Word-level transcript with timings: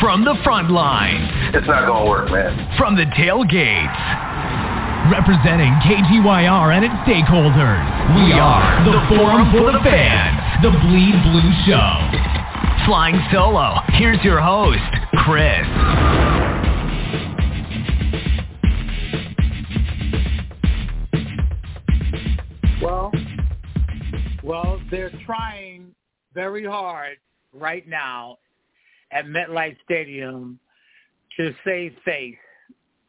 From 0.00 0.24
the 0.24 0.34
front 0.42 0.70
lines. 0.70 1.28
It's 1.52 1.66
not 1.66 1.84
going 1.84 2.04
to 2.04 2.10
work, 2.10 2.30
man. 2.30 2.74
From 2.78 2.96
the 2.96 3.04
tailgates. 3.04 4.00
Representing 5.12 5.76
KGYR 5.84 6.74
and 6.74 6.86
its 6.86 6.94
stakeholders. 7.04 7.84
We 8.16 8.32
are 8.32 8.84
the 8.86 8.96
Forum 9.14 9.52
for 9.52 9.70
the 9.72 9.78
Fans. 9.84 10.64
The 10.64 10.70
Bleed 10.70 11.20
Blue 11.20 11.52
Show. 11.68 12.86
Flying 12.86 13.20
solo. 13.30 13.76
Here's 13.88 14.24
your 14.24 14.40
host, 14.40 14.80
Chris. 15.18 15.68
Well, 22.82 23.12
well, 24.42 24.80
they're 24.90 25.12
trying 25.26 25.94
very 26.32 26.64
hard 26.64 27.18
right 27.52 27.86
now 27.86 28.38
at 29.12 29.26
MetLife 29.26 29.76
Stadium 29.84 30.58
to 31.36 31.54
save 31.64 31.94
face 32.04 32.36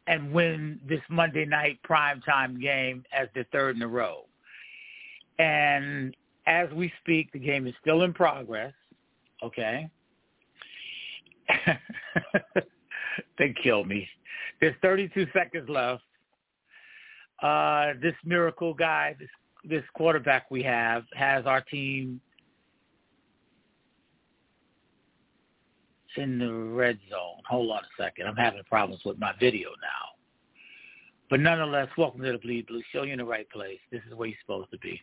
and 0.07 0.31
win 0.31 0.79
this 0.87 1.01
Monday 1.09 1.45
night 1.45 1.79
primetime 1.87 2.59
game 2.61 3.03
as 3.17 3.27
the 3.35 3.45
third 3.51 3.75
in 3.75 3.81
a 3.81 3.87
row. 3.87 4.25
And 5.39 6.15
as 6.47 6.69
we 6.71 6.91
speak, 7.01 7.31
the 7.31 7.39
game 7.39 7.67
is 7.67 7.73
still 7.81 8.03
in 8.03 8.13
progress. 8.13 8.73
Okay. 9.43 9.89
they 13.37 13.53
killed 13.63 13.87
me. 13.87 14.07
There's 14.59 14.75
32 14.81 15.27
seconds 15.33 15.69
left. 15.69 16.03
Uh, 17.41 17.93
this 18.01 18.13
miracle 18.23 18.73
guy, 18.73 19.15
this 19.19 19.29
this 19.63 19.83
quarterback 19.93 20.49
we 20.49 20.63
have, 20.63 21.03
has 21.13 21.45
our 21.45 21.61
team 21.61 22.19
in 26.17 26.39
the 26.39 26.51
red 26.51 26.99
zone. 27.09 27.41
Hold 27.49 27.71
on 27.71 27.79
a 27.79 28.03
second. 28.03 28.27
I'm 28.27 28.35
having 28.35 28.63
problems 28.63 29.01
with 29.05 29.17
my 29.19 29.33
video 29.39 29.69
now. 29.69 30.11
But 31.29 31.39
nonetheless, 31.39 31.87
welcome 31.97 32.21
to 32.23 32.31
the 32.31 32.37
Bleed 32.37 32.67
Blue 32.67 32.81
Show. 32.91 33.03
You're 33.03 33.13
in 33.13 33.19
the 33.19 33.25
right 33.25 33.49
place. 33.49 33.79
This 33.91 34.01
is 34.07 34.13
where 34.15 34.27
you're 34.27 34.37
supposed 34.41 34.71
to 34.71 34.77
be. 34.79 34.99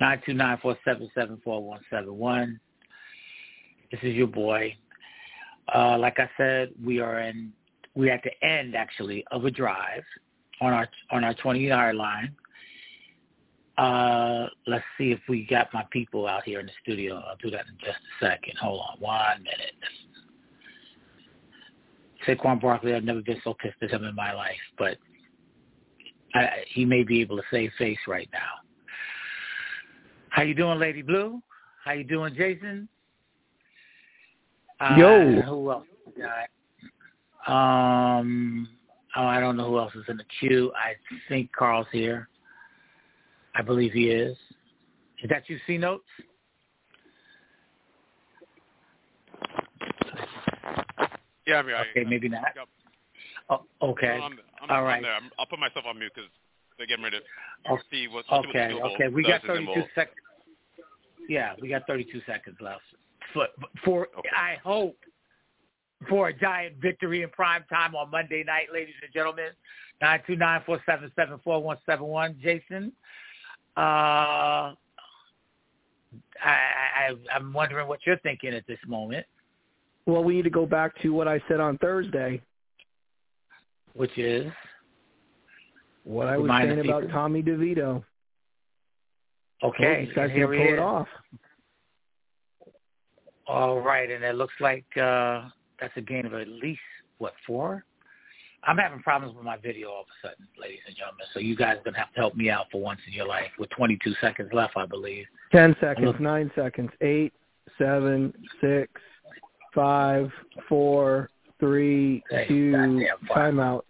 Nine 0.00 0.22
two 0.24 0.32
nine 0.32 0.58
four 0.62 0.76
seven 0.84 1.10
seven 1.14 1.40
four 1.44 1.62
one 1.62 1.80
seven 1.90 2.16
one. 2.16 2.58
This 3.90 4.00
is 4.02 4.14
your 4.14 4.26
boy. 4.26 4.76
Uh, 5.74 5.98
like 5.98 6.18
I 6.18 6.30
said, 6.36 6.70
we 6.82 7.00
are 7.00 7.20
in 7.20 7.52
we're 7.94 8.12
at 8.12 8.22
the 8.22 8.46
end 8.46 8.76
actually 8.76 9.24
of 9.32 9.44
a 9.44 9.50
drive 9.50 10.04
on 10.60 10.72
our 10.72 10.88
on 11.10 11.24
our 11.24 11.34
twenty 11.34 11.66
yard 11.66 11.96
line. 11.96 12.34
Uh, 13.78 14.48
let's 14.66 14.84
see 14.98 15.12
if 15.12 15.20
we 15.28 15.46
got 15.46 15.72
my 15.72 15.84
people 15.92 16.26
out 16.26 16.42
here 16.42 16.58
in 16.58 16.66
the 16.66 16.72
studio. 16.82 17.22
I'll 17.28 17.36
do 17.36 17.48
that 17.50 17.66
in 17.68 17.76
just 17.78 17.98
a 17.98 18.24
second. 18.24 18.54
Hold 18.60 18.80
on 18.80 19.00
one 19.00 19.44
minute. 19.44 19.72
Saquon 22.26 22.60
Barkley, 22.60 22.94
I've 22.94 23.04
never 23.04 23.22
been 23.22 23.40
so 23.44 23.54
pissed 23.54 23.76
at 23.80 23.92
him 23.92 24.04
in 24.04 24.16
my 24.16 24.32
life, 24.32 24.56
but 24.76 24.98
I, 26.34 26.48
he 26.74 26.84
may 26.84 27.04
be 27.04 27.20
able 27.20 27.36
to 27.36 27.42
save 27.52 27.70
face 27.78 27.98
right 28.08 28.28
now. 28.32 28.38
How 30.30 30.42
you 30.42 30.54
doing, 30.54 30.80
Lady 30.80 31.02
Blue? 31.02 31.40
How 31.84 31.92
you 31.92 32.04
doing, 32.04 32.34
Jason? 32.34 32.88
Uh, 34.80 34.94
Yo. 34.98 35.40
Who 35.42 35.70
else? 35.70 35.86
Um, 37.46 38.68
oh, 39.16 39.24
I 39.24 39.38
don't 39.38 39.56
know 39.56 39.68
who 39.68 39.78
else 39.78 39.94
is 39.94 40.04
in 40.08 40.16
the 40.16 40.24
queue. 40.40 40.72
I 40.74 40.94
think 41.28 41.50
Carl's 41.52 41.86
here. 41.92 42.28
I 43.58 43.62
believe 43.62 43.92
he 43.92 44.08
is. 44.08 44.36
Is 45.22 45.28
that 45.28 45.50
you, 45.50 45.58
C 45.66 45.76
Notes? 45.76 46.04
Yeah, 51.44 51.56
I 51.56 51.62
mean, 51.62 51.74
Okay, 51.74 52.04
I, 52.06 52.08
maybe 52.08 52.28
not. 52.28 52.44
Yep. 52.54 52.68
Oh, 53.50 53.64
okay. 53.82 54.06
No, 54.06 54.24
I'm, 54.24 54.38
I'm, 54.62 54.70
All 54.70 54.84
right. 54.84 55.02
there. 55.02 55.12
I'm, 55.12 55.30
I'll 55.38 55.46
put 55.46 55.58
myself 55.58 55.86
on 55.88 55.98
mute 55.98 56.12
because 56.14 56.30
they're 56.76 56.86
getting 56.86 57.02
ready 57.02 57.18
to 57.18 57.24
Oh, 57.68 57.78
see 57.90 58.06
what, 58.06 58.24
see 58.26 58.36
what 58.36 58.42
the 58.42 58.48
Okay, 58.48 58.72
okay. 58.72 59.08
We 59.08 59.24
got 59.24 59.42
32 59.42 59.82
seconds. 59.94 60.16
Yeah, 61.28 61.54
we 61.60 61.68
got 61.68 61.86
32 61.86 62.20
seconds 62.26 62.56
left. 62.60 62.82
For, 63.34 63.48
for 63.84 64.08
Okay. 64.18 64.28
I 64.34 64.56
hope 64.62 64.96
for 66.08 66.28
a 66.28 66.32
giant 66.32 66.76
victory 66.80 67.22
in 67.22 67.30
prime 67.30 67.64
time 67.68 67.96
on 67.96 68.10
Monday 68.10 68.44
night, 68.44 68.68
ladies 68.72 68.94
and 69.02 69.12
gentlemen. 69.12 69.50
Nine 70.00 70.20
two 70.26 70.36
nine 70.36 70.62
four 70.64 70.80
seven 70.86 71.10
seven 71.16 71.40
four 71.42 71.60
one 71.60 71.78
seven 71.84 72.06
one. 72.06 72.38
Jason, 72.40 72.92
uh, 73.78 74.74
I, 76.42 76.50
I, 76.50 77.14
I'm 77.34 77.52
wondering 77.52 77.86
what 77.86 78.00
you're 78.04 78.18
thinking 78.18 78.54
at 78.54 78.66
this 78.66 78.78
moment, 78.86 79.24
Well, 80.06 80.24
we 80.24 80.34
need 80.34 80.42
to 80.42 80.50
go 80.50 80.66
back 80.66 81.00
to 81.02 81.10
what 81.10 81.28
I 81.28 81.40
said 81.48 81.60
on 81.60 81.78
Thursday. 81.78 82.40
which 83.94 84.16
is 84.18 84.50
What 86.04 86.26
I 86.28 86.36
was 86.38 86.50
saying 86.50 86.80
about. 86.80 87.08
Tommy 87.10 87.42
DeVito. 87.42 88.02
Okay. 89.62 90.06
these 90.06 90.14
guys 90.14 90.30
here 90.30 90.46
gonna 90.46 90.58
he 90.58 90.64
pull 90.64 90.74
it 90.74 90.78
off. 90.80 91.08
All 93.46 93.80
right, 93.80 94.10
and 94.10 94.22
it 94.24 94.34
looks 94.34 94.54
like 94.60 94.84
uh 94.96 95.48
that's 95.80 95.96
a 95.96 96.00
gain 96.00 96.26
of 96.26 96.34
at 96.34 96.48
least 96.48 96.80
what 97.18 97.34
four? 97.46 97.84
I'm 98.64 98.76
having 98.76 99.00
problems 99.00 99.34
with 99.36 99.44
my 99.44 99.56
video 99.56 99.88
all 99.90 100.00
of 100.02 100.06
a 100.22 100.28
sudden, 100.28 100.46
ladies 100.60 100.80
and 100.86 100.96
gentlemen. 100.96 101.26
So 101.32 101.40
you 101.40 101.56
guys 101.56 101.78
are 101.78 101.82
gonna 101.84 101.98
have 101.98 102.12
to 102.14 102.20
help 102.20 102.34
me 102.34 102.50
out 102.50 102.66
for 102.70 102.80
once 102.80 103.00
in 103.06 103.12
your 103.12 103.26
life 103.26 103.50
with 103.58 103.70
22 103.70 104.14
seconds 104.20 104.50
left, 104.52 104.76
I 104.76 104.84
believe. 104.86 105.26
Ten 105.52 105.74
seconds, 105.80 106.06
Look. 106.06 106.20
nine 106.20 106.50
seconds, 106.54 106.90
eight, 107.00 107.32
seven, 107.78 108.32
six, 108.60 108.90
five, 109.74 110.30
four, 110.68 111.30
three, 111.60 112.22
Hey, 112.30 112.46
two, 112.48 112.72
goddamn 112.72 113.16
fire. 113.28 113.52
timeout. 113.52 113.82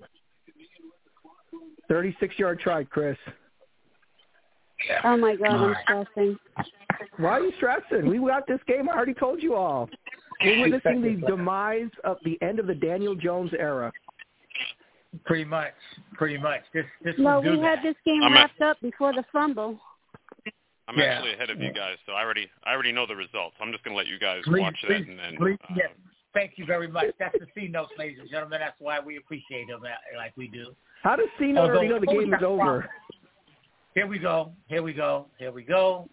Thirty-six 1.88 2.38
yard 2.38 2.60
try, 2.60 2.84
Chris. 2.84 3.16
Yeah. 4.86 5.00
Oh 5.04 5.16
my 5.16 5.36
god, 5.36 5.48
All 5.48 5.56
I'm 5.64 5.72
right. 5.72 6.04
stressing. 6.14 6.38
Why 7.16 7.30
are 7.30 7.40
you 7.40 7.52
stressing? 7.56 8.06
We 8.08 8.18
got 8.18 8.46
this 8.46 8.60
game. 8.68 8.88
I 8.88 8.94
already 8.94 9.14
told 9.14 9.42
you 9.42 9.54
all. 9.54 9.88
We're 10.44 10.60
witnessing 10.60 11.02
the 11.02 11.26
demise 11.26 11.90
of 12.04 12.18
the 12.24 12.38
end 12.42 12.58
of 12.60 12.66
the 12.66 12.74
Daniel 12.74 13.14
Jones 13.14 13.50
era. 13.58 13.90
Pretty 15.28 15.44
much, 15.44 15.75
pretty 16.15 16.39
much. 16.39 16.62
This 16.72 16.87
this 17.05 17.15
No, 17.19 17.37
will 17.37 17.43
do 17.43 17.59
we 17.59 17.65
had 17.65 17.81
this 17.83 17.94
game 18.06 18.22
I'm 18.22 18.33
wrapped 18.33 18.62
up 18.62 18.81
before 18.81 19.12
the 19.12 19.22
fumble. 19.31 19.78
I'm 20.89 20.97
Yeah. 20.99 21.05
actually 21.05 21.34
ahead 21.34 21.50
of 21.50 21.61
you 21.61 21.71
guys, 21.71 21.99
so 22.06 22.12
I 22.15 22.22
already 22.25 22.50
I 22.65 22.72
already 22.72 22.93
know 22.93 23.05
the 23.06 23.15
results. 23.15 23.55
I'm 23.61 23.71
just 23.71 23.84
going 23.84 23.93
to 23.94 23.99
let 23.99 24.06
you 24.06 24.19
guys 24.19 24.41
Please, 24.44 24.62
watch 24.62 24.75
please, 24.87 25.05
that 25.05 25.09
and 25.11 25.19
then. 25.19 25.37
please, 25.37 25.59
uh, 25.65 25.75
yes. 25.77 25.91
Thank 26.33 26.53
you 26.56 26.65
very 26.65 26.89
much. 26.89 27.09
That's 27.19 27.34
the 27.39 27.47
C 27.55 27.69
notes, 27.69 27.93
ladies 27.99 28.19
and 28.21 28.31
gentlemen. 28.31 28.59
That's 28.61 28.81
why 28.81 29.00
we 29.00 29.19
appreciate 29.19 29.69
them 29.69 29.83
uh, 29.84 29.89
like 30.16 30.33
we 30.39 30.49
do. 30.49 30.75
How 31.03 31.15
does 31.15 31.28
Cena 31.39 31.60
Although- 31.60 31.75
already 31.75 31.89
know 31.89 32.00
the 32.00 32.06
game 32.06 32.33
is 32.33 32.43
over? 32.43 32.89
Here 33.95 34.06
we 34.06 34.19
go. 34.19 34.53
Here 34.69 34.83
we 34.83 34.95
go. 34.95 35.27
Here 35.39 35.53
we 35.53 35.62
go. 35.62 36.09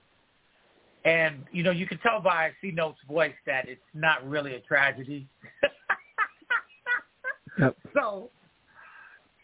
And 1.06 1.46
you 1.54 1.64
know, 1.64 1.72
you 1.72 1.88
can 1.88 2.00
tell 2.00 2.20
by 2.20 2.52
C 2.60 2.72
Note's 2.72 3.00
voice 3.08 3.36
that 3.46 3.70
it's 3.70 3.80
not 3.94 4.28
really 4.28 4.56
a 4.56 4.60
tragedy. 4.60 5.26
Yep. 7.58 7.78
So, 7.94 8.30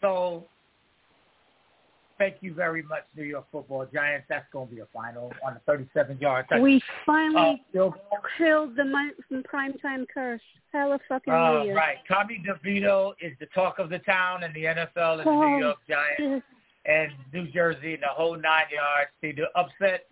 so 0.02 0.44
thank 2.18 2.36
you 2.40 2.52
very 2.54 2.82
much, 2.82 3.04
New 3.16 3.24
York 3.24 3.46
Football 3.50 3.86
Giants. 3.92 4.26
That's 4.28 4.44
going 4.52 4.68
to 4.68 4.74
be 4.74 4.80
a 4.80 4.86
final 4.92 5.32
on 5.44 5.54
the 5.66 5.72
37-yard 5.72 6.46
touchdown. 6.48 6.62
We 6.62 6.76
Uh, 6.76 6.80
finally 7.06 7.62
field 7.72 7.94
goal. 7.94 8.18
killed 8.36 8.76
the 8.76 8.84
mon- 8.84 9.14
primetime 9.52 10.06
curse. 10.12 10.40
Hella 10.72 10.98
fucking 11.08 11.32
Uh, 11.32 11.64
New 11.64 11.74
right. 11.74 11.98
Tommy 12.08 12.42
DeVito 12.46 13.14
is 13.20 13.32
the 13.40 13.46
talk 13.46 13.78
of 13.78 13.90
the 13.90 13.98
town 14.00 14.42
in 14.44 14.52
the 14.52 14.64
NFL 14.66 15.18
and 15.20 15.26
the 15.26 15.30
Oh, 15.30 15.48
New 15.48 15.58
York 15.64 15.78
Giants 15.88 16.46
and 16.86 17.12
New 17.32 17.46
Jersey 17.48 17.94
and 17.94 18.02
the 18.02 18.08
whole 18.08 18.36
nine 18.36 18.66
yards. 18.70 19.10
See 19.20 19.32
the 19.32 19.46
upset. 19.58 20.06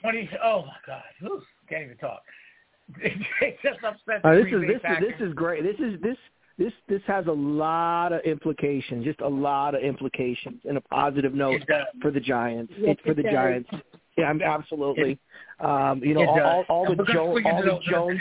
Twenty. 0.00 0.30
Oh 0.42 0.62
my 0.62 0.76
God. 0.86 1.02
Whew, 1.20 1.42
can't 1.68 1.82
even 1.84 1.96
talk. 1.98 2.22
they 3.02 3.58
just 3.62 3.82
upset. 3.84 4.24
Uh, 4.24 4.34
this 4.36 4.46
is 4.46 4.60
this 4.62 4.76
is 4.76 5.00
this 5.00 5.20
is 5.28 5.34
great. 5.34 5.62
This 5.64 5.78
is 5.80 6.00
this 6.00 6.16
this 6.58 6.72
this 6.88 7.00
has 7.06 7.26
a 7.26 7.32
lot 7.32 8.12
of 8.12 8.20
implications, 8.22 9.04
just 9.04 9.20
a 9.20 9.28
lot 9.28 9.74
of 9.74 9.82
implications, 9.82 10.60
in 10.64 10.76
a 10.76 10.80
positive 10.80 11.32
note 11.32 11.62
for 12.02 12.10
the 12.10 12.20
Giants. 12.20 12.72
Yes, 12.76 12.90
it's 12.92 13.00
for 13.02 13.14
the 13.14 13.22
does. 13.22 13.32
Giants. 13.32 13.70
Yeah, 14.16 14.24
I'm 14.24 14.42
absolutely. 14.42 15.18
um, 15.60 16.00
you 16.02 16.14
know, 16.14 16.28
all, 16.28 16.40
all, 16.40 16.64
all 16.68 16.86
the 16.96 16.96
we're 17.04 17.12
Jones, 17.12 17.44
all 17.46 17.62
the 17.62 17.78
Jones, 17.88 18.20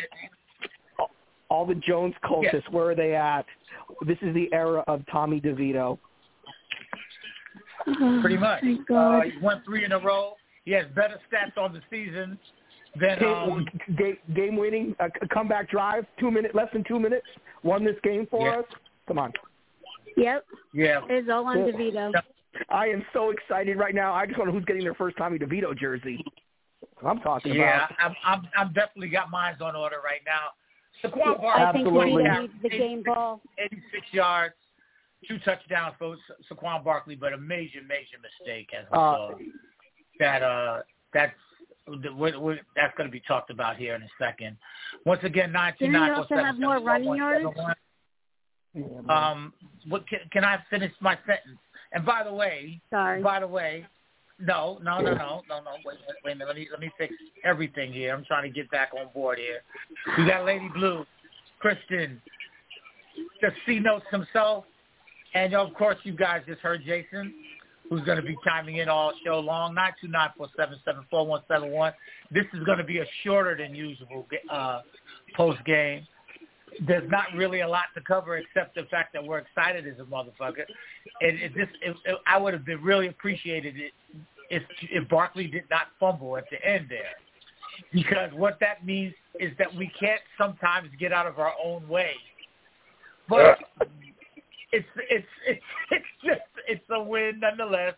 all 1.50 1.66
the 1.66 1.76
Jones 1.76 2.14
cultists. 2.24 2.70
Where 2.72 2.92
are 2.92 2.96
they 2.96 3.16
at? 3.16 3.46
This 4.06 4.18
is 4.22 4.34
the 4.36 4.48
era 4.54 4.84
of 4.88 5.02
Tommy 5.12 5.42
DeVito. 5.42 5.98
Oh, 7.88 8.20
Pretty 8.22 8.38
much. 8.38 8.62
Thank 8.62 8.82
Uh, 8.82 8.94
God. 8.94 9.26
he 9.26 9.40
won 9.40 9.62
three 9.66 9.86
in 9.86 9.94
a 9.94 10.00
row. 10.00 10.34
He 10.66 10.72
has 10.74 10.86
better 10.94 11.18
stats 11.32 11.58
on 11.58 11.74
the 11.74 11.82
season 11.90 12.38
than 13.00 13.24
um, 13.24 13.66
game, 13.98 14.18
game 14.36 14.56
winning, 14.58 14.96
a 15.00 15.06
a 15.22 15.28
comeback 15.28 15.70
drive, 15.70 16.06
two 16.20 16.32
minute, 16.32 16.56
less 16.56 16.68
than 16.74 16.84
two 16.84 17.00
minutes, 17.00 17.28
won 17.64 17.84
this 17.84 17.96
game 18.04 18.28
for 18.30 18.48
Yeah. 18.48 18.60
us. 18.60 18.66
Come 19.08 19.20
on. 19.20 19.34
Yep, 20.16 20.46
yeah. 20.74 21.02
it's 21.10 21.30
all 21.30 21.46
on 21.46 21.60
Yeah. 21.66 21.72
DeVito. 21.74 22.12
I 22.70 22.88
am 22.88 23.06
so 23.14 23.30
excited 23.30 23.78
right 23.78 23.94
now. 23.94 24.14
I 24.14 24.26
just 24.26 24.38
want 24.38 24.48
to 24.48 24.52
know 24.54 24.58
who's 24.60 24.66
getting 24.66 24.84
their 24.84 24.96
first 24.96 25.16
Tommy 25.18 25.38
DeVito 25.38 25.78
jersey. 25.78 26.26
I'm 27.06 27.20
talking 27.20 27.54
Yeah, 27.54 27.86
about. 27.86 27.92
I'm, 28.00 28.16
I'm 28.26 28.42
I'm 28.58 28.74
definitely 28.74 29.10
got 29.10 29.30
mine 29.30 29.56
on 29.62 29.76
order 29.76 29.98
right 30.04 30.22
now. 30.26 30.50
Saquon 31.04 31.40
Barkley. 31.40 31.48
I 31.64 31.72
think 31.72 31.88
Absolutely. 31.88 32.24
he 32.24 32.40
needs 32.40 32.54
the 32.64 32.70
game 32.70 33.04
ball. 33.04 33.42
86 33.60 34.08
yards, 34.12 34.56
two 35.28 35.38
touchdowns 35.40 35.94
for 36.00 36.16
Sa- 36.28 36.56
Saquon 36.56 36.84
Barkley, 36.84 37.14
but 37.14 37.34
a 37.34 37.38
major, 37.38 37.82
major 37.88 38.18
mistake 38.20 38.72
as 38.74 38.86
we 38.92 38.98
Uh, 38.98 39.00
saw. 39.00 39.32
That 40.20 40.42
uh, 40.42 40.82
that's 41.14 41.36
we 41.88 42.38
we 42.38 42.60
that's 42.76 42.96
going 42.98 43.08
to 43.08 43.12
be 43.12 43.22
talked 43.28 43.50
about 43.50 43.78
here 43.78 43.96
in 43.96 44.02
a 44.04 44.10
second. 44.20 44.58
Once 45.06 45.22
again, 45.24 45.52
nine 45.52 45.74
two 45.80 45.86
Didn't 45.86 46.04
he 46.04 46.10
also 46.12 46.36
have 46.36 46.60
more 46.60 46.80
running 46.80 47.16
yards? 47.16 47.46
Um, 49.10 49.54
what 49.88 50.08
can, 50.08 50.20
can 50.32 50.44
I 50.44 50.58
finish 50.70 50.92
my 51.00 51.18
sentence? 51.26 51.60
And 51.94 52.06
by 52.06 52.24
the 52.24 52.34
way, 52.34 52.80
Sorry. 52.92 53.24
by 53.24 53.40
the 53.40 53.48
way, 53.48 53.86
no, 54.40 54.80
no, 54.84 55.00
no, 55.00 55.14
no, 55.16 55.42
no, 55.50 55.60
no. 55.62 55.72
Wait, 55.84 55.98
wait, 56.08 56.18
wait 56.24 56.32
a 56.34 56.36
minute. 56.36 56.48
Let 56.48 56.56
me 56.56 56.68
let 56.72 56.80
me 56.80 56.92
fix 56.98 57.14
everything 57.44 57.92
here. 57.92 58.14
I'm 58.14 58.26
trying 58.26 58.44
to 58.44 58.54
get 58.54 58.70
back 58.70 58.90
on 58.94 59.08
board 59.14 59.40
here. 59.40 59.62
We 60.18 60.28
got 60.28 60.46
Lady 60.46 60.70
Blue, 60.74 61.06
Kristen, 61.60 62.22
the 63.42 63.50
C 63.66 63.80
notes 63.80 64.06
himself, 64.12 64.66
and 65.34 65.56
of 65.56 65.74
course 65.74 65.98
you 66.04 66.14
guys 66.14 66.44
just 66.46 66.60
heard 66.60 66.84
Jason, 66.86 67.34
who's 67.90 68.02
going 68.02 68.18
to 68.18 68.24
be 68.24 68.36
chiming 68.46 68.78
in 68.78 68.90
all 68.90 69.14
show 69.26 69.40
long. 69.40 69.76
Nine 69.76 69.94
two 70.02 70.08
nine 70.08 70.30
four 70.38 70.48
seven 70.58 70.78
seven 70.86 71.06
four 71.10 71.26
one 71.26 71.42
seven 71.48 71.72
one. 71.72 71.94
This 72.32 72.46
is 72.54 72.64
going 72.66 72.78
to 72.78 72.84
be 72.84 73.00
a 73.00 73.06
shorter 73.24 73.56
than 73.58 73.76
usual 73.76 74.28
uh, 74.50 74.82
post 75.36 75.64
game 75.66 76.06
there's 76.86 77.10
not 77.10 77.26
really 77.36 77.62
a 77.62 77.68
lot 77.68 77.86
to 77.96 78.02
cover 78.02 78.38
except 78.38 78.76
the 78.76 78.84
fact 78.92 79.14
that 79.14 79.24
we're 79.24 79.40
excited 79.40 79.88
as 79.88 80.00
a 80.00 80.04
motherfucker. 80.04 80.66
And 81.22 81.40
it 81.40 81.54
just, 81.56 81.72
it, 81.82 81.96
it, 82.06 82.18
I 82.28 82.38
would 82.38 82.54
have 82.54 82.66
been 82.66 82.82
really 82.82 83.08
appreciated 83.08 83.76
it 83.78 83.94
if 84.50 84.64
if 84.92 85.08
Barkley 85.10 85.48
did 85.48 85.64
not 85.70 85.88
fumble 86.00 86.38
at 86.38 86.46
the 86.50 86.64
end 86.66 86.88
there, 86.90 87.16
because 87.92 88.32
what 88.34 88.58
that 88.62 88.86
means 88.86 89.14
is 89.40 89.52
that 89.60 89.74
we 89.76 89.92
can't 90.00 90.22
sometimes 90.38 90.90
get 91.00 91.12
out 91.12 91.26
of 91.26 91.38
our 91.40 91.54
own 91.64 91.88
way. 91.88 92.14
But 93.28 93.58
it's 94.72 94.88
it's 95.10 95.28
it's 95.48 95.64
it's 95.92 96.06
just 96.24 96.42
it's 96.68 96.84
a 96.92 97.02
win 97.02 97.40
nonetheless. 97.40 97.94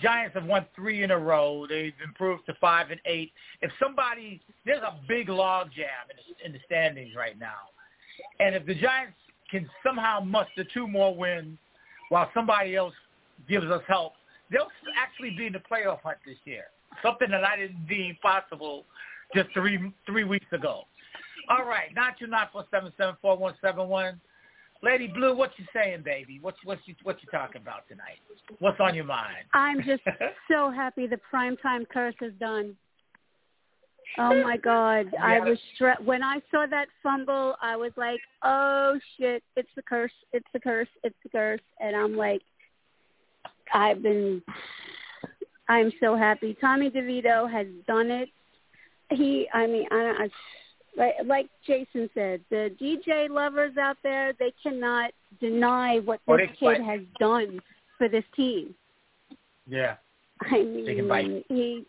Giants 0.00 0.34
have 0.34 0.46
won 0.46 0.64
three 0.74 1.02
in 1.02 1.10
a 1.10 1.18
row. 1.18 1.66
They've 1.68 1.92
improved 2.02 2.46
to 2.46 2.54
five 2.60 2.90
and 2.90 3.00
eight. 3.04 3.30
If 3.60 3.70
somebody, 3.78 4.40
there's 4.64 4.82
a 4.82 4.94
big 5.06 5.28
log 5.28 5.68
jam 5.76 6.08
in 6.10 6.16
the, 6.16 6.46
in 6.46 6.52
the 6.52 6.58
standings 6.64 7.14
right 7.14 7.38
now. 7.38 7.68
And 8.40 8.54
if 8.54 8.64
the 8.64 8.74
Giants 8.74 9.16
can 9.50 9.68
somehow 9.84 10.20
muster 10.20 10.64
two 10.72 10.88
more 10.88 11.14
wins 11.14 11.58
while 12.08 12.30
somebody 12.32 12.74
else 12.74 12.94
gives 13.48 13.66
us 13.66 13.82
help, 13.86 14.14
they'll 14.50 14.68
actually 14.96 15.30
be 15.36 15.46
in 15.46 15.52
the 15.52 15.58
playoff 15.58 16.00
hunt 16.02 16.18
this 16.24 16.38
year. 16.44 16.64
Something 17.02 17.30
that 17.30 17.44
I 17.44 17.56
didn't 17.56 17.86
deem 17.86 18.16
possible 18.22 18.84
just 19.34 19.50
three 19.52 19.92
three 20.06 20.24
weeks 20.24 20.46
ago. 20.52 20.84
All 21.50 21.66
right, 21.66 21.94
nine 21.94 22.12
two 22.18 22.26
nine 22.26 22.48
four 22.52 22.64
seven 22.70 22.92
seven 22.96 23.16
four 23.20 23.36
one 23.36 23.54
seven 23.60 23.88
one. 23.88 24.20
Lady 24.82 25.06
Blue, 25.06 25.34
what 25.34 25.52
you 25.58 25.64
saying, 25.72 26.02
baby? 26.04 26.38
What 26.40 26.54
what 26.64 26.78
you 26.86 26.94
what 27.04 27.22
you 27.22 27.28
talking 27.30 27.62
about 27.62 27.88
tonight? 27.88 28.18
What's 28.58 28.80
on 28.80 28.94
your 28.94 29.04
mind? 29.04 29.44
I'm 29.54 29.78
just 29.82 30.02
so 30.50 30.70
happy 30.70 31.06
the 31.06 31.20
primetime 31.32 31.88
curse 31.88 32.16
is 32.20 32.32
done. 32.40 32.76
Oh 34.18 34.42
my 34.42 34.56
God! 34.56 35.06
I 35.20 35.38
was 35.38 35.56
stre- 35.80 36.04
when 36.04 36.22
I 36.22 36.40
saw 36.50 36.66
that 36.68 36.88
fumble. 37.02 37.54
I 37.62 37.76
was 37.76 37.92
like, 37.96 38.20
"Oh 38.42 38.98
shit! 39.16 39.42
It's 39.56 39.70
the 39.76 39.82
curse! 39.82 40.12
It's 40.32 40.46
the 40.52 40.60
curse! 40.60 40.88
It's 41.04 41.16
the 41.22 41.30
curse!" 41.30 41.60
And 41.80 41.96
I'm 41.96 42.16
like, 42.16 42.42
I've 43.72 44.02
been. 44.02 44.42
I'm 45.68 45.92
so 46.00 46.16
happy. 46.16 46.56
Tommy 46.60 46.90
DeVito 46.90 47.50
has 47.50 47.66
done 47.86 48.10
it. 48.10 48.28
He, 49.10 49.48
I 49.54 49.66
mean, 49.66 49.86
I, 49.90 50.02
don't." 50.02 50.20
I 50.20 50.28
like, 50.96 51.14
like 51.24 51.48
Jason 51.66 52.08
said, 52.14 52.40
the 52.50 52.74
DJ 52.80 53.28
lovers 53.30 53.76
out 53.76 53.96
there, 54.02 54.32
they 54.38 54.52
cannot 54.62 55.12
deny 55.40 55.98
what 56.00 56.20
this 56.26 56.48
they 56.60 56.74
kid 56.74 56.82
has 56.82 57.00
done 57.18 57.60
for 57.98 58.08
this 58.08 58.24
team. 58.36 58.74
Yeah. 59.66 59.96
I 60.42 60.82
They 60.86 60.94
can 60.96 61.08
bite. 61.08 61.28
mean, 61.28 61.44
he. 61.48 61.86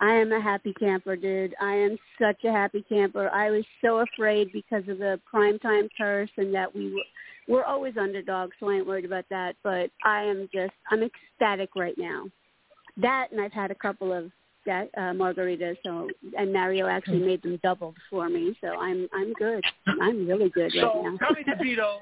I 0.00 0.14
am 0.14 0.32
a 0.32 0.40
happy 0.40 0.72
camper, 0.80 1.14
dude. 1.14 1.54
I 1.60 1.74
am 1.74 1.98
such 2.18 2.42
a 2.44 2.50
happy 2.50 2.84
camper. 2.88 3.28
I 3.30 3.50
was 3.50 3.64
so 3.82 3.98
afraid 3.98 4.50
because 4.52 4.88
of 4.88 4.98
the 4.98 5.20
primetime 5.32 5.88
curse 5.96 6.30
and 6.38 6.54
that 6.54 6.74
we 6.74 6.92
were 6.94 7.02
we're 7.48 7.64
always 7.64 7.96
underdogs, 7.96 8.52
so 8.60 8.70
I 8.70 8.76
ain't 8.76 8.86
worried 8.86 9.04
about 9.04 9.24
that. 9.30 9.56
But 9.62 9.90
I 10.04 10.22
am 10.22 10.48
just 10.52 10.72
I'm 10.90 11.02
ecstatic 11.02 11.70
right 11.76 11.96
now. 11.98 12.26
That 12.96 13.28
and 13.30 13.40
I've 13.40 13.52
had 13.52 13.70
a 13.70 13.74
couple 13.74 14.12
of 14.12 14.30
that 14.66 14.88
uh, 14.96 15.12
margaritas, 15.12 15.76
so 15.84 16.08
and 16.38 16.52
Mario 16.52 16.86
actually 16.86 17.20
made 17.20 17.42
them 17.42 17.58
doubled 17.62 17.96
for 18.10 18.28
me, 18.28 18.56
so 18.60 18.68
I'm 18.68 19.08
I'm 19.12 19.32
good. 19.34 19.64
I'm 19.86 20.26
really 20.26 20.50
good 20.50 20.72
right 20.74 20.82
So 20.82 21.02
now. 21.02 21.16
Tommy 21.26 21.44
DeVito, 21.48 21.98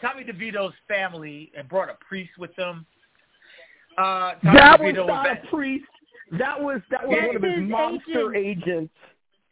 Tommy 0.00 0.24
DeVito's 0.24 0.74
family 0.88 1.52
and 1.56 1.68
brought 1.68 1.90
a 1.90 1.96
priest 2.06 2.32
with 2.38 2.54
them. 2.56 2.86
Uh, 3.98 4.32
Tommy 4.42 4.52
That 4.54 4.80
was 4.80 4.94
not 5.06 5.26
at- 5.28 5.44
a 5.44 5.48
priest. 5.48 5.84
That 6.38 6.58
was 6.60 6.80
that 6.90 7.06
was 7.06 7.16
Yeah, 7.20 7.26
one 7.26 7.36
of 7.36 7.42
his 7.42 7.54
his 7.60 7.68
monster 7.70 8.34
agents. 8.34 8.94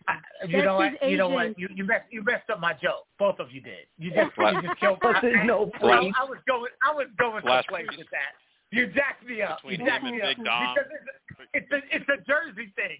I- 0.08 0.14
you 0.46 0.52
That's 0.52 0.64
know 0.64 0.76
what? 0.76 1.10
You 1.10 1.16
know 1.19 1.28
what? 1.28 1.58
You 1.58 1.69
you 1.75 1.84
messed 1.84 2.06
you 2.10 2.25
messed 2.25 2.48
up 2.48 2.58
my 2.58 2.72
joke. 2.72 3.06
Both 3.19 3.38
of 3.38 3.52
you 3.52 3.60
did. 3.60 3.84
You 3.98 4.10
just 4.10 4.31
you 4.38 4.62
just 4.62 4.81
killed. 4.81 4.98
But 5.02 5.16
there's 5.20 5.46
no 5.46 5.70
I, 5.75 5.78
priest. 5.78 6.16
I 6.19 6.25
was 6.25 6.38
going. 6.48 6.70
I 6.82 6.94
was 6.94 7.06
going 7.19 7.43
Flash 7.43 7.66
someplace 7.66 7.86
priest. 7.88 7.98
with 7.98 8.10
that. 8.12 8.32
You 8.72 8.87
jacked 8.88 9.26
me 9.26 9.43
up. 9.43 9.62
Between 9.62 9.81
you 9.81 9.87
jacked 9.87 10.05
me 10.05 10.20
up 10.20 10.37
Big 10.37 10.44
Dom. 10.44 10.75
because 10.75 10.90
it's 11.55 11.70
a, 11.72 11.76
it's 11.76 11.84
a 11.93 11.96
it's 11.96 12.08
a 12.08 12.25
Jersey 12.26 12.72
thing. 12.76 12.99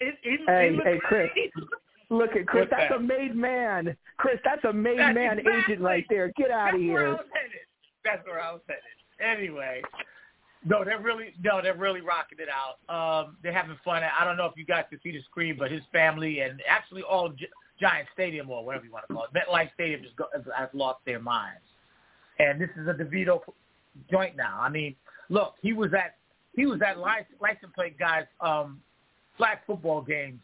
It, 0.00 0.14
it, 0.22 0.40
Hey, 0.46 0.74
it 0.76 0.82
hey, 0.84 1.00
Chris. 1.02 1.30
Look 2.10 2.36
at 2.36 2.46
Chris. 2.46 2.68
What's 2.68 2.70
That's 2.70 2.90
that? 2.90 2.96
a 2.96 3.00
made 3.00 3.34
man. 3.34 3.96
Chris, 4.18 4.38
that's 4.44 4.62
a 4.64 4.72
made 4.72 4.98
That's 4.98 5.14
man 5.14 5.38
exactly- 5.38 5.62
agent 5.74 5.80
right 5.80 6.04
there. 6.08 6.32
Get 6.36 6.50
out 6.50 6.72
That's 6.72 6.76
of 6.76 6.80
where 6.88 6.98
I 6.98 7.02
here. 7.02 7.10
was 7.16 7.26
headed. 7.32 7.66
That's 8.04 8.26
where 8.26 8.40
I 8.40 8.52
was 8.52 8.60
headed. 8.68 8.82
Anyway, 9.18 9.80
no, 10.64 10.84
they're 10.84 11.00
really 11.00 11.32
no, 11.42 11.60
they're 11.62 11.74
really 11.76 12.02
rocking 12.02 12.38
it 12.38 12.48
out. 12.52 12.76
Um, 12.92 13.36
they're 13.42 13.52
having 13.52 13.76
fun. 13.84 14.02
I 14.04 14.24
don't 14.24 14.36
know 14.36 14.46
if 14.46 14.52
you 14.56 14.64
guys 14.66 14.84
can 14.90 15.00
see 15.02 15.10
the 15.12 15.22
screen, 15.22 15.56
but 15.58 15.70
his 15.72 15.82
family 15.92 16.40
and 16.40 16.60
actually 16.68 17.02
all 17.02 17.26
of 17.26 17.36
Gi- 17.38 17.48
Giant 17.80 18.06
Stadium 18.12 18.50
or 18.50 18.64
whatever 18.64 18.84
you 18.84 18.92
want 18.92 19.06
to 19.08 19.14
call 19.14 19.24
it, 19.24 19.30
MetLife 19.34 19.72
Stadium 19.74 20.02
just 20.02 20.16
go, 20.16 20.26
has, 20.34 20.42
has 20.56 20.68
lost 20.74 21.00
their 21.06 21.18
minds. 21.18 21.62
And 22.38 22.60
this 22.60 22.70
is 22.78 22.86
a 22.86 22.92
DeVito 22.92 23.40
joint 24.10 24.36
now. 24.36 24.58
I 24.60 24.68
mean, 24.68 24.94
look, 25.28 25.54
he 25.62 25.72
was 25.72 25.92
at 25.94 26.16
he 26.54 26.66
was 26.66 26.80
at 26.86 26.98
license, 26.98 27.72
plate 27.74 27.98
guys 27.98 28.24
um, 28.40 28.80
flag 29.36 29.58
football 29.66 30.00
games 30.00 30.40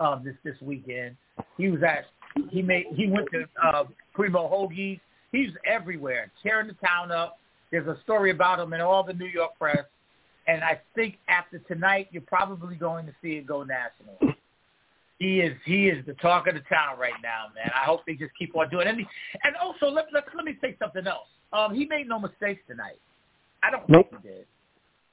um, 0.00 0.22
this 0.24 0.34
this 0.44 0.60
weekend. 0.60 1.16
He 1.56 1.68
was 1.68 1.82
at 1.82 2.06
he 2.50 2.62
made 2.62 2.86
he 2.94 3.06
went 3.08 3.28
to 3.32 3.44
uh, 3.64 3.84
Primo 4.14 4.48
Hoagies. 4.48 5.00
He's 5.32 5.50
everywhere, 5.66 6.30
tearing 6.42 6.68
the 6.68 6.86
town 6.86 7.12
up. 7.12 7.38
There's 7.70 7.86
a 7.86 7.98
story 8.02 8.30
about 8.30 8.58
him 8.60 8.72
in 8.72 8.80
all 8.80 9.04
the 9.04 9.12
New 9.12 9.26
York 9.26 9.50
press, 9.58 9.84
and 10.46 10.64
I 10.64 10.80
think 10.94 11.16
after 11.28 11.58
tonight, 11.60 12.08
you're 12.10 12.22
probably 12.22 12.76
going 12.76 13.04
to 13.06 13.12
see 13.22 13.32
it 13.32 13.46
go 13.46 13.62
national. 13.62 14.34
He 15.18 15.40
is 15.40 15.56
he 15.64 15.88
is 15.88 16.04
the 16.06 16.14
talk 16.14 16.46
of 16.46 16.54
the 16.54 16.60
town 16.60 16.98
right 16.98 17.12
now, 17.22 17.46
man. 17.54 17.70
I 17.74 17.84
hope 17.84 18.00
they 18.06 18.14
just 18.14 18.32
keep 18.38 18.56
on 18.56 18.70
doing 18.70 18.86
it. 18.86 18.90
And, 18.90 19.06
and 19.44 19.56
also, 19.62 19.88
let, 19.88 20.06
let 20.12 20.24
let 20.34 20.44
me 20.44 20.56
say 20.60 20.76
something 20.78 21.06
else. 21.06 21.26
Um, 21.52 21.74
he 21.74 21.86
made 21.86 22.08
no 22.08 22.18
mistakes 22.18 22.62
tonight. 22.68 23.00
I 23.62 23.70
don't 23.70 23.88
Nope. 23.88 24.10
think 24.10 24.22
he 24.22 24.28
did. 24.28 24.46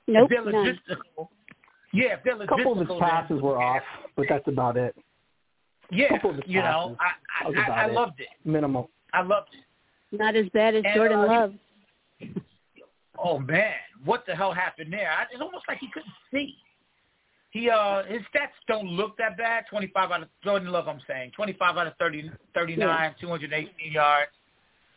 Nope, 0.07 0.29
If 0.31 0.43
they're 0.43 0.53
logistical, 0.53 1.29
yeah, 1.93 2.13
if 2.15 2.23
they're 2.23 2.41
A 2.41 2.47
couple 2.47 2.73
of 2.79 2.87
his 2.87 2.97
passes 2.99 3.41
were 3.41 3.57
off, 3.57 3.81
but 4.15 4.25
that's 4.29 4.47
about 4.47 4.77
it. 4.77 4.95
Yeah, 5.91 6.09
couple 6.09 6.31
of 6.31 6.35
his 6.37 6.45
you 6.47 6.61
know. 6.61 6.95
I 6.99 7.47
I, 7.47 7.71
I, 7.71 7.83
I 7.83 7.85
it. 7.87 7.93
loved 7.93 8.19
it. 8.19 8.27
Minimal. 8.43 8.89
I 9.13 9.21
loved 9.21 9.49
it. 9.53 10.17
Not 10.17 10.35
as 10.35 10.47
bad 10.53 10.75
as 10.75 10.83
And, 10.85 10.95
Jordan 10.95 11.19
uh, 11.19 11.27
Love. 11.27 11.53
Oh 13.17 13.39
man, 13.39 13.73
what 14.03 14.25
the 14.27 14.35
hell 14.35 14.51
happened 14.53 14.91
there? 14.91 15.09
I, 15.09 15.23
it's 15.31 15.41
almost 15.41 15.63
like 15.69 15.77
he 15.79 15.87
couldn't 15.93 16.11
see. 16.33 16.55
He 17.51 17.69
uh 17.69 18.03
his 18.03 18.19
stats 18.23 18.49
don't 18.67 18.87
look 18.87 19.17
that 19.17 19.37
bad. 19.37 19.63
Twenty 19.69 19.87
five 19.93 20.11
out 20.11 20.23
of 20.23 20.27
Jordan 20.43 20.67
Love, 20.67 20.89
I'm 20.89 20.99
saying 21.07 21.31
twenty 21.33 21.53
five 21.53 21.77
out 21.77 21.87
of 21.87 21.93
30, 21.97 22.29
39, 22.53 23.15
218 23.21 23.91
yards. 23.91 24.31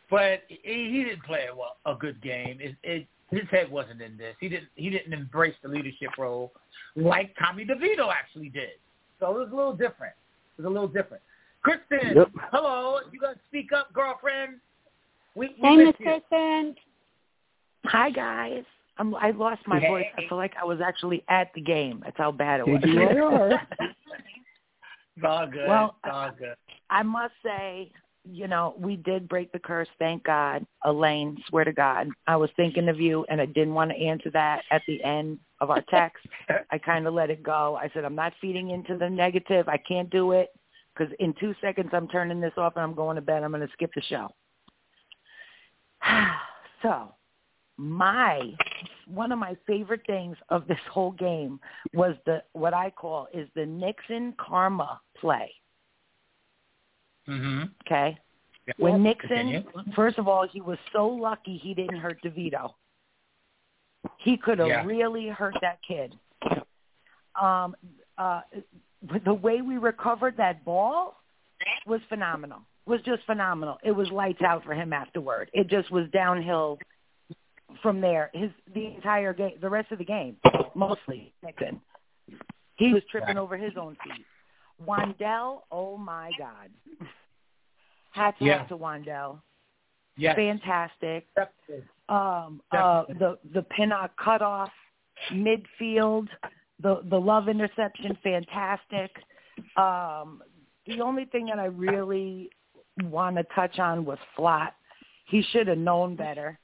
But 0.09 0.41
he, 0.49 0.89
he 0.91 1.03
didn't 1.05 1.23
play 1.23 1.45
a, 1.49 1.55
well, 1.55 1.77
a 1.85 1.95
good 1.97 2.21
game. 2.21 2.57
It, 2.59 2.75
it 2.83 3.07
his 3.31 3.47
head 3.51 3.71
wasn't 3.71 4.01
in 4.01 4.17
this. 4.17 4.35
He 4.39 4.49
didn't 4.49 4.69
he 4.75 4.89
didn't 4.89 5.13
embrace 5.13 5.55
the 5.61 5.69
leadership 5.69 6.09
role 6.17 6.51
like 6.95 7.35
Tommy 7.37 7.65
DeVito 7.65 8.11
actually 8.11 8.49
did. 8.49 8.71
So 9.19 9.29
it 9.35 9.39
was 9.39 9.49
a 9.51 9.55
little 9.55 9.73
different. 9.75 10.13
It 10.57 10.61
was 10.63 10.65
a 10.65 10.69
little 10.73 10.87
different. 10.87 11.21
Kristen, 11.61 12.15
Yep. 12.15 12.29
hello. 12.51 12.99
You 13.11 13.19
gotta 13.19 13.39
speak 13.47 13.71
up, 13.73 13.91
girlfriend? 13.93 14.55
We, 15.35 15.55
we 15.61 15.69
Hey, 15.69 15.75
miss 15.77 15.85
Miss 15.87 15.95
you. 15.99 16.05
Kristen. 16.29 16.75
Hi 17.85 18.09
guys. 18.09 18.63
I'm, 18.97 19.15
I 19.15 19.31
lost 19.31 19.61
my 19.67 19.79
Hey. 19.79 19.87
voice. 19.87 20.05
I 20.17 20.27
feel 20.27 20.37
like 20.37 20.53
I 20.59 20.65
was 20.65 20.79
actually 20.81 21.23
at 21.29 21.53
the 21.53 21.61
game. 21.61 22.01
That's 22.03 22.17
how 22.17 22.31
bad 22.31 22.61
it 22.61 22.67
was. 22.67 22.81
KGYR. 22.81 23.59
It's 25.15 25.25
all 25.25 25.47
good. 25.51 25.67
Well, 25.67 25.95
it's 26.03 26.13
all 26.13 26.31
good. 26.37 26.55
I 26.89 27.03
must 27.03 27.33
say, 27.43 27.91
you 28.23 28.47
know, 28.47 28.75
we 28.77 28.97
did 28.97 29.27
break 29.27 29.51
the 29.51 29.59
curse. 29.59 29.87
Thank 29.97 30.23
God. 30.23 30.65
Elaine, 30.85 31.37
swear 31.47 31.63
to 31.63 31.71
God, 31.71 32.09
I 32.27 32.35
was 32.35 32.49
thinking 32.55 32.89
of 32.89 32.99
you, 32.99 33.25
and 33.29 33.41
I 33.41 33.45
didn't 33.45 33.73
want 33.73 33.91
to 33.91 33.97
answer 33.97 34.29
that 34.31 34.63
at 34.71 34.81
the 34.87 35.03
end 35.03 35.39
of 35.61 35.69
our 35.69 35.83
text. 35.89 36.25
I 36.71 36.77
kind 36.77 37.07
of 37.07 37.13
let 37.13 37.29
it 37.29 37.43
go. 37.43 37.77
I 37.81 37.89
said, 37.93 38.05
I'm 38.05 38.15
not 38.15 38.33
feeding 38.41 38.71
into 38.71 38.97
the 38.97 39.09
negative. 39.09 39.67
I 39.67 39.77
can't 39.77 40.09
do 40.09 40.31
it 40.33 40.49
because 40.93 41.13
in 41.19 41.33
two 41.39 41.55
seconds 41.61 41.89
I'm 41.93 42.07
turning 42.07 42.41
this 42.41 42.53
off 42.57 42.73
and 42.75 42.83
I'm 42.83 42.93
going 42.93 43.15
to 43.15 43.21
bed. 43.21 43.43
I'm 43.43 43.51
going 43.51 43.65
to 43.65 43.73
skip 43.73 43.91
the 43.95 44.01
show. 44.01 44.29
so, 46.81 47.13
my 47.77 48.53
one 49.07 49.31
of 49.31 49.39
my 49.39 49.55
favorite 49.65 50.01
things 50.05 50.35
of 50.49 50.67
this 50.67 50.79
whole 50.91 51.11
game 51.11 51.59
was 51.93 52.15
the 52.25 52.43
what 52.53 52.73
I 52.73 52.89
call 52.89 53.27
is 53.33 53.47
the 53.55 53.65
Nixon 53.65 54.33
karma 54.37 54.99
play. 55.19 55.51
Mm-hmm. 57.29 57.63
Okay. 57.87 58.17
When 58.77 59.01
Nixon, 59.03 59.29
Continue. 59.29 59.63
first 59.95 60.17
of 60.19 60.27
all, 60.27 60.47
he 60.47 60.61
was 60.61 60.77
so 60.93 61.07
lucky 61.07 61.57
he 61.57 61.73
didn't 61.73 61.97
hurt 61.97 62.21
DeVito. 62.23 62.73
He 64.17 64.37
could 64.37 64.59
have 64.59 64.67
Yeah. 64.67 64.85
really 64.85 65.27
hurt 65.27 65.55
that 65.61 65.79
kid. 65.87 66.13
Um, 67.39 67.75
uh, 68.17 68.41
the 69.25 69.33
way 69.33 69.61
we 69.61 69.77
recovered 69.77 70.37
that 70.37 70.63
ball 70.65 71.21
was 71.85 72.01
phenomenal. 72.09 72.61
Was 72.85 73.01
just 73.03 73.23
phenomenal. 73.25 73.77
It 73.83 73.91
was 73.91 74.09
lights 74.11 74.41
out 74.41 74.63
for 74.63 74.73
him 74.73 74.93
afterward. 74.93 75.49
It 75.53 75.67
just 75.67 75.91
was 75.91 76.09
downhill 76.11 76.79
from 77.81 78.01
there. 78.01 78.29
His 78.33 78.51
the 78.73 78.87
entire 78.87 79.33
game, 79.33 79.53
the 79.61 79.69
rest 79.69 79.91
of 79.91 79.99
the 79.99 80.05
game, 80.05 80.37
mostly 80.75 81.31
Nixon. 81.43 81.81
He 82.77 82.93
was 82.93 83.03
tripping 83.11 83.37
over 83.37 83.57
his 83.57 83.73
own 83.77 83.95
feet. 84.03 84.25
Wan'Dale, 84.85 85.61
oh 85.71 85.97
my 85.97 86.31
God. 86.37 86.69
Hats 88.11 88.37
Yeah. 88.39 88.61
off 88.61 88.67
to 88.69 88.77
Wan'Dale. 88.77 89.41
Yes. 90.17 90.35
Fantastic. 90.35 91.27
Um, 92.09 92.61
uh, 92.71 93.03
the 93.07 93.37
the 93.53 93.61
Pinnock 93.63 94.11
cutoff, 94.17 94.71
midfield, 95.31 96.27
the 96.79 97.01
the 97.03 97.19
love 97.19 97.47
interception, 97.47 98.17
fantastic. 98.23 99.11
Um, 99.77 100.41
the 100.87 101.01
only 101.01 101.25
thing 101.25 101.45
that 101.45 101.59
I 101.59 101.65
really 101.65 102.49
want 103.03 103.37
to 103.37 103.43
touch 103.55 103.79
on 103.79 104.03
was 104.05 104.17
Flott. 104.37 104.71
He 105.25 105.41
should 105.51 105.67
have 105.67 105.77
known 105.77 106.15
better. 106.15 106.57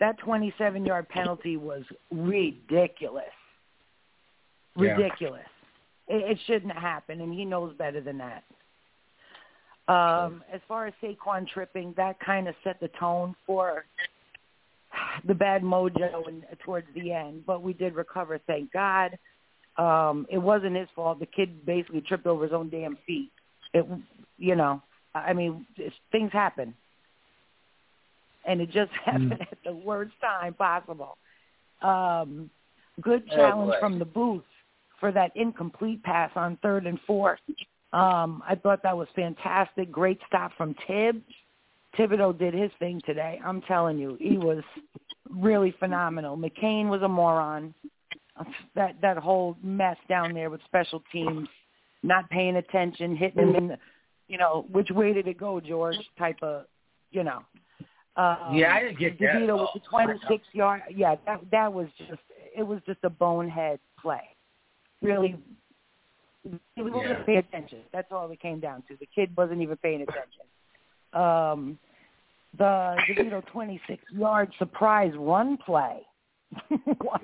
That 0.00 0.18
27 0.18 0.84
yard 0.84 1.08
penalty 1.08 1.56
was 1.56 1.84
ridiculous. 2.10 3.24
Ridiculous. 4.74 5.46
It, 6.12 6.32
it 6.32 6.38
shouldn't 6.46 6.72
have 6.72 6.82
happened, 6.82 7.22
and 7.22 7.32
he 7.32 7.44
knows 7.46 7.74
better 7.78 8.02
than 8.02 8.18
that. 8.18 8.44
Um, 9.88 10.44
as 10.52 10.60
far 10.68 10.86
as 10.86 10.94
Saquon 11.02 11.48
tripping, 11.48 11.94
that 11.96 12.20
kind 12.20 12.46
of 12.48 12.54
set 12.62 12.78
the 12.80 12.88
tone 13.00 13.34
for 13.46 13.84
the 15.26 15.34
bad 15.34 15.62
mojo 15.62 16.28
and 16.28 16.44
towards 16.64 16.86
the 16.94 17.12
end. 17.12 17.44
But 17.46 17.62
we 17.62 17.72
did 17.72 17.94
recover, 17.94 18.38
thank 18.46 18.70
God. 18.72 19.18
Um, 19.78 20.26
it 20.30 20.38
wasn't 20.38 20.76
his 20.76 20.88
fault. 20.94 21.18
The 21.18 21.26
kid 21.26 21.64
basically 21.64 22.02
tripped 22.02 22.26
over 22.26 22.44
his 22.44 22.52
own 22.52 22.68
damn 22.68 22.98
feet. 23.06 23.30
It, 23.72 23.86
you 24.36 24.54
know, 24.54 24.82
I 25.14 25.32
mean, 25.32 25.66
it's, 25.76 25.96
things 26.12 26.30
happen, 26.32 26.74
and 28.46 28.60
it 28.60 28.70
just 28.70 28.92
happened 29.04 29.32
at 29.40 29.58
the 29.64 29.72
worst 29.72 30.12
time 30.20 30.52
possible. 30.54 31.16
Um, 31.80 32.50
good 33.00 33.24
Oh, 33.32 33.34
challenge 33.36 33.72
boy. 33.72 33.80
from 33.80 33.98
the 33.98 34.04
booth 34.04 34.44
for 35.02 35.10
that 35.10 35.32
incomplete 35.34 36.00
pass 36.04 36.30
on 36.36 36.56
third 36.62 36.86
and 36.86 36.96
fourth. 37.08 37.40
Um, 37.92 38.40
I 38.48 38.54
thought 38.54 38.84
that 38.84 38.96
was 38.96 39.08
fantastic. 39.16 39.90
Great 39.90 40.20
stop 40.28 40.52
from 40.56 40.76
Tibbs. 40.86 41.24
Thibodeaux 41.98 42.38
did 42.38 42.54
his 42.54 42.70
thing 42.78 43.00
today. 43.04 43.40
I'm 43.44 43.62
telling 43.62 43.98
you, 43.98 44.16
he 44.20 44.38
was 44.38 44.62
really 45.28 45.74
phenomenal. 45.80 46.36
McCain 46.36 46.88
was 46.88 47.02
a 47.02 47.08
moron. 47.08 47.74
That 48.76 48.94
that 49.02 49.18
whole 49.18 49.56
mess 49.60 49.96
down 50.08 50.34
there 50.34 50.50
with 50.50 50.60
special 50.66 51.02
teams, 51.10 51.48
not 52.04 52.30
paying 52.30 52.56
attention, 52.56 53.16
hitting 53.16 53.48
him 53.48 53.56
in 53.56 53.68
the, 53.68 53.78
you 54.28 54.38
know, 54.38 54.66
which 54.70 54.88
way 54.90 55.12
did 55.12 55.26
it 55.26 55.36
go, 55.36 55.60
George? 55.60 55.98
Type 56.16 56.38
of, 56.42 56.66
you 57.10 57.24
know. 57.24 57.42
Um, 58.16 58.54
Yeah, 58.54 58.72
I 58.74 58.80
didn't 58.80 59.00
get 59.00 59.18
that 59.18 59.34
DeVito 59.34 59.60
with 59.60 59.82
the 59.82 59.88
26 59.90 60.44
yard. 60.52 60.82
Yeah, 60.94 61.16
that 61.26 61.40
that 61.50 61.72
was 61.72 61.88
just 61.98 62.22
it 62.56 62.62
was 62.62 62.80
just 62.86 63.00
a 63.02 63.10
bonehead 63.10 63.80
play. 64.00 64.22
Really, 65.02 65.36
he 66.74 66.82
wasn't 66.82 67.02
Yeah. 67.02 67.22
paying 67.24 67.38
attention. 67.38 67.80
That's 67.92 68.10
all 68.10 68.30
it 68.30 68.40
came 68.40 68.60
down 68.60 68.82
to. 68.88 68.96
The 68.96 69.06
kid 69.06 69.36
wasn't 69.36 69.60
even 69.60 69.76
paying 69.78 70.02
attention. 70.02 70.42
Um, 71.12 71.78
the 72.56 72.96
you 73.08 73.24
know 73.24 73.42
26 73.52 74.02
yard 74.12 74.52
surprise 74.58 75.12
run 75.16 75.56
play. 75.58 76.06
what? 77.00 77.22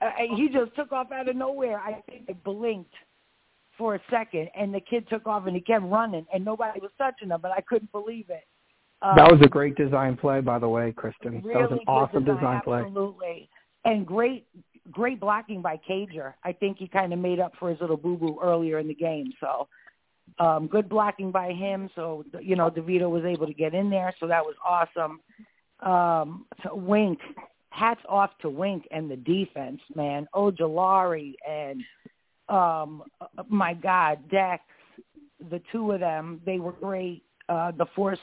uh, 0.00 0.10
he 0.34 0.48
just 0.48 0.74
took 0.74 0.92
off 0.92 1.12
out 1.12 1.28
of 1.28 1.36
nowhere. 1.36 1.78
I 1.78 2.02
think 2.08 2.26
I 2.28 2.32
blinked 2.32 2.94
for 3.78 3.94
a 3.94 4.00
second, 4.10 4.48
and 4.56 4.74
the 4.74 4.80
kid 4.80 5.06
took 5.08 5.26
off 5.26 5.46
and 5.46 5.54
he 5.54 5.60
kept 5.60 5.84
running, 5.84 6.26
and 6.32 6.44
nobody 6.44 6.80
was 6.80 6.90
touching 6.98 7.28
him, 7.28 7.40
but 7.40 7.50
I 7.52 7.60
couldn't 7.60 7.92
believe 7.92 8.30
it. 8.30 8.44
Um, 9.02 9.16
That 9.16 9.30
was 9.30 9.40
a 9.42 9.48
great 9.48 9.76
design 9.76 10.16
play, 10.16 10.40
by 10.40 10.58
the 10.58 10.68
way, 10.68 10.92
Kristen. 10.92 11.42
really 11.42 11.62
that 11.62 11.70
was 11.70 11.80
an 11.80 11.84
awesome 11.86 12.24
design, 12.24 12.36
design 12.36 12.60
play. 12.62 12.80
Absolutely, 12.80 13.48
and 13.84 14.06
great, 14.06 14.46
great 14.90 15.20
blocking 15.20 15.62
by 15.62 15.80
Cager. 15.88 16.34
I 16.44 16.52
think 16.52 16.78
he 16.78 16.88
kind 16.88 17.12
of 17.12 17.18
made 17.18 17.40
up 17.40 17.52
for 17.58 17.70
his 17.70 17.80
little 17.80 17.96
boo 17.96 18.16
boo 18.16 18.38
earlier 18.42 18.78
in 18.78 18.88
the 18.88 18.94
game. 18.94 19.32
So, 19.40 19.68
um, 20.38 20.66
good 20.66 20.88
blocking 20.88 21.30
by 21.30 21.52
him. 21.52 21.90
So 21.94 22.24
you 22.40 22.56
know, 22.56 22.70
Devito 22.70 23.10
was 23.10 23.24
able 23.24 23.46
to 23.46 23.54
get 23.54 23.74
in 23.74 23.90
there. 23.90 24.14
So 24.20 24.26
that 24.26 24.44
was 24.44 24.54
awesome. 24.64 25.20
Um, 25.80 26.46
so 26.62 26.74
Wink, 26.74 27.18
hats 27.70 28.00
off 28.08 28.30
to 28.40 28.48
Wink 28.48 28.86
and 28.90 29.10
the 29.10 29.16
defense, 29.16 29.80
man. 29.94 30.26
Ojulari 30.34 31.34
and 31.48 31.82
um, 32.48 33.02
my 33.48 33.74
God, 33.74 34.18
Dex. 34.30 34.62
The 35.50 35.60
two 35.70 35.92
of 35.92 36.00
them, 36.00 36.40
they 36.46 36.58
were 36.58 36.72
great. 36.72 37.22
Uh, 37.48 37.70
the 37.72 37.86
forced 37.94 38.22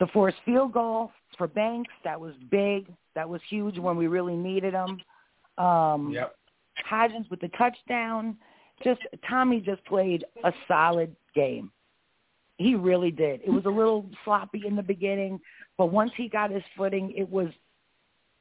the 0.00 0.06
forced 0.08 0.36
field 0.44 0.72
goal 0.72 1.12
for 1.38 1.46
Banks, 1.46 1.92
that 2.02 2.20
was 2.20 2.34
big. 2.50 2.92
That 3.14 3.28
was 3.28 3.40
huge 3.48 3.78
when 3.78 3.96
we 3.96 4.08
really 4.08 4.34
needed 4.34 4.74
him. 4.74 5.00
Um, 5.58 6.10
Yep. 6.12 6.36
Hodgins 6.90 7.30
with 7.30 7.40
the 7.40 7.48
touchdown. 7.56 8.36
Just 8.82 9.00
Tommy 9.28 9.60
just 9.60 9.84
played 9.84 10.24
a 10.42 10.52
solid 10.66 11.14
game. 11.34 11.70
He 12.58 12.74
really 12.74 13.10
did. 13.10 13.40
It 13.42 13.50
was 13.50 13.64
a 13.64 13.70
little 13.70 14.08
sloppy 14.24 14.62
in 14.66 14.76
the 14.76 14.82
beginning, 14.82 15.40
but 15.76 15.86
once 15.86 16.12
he 16.16 16.28
got 16.28 16.50
his 16.50 16.62
footing, 16.76 17.12
it 17.16 17.28
was 17.28 17.48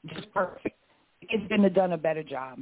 just 0.08 0.32
perfect. 0.34 0.78
He 1.20 1.28
couldn't 1.28 1.64
have 1.64 1.74
done 1.74 1.94
a 1.94 1.98
better 1.98 2.24
job. 2.24 2.60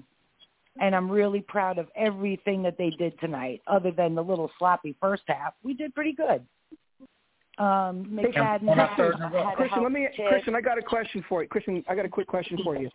And 0.79 0.95
I'm 0.95 1.09
really 1.09 1.41
proud 1.41 1.77
of 1.77 1.87
everything 1.95 2.63
that 2.63 2.77
they 2.77 2.91
did 2.91 3.19
tonight, 3.19 3.61
other 3.67 3.91
than 3.91 4.15
the 4.15 4.23
little 4.23 4.49
sloppy 4.57 4.95
first 5.01 5.23
half. 5.27 5.53
We 5.63 5.73
did 5.73 5.93
pretty 5.93 6.13
good. 6.13 6.45
Um, 7.61 8.05
McFadden 8.05 8.69
on 8.69 8.77
had, 8.77 8.95
third 8.97 9.15
in 9.15 9.21
a 9.21 9.29
row. 9.29 9.43
had 9.43 9.53
a 9.53 9.55
Kristen, 9.55 9.83
let 9.83 9.91
me, 9.91 10.01
help 10.01 10.13
kick. 10.15 10.27
Kristen, 10.29 10.55
I 10.55 10.61
got 10.61 10.77
a 10.79 10.81
question 10.81 11.23
for 11.29 11.43
you. 11.43 11.49
Kristen, 11.49 11.83
I 11.87 11.95
got 11.95 12.05
a 12.05 12.09
quick 12.09 12.27
question 12.27 12.57
for 12.63 12.75
you. 12.75 12.89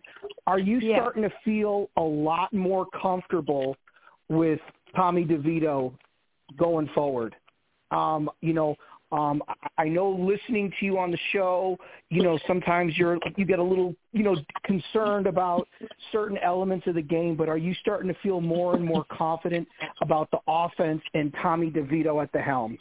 Are 0.48 0.58
you 0.58 0.78
Yeah. 0.80 0.96
starting 0.96 1.22
to 1.22 1.30
feel 1.44 1.88
a 1.96 2.02
lot 2.02 2.52
more 2.52 2.86
comfortable 2.86 3.76
with 4.28 4.60
Tommy 4.96 5.24
DeVito 5.24 5.92
going 6.56 6.88
forward? 6.88 7.36
Um, 7.92 8.28
you 8.40 8.54
know, 8.54 8.76
um, 9.12 9.40
I- 9.48 9.84
I 9.84 9.88
know 9.88 10.10
listening 10.10 10.72
to 10.80 10.84
you 10.84 10.98
on 10.98 11.12
the 11.12 11.18
show, 11.30 11.78
you 12.10 12.22
know, 12.22 12.36
sometimes 12.48 12.98
you're 12.98 13.18
you 13.36 13.44
get 13.44 13.60
a 13.60 13.62
little, 13.62 13.94
you 14.12 14.24
know, 14.24 14.34
concerned 14.64 15.28
about 15.28 15.68
certain 16.10 16.38
elements 16.38 16.88
of 16.88 16.96
the 16.96 17.02
game, 17.02 17.36
but 17.36 17.48
are 17.48 17.56
you 17.56 17.72
starting 17.74 18.08
to 18.08 18.14
feel 18.20 18.40
more 18.40 18.74
and 18.74 18.84
more 18.84 19.04
confident 19.04 19.68
about 20.00 20.28
the 20.32 20.40
offense 20.48 21.02
and 21.14 21.32
Tommy 21.34 21.70
DeVito 21.70 22.20
at 22.20 22.32
the 22.32 22.40
helm? 22.40 22.76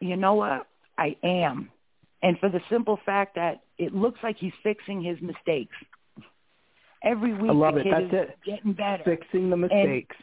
You 0.00 0.16
know 0.16 0.34
what? 0.34 0.66
I 0.98 1.16
am. 1.22 1.70
And 2.22 2.38
for 2.38 2.48
the 2.48 2.60
simple 2.70 2.98
fact 3.06 3.36
that 3.36 3.62
it 3.78 3.94
looks 3.94 4.18
like 4.22 4.36
he's 4.38 4.52
fixing 4.62 5.02
his 5.02 5.18
mistakes. 5.20 5.74
Every 7.02 7.32
week 7.32 7.50
I 7.50 7.54
love 7.54 7.74
the 7.74 7.80
it. 7.80 7.86
That's 7.90 8.04
is 8.04 8.12
it. 8.12 8.38
getting 8.44 8.72
better. 8.74 9.02
Fixing 9.04 9.48
the 9.48 9.56
mistakes. 9.56 10.16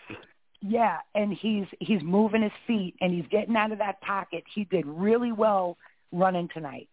Yeah, 0.61 0.97
and 1.15 1.33
he's 1.33 1.65
he's 1.79 2.01
moving 2.03 2.43
his 2.43 2.51
feet 2.65 2.95
and 3.01 3.13
he's 3.13 3.25
getting 3.31 3.55
out 3.55 3.71
of 3.71 3.79
that 3.79 3.99
pocket. 4.01 4.43
He 4.53 4.65
did 4.65 4.85
really 4.85 5.31
well 5.31 5.77
running 6.11 6.49
tonight. 6.53 6.87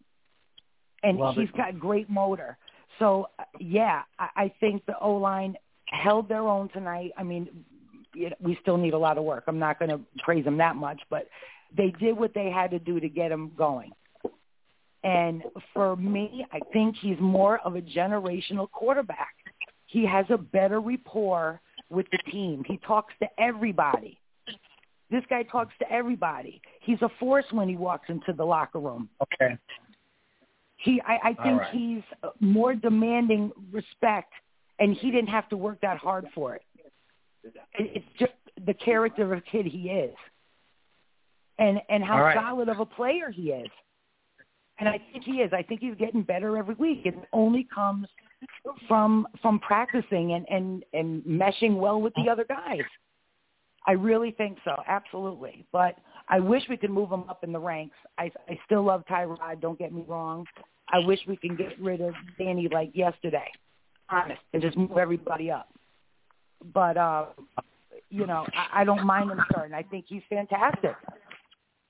And 1.02 1.18
Love 1.18 1.34
he's 1.34 1.48
it. 1.50 1.56
got 1.56 1.78
great 1.78 2.08
motor. 2.08 2.56
So 2.98 3.28
yeah, 3.58 4.02
I, 4.18 4.28
I 4.36 4.52
think 4.60 4.86
the 4.86 4.98
O 4.98 5.12
line 5.14 5.56
held 5.86 6.28
their 6.28 6.42
own 6.48 6.70
tonight. 6.70 7.12
I 7.18 7.22
mean, 7.22 7.48
you 8.14 8.30
know, 8.30 8.36
we 8.40 8.56
still 8.62 8.78
need 8.78 8.94
a 8.94 8.98
lot 8.98 9.18
of 9.18 9.24
work. 9.24 9.44
I'm 9.48 9.58
not 9.58 9.78
going 9.78 9.90
to 9.90 10.00
praise 10.18 10.44
them 10.44 10.58
that 10.58 10.76
much, 10.76 11.00
but 11.10 11.28
they 11.76 11.90
did 12.00 12.16
what 12.16 12.34
they 12.34 12.50
had 12.50 12.70
to 12.70 12.78
do 12.78 13.00
to 13.00 13.08
get 13.08 13.30
him 13.32 13.52
going. 13.56 13.92
And 15.02 15.42
for 15.74 15.96
me, 15.96 16.46
I 16.52 16.60
think 16.72 16.96
he's 17.00 17.18
more 17.20 17.58
of 17.58 17.76
a 17.76 17.82
generational 17.82 18.70
quarterback. 18.70 19.34
He 19.86 20.06
has 20.06 20.24
a 20.30 20.38
better 20.38 20.80
rapport 20.80 21.60
with 21.90 22.06
the 22.10 22.18
team. 22.30 22.64
He 22.66 22.78
talks 22.78 23.12
to 23.20 23.28
everybody. 23.38 24.18
This 25.10 25.22
guy 25.28 25.42
talks 25.42 25.74
to 25.80 25.92
everybody. 25.92 26.60
He's 26.80 27.00
a 27.02 27.10
force 27.20 27.44
when 27.50 27.68
he 27.68 27.76
walks 27.76 28.08
into 28.08 28.32
the 28.32 28.44
locker 28.44 28.80
room. 28.80 29.08
Okay. 29.22 29.58
He, 30.78 31.00
I, 31.06 31.18
I 31.30 31.34
think 31.44 31.60
right. 31.60 31.72
he's 31.72 32.02
more 32.40 32.74
demanding 32.74 33.52
respect, 33.70 34.32
and 34.78 34.96
he 34.96 35.10
didn't 35.10 35.28
have 35.28 35.48
to 35.50 35.56
work 35.56 35.80
that 35.82 35.98
hard 35.98 36.26
for 36.34 36.54
it. 36.56 36.62
It- 37.44 37.52
It's 37.96 38.06
just 38.18 38.32
the 38.66 38.74
character 38.74 39.32
of 39.34 39.44
kid 39.44 39.66
he 39.66 39.90
is, 39.90 40.14
and 41.58 41.80
and 41.88 42.02
how 42.02 42.20
right. 42.20 42.37
solid 42.37 42.68
of 42.68 42.80
a 42.80 42.87
player 42.87 43.30
he 43.30 43.50
is. 43.50 43.68
And 44.78 44.88
I 44.88 45.00
think 45.12 45.25
he 45.25 45.34
is. 45.34 45.52
I 45.52 45.62
think 45.62 45.80
he's 45.80 45.94
getting 45.94 46.23
better 46.23 46.56
every 46.56 46.75
week. 46.75 47.02
It 47.04 47.14
only 47.32 47.68
comes 47.73 48.08
from 48.88 49.26
from 49.40 49.61
practicing 49.61 50.32
and 50.32 50.46
and 50.50 50.84
and 50.92 51.23
meshing 51.25 51.76
well 51.76 52.00
with 52.00 52.12
the 52.14 52.28
other 52.30 52.44
guys. 52.44 52.82
I 53.87 53.92
really 53.92 54.30
think 54.30 54.58
so, 54.64 54.76
absolutely. 54.88 55.66
But 55.70 55.96
I 56.28 56.40
wish 56.40 56.62
we 56.68 56.76
could 56.76 56.90
move 56.90 57.11
him 57.11 57.25
up 57.28 57.44
in 57.44 57.52
the 57.52 57.61
ranks. 57.61 57.96
I 58.18 58.30
I 58.49 58.58
still 58.66 58.82
love 58.84 59.04
Tyrod. 59.08 59.61
Don't 59.61 59.78
get 59.78 59.92
me 59.92 60.04
wrong. 60.08 60.46
I 60.92 60.99
wish 60.99 61.20
we 61.26 61.37
can 61.37 61.56
get 61.56 61.80
rid 61.80 62.00
of 62.00 62.14
Danny 62.38 62.68
like 62.70 62.90
yesterday, 62.94 63.50
honest, 64.11 64.40
and 64.52 64.62
just 64.62 64.76
move 64.76 64.99
everybody 64.99 65.50
up. 65.50 65.68
But 66.73 66.96
uh, 66.96 67.26
you 68.11 68.26
know, 68.26 68.46
I, 68.54 68.82
I 68.82 68.84
don't 68.84 69.04
mind 69.04 69.30
him 69.30 69.40
starting. 69.50 69.75
I 69.75 69.82
think 69.82 70.06
he's 70.08 70.23
fantastic. 70.28 70.96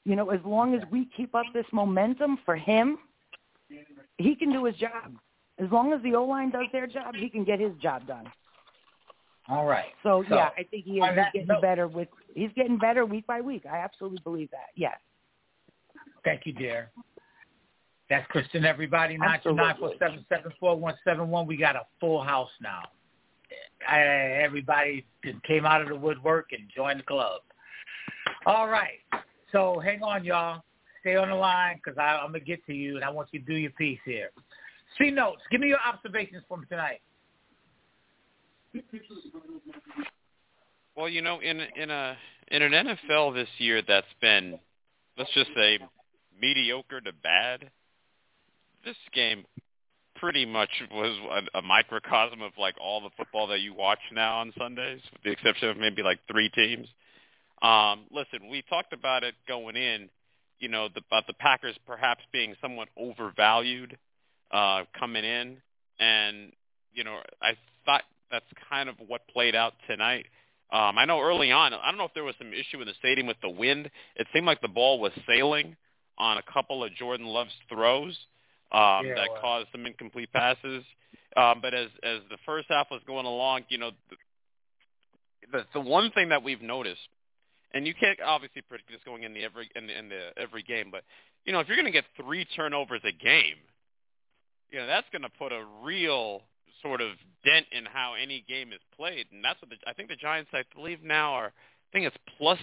You 0.05 0.17
know, 0.17 0.31
as 0.31 0.41
long 0.45 0.75
as 0.75 0.83
we 0.91 1.09
keep 1.17 1.35
up 1.35 1.47
this 1.55 1.67
momentum 1.73 2.39
for 2.45 2.57
him, 2.57 2.99
he 4.19 4.35
can 4.35 4.53
do 4.53 4.65
his 4.65 4.77
job. 4.77 5.17
As 5.59 5.71
long 5.71 5.93
as 5.93 6.03
the 6.03 6.15
O 6.15 6.25
line 6.25 6.51
does 6.51 6.67
their 6.73 6.87
job, 6.87 7.15
he 7.15 7.29
can 7.29 7.45
get 7.45 7.61
his 7.61 7.73
job 7.81 8.07
done. 8.07 8.27
All 9.49 9.67
right. 9.67 9.93
So, 10.03 10.25
So, 10.29 10.35
yeah, 10.35 10.51
I 10.57 10.65
think 10.65 10.85
he 10.85 10.99
is 10.99 11.05
he's 11.07 11.17
that 11.17 11.33
getting 11.33 11.49
note- 11.49 11.63
better 11.63 11.87
with 11.89 12.09
he's 12.35 12.51
getting 12.55 12.79
better 12.79 13.05
week 13.07 13.27
by 13.27 13.41
week. 13.41 13.65
I 13.71 13.79
absolutely 13.79 14.21
believe 14.25 14.51
that. 14.51 14.69
Yes. 14.75 14.97
Thank 16.25 16.47
you, 16.47 16.53
dear. 16.53 16.91
That's 18.11 18.27
Kristen, 18.29 18.65
everybody. 18.65 19.17
Nine 19.17 19.41
two 19.43 19.55
nine 19.55 19.77
four 19.79 19.93
seven 19.99 20.25
seven 20.29 20.53
four 20.61 20.79
one 20.79 20.95
seven 21.05 21.29
one. 21.31 21.47
We 21.47 21.57
got 21.57 21.77
a 21.77 21.83
full 22.01 22.23
house 22.23 22.51
now. 22.61 22.83
I, 23.89 24.01
everybody 24.43 25.07
came 25.47 25.65
out 25.65 25.83
of 25.83 25.89
the 25.89 25.97
woodwork 25.97 26.49
and 26.53 26.63
joined 26.75 27.01
the 27.01 27.05
club. 27.05 27.41
All 28.47 28.69
right. 28.69 28.99
So 29.55 29.79
hang 29.79 30.03
on, 30.03 30.25
y'all. 30.25 30.63
Stay 31.01 31.15
on 31.15 31.29
the 31.29 31.35
line 31.35 31.77
because 31.77 31.97
I'm 31.97 32.33
gonna 32.33 32.41
get 32.41 32.67
to 32.67 32.75
you, 32.75 32.97
and 32.97 33.05
I 33.05 33.11
want 33.11 33.29
you 33.31 33.39
to 33.39 33.47
do 33.47 33.55
your 33.55 33.71
piece 33.71 34.01
here. 34.05 34.31
C 34.99 35.13
notes. 35.13 35.43
Give 35.51 35.61
me 35.61 35.69
your 35.69 35.79
observations 35.87 36.43
from 36.49 36.67
tonight. 36.69 37.01
Well, 40.97 41.09
you 41.09 41.23
know, 41.23 41.39
in 41.39 41.61
in 41.77 41.91
a 41.91 42.17
in 42.49 42.63
an 42.63 42.73
NFL 42.73 43.35
this 43.35 43.49
year 43.59 43.81
that's 43.87 44.07
been, 44.21 44.59
let's 45.17 45.31
just 45.35 45.51
say, 45.55 45.79
mediocre 46.41 47.01
to 47.01 47.13
bad. 47.23 47.71
This 48.85 48.97
game 49.15 49.45
pretty 50.17 50.45
much 50.45 50.71
was 50.91 51.17
a, 51.55 51.59
a 51.59 51.63
microcosm 51.63 52.43
of 52.43 52.53
like 52.59 52.75
all 52.81 53.01
the 53.01 53.11
football 53.17 53.47
that 53.47 53.61
you 53.61 53.73
watch 53.73 54.01
now 54.13 54.39
on 54.39 54.53
Sundays, 54.59 55.01
with 55.13 55.23
the 55.23 55.31
exception 55.31 55.69
of 55.69 55.77
maybe 55.77 56.03
like 56.03 56.19
three 56.29 56.49
teams. 56.49 56.89
Um, 57.65 58.05
listen, 58.13 58.51
we 58.51 58.63
talked 58.69 58.93
about 58.93 59.25
it 59.25 59.35
going 59.49 59.77
in, 59.77 60.11
you 60.61 60.69
know, 60.69 60.89
the, 60.95 61.01
about 61.11 61.27
the 61.27 61.35
Packers 61.35 61.77
perhaps 61.87 62.21
being 62.33 62.55
somewhat 62.61 62.89
overvalued 62.99 63.97
uh, 64.53 64.83
coming 64.99 65.25
in, 65.25 65.57
and 65.99 66.53
you 66.93 67.05
know, 67.05 67.19
I 67.43 67.57
thought 67.87 68.03
that's 68.31 68.45
kind 68.71 68.89
of 68.89 68.97
what 69.07 69.27
played 69.29 69.55
out 69.55 69.75
tonight. 69.89 70.27
Um, 70.73 70.99
I 70.99 71.05
know 71.05 71.21
early 71.21 71.53
on, 71.53 71.73
I 71.73 71.89
don't 71.91 71.99
know 71.99 72.05
if 72.05 72.15
there 72.15 72.25
was 72.25 72.35
some 72.39 72.53
issue 72.53 72.81
in 72.81 72.87
the 72.87 72.95
stadium 72.99 73.27
with 73.27 73.37
the 73.43 73.51
wind. 73.51 73.91
It 74.17 74.27
seemed 74.35 74.47
like 74.47 74.61
the 74.61 74.69
ball 74.69 75.01
was 75.01 75.13
sailing 75.27 75.77
on 76.19 76.39
a 76.39 76.43
couple 76.53 76.85
of 76.85 76.95
Jordan 76.95 77.27
Love's 77.27 77.53
throws 77.69 78.17
um, 78.73 79.07
Yeah, 79.07 79.15
that 79.17 79.29
well. 79.33 79.41
caused 79.41 79.69
some 79.73 79.87
incomplete 79.87 80.33
passes. 80.33 80.85
Um, 81.37 81.61
but 81.63 81.75
as 81.75 81.89
as 82.03 82.21
the 82.31 82.39
first 82.47 82.67
half 82.69 82.89
was 82.91 83.01
going 83.07 83.27
along, 83.27 83.63
you 83.69 83.79
know, 83.79 83.91
the, 84.11 84.17
the 85.53 85.65
the 85.75 85.81
one 85.81 86.11
thing 86.13 86.29
that 86.31 86.43
we've 86.43 86.63
noticed, 86.63 87.01
and 87.75 87.87
you 87.87 87.93
can't 87.93 88.19
obviously 88.25 88.63
predict 88.63 88.89
this 88.89 89.01
going 89.05 89.25
in 89.25 89.35
the 89.35 89.45
every 89.45 89.69
in 89.75 89.89
the, 89.89 89.99
in 89.99 90.09
the 90.09 90.31
every 90.39 90.63
game, 90.63 90.89
but 90.91 91.03
you 91.45 91.53
know, 91.53 91.61
if 91.61 91.69
you're 91.69 91.77
going 91.77 91.87
to 91.87 91.93
get 91.93 92.05
three 92.17 92.47
turnovers 92.57 93.03
a 93.05 93.13
game, 93.13 93.59
you 94.71 94.79
know, 94.79 94.87
that's 94.87 95.07
going 95.13 95.23
to 95.23 95.29
put 95.29 95.53
a 95.53 95.63
real 95.83 96.43
sort 96.81 97.01
of 97.01 97.11
dent 97.45 97.67
in 97.73 97.85
how 97.85 98.15
any 98.15 98.45
game 98.49 98.73
is 98.73 98.81
played, 98.97 99.27
and 99.33 99.45
that's 99.45 99.61
what 99.61 99.71
the, 99.71 99.77
I 99.87 99.93
think 99.93 100.09
the 100.09 100.17
Giants, 100.17 100.51
I 100.55 100.63
believe 100.75 101.03
now 101.03 101.35
are, 101.35 101.47
I 101.47 101.91
think 101.93 102.07
it's 102.07 102.17
plus. 102.39 102.59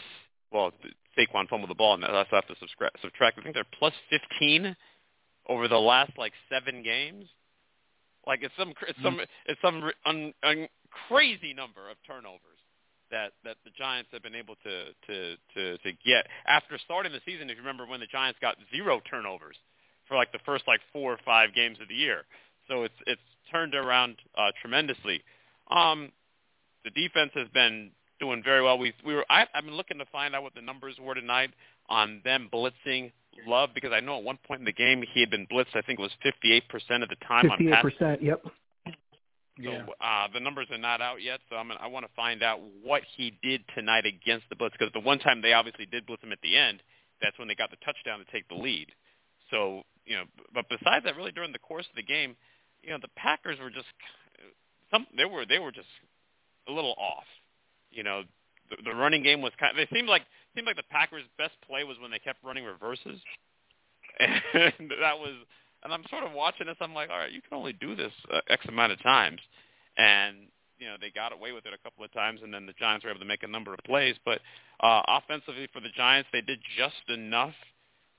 Well, 0.52 0.71
Saquon 1.17 1.47
fumbled 1.47 1.69
the 1.69 1.76
ball, 1.76 1.93
and 1.93 2.04
that's 2.04 2.30
have 2.32 2.47
to 2.47 2.56
subtract. 3.02 3.39
I 3.39 3.41
think 3.41 3.54
they're 3.54 3.63
plus 3.78 3.93
15 4.10 4.76
over 5.47 5.67
the 5.67 5.78
last 5.78 6.12
like 6.17 6.34
seven 6.50 6.84
games. 6.84 7.26
Like 8.26 8.43
it's 8.43 8.54
some 8.58 8.74
it's 8.88 9.00
some 9.04 9.15
mm-hmm. 9.15 9.24
it's 9.45 9.62
some 9.62 9.91
un, 10.06 10.34
un, 10.43 10.67
crazy 11.08 11.54
number 11.54 11.89
of 11.89 11.97
turnovers 12.06 12.60
that 13.12 13.34
that 13.43 13.58
the 13.63 13.71
Giants 13.78 14.10
have 14.12 14.24
been 14.24 14.36
able 14.36 14.56
to 14.63 14.86
to 15.08 15.36
to 15.56 15.78
to 15.78 15.91
get 16.06 16.28
after 16.47 16.78
starting 16.84 17.12
the 17.12 17.21
season. 17.26 17.50
If 17.50 17.58
you 17.58 17.62
remember 17.62 17.86
when 17.86 18.00
the 18.00 18.08
Giants 18.08 18.39
got 18.41 18.56
zero 18.74 19.02
turnovers 19.10 19.58
for 20.08 20.15
like 20.15 20.32
the 20.32 20.39
first 20.45 20.63
like 20.67 20.80
four 20.91 21.13
or 21.13 21.19
five 21.24 21.54
games 21.54 21.78
of 21.82 21.88
the 21.88 21.95
year, 21.95 22.24
so 22.67 22.84
it's 22.84 22.95
it's 23.06 23.21
turned 23.52 23.76
around 23.76 24.15
uh, 24.38 24.52
tremendously. 24.62 25.21
Um, 25.69 26.12
the 26.84 26.91
defense 26.91 27.32
has 27.36 27.47
been 27.54 27.91
doing 28.19 28.41
very 28.43 28.63
well. 28.63 28.78
We 28.78 28.93
we 29.06 29.13
were 29.13 29.26
I, 29.30 29.45
I've 29.54 29.65
been 29.65 29.76
looking 29.76 30.00
to 30.00 30.06
find 30.06 30.36
out 30.36 30.43
what 30.43 30.56
the 30.56 30.62
numbers 30.62 30.95
were 31.00 31.15
tonight 31.15 31.52
on 31.89 32.21
them 32.24 32.50
blitzing 32.52 33.12
Love 33.47 33.69
because 33.74 33.91
I 33.93 34.02
know 34.02 34.17
at 34.17 34.24
one 34.24 34.38
point 34.45 34.60
in 34.60 34.65
the 34.65 34.74
game 34.74 35.04
he 35.13 35.21
had 35.21 35.30
been 35.30 35.47
blitzed. 35.47 35.76
I 35.76 35.82
think 35.82 36.00
it 36.00 36.02
was 36.02 36.12
58% 36.24 37.02
of 37.02 37.10
the 37.10 37.15
time 37.28 37.50
on 37.50 37.58
Fifty-eight 37.58 37.71
pass 37.71 37.82
percent. 37.82 38.21
Yep. 38.21 38.43
So 39.57 39.93
uh, 40.01 40.27
the 40.33 40.39
numbers 40.39 40.67
are 40.71 40.77
not 40.77 41.01
out 41.01 41.21
yet, 41.21 41.39
so 41.49 41.55
I'm 41.55 41.67
gonna, 41.67 41.79
I 41.81 41.87
want 41.87 42.05
to 42.05 42.11
find 42.15 42.41
out 42.41 42.59
what 42.83 43.03
he 43.15 43.37
did 43.43 43.61
tonight 43.75 44.05
against 44.05 44.49
the 44.49 44.55
blitz 44.55 44.75
because 44.77 44.93
the 44.93 44.99
one 44.99 45.19
time 45.19 45.41
they 45.41 45.53
obviously 45.53 45.85
did 45.85 46.05
blitz 46.05 46.23
him 46.23 46.31
at 46.31 46.41
the 46.41 46.55
end, 46.57 46.81
that's 47.21 47.37
when 47.37 47.47
they 47.47 47.55
got 47.55 47.69
the 47.69 47.77
touchdown 47.83 48.19
to 48.19 48.25
take 48.31 48.47
the 48.47 48.55
lead. 48.55 48.87
So 49.49 49.83
you 50.05 50.15
know, 50.15 50.23
but 50.53 50.65
besides 50.69 51.05
that, 51.05 51.15
really 51.17 51.31
during 51.31 51.51
the 51.51 51.59
course 51.59 51.85
of 51.89 51.95
the 51.95 52.03
game, 52.03 52.35
you 52.81 52.89
know, 52.89 52.97
the 53.01 53.11
Packers 53.15 53.59
were 53.59 53.69
just 53.69 53.87
some 54.91 55.07
they 55.15 55.25
were 55.25 55.45
they 55.45 55.59
were 55.59 55.71
just 55.71 55.87
a 56.67 56.71
little 56.71 56.95
off. 56.97 57.27
You 57.91 58.03
know, 58.03 58.23
the, 58.69 58.77
the 58.83 58.95
running 58.95 59.23
game 59.23 59.41
was 59.41 59.51
kind. 59.59 59.77
Of, 59.77 59.77
they 59.77 59.95
seemed 59.95 60.07
like 60.07 60.23
seemed 60.55 60.67
like 60.67 60.77
the 60.77 60.89
Packers' 60.89 61.23
best 61.37 61.53
play 61.67 61.83
was 61.83 61.97
when 62.01 62.11
they 62.11 62.19
kept 62.19 62.43
running 62.43 62.63
reverses, 62.63 63.19
and 64.19 64.91
that 65.01 65.19
was. 65.19 65.35
And 65.84 65.94
I'm 65.94 66.04
sort 66.10 66.24
of 66.24 66.32
watching 66.34 66.67
this. 66.67 66.78
I'm 66.80 66.94
like, 66.94 67.10
all 67.10 67.17
right, 67.17 67.32
you 67.32 67.41
can 67.41 67.58
only 67.58 67.74
do 67.74 67.96
this 67.96 68.12
uh, 68.32 68.41
x 68.50 68.65
amount 68.67 68.91
of 68.91 69.02
times, 69.02 69.39
and 69.98 70.38
you 70.78 70.88
know 70.88 70.96
they 71.00 71.10
got 71.10 71.34
away 71.34 71.52
with 71.52 71.65
it 71.65 71.74
a 71.74 71.78
couple 71.84 72.06
of 72.06 72.13
times, 72.13 72.41
and 72.44 72.54
then 72.54 72.65
the 72.65 72.74
Giants 72.74 73.04
were 73.04 73.12
able 73.12 73.20
to 73.20 73.26
make 73.26 73.44
a 73.44 73.48
number 73.48 73.74
of 73.74 73.80
plays. 73.86 74.15
But 74.24 74.41
uh, 74.80 75.02
offensively 75.08 75.67
for 75.74 75.80
the 75.80 75.89
Giants, 75.96 76.30
they 76.32 76.41
did 76.41 76.60
just 76.78 77.10
enough 77.10 77.54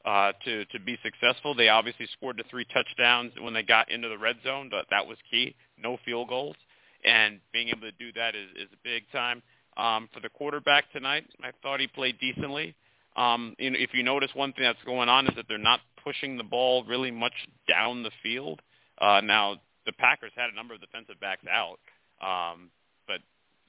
uh, 0.05 0.33
to 0.45 0.65
to 0.67 0.81
be 0.81 0.99
successful. 1.03 1.55
They 1.55 1.69
obviously 1.69 2.09
scored 2.13 2.37
the 2.37 2.45
three 2.51 2.67
touchdowns 2.73 3.33
when 3.41 3.55
they 3.55 3.63
got 3.63 3.91
into 3.91 4.09
the 4.09 4.19
red 4.19 4.37
zone. 4.45 4.69
But 4.71 4.87
that 4.91 5.07
was 5.07 5.17
key. 5.31 5.55
No 5.79 5.99
field 6.05 6.29
goals, 6.29 6.57
and 7.05 7.39
being 7.53 7.69
able 7.69 7.83
to 7.83 7.93
do 7.93 8.13
that 8.15 8.35
is 8.35 8.49
is 8.57 8.69
big 8.83 9.05
time. 9.13 9.43
Um, 9.77 10.09
for 10.13 10.21
the 10.21 10.29
quarterback 10.29 10.91
tonight, 10.93 11.25
I 11.43 11.51
thought 11.63 11.81
he 11.81 11.87
played 11.87 12.19
decently. 12.19 12.75
Um, 13.17 13.55
you 13.59 13.71
know, 13.71 13.79
if 13.79 13.91
you 13.95 14.03
notice, 14.03 14.31
one 14.35 14.53
thing 14.53 14.65
that's 14.65 14.83
going 14.85 15.09
on 15.09 15.27
is 15.27 15.35
that 15.37 15.47
they're 15.49 15.59
not 15.59 15.81
pushing 16.05 16.37
the 16.37 16.45
ball 16.45 16.85
really 16.85 17.11
much 17.11 17.35
down 17.69 18.03
the 18.03 18.11
field. 18.23 18.61
Uh, 19.01 19.21
now, 19.21 19.57
the 19.87 19.93
Packers 19.93 20.33
had 20.37 20.51
a 20.51 20.55
number 20.55 20.75
of 20.75 20.81
defensive 20.81 21.19
backs 21.21 21.45
out, 21.51 21.79
um, 22.21 22.71
but 23.07 23.19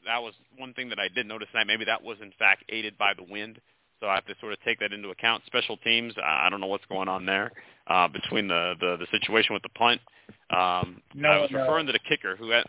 that 0.05 0.21
was 0.21 0.33
one 0.57 0.73
thing 0.73 0.89
that 0.89 0.99
I 0.99 1.07
did 1.07 1.25
notice 1.25 1.47
tonight. 1.51 1.67
Maybe 1.67 1.85
that 1.85 2.03
was 2.03 2.17
in 2.21 2.31
fact 2.37 2.63
aided 2.69 2.97
by 2.97 3.13
the 3.15 3.23
wind. 3.23 3.59
So 3.99 4.09
I 4.09 4.15
have 4.15 4.25
to 4.25 4.35
sort 4.41 4.51
of 4.51 4.59
take 4.63 4.79
that 4.81 4.91
into 4.91 5.09
account. 5.09 5.43
Special 5.45 5.77
teams, 5.77 6.13
I 6.21 6.49
don't 6.49 6.59
know 6.59 6.67
what's 6.67 6.85
going 6.87 7.07
on 7.07 7.25
there 7.25 7.53
uh, 7.87 8.09
between 8.09 8.49
the, 8.49 8.73
the 8.81 8.97
the 8.99 9.07
situation 9.17 9.53
with 9.53 9.63
the 9.63 9.69
punt. 9.69 10.01
Um, 10.49 11.01
No, 11.15 11.29
I 11.29 11.39
was 11.39 11.51
no. 11.51 11.61
referring 11.61 11.87
to 11.87 11.93
the 11.93 11.99
kicker 11.99 12.35
who 12.35 12.49
had, 12.49 12.65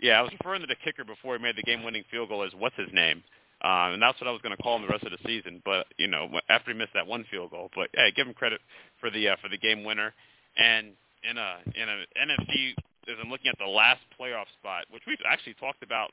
yeah, 0.00 0.18
I 0.18 0.22
was 0.22 0.32
referring 0.32 0.62
to 0.62 0.66
the 0.66 0.74
kicker 0.84 1.04
before 1.04 1.36
he 1.36 1.42
made 1.42 1.56
the 1.56 1.62
game-winning 1.62 2.02
field 2.10 2.28
goal 2.28 2.42
as 2.42 2.52
what's 2.58 2.74
his 2.76 2.88
name, 2.92 3.22
uh, 3.64 3.90
and 3.96 4.02
that's 4.02 4.20
what 4.20 4.28
I 4.28 4.32
was 4.32 4.42
going 4.42 4.54
to 4.56 4.62
call 4.62 4.76
him 4.76 4.82
the 4.82 4.88
rest 4.88 5.04
of 5.04 5.10
the 5.12 5.22
season. 5.26 5.62
But 5.64 5.86
you 5.96 6.06
know, 6.06 6.28
after 6.48 6.72
he 6.72 6.76
missed 6.78 6.92
that 6.94 7.06
one 7.06 7.24
field 7.30 7.50
goal, 7.50 7.70
but 7.74 7.88
hey, 7.94 8.12
give 8.14 8.26
him 8.26 8.34
credit 8.34 8.60
for 9.00 9.10
the 9.10 9.28
uh, 9.30 9.36
for 9.42 9.48
the 9.48 9.58
game 9.58 9.84
winner. 9.84 10.12
And 10.56 10.92
in 11.28 11.38
a 11.38 11.56
in 11.74 11.88
a 11.88 11.96
NFC, 12.20 12.74
as 13.08 13.16
I'm 13.22 13.30
looking 13.30 13.48
at 13.48 13.58
the 13.58 13.66
last 13.66 14.00
playoff 14.20 14.46
spot, 14.60 14.84
which 14.90 15.02
we've 15.06 15.18
actually 15.26 15.54
talked 15.54 15.82
about 15.82 16.10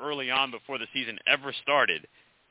early 0.00 0.30
on 0.30 0.50
before 0.50 0.78
the 0.78 0.86
season 0.92 1.18
ever 1.28 1.52
started. 1.62 2.06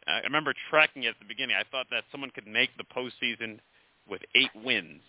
I 0.05 0.19
remember 0.27 0.53
tracking 0.69 1.03
it 1.03 1.15
at 1.15 1.19
the 1.19 1.25
beginning. 1.25 1.55
I 1.55 1.63
thought 1.71 1.87
that 1.91 2.03
someone 2.11 2.29
could 2.29 2.47
make 2.47 2.69
the 2.77 2.83
postseason 2.83 3.59
with 4.09 4.21
eight 4.35 4.51
wins. 4.63 5.01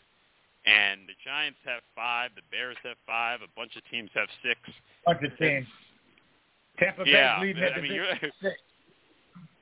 And 0.66 1.00
the 1.06 1.14
Giants 1.24 1.58
have 1.66 1.82
five, 1.94 2.30
the 2.36 2.42
Bears 2.50 2.76
have 2.84 2.96
five, 3.06 3.40
a 3.42 3.50
bunch 3.58 3.76
of 3.76 3.82
teams 3.90 4.08
have 4.14 4.28
six. 4.42 4.58
Bunch 5.04 5.20
of 5.22 5.36
teams. 5.36 5.66
Tampa 6.78 7.04
Bay 7.04 7.10
Yeah, 7.12 7.38
leading 7.40 7.62
I 7.62 7.80
mean, 7.80 7.92
you're- 7.92 8.18
Six. 8.40 8.54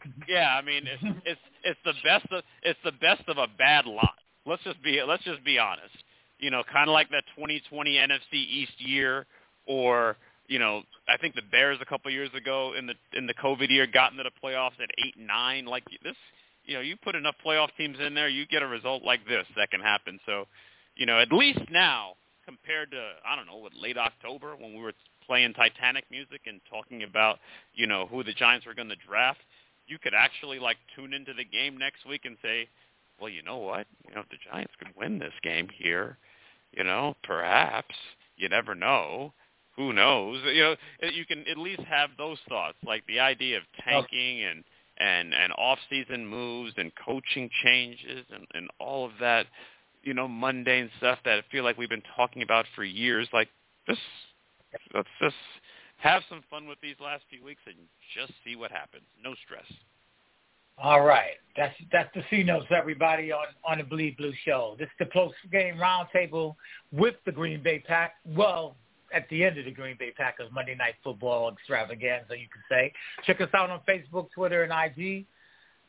Yeah, 0.29 0.57
I 0.57 0.63
mean 0.63 0.85
it's 0.87 1.03
it's 1.25 1.41
it's 1.65 1.81
the 1.85 1.95
best 2.05 2.27
of 2.33 2.43
it's 2.63 2.79
the 2.85 2.93
best 2.93 3.23
of 3.29 3.39
a 3.39 3.47
bad 3.59 3.87
lot. 3.87 4.15
Let's 4.47 4.63
just 4.65 4.83
be 4.83 5.03
let's 5.03 5.25
just 5.25 5.45
be 5.45 5.59
honest. 5.59 5.95
You 6.39 6.51
know, 6.51 6.63
kind 6.73 6.89
of 6.89 6.93
like 6.93 7.11
that 7.11 7.25
2020 7.37 7.95
NFC 7.95 8.35
East 8.35 8.73
year, 8.79 9.27
or 9.67 10.17
you 10.49 10.59
know, 10.59 10.83
I 11.09 11.17
think 11.19 11.35
the 11.35 11.43
Bears 11.51 11.79
a 11.81 11.85
couple 11.85 12.11
years 12.11 12.31
ago 12.37 12.75
in 12.77 12.87
the 12.87 12.95
in 13.17 13.27
the 13.27 13.35
COVID 13.35 13.71
year 13.71 13.87
got 13.87 14.13
into 14.13 14.25
the 14.25 14.31
playoffs 14.43 14.81
at 14.83 14.91
eight 15.05 15.15
nine. 15.19 15.67
Like 15.67 15.85
this, 16.03 16.17
you 16.65 16.75
know, 16.75 16.81
you 16.81 16.97
put 16.97 17.15
enough 17.15 17.37
playoff 17.45 17.69
teams 17.79 17.97
in 18.05 18.15
there, 18.15 18.29
you 18.29 18.47
get 18.47 18.63
a 18.63 18.67
result 18.67 19.03
like 19.05 19.27
this 19.27 19.47
that 19.57 19.71
can 19.71 19.81
happen. 19.81 20.19
So, 20.27 20.47
you 20.97 21.07
know, 21.07 21.19
at 21.21 21.33
least 21.33 21.61
now 21.71 22.15
compared 22.45 22.91
to 22.91 23.11
I 23.27 23.37
don't 23.37 23.47
know, 23.47 23.57
what 23.59 23.73
late 23.81 23.97
October 23.97 24.57
when 24.57 24.75
we 24.75 24.81
were 24.83 24.93
playing 25.27 25.55
Titanic 25.55 26.05
music 26.11 26.43
and 26.47 26.61
talking 26.69 27.05
about, 27.05 27.39
you 27.75 27.87
know, 27.87 28.07
who 28.07 28.25
the 28.25 28.33
Giants 28.33 28.67
were 28.67 28.75
going 28.75 28.89
to 28.89 28.97
draft, 29.07 29.39
you 29.87 29.99
could 29.99 30.15
actually 30.15 30.59
like 30.59 30.77
tune 30.97 31.13
into 31.13 31.33
the 31.35 31.45
game 31.45 31.77
next 31.77 32.07
week 32.07 32.23
and 32.25 32.37
say, 32.43 32.69
well, 33.21 33.31
you 33.31 33.43
know 33.43 33.59
what? 33.59 33.87
You 34.09 34.15
know, 34.15 34.21
if 34.21 34.29
the 34.29 34.37
Giants 34.51 34.73
could 34.79 34.89
win 34.97 35.19
this 35.19 35.33
game 35.43 35.69
here, 35.79 36.19
you 36.73 36.85
know, 36.85 37.15
perhaps 37.23 37.95
you 38.37 38.49
never 38.49 38.75
know. 38.75 39.33
Who 39.77 39.93
knows? 39.93 40.41
You 40.53 40.63
know, 40.63 40.77
eh, 41.03 41.11
you 41.15 41.25
can 41.25 41.45
at 41.51 41.57
least 41.57 41.83
have 41.83 42.11
those 42.19 42.39
thoughts, 42.49 42.77
like 42.85 43.07
the 43.07 43.21
idea 43.21 43.57
of 43.59 43.63
oh. 43.63 43.91
tanking 43.91 44.43
and 44.43 44.65
and 44.99 45.33
and 45.33 45.53
off-season 45.57 46.27
moves 46.27 46.75
and 46.77 46.93
coaching 46.95 47.49
changes 47.65 48.27
and 48.33 48.47
and 48.55 48.69
all 48.79 49.07
of 49.07 49.13
that, 49.21 49.47
you 50.03 50.13
know, 50.13 50.29
mundane 50.29 50.91
stuff 50.99 51.19
that 51.25 51.39
I 51.39 51.43
feel 51.51 51.65
like 51.65 51.79
we've 51.79 51.89
been 51.89 52.03
talking 52.17 52.43
about 52.43 52.67
for 52.75 52.85
years. 52.85 53.29
Like 53.33 53.49
this, 53.87 53.99
let's 54.95 55.09
just 55.21 55.35
have 56.03 56.23
some 56.29 56.43
fun 56.51 56.67
with 56.67 56.79
these 56.83 56.97
last 57.01 57.23
few 57.31 57.45
weeks 57.45 57.63
and 57.67 57.77
just 58.15 58.33
see 58.45 58.57
what 58.57 58.71
happens. 58.71 59.05
No 59.23 59.35
stress. 59.47 59.67
All 60.79 61.03
right, 61.03 61.35
that's 61.57 61.75
that's 61.93 62.09
the 62.15 62.23
C 62.29 62.43
notes, 62.43 62.67
everybody, 62.77 63.31
on 63.31 63.47
on 63.65 63.79
the 63.79 63.85
Bleed 63.85 64.17
Blue 64.17 64.33
Show. 64.45 64.75
This 64.79 64.87
is 64.87 64.93
the 64.99 65.07
post 65.07 65.35
game 65.53 65.77
roundtable 65.77 66.57
with 66.91 67.15
the 67.25 67.31
Green 67.31 67.63
Bay 67.63 67.79
Pack. 67.87 68.15
Well, 68.27 68.75
at 69.15 69.29
the 69.29 69.45
end 69.45 69.59
of 69.59 69.67
the 69.67 69.71
Green 69.71 69.97
Bay 69.99 70.11
Packers 70.17 70.49
Monday 70.53 70.75
Night 70.75 70.95
Football 71.05 71.53
extravaganza, 71.53 72.37
you 72.37 72.49
can 72.53 72.63
say. 72.69 72.93
Check 73.25 73.41
us 73.41 73.51
out 73.55 73.71
on 73.71 73.81
Facebook, 73.89 74.31
Twitter, 74.35 74.65
and 74.65 74.73
IG. 74.73 75.27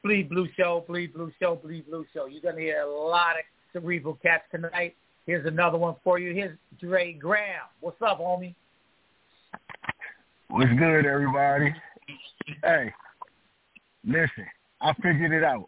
Bleed 0.04 0.30
Blue 0.30 0.49
Show, 0.58 0.84
Bleed 0.88 1.13
Blue 1.13 1.32
Show, 1.39 1.56
Bleed 1.56 1.88
Blue 1.88 2.06
Show. 2.13 2.26
You're 2.26 2.41
gonna 2.41 2.62
hear 2.62 2.82
a 2.82 2.91
lot 2.91 3.38
of 3.38 3.43
cerebral 3.71 4.19
cats 4.21 4.43
tonight. 4.52 4.95
Here's 5.26 5.47
another 5.47 5.78
one 5.78 5.95
for 6.04 6.19
you. 6.19 6.34
Here's 6.34 6.58
Dre 6.80 7.13
Graham. 7.13 7.63
What's 7.80 8.02
up, 8.02 8.19
homie? 8.19 8.54
What's 10.54 10.72
good, 10.78 11.08
everybody? 11.08 11.74
Hey, 12.63 12.94
listen. 14.06 14.46
I 14.82 14.94
figured 15.02 15.32
it 15.32 15.44
out. 15.44 15.66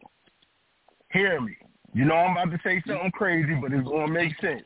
Hear 1.12 1.42
me. 1.42 1.58
You 1.96 2.06
know 2.06 2.14
I'm 2.14 2.38
about 2.38 2.56
to 2.56 2.60
say 2.64 2.84
something 2.86 3.10
crazy, 3.10 3.56
but 3.60 3.74
it's 3.74 3.88
gonna 3.88 4.08
make 4.08 4.40
sense. 4.40 4.62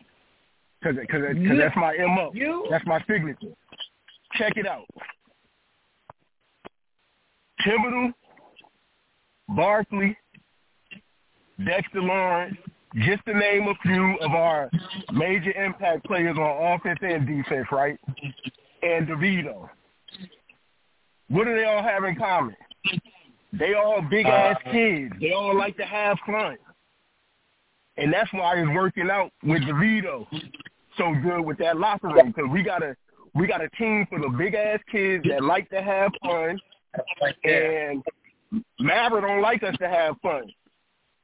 Cause, 0.84 0.96
cause, 1.10 1.22
cause 1.22 1.58
that's 1.58 1.76
my 1.78 1.96
mo. 2.00 2.32
You? 2.34 2.68
That's 2.70 2.86
my 2.86 3.02
signature. 3.08 3.56
Check 4.34 4.58
it 4.58 4.68
out. 4.68 4.84
Thibodeaux, 7.66 8.14
Barkley, 9.48 10.18
Dexter 11.66 12.02
Lawrence, 12.02 12.58
just 13.06 13.26
to 13.26 13.38
name 13.38 13.70
a 13.70 13.76
few 13.84 14.18
of 14.20 14.32
our 14.32 14.70
major 15.14 15.54
impact 15.54 16.04
players 16.04 16.36
on 16.38 16.74
offense 16.76 17.00
and 17.02 17.26
defense, 17.26 17.68
right? 17.72 17.98
And 18.84 19.08
DeVito. 19.08 19.70
What 21.30 21.46
do 21.46 21.56
they 21.56 21.66
all 21.66 21.84
have 21.84 22.04
in 22.04 22.16
common? 22.16 22.56
They 23.54 23.74
all 23.74 24.02
big 24.10 24.26
ass 24.26 24.58
uh, 24.66 24.72
kids. 24.72 25.14
They 25.20 25.32
all 25.32 25.56
like 25.56 25.78
to 25.78 25.86
have 25.86 26.18
fun. 26.26 26.58
And 27.98 28.14
that's 28.14 28.32
why 28.32 28.56
it's 28.58 28.70
working 28.74 29.10
out 29.10 29.32
with 29.44 29.62
DeVito 29.64 30.26
so 30.98 31.14
good 31.24 31.42
with 31.42 31.58
that 31.58 31.78
locker 31.78 32.08
room 32.08 32.34
because 32.36 32.50
we 32.52 32.62
got 32.62 32.84
a 32.84 32.96
we 33.36 33.48
got 33.48 33.62
a 33.62 33.70
team 33.70 34.06
for 34.10 34.20
the 34.20 34.30
big 34.30 34.54
ass 34.54 34.80
kids 34.92 35.24
that 35.30 35.44
like 35.44 35.70
to 35.70 35.82
have 35.82 36.12
fun, 36.24 36.60
and 37.44 38.04
Maverick 38.80 39.24
don't 39.24 39.42
like 39.42 39.64
us 39.64 39.76
to 39.80 39.88
have 39.88 40.16
fun. 40.22 40.52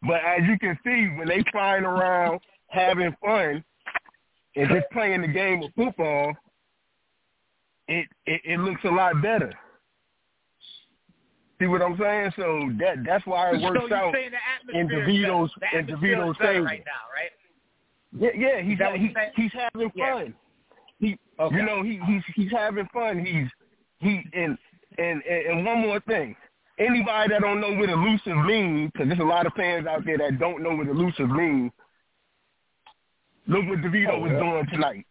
But 0.01 0.21
as 0.23 0.41
you 0.47 0.57
can 0.59 0.77
see, 0.83 1.07
when 1.17 1.27
they 1.27 1.43
flying 1.51 1.83
around 1.83 2.39
having 2.67 3.15
fun 3.23 3.63
and 4.55 4.69
just 4.69 4.85
playing 4.91 5.21
the 5.21 5.27
game 5.27 5.63
of 5.63 5.71
football, 5.75 6.33
it, 7.87 8.07
it 8.25 8.41
it 8.45 8.59
looks 8.59 8.83
a 8.83 8.89
lot 8.89 9.21
better. 9.21 9.51
See 11.59 11.67
what 11.67 11.81
I'm 11.81 11.97
saying? 11.97 12.31
So 12.35 12.69
that 12.79 13.03
that's 13.05 13.25
why 13.25 13.51
it 13.51 13.61
works 13.61 13.79
so 13.89 13.95
out 13.95 14.15
in 14.73 14.87
DeVito's 14.87 15.51
in 15.73 15.87
DeVito's 15.87 16.37
favor 16.37 16.63
right 16.63 16.83
now, 16.85 17.07
right? 17.13 17.31
Yeah, 18.17 18.29
yeah, 18.35 18.61
he's 18.61 18.77
he, 18.77 19.41
he's 19.41 19.51
having 19.53 19.89
fun. 19.91 19.93
Yeah. 19.95 20.25
He, 20.99 21.19
okay. 21.39 21.55
you 21.55 21.63
know, 21.63 21.83
he 21.83 21.99
he's 22.05 22.23
he's 22.35 22.51
having 22.51 22.87
fun. 22.93 23.25
He's 23.25 23.47
he 23.99 24.21
and 24.33 24.57
and 24.97 25.21
and 25.23 25.65
one 25.65 25.79
more 25.79 25.99
thing. 26.01 26.35
Anybody 26.77 27.29
that 27.33 27.41
don't 27.41 27.61
know 27.61 27.73
what 27.73 27.89
elusive 27.89 28.45
means, 28.45 28.91
because 28.91 29.07
there's 29.07 29.19
a 29.19 29.23
lot 29.23 29.45
of 29.45 29.53
fans 29.53 29.87
out 29.87 30.03
there 30.05 30.17
that 30.17 30.39
don't 30.39 30.61
know 30.61 30.75
what 30.75 30.87
elusive 30.87 31.29
means. 31.29 31.71
Look 33.47 33.65
what 33.67 33.79
DeVito 33.79 34.11
oh, 34.11 34.19
was 34.19 34.31
yeah. 34.31 34.39
doing 34.39 34.67
tonight. 34.71 35.05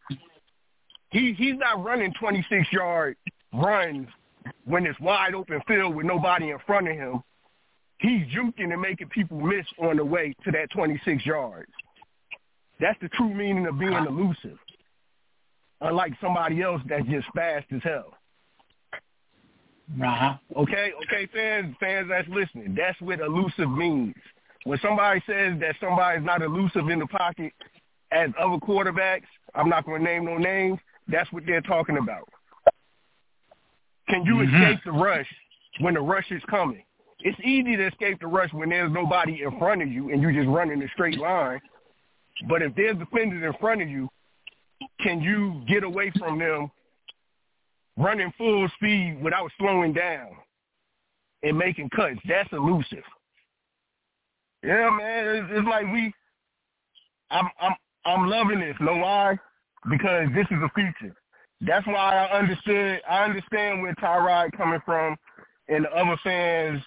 He 1.11 1.33
he's 1.33 1.57
not 1.57 1.83
running 1.83 2.13
26 2.19 2.73
yard 2.73 3.17
runs 3.55 4.09
when 4.65 4.87
it's 4.87 4.99
wide 5.01 5.35
open 5.35 5.61
field 5.67 5.95
with 5.95 6.07
nobody 6.07 6.51
in 6.51 6.59
front 6.67 6.89
of 6.89 6.95
him, 6.95 7.23
he's 7.99 8.27
juking 8.27 8.73
and 8.73 8.81
making 8.81 9.09
people 9.09 9.41
miss 9.41 9.67
on 9.79 9.97
the 9.97 10.05
way 10.05 10.35
to 10.45 10.51
that 10.53 10.71
26 10.71 11.25
yards. 11.25 11.71
That's 12.81 12.99
the 13.01 13.09
true 13.09 13.33
meaning 13.33 13.67
of 13.67 13.79
being 13.79 13.93
elusive. 13.93 14.59
Unlike 15.81 16.15
somebody 16.21 16.63
else 16.63 16.81
that's 16.89 17.07
just 17.07 17.27
fast 17.35 17.67
as 17.73 17.83
hell. 17.83 18.15
Uh-huh. 20.03 20.35
Okay, 20.57 20.93
okay, 21.03 21.29
fans, 21.33 21.77
fans 21.79 22.09
that's 22.09 22.29
listening. 22.29 22.75
That's 22.75 22.99
what 23.01 23.21
elusive 23.21 23.71
means. 23.71 24.15
When 24.65 24.79
somebody 24.81 25.23
says 25.27 25.61
that 25.61 25.77
somebody's 25.79 26.25
not 26.25 26.41
elusive 26.43 26.89
in 26.89 26.99
the 26.99 27.07
pocket 27.07 27.53
as 28.11 28.31
other 28.39 28.57
quarterbacks, 28.57 29.27
I'm 29.55 29.69
not 29.69 29.85
going 29.85 30.03
to 30.03 30.05
name 30.05 30.25
no 30.25 30.39
names. 30.39 30.79
That's 31.07 31.31
what 31.33 31.45
they're 31.47 31.61
talking 31.61 31.99
about. 31.99 32.27
Can 34.09 34.25
you 34.25 34.35
mm-hmm. 34.35 34.63
escape 34.63 34.81
the 34.85 34.93
rush 34.93 35.27
when 35.81 35.95
the 35.95 36.01
rush 36.01 36.31
is 36.31 36.43
coming? 36.49 36.85
It's 37.21 37.39
easy 37.41 37.77
to 37.77 37.87
escape 37.87 38.21
the 38.21 38.27
rush 38.27 38.53
when 38.53 38.69
there's 38.69 38.93
nobody 38.93 39.43
in 39.43 39.59
front 39.59 39.83
of 39.83 39.89
you 39.89 40.11
and 40.11 40.21
you 40.21 40.33
just 40.33 40.49
run 40.49 40.71
in 40.71 40.83
a 40.83 40.89
straight 40.89 41.19
line. 41.19 41.61
But 42.49 42.63
if 42.63 42.75
there's 42.75 42.99
defenders 42.99 43.43
in 43.43 43.59
front 43.61 43.81
of 43.81 43.89
you, 43.89 44.09
can 45.01 45.21
you 45.21 45.63
get 45.67 45.85
away 45.85 46.13
from 46.19 46.39
them 46.39 46.71
running 47.97 48.33
full 48.37 48.69
speed 48.77 49.19
without 49.23 49.51
slowing 49.59 49.93
down 49.93 50.29
and 51.43 51.57
making 51.57 51.91
cuts? 51.91 52.19
That's 52.29 52.53
elusive. 52.53 53.05
Yeah, 54.63 54.91
man. 54.91 55.27
It's, 55.29 55.49
it's 55.53 55.69
like 55.69 55.85
we. 55.93 56.13
I'm 57.31 57.49
I'm 57.61 57.75
I'm 58.05 58.29
loving 58.29 58.61
this. 58.61 58.77
Know 58.81 58.97
why? 58.97 59.39
Because 59.91 60.29
this 60.35 60.47
is 60.51 60.59
a 60.63 60.71
feature. 60.75 61.15
That's 61.67 61.87
why 61.87 62.29
I 62.29 62.39
understood. 62.39 63.01
I 63.09 63.25
understand 63.25 63.83
where 63.83 63.95
Tyrod 63.95 64.57
coming 64.57 64.81
from, 64.85 65.17
and 65.69 65.85
the 65.85 65.91
other 65.91 66.17
fans 66.23 66.83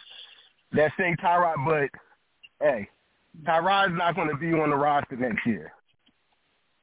that 0.73 0.91
say 0.97 1.15
Tyrod. 1.21 1.55
But 1.65 1.99
hey, 2.61 2.87
Tyrod's 3.43 3.97
not 3.97 4.15
going 4.15 4.29
to 4.29 4.37
be 4.37 4.53
on 4.53 4.69
the 4.69 4.75
roster 4.75 5.15
next 5.15 5.45
year. 5.45 5.71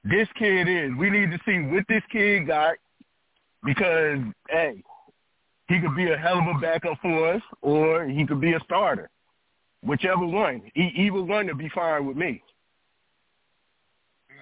This 0.03 0.29
kid 0.39 0.69
is. 0.69 0.91
We 0.99 1.09
need 1.09 1.31
to 1.31 1.39
see 1.47 1.59
what 1.61 1.85
this 1.89 2.03
kid 2.11 2.47
got 2.49 2.75
because 3.65 4.19
hey, 4.49 4.83
he 5.69 5.81
could 5.81 5.97
be 5.97 6.11
a 6.11 6.17
hell 6.17 6.39
of 6.39 6.57
a 6.57 6.59
backup 6.61 6.99
for 7.01 7.35
us, 7.35 7.43
or 7.63 8.07
he 8.07 8.27
could 8.27 8.41
be 8.41 8.53
a 8.53 8.61
starter. 8.65 9.09
Whichever 9.83 10.27
one, 10.27 10.63
either 10.75 11.23
one 11.23 11.47
to 11.47 11.55
be 11.55 11.69
fine 11.69 12.07
with 12.07 12.17
me. 12.17 12.43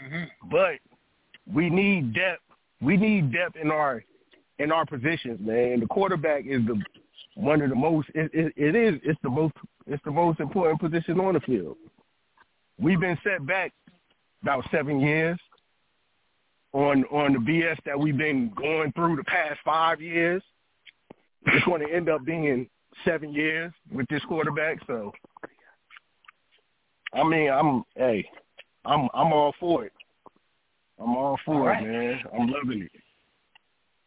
Mm-hmm. 0.05 0.49
But 0.49 0.79
we 1.53 1.69
need 1.69 2.15
depth 2.15 2.43
we 2.83 2.97
need 2.97 3.33
depth 3.33 3.57
in 3.57 3.71
our 3.71 4.05
in 4.59 4.73
our 4.73 4.85
positions, 4.85 5.41
man. 5.41 5.81
The 5.81 5.87
quarterback 5.87 6.45
is 6.47 6.61
the 6.67 6.81
one 7.35 7.63
of 7.63 7.71
the 7.71 7.77
most. 7.77 8.09
It, 8.15 8.31
it, 8.35 8.53
it 8.57 8.77
is. 8.77 9.01
It's 9.05 9.19
the 9.23 9.31
most. 9.31 9.55
It's 9.87 10.03
the 10.05 10.11
most 10.11 10.41
important 10.41 10.81
position 10.81 11.19
on 11.21 11.35
the 11.35 11.41
field. 11.41 11.77
We've 12.79 13.01
been 13.01 13.19
set 13.25 13.47
back 13.47 13.73
about 14.43 14.65
seven 14.71 15.01
years 15.01 15.39
on 16.73 17.05
on 17.05 17.33
the 17.33 17.39
BS 17.39 17.79
that 17.87 17.99
we've 17.99 18.17
been 18.17 18.53
going 18.57 18.93
through 18.93 19.17
the 19.17 19.25
past 19.25 19.61
five 19.65 20.01
years. 20.01 20.43
It's 21.47 21.65
going 21.65 21.87
to 21.87 21.93
end 21.93 22.09
up 22.09 22.25
being 22.25 22.69
seven 23.05 23.33
years 23.33 23.73
with 23.93 24.07
this 24.09 24.23
quarterback. 24.25 24.79
So, 24.87 25.13
I 27.15 27.25
mean, 27.25 27.51
I'm 27.51 27.85
hey, 27.97 28.29
I'm 28.85 29.09
I'm 29.15 29.33
all 29.33 29.55
for 29.59 29.85
it. 29.85 29.93
I'm 31.03 31.17
all 31.17 31.39
for 31.45 31.55
all 31.55 31.67
right. 31.67 31.83
it, 31.83 31.87
man. 31.87 32.21
I'm 32.33 32.49
loving 32.49 32.83
it. 32.83 33.03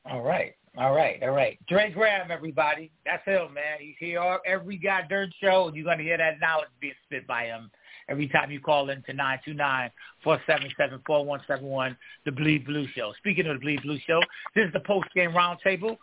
All 0.06 0.22
right. 0.22 0.54
All 0.78 0.94
right, 0.94 1.24
all 1.24 1.30
right. 1.30 1.58
Dre 1.70 1.90
Graham, 1.90 2.32
everybody. 2.32 2.92
That's 3.06 3.24
him, 3.26 3.54
man. 3.54 3.78
He's 3.80 3.96
here 3.98 4.40
every 4.46 4.76
God 4.76 5.06
Dirt 5.10 5.30
show, 5.42 5.68
and 5.68 5.76
you're 5.76 5.86
going 5.86 6.00
to 6.00 6.04
hear 6.04 6.18
that 6.18 6.42
knowledge 6.42 6.68
being 6.82 6.94
spit 7.06 7.26
by 7.26 7.46
him 7.46 7.72
every 8.10 8.28
time 8.28 8.52
you 8.52 8.60
call 8.60 8.90
in 8.90 9.02
to 9.04 9.14
929-477-4171, 10.26 11.96
the 12.26 12.32
Bleed 12.32 12.66
Blue 12.66 12.86
Show. 12.94 13.14
Speaking 13.20 13.48
of 13.48 13.56
the 13.56 13.62
Bleed 13.62 13.84
Blue 13.84 13.98
Show, 14.06 14.20
this 14.54 14.66
is 14.66 14.74
the 14.74 14.82
post 14.82 15.08
game 15.16 15.32
roundtable. 15.32 15.98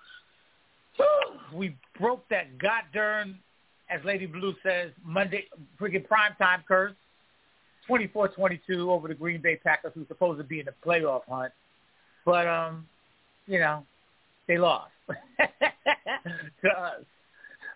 We 1.53 1.77
broke 1.99 2.27
that 2.31 2.59
goddamn, 2.59 3.41
as 3.91 4.03
Lady 4.07 4.25
Blue 4.25 4.55
says, 4.63 4.91
Monday 5.05 5.45
freaking 5.79 6.07
prime 6.07 6.33
time 6.39 6.65
curse. 6.67 6.95
24-22 7.89 8.89
over 8.89 9.09
the 9.09 9.15
Green 9.15 9.41
Bay 9.41 9.57
Packers, 9.57 9.93
who's 9.95 10.09
supposed 10.09 10.39
to 10.39 10.45
be 10.45 10.61
in 10.61 10.67
the 10.67 10.75
playoff 10.85 11.23
hunt. 11.29 11.53
But 12.25 12.47
um, 12.47 12.87
you 13.47 13.59
know, 13.59 13.85
they 14.47 14.59
lost 14.59 14.91
to 15.09 16.69
us. 16.69 17.03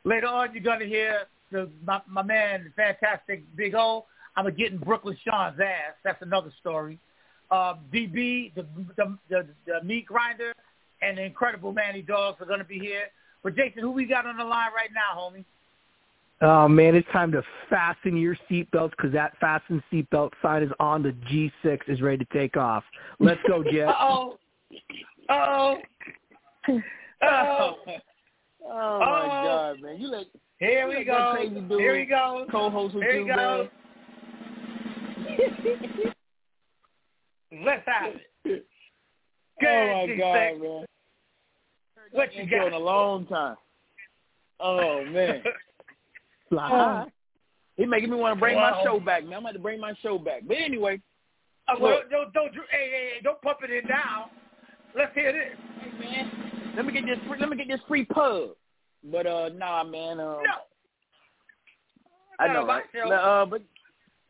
Later 0.04 0.26
on, 0.26 0.54
you're 0.54 0.62
gonna 0.62 0.84
hear 0.84 1.22
the, 1.50 1.68
my, 1.84 2.00
my 2.08 2.22
man, 2.22 2.72
fantastic 2.76 3.42
Big 3.56 3.74
O. 3.74 4.06
I'm 4.36 4.44
gonna 4.44 4.54
get 4.54 4.72
in 4.72 4.78
Brooklyn 4.78 5.16
Sean's 5.24 5.58
ass. 5.60 5.94
That's 6.04 6.22
another 6.22 6.52
story. 6.60 6.98
Uh, 7.50 7.74
DB, 7.92 8.54
the, 8.54 8.66
the 8.96 9.18
the 9.28 9.46
the 9.66 9.84
meat 9.84 10.06
grinder, 10.06 10.52
and 11.02 11.18
the 11.18 11.22
incredible 11.22 11.72
Manny 11.72 12.02
Dogs 12.02 12.40
are 12.40 12.46
gonna 12.46 12.64
be 12.64 12.78
here. 12.78 13.04
But 13.42 13.56
Jason, 13.56 13.82
who 13.82 13.90
we 13.90 14.06
got 14.06 14.26
on 14.26 14.36
the 14.36 14.44
line 14.44 14.70
right 14.74 14.90
now, 14.92 15.18
homie? 15.18 15.44
Oh 16.42 16.68
man, 16.68 16.94
it's 16.94 17.08
time 17.12 17.32
to 17.32 17.42
fasten 17.70 18.16
your 18.16 18.36
seatbelts 18.50 18.90
because 18.90 19.12
that 19.12 19.32
fasten 19.40 19.82
seatbelt 19.90 20.32
sign 20.42 20.62
is 20.62 20.70
on. 20.78 21.02
The 21.02 21.12
G6 21.30 21.78
is 21.88 22.02
ready 22.02 22.24
to 22.24 22.38
take 22.38 22.56
off. 22.56 22.84
Let's 23.18 23.40
go, 23.48 23.64
Jet. 23.64 23.88
oh. 23.88 24.36
Oh. 25.30 25.76
Oh. 27.22 27.74
Oh 28.68 28.98
my 28.98 29.26
God, 29.44 29.80
man! 29.80 30.00
You 30.00 30.08
let 30.08 30.26
here 30.58 30.88
we 30.88 31.04
go. 31.04 31.32
Crazy 31.36 31.54
dude, 31.54 31.80
Here 31.80 31.94
we 31.94 32.04
go. 32.06 32.46
Co-host 32.50 32.94
with 32.94 33.04
Here 33.04 33.20
you, 33.20 33.26
go. 33.26 33.68
Let's 37.64 37.82
have 37.86 38.14
it. 38.44 38.66
Good, 39.60 39.66
oh 39.68 40.06
my 40.06 40.12
G6. 40.12 40.18
God, 40.18 40.62
man! 40.62 40.86
What 42.12 42.34
you 42.34 42.42
Been 42.46 42.58
got? 42.58 42.66
in 42.68 42.72
a 42.72 42.78
long 42.78 43.26
time. 43.26 43.56
Oh 44.60 45.04
man! 45.04 45.42
Fly. 46.48 47.06
He 47.76 47.84
making 47.84 48.10
me 48.10 48.16
want 48.16 48.36
to 48.36 48.40
bring 48.40 48.56
Wow. 48.56 48.70
my 48.78 48.82
show 48.84 48.98
back, 49.00 49.24
man. 49.24 49.34
I'm 49.34 49.40
about 49.40 49.52
to 49.52 49.58
bring 49.58 49.80
my 49.80 49.92
show 50.02 50.18
back. 50.18 50.42
But 50.46 50.56
anyway, 50.58 51.00
Uh, 51.68 51.74
well, 51.80 51.96
Look. 51.96 52.10
don't, 52.10 52.32
don't, 52.32 52.54
don't, 52.54 52.66
hey, 52.70 52.88
hey, 52.90 53.10
hey, 53.14 53.20
don't 53.22 53.40
pump 53.42 53.58
it 53.64 53.70
in 53.70 53.88
now. 53.88 54.30
Let's 54.94 55.12
hear 55.14 55.32
this. 55.32 55.58
hey 55.80 55.98
man, 55.98 56.72
let 56.76 56.86
me 56.86 56.92
get 56.92 57.04
this. 57.04 57.18
Free, 57.28 57.38
let 57.38 57.48
me 57.50 57.56
get 57.56 57.68
this 57.68 57.80
free 57.88 58.04
pub. 58.04 58.50
But 59.04 59.26
uh, 59.26 59.50
nah, 59.50 59.84
man. 59.84 60.20
Uh, 60.20 60.36
No. 60.42 60.56
I 62.38 62.46
Not 62.48 62.52
know, 62.54 62.66
my 62.66 62.74
right? 62.76 62.84
show. 62.94 63.10
Uh, 63.12 63.44
but 63.46 63.62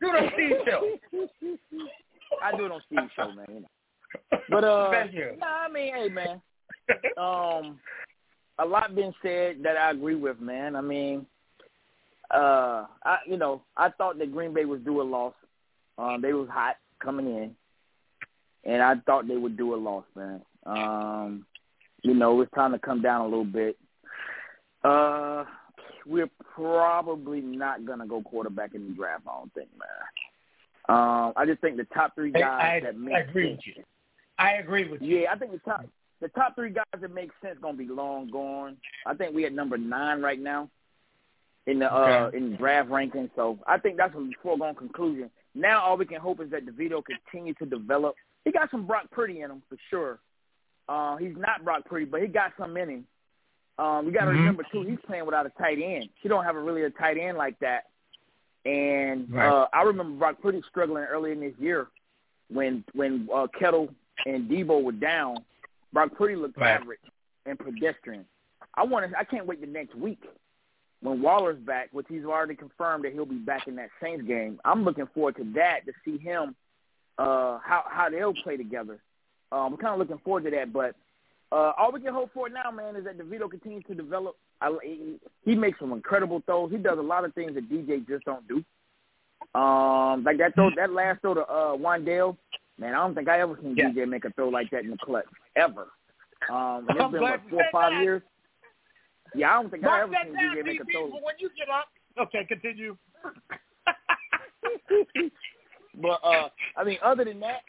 Do 0.01 0.11
the 0.11 0.29
Steve 0.33 0.55
show. 0.65 0.97
I 2.43 2.55
do 2.57 2.65
it 2.65 2.71
on 2.71 2.81
Steve's 2.87 3.11
show, 3.15 3.31
man. 3.31 3.45
You 3.49 3.59
know. 3.61 4.39
But 4.49 4.63
uh, 4.63 4.91
Thank 4.91 5.13
you. 5.13 5.31
nah, 5.39 5.65
I 5.65 5.69
mean, 5.69 5.93
hey, 5.95 6.09
man. 6.09 6.41
Um, 7.17 7.79
a 8.59 8.65
lot 8.65 8.95
been 8.95 9.13
said 9.21 9.57
that 9.63 9.75
I 9.77 9.91
agree 9.91 10.15
with, 10.15 10.39
man. 10.39 10.75
I 10.75 10.81
mean, 10.81 11.25
uh, 12.31 12.85
I 13.03 13.17
you 13.27 13.37
know, 13.37 13.61
I 13.75 13.89
thought 13.89 14.17
that 14.19 14.31
Green 14.31 14.53
Bay 14.53 14.65
was 14.65 14.81
due 14.81 15.01
a 15.01 15.03
loss. 15.03 15.33
Um, 15.97 16.21
they 16.21 16.33
was 16.33 16.49
hot 16.49 16.77
coming 16.99 17.27
in, 17.27 17.55
and 18.63 18.81
I 18.81 18.95
thought 19.05 19.27
they 19.27 19.37
would 19.37 19.57
do 19.57 19.73
a 19.73 19.77
loss, 19.77 20.05
man. 20.15 20.41
Um, 20.65 21.45
you 22.03 22.13
know, 22.13 22.39
it's 22.41 22.51
time 22.53 22.73
to 22.73 22.79
come 22.79 23.01
down 23.01 23.21
a 23.21 23.27
little 23.27 23.45
bit. 23.45 23.77
Uh, 24.83 25.45
we're 26.05 26.29
probably 26.53 27.41
not 27.41 27.85
gonna 27.85 28.07
go 28.07 28.21
quarterback 28.21 28.75
in 28.75 28.87
the 28.87 28.93
draft. 28.93 29.23
I 29.27 29.39
don't 29.39 29.53
think, 29.53 29.69
man. 29.77 30.95
Um, 30.97 31.33
I 31.35 31.45
just 31.45 31.59
think 31.61 31.77
the 31.77 31.85
top 31.85 32.15
three 32.15 32.31
I, 32.35 32.39
guys 32.39 32.81
I, 32.83 32.85
that 32.85 32.97
make 32.97 33.15
I 33.15 33.19
agree 33.19 33.51
sense. 33.51 33.57
with 33.65 33.77
you. 33.77 33.83
I 34.39 34.53
agree 34.53 34.89
with 34.89 35.01
you. 35.01 35.19
Yeah, 35.19 35.31
I 35.31 35.37
think 35.37 35.51
the 35.51 35.59
top 35.59 35.85
the 36.21 36.29
top 36.29 36.55
three 36.55 36.71
guys 36.71 36.85
that 36.99 37.13
make 37.13 37.31
sense 37.41 37.57
gonna 37.61 37.77
be 37.77 37.87
long 37.87 38.29
gone. 38.29 38.77
I 39.05 39.13
think 39.13 39.35
we 39.35 39.45
at 39.45 39.53
number 39.53 39.77
nine 39.77 40.21
right 40.21 40.39
now 40.39 40.69
in 41.67 41.79
the 41.79 41.93
uh 41.93 42.31
in 42.33 42.51
the 42.51 42.57
draft 42.57 42.89
ranking. 42.89 43.29
So 43.35 43.59
I 43.67 43.77
think 43.77 43.97
that's 43.97 44.15
a 44.15 44.29
foregone 44.41 44.73
conclusion. 44.75 45.29
Now 45.53 45.81
all 45.83 45.97
we 45.97 46.05
can 46.05 46.19
hope 46.19 46.41
is 46.41 46.49
that 46.51 46.65
DeVito 46.65 47.03
continue 47.03 47.53
to 47.55 47.65
develop. 47.65 48.15
He 48.45 48.51
got 48.51 48.71
some 48.71 48.87
Brock 48.87 49.11
Purdy 49.11 49.41
in 49.41 49.51
him 49.51 49.61
for 49.69 49.77
sure. 49.89 50.19
Uh, 50.87 51.17
he's 51.17 51.35
not 51.37 51.65
Brock 51.65 51.83
Purdy, 51.85 52.05
but 52.05 52.21
he 52.21 52.27
got 52.27 52.53
some 52.57 52.75
in 52.77 52.89
him. 52.89 53.07
Um, 53.77 54.05
you 54.07 54.11
got 54.11 54.25
to 54.25 54.31
Mhm. 54.31 54.39
remember 54.39 54.63
too, 54.71 54.81
he's 54.83 54.99
playing 55.05 55.25
without 55.25 55.45
a 55.45 55.49
tight 55.51 55.79
end. 55.79 56.09
He 56.21 56.29
don't 56.29 56.45
have 56.45 56.55
a 56.55 56.59
really 56.61 56.83
a 56.83 56.89
tight 56.89 57.17
end 57.17 57.37
like 57.37 57.59
that. 57.59 57.87
And 58.65 59.31
Right. 59.31 59.47
uh, 59.47 59.67
I 59.73 59.83
remember 59.83 60.17
Brock 60.17 60.41
Purdy 60.41 60.61
struggling 60.63 61.03
early 61.03 61.31
in 61.31 61.39
this 61.41 61.53
year 61.59 61.87
when 62.49 62.83
when 62.93 63.29
uh, 63.33 63.47
Kittle 63.59 63.93
and 64.25 64.49
Deebo 64.49 64.81
were 64.81 64.93
down. 64.93 65.43
Brock 65.93 66.13
Purdy 66.15 66.35
looked 66.35 66.57
Right. 66.57 66.71
average 66.79 66.99
and 67.45 67.59
pedestrian. 67.59 68.25
I 68.73 68.83
want 68.83 69.09
to. 69.11 69.17
I 69.17 69.23
can't 69.25 69.45
wait 69.45 69.59
the 69.61 69.67
next 69.67 69.95
week 69.95 70.23
when 71.01 71.21
Waller's 71.21 71.59
back, 71.59 71.89
which 71.91 72.07
he's 72.09 72.25
already 72.25 72.55
confirmed 72.55 73.05
that 73.05 73.13
he'll 73.13 73.25
be 73.25 73.35
back 73.35 73.67
in 73.67 73.75
that 73.75 73.89
Saints 74.01 74.25
game. 74.25 74.59
I'm 74.65 74.83
looking 74.83 75.07
forward 75.13 75.35
to 75.37 75.43
that 75.55 75.85
to 75.85 75.93
see 76.03 76.17
him 76.17 76.55
uh, 77.17 77.59
how 77.63 77.83
how 77.89 78.09
they'll 78.09 78.33
play 78.33 78.57
together. 78.57 78.99
Um, 79.51 79.73
I'm 79.73 79.77
kind 79.77 79.93
of 79.93 79.99
looking 79.99 80.21
forward 80.23 80.43
to 80.45 80.51
that. 80.51 80.73
But 80.73 80.95
uh, 81.51 81.71
all 81.77 81.91
we 81.91 82.01
can 82.01 82.13
hope 82.13 82.31
for 82.33 82.49
now, 82.49 82.71
man, 82.71 82.95
is 82.95 83.05
that 83.05 83.17
DeVito 83.17 83.49
continues 83.49 83.83
to 83.87 83.95
develop. 83.95 84.35
I, 84.59 84.75
he, 84.83 85.15
he 85.45 85.55
makes 85.55 85.79
some 85.79 85.93
incredible 85.93 86.41
throws. 86.45 86.71
He 86.71 86.77
does 86.77 86.97
a 86.97 87.01
lot 87.01 87.25
of 87.25 87.33
things 87.33 87.53
that 87.55 87.69
DJ 87.69 88.07
just 88.07 88.25
don't 88.25 88.47
do. 88.47 88.63
Um, 89.57 90.23
like 90.23 90.37
that 90.39 90.55
throw, 90.55 90.69
that 90.75 90.91
last 90.91 91.21
throw 91.21 91.35
to 91.35 91.41
uh, 91.41 91.77
Wan'Dale, 91.77 92.35
man, 92.79 92.93
I 92.93 92.97
don't 92.97 93.15
think 93.15 93.29
I 93.29 93.39
ever 93.39 93.57
seen 93.61 93.75
Yeah. 93.77 93.89
DJ 93.89 94.07
make 94.07 94.25
a 94.25 94.31
throw 94.31 94.49
like 94.49 94.69
that 94.71 94.83
in 94.83 94.91
the 94.91 94.97
clutch 94.97 95.25
ever. 95.55 95.87
Um, 96.51 96.85
it's 96.89 96.99
I'm 96.99 97.11
been 97.11 97.21
what 97.21 97.39
four 97.49 97.61
or 97.61 97.65
five 97.71 97.91
that. 97.93 98.01
years. 98.03 98.21
Yeah, 99.35 99.51
I 99.51 99.61
don't 99.61 99.69
think 99.69 99.85
I 99.85 100.01
ever 100.01 100.11
that 100.11 100.25
seen 100.25 100.33
down, 100.33 100.55
DJ 100.57 100.63
make 100.65 100.81
a 100.81 100.83
DB, 100.83 100.91
throw. 100.91 101.07
when 101.09 101.35
you 101.39 101.49
get 101.57 101.69
up. 101.69 101.87
Okay, 102.19 102.45
continue. 102.47 102.97
But 106.01 106.19
uh, 106.23 106.49
I 106.75 106.83
mean, 106.83 106.97
other 107.03 107.25
than 107.25 107.39
that, 107.39 107.61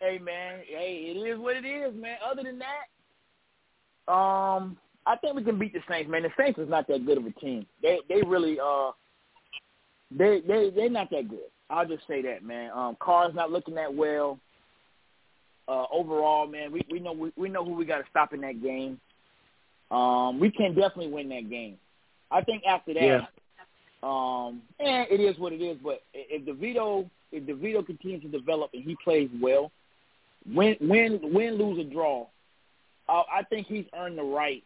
hey 0.00 0.18
man, 0.18 0.60
hey, 0.68 1.14
it 1.14 1.18
is 1.18 1.38
what 1.38 1.56
it 1.56 1.64
is, 1.64 1.94
man. 1.94 2.16
Other 2.28 2.42
than 2.42 2.58
that, 2.58 4.12
um, 4.12 4.76
I 5.06 5.16
think 5.16 5.36
we 5.36 5.44
can 5.44 5.58
beat 5.58 5.72
the 5.72 5.80
Saints, 5.88 6.10
man. 6.10 6.22
The 6.22 6.30
Saints 6.38 6.58
is 6.58 6.68
not 6.68 6.86
that 6.88 7.06
good 7.06 7.18
of 7.18 7.26
a 7.26 7.30
team. 7.32 7.66
They 7.80 7.98
they 8.08 8.22
really 8.26 8.58
uh, 8.60 8.90
they 10.10 10.42
they 10.46 10.70
they're 10.74 10.90
not 10.90 11.10
that 11.10 11.28
good. 11.28 11.38
I'll 11.70 11.86
just 11.86 12.06
say 12.06 12.20
that, 12.22 12.44
man. 12.44 12.70
Um, 12.74 12.96
Carr's 13.00 13.34
not 13.34 13.50
looking 13.50 13.74
that 13.76 13.92
well. 13.92 14.38
Uh, 15.68 15.84
overall, 15.92 16.46
man, 16.46 16.72
we 16.72 16.84
we 16.90 17.00
know 17.00 17.12
we, 17.12 17.32
we 17.36 17.48
know 17.48 17.64
who 17.64 17.74
we 17.74 17.86
got 17.86 17.98
to 17.98 18.04
stop 18.10 18.34
in 18.34 18.40
that 18.42 18.62
game. 18.62 19.00
Um, 19.92 20.40
we 20.40 20.50
can 20.50 20.74
definitely 20.74 21.08
win 21.08 21.28
that 21.28 21.50
game. 21.50 21.76
I 22.30 22.40
think 22.42 22.64
after 22.66 22.94
that, 22.94 23.02
Yeah. 23.02 23.26
um, 24.02 24.62
and 24.80 25.06
it 25.10 25.20
is 25.20 25.38
what 25.38 25.52
it 25.52 25.60
is. 25.60 25.76
But 25.82 26.02
if 26.14 26.44
DeVito 26.46 27.08
if 27.30 27.44
DeVito 27.44 27.84
continues 27.84 28.22
to 28.22 28.28
develop 28.28 28.70
and 28.74 28.84
he 28.84 28.96
plays 29.04 29.28
well, 29.40 29.70
win 30.46 30.76
win 30.80 31.20
win 31.22 31.54
lose 31.54 31.78
or 31.78 31.90
draw, 31.90 32.26
uh, 33.08 33.22
I 33.30 33.42
think 33.44 33.66
he's 33.66 33.84
earned 33.94 34.18
the 34.18 34.22
right 34.22 34.62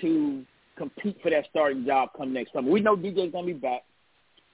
to 0.00 0.44
compete 0.76 1.20
for 1.22 1.30
that 1.30 1.46
starting 1.50 1.84
job 1.84 2.10
come 2.16 2.32
next 2.32 2.52
summer. 2.52 2.70
We 2.70 2.80
know 2.80 2.96
DJ's 2.96 3.32
gonna 3.32 3.46
be 3.46 3.52
back, 3.54 3.84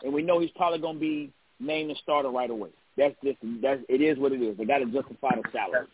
and 0.02 0.12
we 0.12 0.22
know 0.22 0.38
he's 0.38 0.50
probably 0.52 0.78
gonna 0.78 0.98
be 0.98 1.30
named 1.60 1.90
the 1.90 1.94
starter 1.96 2.30
right 2.30 2.50
away. 2.50 2.70
That's 2.96 3.14
just 3.22 3.38
that's 3.60 3.82
it 3.88 4.00
is 4.00 4.18
what 4.18 4.32
it 4.32 4.42
is. 4.42 4.56
They 4.56 4.64
got 4.64 4.78
to 4.78 4.86
justify 4.86 5.36
the 5.36 5.42
salary. 5.52 5.86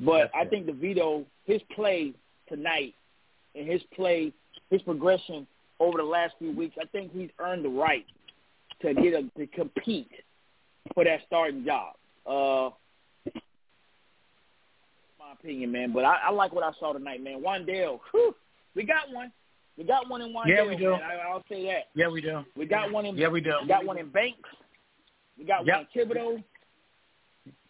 But 0.00 0.30
I 0.34 0.44
think 0.46 0.66
DeVito, 0.66 1.24
his 1.44 1.60
play 1.74 2.14
tonight 2.48 2.94
and 3.54 3.68
his 3.68 3.82
play, 3.94 4.32
his 4.70 4.82
progression 4.82 5.46
over 5.80 5.98
the 5.98 6.04
last 6.04 6.34
few 6.38 6.52
weeks, 6.52 6.76
I 6.80 6.86
think 6.86 7.12
he's 7.12 7.30
earned 7.38 7.64
the 7.64 7.68
right 7.68 8.06
to 8.82 8.94
get 8.94 9.14
a 9.14 9.22
to 9.38 9.46
compete 9.48 10.10
for 10.94 11.04
that 11.04 11.20
starting 11.26 11.64
job. 11.64 11.94
Uh, 12.26 12.70
my 15.18 15.32
opinion, 15.32 15.72
man. 15.72 15.92
But 15.92 16.04
I, 16.04 16.18
I 16.28 16.30
like 16.30 16.52
what 16.52 16.64
I 16.64 16.72
saw 16.78 16.92
tonight, 16.92 17.22
man. 17.22 17.40
Wan'Dale, 17.42 18.00
whew, 18.12 18.34
we 18.74 18.84
got 18.84 19.10
one. 19.12 19.32
We 19.76 19.84
got 19.84 20.08
one 20.08 20.22
in 20.22 20.32
Wan'Dale. 20.32 20.48
Yeah, 20.48 20.66
we 20.66 20.76
do. 20.76 20.90
Man. 20.90 21.00
I, 21.02 21.28
I'll 21.30 21.44
say 21.48 21.64
that. 21.66 21.88
Yeah, 21.94 22.08
we 22.08 22.20
do. 22.20 22.44
We 22.56 22.66
got 22.66 22.92
one 22.92 23.06
in. 23.06 23.16
Yeah, 23.16 23.28
we 23.28 23.40
do. 23.40 23.54
We 23.62 23.68
got 23.68 23.84
one 23.84 23.98
in 23.98 24.08
Banks. 24.10 24.48
We 25.38 25.44
got 25.44 25.66
Yep. 25.66 25.76
one 25.76 25.86
in 25.94 26.08
Thibodeaux. 26.08 26.44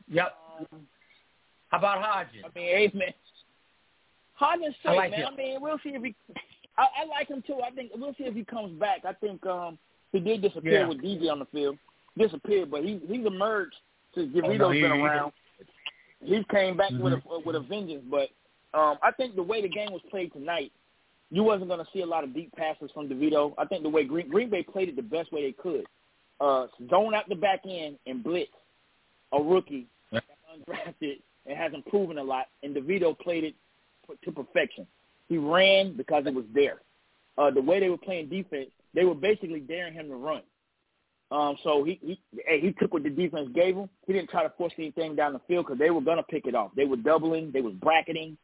Yep. 0.09 0.35
Um, 0.73 0.87
How 1.69 1.79
about 1.79 2.03
Hodges? 2.03 2.45
I 2.45 2.59
mean, 2.59 2.67
hey, 2.67 2.91
man. 2.95 3.09
Hodgins 4.41 4.75
I 4.75 4.79
straight, 4.81 4.97
like 4.97 5.11
man. 5.13 5.21
him. 5.21 5.29
I 5.33 5.37
mean, 5.37 5.61
we'll 5.61 5.79
see 5.83 5.91
if 5.91 6.03
he. 6.03 6.15
I, 6.77 6.83
I 7.03 7.05
like 7.07 7.29
him 7.29 7.43
too. 7.47 7.61
I 7.65 7.71
think 7.71 7.93
we'll 7.95 8.15
see 8.15 8.25
if 8.25 8.35
he 8.35 8.45
comes 8.45 8.79
back. 8.81 9.05
I 9.05 9.13
think 9.13 9.45
um 9.47 9.79
he 10.13 10.21
did 10.21 10.43
disappear 10.43 10.81
Yeah. 10.81 10.89
with 10.89 11.03
DJ 11.03 11.31
on 11.31 11.39
the 11.39 11.47
field. 11.47 11.79
Disappeared, 12.19 12.71
but 12.71 12.83
he 12.85 13.01
he's 13.09 13.27
emerged 13.27 13.77
since 14.15 14.31
Oh, 14.35 14.39
DeVito's 14.41 14.59
no, 14.59 14.71
he- 14.71 14.81
been 14.83 14.91
around. 14.93 15.33
He 16.25 16.43
came 16.51 16.77
back 16.77 16.91
with 16.91 17.13
Mm-hmm. 17.13 17.31
a 17.33 17.39
with 17.41 17.57
a 17.57 17.61
vengeance, 17.61 18.05
but 18.11 18.29
um 18.79 18.99
I 19.03 19.11
think 19.17 19.37
the 19.37 19.43
way 19.43 19.63
the 19.63 19.69
game 19.69 19.93
was 19.93 20.03
played 20.11 20.33
tonight, 20.33 20.73
you 21.31 21.43
wasn't 21.45 21.69
going 21.69 21.85
to 21.85 21.91
see 21.93 22.01
a 22.01 22.07
lot 22.07 22.25
of 22.25 22.33
deep 22.35 22.51
passes 22.57 22.91
from 22.93 23.09
DeVito. 23.09 23.55
I 23.59 23.65
think 23.67 23.83
the 23.83 23.89
way 23.89 24.05
Green, 24.05 24.29
Green 24.29 24.51
Bay 24.51 24.63
played 24.63 24.89
it 24.89 24.97
the 24.97 25.03
best 25.03 25.33
way 25.33 25.43
they 25.43 25.53
could. 25.53 25.85
uh, 26.41 26.67
zone 26.91 27.15
out 27.15 27.29
the 27.29 27.35
back 27.37 27.61
end 27.69 27.99
and 28.07 28.23
blitz 28.25 28.51
a 29.33 29.41
rookie 29.41 29.87
undrafted 30.13 31.21
and 31.47 31.57
hasn't 31.57 31.85
proven 31.87 32.19
a 32.19 32.23
lot, 32.23 32.47
and 32.63 32.75
DeVito 32.75 33.19
played 33.19 33.45
it 33.45 33.55
to 34.25 34.33
perfection. 34.33 34.87
He 35.29 35.39
ran 35.39 35.97
because 35.97 36.25
it 36.27 36.35
was 36.35 36.45
there. 36.53 36.81
Uh, 37.37 37.51
the 37.51 37.63
way 37.63 37.81
they 37.81 37.89
were 37.89 37.99
playing 37.99 38.29
defense, 38.29 38.71
they 38.95 39.05
were 39.05 39.15
basically 39.15 39.61
daring 39.61 39.95
him 39.95 40.09
to 40.09 40.17
run. 40.17 40.43
Um, 41.31 41.57
so 41.65 41.83
he 41.83 41.99
he 42.03 42.21
he 42.61 42.73
took 42.79 42.93
what 42.93 43.03
the 43.03 43.11
defense 43.11 43.49
gave 43.55 43.77
him. 43.77 43.89
He 44.07 44.13
didn't 44.13 44.31
try 44.31 44.43
to 44.43 44.53
force 44.57 44.73
anything 44.79 45.17
down 45.17 45.33
the 45.33 45.41
field 45.49 45.67
because 45.67 45.79
they 45.79 45.91
were 45.91 46.01
gonna 46.01 46.23
pick 46.23 46.47
it 46.47 46.55
off. 46.55 46.71
They 46.77 46.85
were 46.85 46.97
doubling, 46.97 47.51
they 47.51 47.61
was 47.61 47.73
bracketing. 47.75 48.37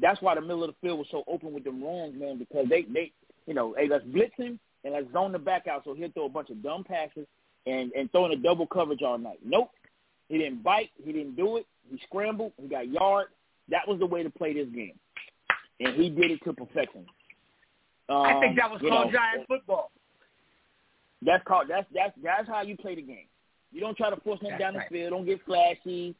That's 0.00 0.20
why 0.20 0.34
the 0.34 0.40
middle 0.40 0.64
of 0.64 0.70
the 0.70 0.76
field 0.80 0.98
was 0.98 1.06
so 1.10 1.22
open 1.28 1.52
with 1.52 1.64
them 1.64 1.84
runs, 1.84 2.18
man. 2.18 2.38
Because 2.38 2.66
they 2.68 2.82
they 2.82 3.12
you 3.46 3.54
know, 3.54 3.74
hey, 3.78 3.86
let's 3.88 4.04
blitz 4.04 4.34
him 4.36 4.58
and 4.84 4.94
let's 4.94 5.12
zone 5.12 5.32
the 5.32 5.38
back 5.38 5.66
out 5.66 5.82
so 5.84 5.94
he'll 5.94 6.10
throw 6.10 6.26
a 6.26 6.30
bunch 6.30 6.50
of 6.50 6.62
dumb 6.62 6.82
passes 6.82 7.26
and 7.66 7.92
and 7.92 8.10
throw 8.10 8.26
in 8.26 8.32
a 8.32 8.36
double 8.36 8.66
coverage 8.66 9.02
all 9.02 9.18
night. 9.18 9.38
Nope, 9.44 9.70
he 10.28 10.38
didn't 10.38 10.62
bite. 10.62 10.90
He 11.04 11.12
didn't 11.12 11.36
do 11.36 11.58
it. 11.58 11.66
He 11.90 12.00
scrambled. 12.04 12.52
He 12.60 12.68
got 12.68 12.88
yard. 12.88 13.26
That 13.68 13.88
was 13.88 13.98
the 13.98 14.06
way 14.06 14.22
to 14.22 14.30
play 14.30 14.52
this 14.54 14.68
game, 14.68 14.98
and 15.80 15.94
he 15.94 16.10
did 16.10 16.30
it 16.30 16.40
to 16.44 16.52
perfection. 16.52 17.06
Um, 18.08 18.22
I 18.22 18.40
think 18.40 18.56
that 18.56 18.70
was 18.70 18.80
um, 18.82 18.88
called 18.88 19.06
know, 19.06 19.18
giant 19.18 19.48
football. 19.48 19.90
That's 21.22 21.42
called 21.46 21.66
that's 21.68 21.86
that's 21.94 22.12
that's 22.22 22.48
how 22.48 22.62
you 22.62 22.76
play 22.76 22.94
the 22.94 23.02
game. 23.02 23.26
You 23.72 23.80
don't 23.80 23.96
try 23.96 24.10
to 24.10 24.20
force 24.20 24.40
them 24.40 24.50
that's 24.50 24.60
down 24.60 24.74
right. 24.74 24.88
the 24.88 24.94
field. 24.94 25.12
Don't 25.12 25.24
get 25.24 25.44
flashy. 25.46 26.14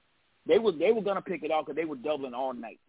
They 0.47 0.59
were 0.59 0.73
they 0.73 0.93
were 0.93 1.03
gonna 1.03 1.23
pick 1.23 1.43
it 1.43 1.51
off 1.51 1.67
because 1.67 1.77
they 1.77 1.85
were 1.85 1.97
doubling 1.97 2.35
all 2.35 2.55
night. 2.55 2.81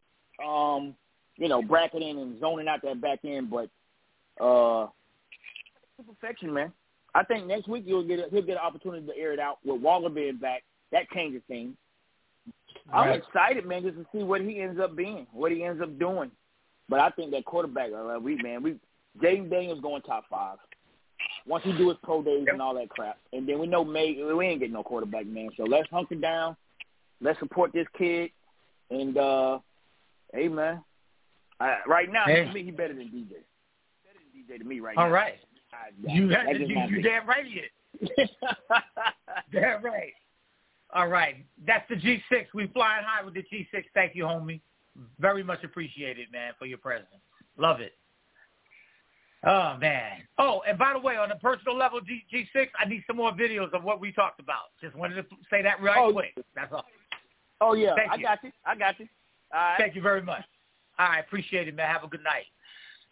Um, 0.45 0.95
you 1.37 1.49
know, 1.49 1.61
bracketing 1.61 2.19
and 2.19 2.39
zoning 2.39 2.67
out 2.67 2.81
that 2.83 3.01
back 3.01 3.19
end, 3.25 3.49
but 3.49 3.69
uh, 4.43 4.87
perfection, 6.05 6.53
man. 6.53 6.71
I 7.13 7.23
think 7.23 7.47
next 7.47 7.67
week 7.67 7.83
you'll 7.85 8.07
get 8.07 8.19
a, 8.19 8.25
he'll 8.31 8.41
get 8.41 8.57
an 8.57 8.65
opportunity 8.65 9.05
to 9.07 9.17
air 9.17 9.33
it 9.33 9.39
out 9.39 9.59
with 9.63 9.81
Waller 9.81 10.09
being 10.09 10.37
back. 10.37 10.63
That 10.91 11.09
changes 11.11 11.41
things. 11.47 11.75
I'm 12.93 13.09
Right. 13.09 13.23
excited, 13.23 13.65
man, 13.65 13.83
just 13.83 13.97
to 13.97 14.05
see 14.11 14.23
what 14.23 14.41
he 14.41 14.59
ends 14.61 14.79
up 14.79 14.95
being, 14.95 15.25
what 15.31 15.51
he 15.51 15.63
ends 15.63 15.81
up 15.81 15.97
doing. 15.97 16.31
But 16.87 16.99
I 16.99 17.09
think 17.09 17.31
that 17.31 17.45
quarterback, 17.45 17.89
uh, 17.91 18.19
we 18.19 18.35
man, 18.35 18.61
we 18.61 18.75
Jayden 19.21 19.49
Daniels 19.49 19.79
going 19.81 20.01
top 20.03 20.25
five. 20.29 20.57
Once 21.47 21.63
he 21.63 21.71
do 21.77 21.89
his 21.89 21.97
pro 22.03 22.21
days 22.21 22.45
and 22.51 22.61
all 22.61 22.75
that 22.75 22.89
crap, 22.89 23.17
and 23.33 23.47
then 23.47 23.59
we 23.59 23.65
know 23.67 23.83
May 23.83 24.13
we 24.21 24.45
ain't 24.45 24.59
getting 24.59 24.73
no 24.73 24.83
quarterback, 24.83 25.25
man. 25.25 25.49
So 25.57 25.63
let's 25.63 25.89
hunker 25.89 26.15
down, 26.15 26.55
let's 27.21 27.39
support 27.39 27.71
this 27.73 27.87
kid, 27.97 28.29
and 28.91 29.17
uh 29.17 29.59
hey, 30.33 30.47
man, 30.47 30.83
uh, 31.59 31.75
right 31.87 32.11
now 32.11 32.25
Hey. 32.25 32.45
to 32.45 32.53
me 32.53 32.63
he 32.63 32.71
better 32.71 32.93
than 32.93 33.07
DJ. 33.07 33.29
Better 33.29 34.19
than 34.33 34.57
DJ 34.57 34.59
to 34.59 34.63
me 34.63 34.79
right 34.79 34.97
All 34.97 35.05
now. 35.05 35.09
All 35.09 35.13
right, 35.13 35.35
I- 35.73 35.89
You 36.13 36.27
that's 36.27 36.45
had 36.47 36.53
to, 36.53 36.59
just 36.59 36.69
you, 36.69 36.75
you 36.77 36.83
opinion. 36.83 37.03
damn 37.03 37.27
right 37.27 37.45
is. 37.45 38.29
Damn 39.51 39.83
right. 39.83 40.13
All 40.95 41.07
right. 41.07 41.45
That's 41.67 41.87
the 41.89 41.95
G6. 41.95 42.45
We 42.53 42.67
flying 42.67 43.03
high 43.05 43.23
with 43.23 43.33
the 43.33 43.43
G6. 43.43 43.83
Thank 43.93 44.15
you, 44.15 44.23
homie. 44.23 44.61
Very 45.19 45.43
much 45.43 45.63
appreciated, 45.63 46.31
man, 46.31 46.53
for 46.57 46.65
your 46.65 46.77
presence. 46.77 47.09
Love 47.57 47.81
it. 47.81 47.93
Oh, 49.45 49.75
man. 49.79 50.21
Oh, 50.39 50.61
and 50.67 50.77
by 50.77 50.93
the 50.93 50.99
way, 50.99 51.17
on 51.17 51.31
a 51.31 51.35
personal 51.35 51.77
level, 51.77 51.99
G- 52.01 52.23
G6, 52.33 52.67
I 52.79 52.87
need 52.87 53.03
some 53.05 53.17
more 53.17 53.31
videos 53.33 53.73
of 53.73 53.83
what 53.83 53.99
we 53.99 54.11
talked 54.13 54.39
about. 54.39 54.71
Just 54.81 54.95
wanted 54.95 55.15
to 55.15 55.25
say 55.49 55.61
that 55.61 55.81
right 55.83 55.97
Oh, 55.99 56.13
quick. 56.13 56.33
That's 56.55 56.71
all. 56.73 56.85
Oh 57.61 57.73
yeah, 57.73 57.95
Thank 57.95 58.11
I 58.11 58.15
you. 58.15 58.23
got 58.23 58.43
you. 58.43 58.51
I 58.65 58.75
got 58.75 58.99
you. 58.99 59.07
All 59.53 59.59
right. 59.59 59.75
Thank 59.77 59.95
you 59.95 60.01
very 60.01 60.21
much. 60.21 60.43
All 60.97 61.07
right, 61.07 61.19
appreciate 61.19 61.67
it, 61.67 61.75
man. 61.75 61.87
Have 61.87 62.03
a 62.03 62.07
good 62.07 62.23
night. 62.23 62.45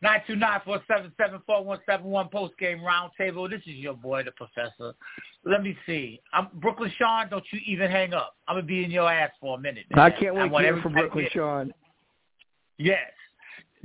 Nine 0.03 0.21
two 0.27 0.35
nine 0.35 0.59
four 0.65 0.81
seven 0.85 1.13
seven 1.17 1.41
four 1.45 1.63
one 1.63 1.79
seven 1.85 2.07
one 2.07 2.27
post 2.27 2.57
game 2.59 2.79
roundtable. 2.79 3.49
This 3.49 3.61
is 3.61 3.75
your 3.75 3.93
boy, 3.93 4.23
the 4.23 4.31
professor. 4.31 4.93
Let 5.45 5.63
me 5.63 5.77
see. 5.85 6.19
I'm 6.33 6.49
Brooklyn 6.55 6.91
Sean. 6.97 7.29
Don't 7.29 7.45
you 7.51 7.61
even 7.65 7.89
hang 7.89 8.13
up. 8.13 8.35
I'm 8.49 8.57
gonna 8.57 8.67
be 8.67 8.83
in 8.83 8.91
your 8.91 9.09
ass 9.09 9.31
for 9.39 9.57
a 9.57 9.61
minute. 9.61 9.85
Man. 9.89 10.03
I 10.03 10.09
can't 10.09 10.35
wait 10.35 10.43
to 10.43 10.47
want 10.49 10.65
hear 10.65 10.81
from 10.81 10.91
Brooklyn. 10.91 11.27
Sean. 11.31 11.73
Yes, 12.77 13.13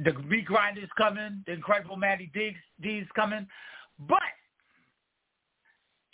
the 0.05 0.13
meat 0.25 0.45
grinder 0.45 0.81
is 0.81 0.89
coming. 0.99 1.45
The 1.47 1.53
incredible 1.53 1.97
Matty 1.97 2.33
Diggs 2.35 2.59
D's 2.83 3.07
coming. 3.15 3.47
But 4.01 4.19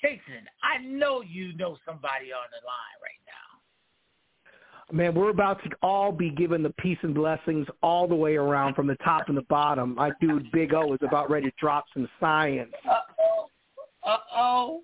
Jason, 0.03 0.45
I 0.62 0.85
know 0.85 1.23
you 1.23 1.57
know 1.57 1.79
somebody 1.87 2.31
on 2.31 2.45
the 2.53 2.61
line 2.67 2.99
right 3.01 3.23
now. 3.25 3.54
Man, 4.92 5.14
we're 5.14 5.31
about 5.31 5.62
to 5.64 5.70
all 5.83 6.12
be 6.12 6.31
given 6.31 6.62
the 6.62 6.70
peace 6.70 6.99
and 7.03 7.14
blessings 7.14 7.66
all 7.83 8.07
the 8.07 8.14
way 8.14 8.37
around 8.37 8.75
from 8.75 8.87
the 8.87 8.97
top 8.97 9.29
and 9.29 9.37
the 9.37 9.42
bottom. 9.42 9.94
My 9.94 10.11
dude 10.20 10.51
Big 10.53 10.75
O 10.75 10.92
is 10.92 11.01
about 11.03 11.31
ready 11.31 11.47
to 11.51 11.57
drop 11.59 11.87
some 11.94 12.09
science. 12.20 12.73
Uh 12.88 12.94
oh. 13.18 13.51
Uh 14.07 14.16
oh. 14.37 14.81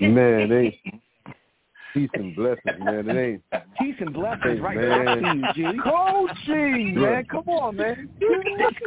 Man, 0.00 0.48
they 0.48 0.78
peace 1.94 2.10
and 2.14 2.34
blessings, 2.36 2.76
man. 2.80 3.08
It 3.08 3.16
ain't 3.52 3.62
Peace 3.78 3.94
and 4.00 4.12
blessings 4.12 4.60
right 4.60 4.76
man. 4.76 5.22
back 5.22 5.54
to 5.54 5.60
you, 5.60 5.72
G. 5.72 5.78
coaching, 5.82 6.94
man. 7.00 7.24
Come 7.30 7.48
on, 7.48 7.76
man. 7.76 8.08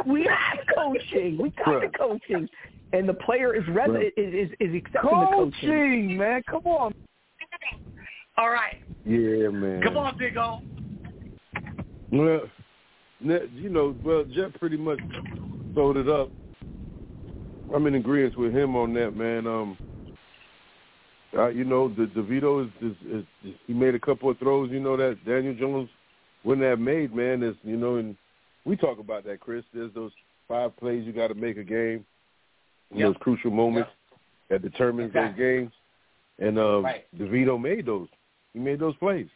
we 0.06 0.26
have 0.26 0.60
coaching. 0.76 1.40
We 1.42 1.50
got 1.52 1.66
Bruh. 1.66 1.92
the 1.92 1.98
coaching. 1.98 2.48
And 2.92 3.08
the 3.08 3.14
player 3.14 3.56
is 3.56 3.64
res- 3.68 4.12
is, 4.18 4.34
is 4.34 4.50
is 4.60 4.76
accepting 4.76 5.20
the 5.20 5.26
coaching. 5.28 5.52
Coaching, 5.52 6.18
man. 6.18 6.44
Come 6.50 6.66
on. 6.66 6.94
All 8.40 8.50
right. 8.50 8.78
Yeah, 9.06 9.50
man. 9.50 9.82
Come 9.84 9.98
on, 9.98 10.18
Big 10.18 10.38
O. 10.38 10.62
Well, 12.12 12.42
you 13.22 13.70
know, 13.70 13.94
well, 14.04 14.24
Jeff 14.24 14.54
pretty 14.60 14.78
much 14.78 15.00
sold 15.76 15.98
it 15.98 16.08
up. 16.08 16.32
I'm 17.76 17.86
in 17.86 17.96
agreement 17.96 18.38
with 18.38 18.56
him 18.56 18.78
on 18.78 18.94
that, 18.94 19.12
man. 19.12 19.46
Um, 19.46 19.78
uh, 21.38 21.50
you 21.50 21.66
know, 21.66 21.90
the 21.90 22.06
DeVito 22.06 22.66
is, 22.66 22.72
is, 22.82 22.98
is, 23.12 23.26
is 23.44 23.56
he 23.68 23.74
made 23.74 23.94
a 23.94 24.00
couple 24.00 24.30
of 24.30 24.40
throws, 24.40 24.72
you 24.72 24.80
know, 24.80 24.96
that 24.96 25.18
Daniel 25.26 25.54
Jones 25.54 25.90
wouldn't 26.46 26.66
have 26.66 26.80
made, 26.80 27.14
man. 27.14 27.44
Is 27.44 27.56
you 27.64 27.76
know, 27.76 27.98
and 27.98 28.16
we 28.64 28.78
talk 28.78 29.00
about 29.00 29.26
that, 29.26 29.42
Chris. 29.42 29.66
There's 29.74 29.94
those 29.94 30.12
five 30.48 30.76
plays 30.78 31.06
you 31.06 31.12
got 31.12 31.28
to 31.28 31.36
make 31.36 31.58
a 31.58 31.64
game, 31.64 32.06
Yep. 32.96 33.06
those 33.08 33.16
crucial 33.20 33.52
moments 33.52 33.90
that 34.50 34.62
determines 34.62 35.14
those 35.14 35.36
games. 35.38 35.72
And 36.40 36.58
um, 36.58 36.86
Right. 36.86 37.06
DeVito 37.18 37.62
made 37.62 37.86
those. 37.86 38.08
He 38.54 38.60
made 38.60 38.80
those 38.80 38.96
plays. 38.98 39.28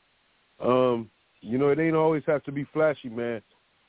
Um, 0.63 1.10
you 1.41 1.58
know, 1.58 1.69
it 1.69 1.80
ain't 1.80 1.95
always 1.95 2.23
have 2.26 2.43
to 2.45 2.52
be 2.52 2.65
flashy, 2.73 3.10
man. 3.10 3.41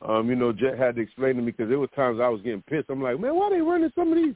Um, 0.03 0.29
you 0.29 0.37
know, 0.37 0.53
Jet 0.53 0.77
had 0.77 0.97
to 0.97 1.03
explain 1.03 1.37
to 1.37 1.43
me 1.43 1.53
because 1.53 1.69
there 1.69 1.79
was 1.79 1.89
times 1.95 2.21
I 2.21 2.29
was 2.29 2.43
getting 2.43 2.63
pissed. 2.63 2.91
I'm 2.91 3.03
like, 3.03 3.19
man, 3.19 3.35
why 3.35 3.51
they 3.51 3.61
running 3.61 3.93
some 3.95 4.13
of 4.13 4.17
these 4.17 4.35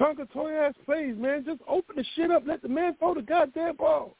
Tonka 0.00 0.30
toy 0.32 0.52
ass 0.52 0.74
plays, 0.84 1.16
man? 1.16 1.44
Just 1.44 1.60
open 1.68 1.96
the 1.96 2.04
shit 2.14 2.30
up, 2.30 2.44
let 2.46 2.62
the 2.62 2.68
man 2.68 2.94
throw 2.98 3.14
the 3.14 3.22
goddamn 3.22 3.76
ball. 3.76 4.16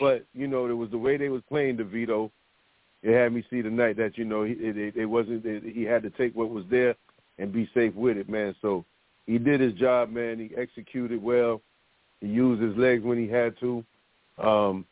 But 0.00 0.24
you 0.34 0.48
know, 0.48 0.66
it 0.66 0.72
was 0.72 0.90
the 0.90 0.98
way 0.98 1.16
they 1.16 1.28
was 1.28 1.42
playing 1.48 1.76
DeVito. 1.76 2.30
It 3.02 3.14
had 3.14 3.32
me 3.32 3.44
see 3.48 3.62
tonight 3.62 3.96
that 3.96 4.18
you 4.18 4.24
know 4.24 4.42
he, 4.44 4.52
it, 4.52 4.96
it, 4.96 5.06
wasn't. 5.06 5.44
It, 5.44 5.62
he 5.64 5.84
had 5.84 6.02
to 6.02 6.10
take 6.10 6.34
what 6.34 6.50
was 6.50 6.64
there 6.70 6.94
and 7.38 7.52
be 7.52 7.68
safe 7.74 7.94
with 7.94 8.16
it, 8.16 8.28
man. 8.28 8.54
So 8.60 8.84
he 9.26 9.38
did 9.38 9.60
his 9.60 9.74
job, 9.74 10.10
man. 10.10 10.38
He 10.38 10.56
executed 10.56 11.22
well. 11.22 11.62
He 12.20 12.26
used 12.26 12.60
his 12.60 12.76
legs 12.76 13.04
when 13.04 13.18
he 13.18 13.28
had 13.28 13.58
to. 13.60 13.84
Um, 14.38 14.84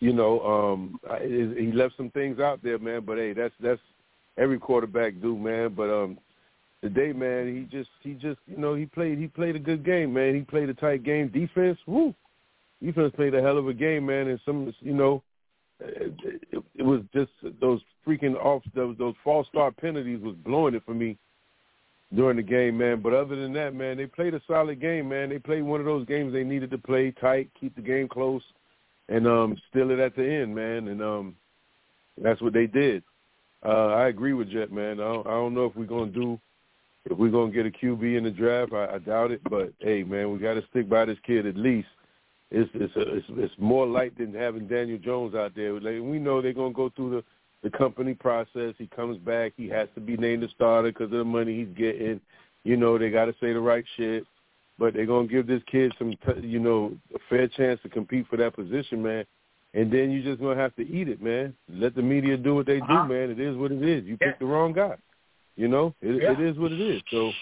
you 0.00 0.12
know, 0.12 0.40
um, 0.40 0.98
I- 1.08 1.26
he 1.26 1.72
left 1.72 1.96
some 1.96 2.10
things 2.10 2.40
out 2.40 2.62
there, 2.62 2.78
man. 2.78 3.02
But 3.04 3.18
hey, 3.18 3.32
that's 3.32 3.54
that's 3.60 3.80
every 4.36 4.58
quarterback 4.58 5.20
do, 5.20 5.38
man. 5.38 5.74
But 5.74 5.90
um, 5.90 6.18
today, 6.82 7.12
man, 7.12 7.54
he 7.54 7.76
just 7.76 7.90
he 8.02 8.14
just 8.14 8.40
you 8.46 8.56
know 8.56 8.74
he 8.74 8.86
played 8.86 9.18
he 9.18 9.28
played 9.28 9.56
a 9.56 9.60
good 9.60 9.84
game, 9.84 10.12
man. 10.12 10.34
He 10.34 10.40
played 10.40 10.70
a 10.70 10.74
tight 10.74 11.04
game. 11.04 11.28
Defense, 11.28 11.78
woo, 11.86 12.14
defense 12.82 13.12
played 13.14 13.34
a 13.34 13.42
hell 13.42 13.58
of 13.58 13.68
a 13.68 13.74
game, 13.74 14.06
man. 14.06 14.28
And 14.28 14.40
some, 14.44 14.74
you 14.80 14.94
know, 14.94 15.22
it, 15.80 16.14
it, 16.50 16.62
it 16.76 16.82
was 16.82 17.02
just 17.14 17.30
those 17.60 17.80
freaking 18.06 18.36
off 18.36 18.62
those 18.74 18.96
those 18.98 19.14
false 19.22 19.46
start 19.48 19.76
penalties 19.76 20.20
was 20.22 20.34
blowing 20.44 20.74
it 20.74 20.82
for 20.86 20.94
me 20.94 21.18
during 22.14 22.36
the 22.36 22.42
game, 22.42 22.78
man. 22.78 23.00
But 23.02 23.12
other 23.12 23.36
than 23.36 23.52
that, 23.52 23.74
man, 23.74 23.98
they 23.98 24.06
played 24.06 24.34
a 24.34 24.40
solid 24.46 24.80
game, 24.80 25.08
man. 25.10 25.28
They 25.28 25.38
played 25.38 25.62
one 25.62 25.80
of 25.80 25.86
those 25.86 26.06
games 26.06 26.32
they 26.32 26.42
needed 26.42 26.70
to 26.70 26.78
play 26.78 27.12
tight, 27.20 27.50
keep 27.60 27.76
the 27.76 27.82
game 27.82 28.08
close, 28.08 28.42
and 29.10 29.26
um, 29.26 29.56
steal 29.68 29.90
it 29.90 29.98
at 29.98 30.16
the 30.16 30.24
end, 30.24 30.54
man. 30.54 30.88
And 30.88 31.02
um, 31.02 31.36
that's 32.22 32.40
what 32.40 32.54
they 32.54 32.66
did. 32.66 33.02
Uh, 33.64 33.88
I 33.88 34.08
agree 34.08 34.32
with 34.32 34.50
Jet, 34.50 34.72
man. 34.72 35.00
I 35.00 35.04
don't, 35.04 35.26
I 35.26 35.30
don't 35.30 35.54
know 35.54 35.66
if 35.66 35.76
we're 35.76 35.84
gonna 35.84 36.10
do 36.10 36.40
if 37.04 37.18
we're 37.18 37.30
gonna 37.30 37.52
get 37.52 37.66
a 37.66 37.70
QB 37.70 38.16
in 38.16 38.24
the 38.24 38.30
draft. 38.30 38.72
I, 38.72 38.94
I 38.94 38.98
doubt 38.98 39.32
it, 39.32 39.42
but 39.44 39.72
hey, 39.80 40.02
man, 40.02 40.32
we 40.32 40.38
got 40.38 40.54
to 40.54 40.64
stick 40.70 40.88
by 40.88 41.04
this 41.04 41.18
kid 41.26 41.44
at 41.44 41.56
least. 41.56 41.88
It's 42.50 42.70
it's, 42.72 42.96
a, 42.96 43.16
it's 43.16 43.26
it's 43.36 43.54
more 43.58 43.86
light 43.86 44.16
than 44.16 44.32
having 44.32 44.66
Daniel 44.66 44.98
Jones 44.98 45.34
out 45.34 45.54
there. 45.54 45.74
Like, 45.74 46.02
we 46.02 46.18
know 46.18 46.40
they're 46.40 46.54
gonna 46.54 46.72
go 46.72 46.88
through 46.88 47.10
the 47.10 47.24
the 47.62 47.76
company 47.76 48.14
process. 48.14 48.74
He 48.78 48.86
comes 48.86 49.18
back. 49.18 49.52
He 49.56 49.68
has 49.68 49.88
to 49.94 50.00
be 50.00 50.16
named 50.16 50.42
the 50.42 50.48
starter 50.54 50.90
because 50.90 51.12
of 51.12 51.18
the 51.18 51.24
money 51.24 51.58
he's 51.58 51.76
getting. 51.76 52.20
You 52.64 52.76
know, 52.76 52.96
they 52.96 53.10
got 53.10 53.26
to 53.26 53.34
say 53.40 53.52
the 53.52 53.60
right 53.60 53.84
shit. 53.96 54.24
But 54.80 54.94
they're 54.94 55.04
gonna 55.04 55.28
give 55.28 55.46
this 55.46 55.62
kid 55.70 55.92
some, 55.98 56.14
you 56.40 56.58
know, 56.58 56.96
a 57.14 57.18
fair 57.28 57.46
chance 57.48 57.78
to 57.82 57.90
compete 57.90 58.26
for 58.28 58.38
that 58.38 58.56
position, 58.56 59.02
man. 59.02 59.26
And 59.74 59.92
then 59.92 60.10
you 60.10 60.22
just 60.22 60.40
gonna 60.40 60.58
have 60.58 60.74
to 60.76 60.82
eat 60.88 61.06
it, 61.08 61.22
man. 61.22 61.54
Let 61.68 61.94
the 61.94 62.02
media 62.02 62.38
do 62.38 62.54
what 62.54 62.64
they 62.64 62.80
do, 62.80 62.86
Uh-huh. 62.94 63.04
man. 63.06 63.30
It 63.30 63.38
is 63.38 63.56
what 63.58 63.72
it 63.72 63.82
is. 63.82 64.04
You 64.06 64.16
Yeah. 64.18 64.28
picked 64.28 64.38
the 64.40 64.46
wrong 64.46 64.72
guy. 64.72 64.96
You 65.56 65.68
know, 65.68 65.94
it, 66.00 66.22
Yeah. 66.22 66.32
it 66.32 66.40
is 66.40 66.58
what 66.58 66.72
it 66.72 66.80
is. 66.80 67.02
So, 67.10 67.34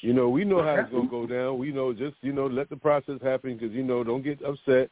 you 0.00 0.14
know, 0.14 0.30
we 0.30 0.46
know 0.46 0.62
how 0.62 0.76
it's 0.76 0.90
gonna 0.90 1.06
go 1.06 1.26
down. 1.26 1.58
We 1.58 1.70
know 1.70 1.92
just 1.92 2.16
you 2.22 2.32
know 2.32 2.46
let 2.46 2.70
the 2.70 2.76
process 2.76 3.20
happen 3.20 3.56
because 3.58 3.74
you 3.74 3.82
know 3.82 4.02
don't 4.02 4.22
get 4.22 4.42
upset. 4.42 4.90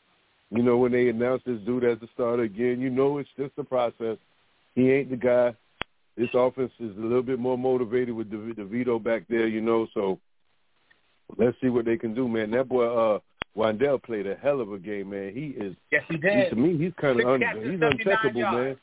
You 0.51 0.63
know 0.63 0.77
when 0.77 0.93
they 0.93 1.09
announce 1.09 1.43
this 1.45 1.61
dude 1.63 1.85
as 1.85 1.99
the 2.01 2.09
starter 2.09 2.43
again, 2.43 2.83
you 2.83 2.91
know 2.91 3.17
it's 3.17 3.33
just 3.39 3.57
a 3.57 3.65
process. 3.65 4.19
He 4.75 4.93
ain't 4.93 5.09
the 5.09 5.17
guy. 5.17 5.55
This 6.17 6.35
offense 6.35 6.73
is 6.79 6.95
a 6.99 7.01
little 7.01 7.23
bit 7.23 7.39
more 7.39 7.57
motivated 7.57 8.15
with 8.15 8.31
De- 8.31 8.55
DeVito 8.63 9.03
back 9.03 9.27
there, 9.29 9.49
you 9.49 9.63
know. 9.63 9.87
So 9.95 10.21
let's 11.37 11.57
see 11.61 11.69
what 11.69 11.85
they 11.85 11.97
can 11.97 12.15
do, 12.15 12.29
man. 12.29 12.51
That 12.53 12.69
boy 12.69 12.87
uh 12.87 13.19
Wan'Dale 13.57 14.03
played 14.03 14.27
a 14.27 14.35
hell 14.35 14.61
of 14.61 14.73
a 14.73 14.79
game, 14.79 15.11
man. 15.11 15.33
He 15.33 15.55
is 15.65 15.77
Yes, 15.93 16.03
he 16.09 16.15
he, 16.15 16.21
did. 16.21 16.51
to 16.51 16.57
me 16.57 16.77
he's 16.77 16.93
kinda 17.01 17.29
un- 17.29 17.41
he's 17.41 17.81
uncheckable, 17.81 18.37
yards. 18.37 18.57
man. 18.57 18.77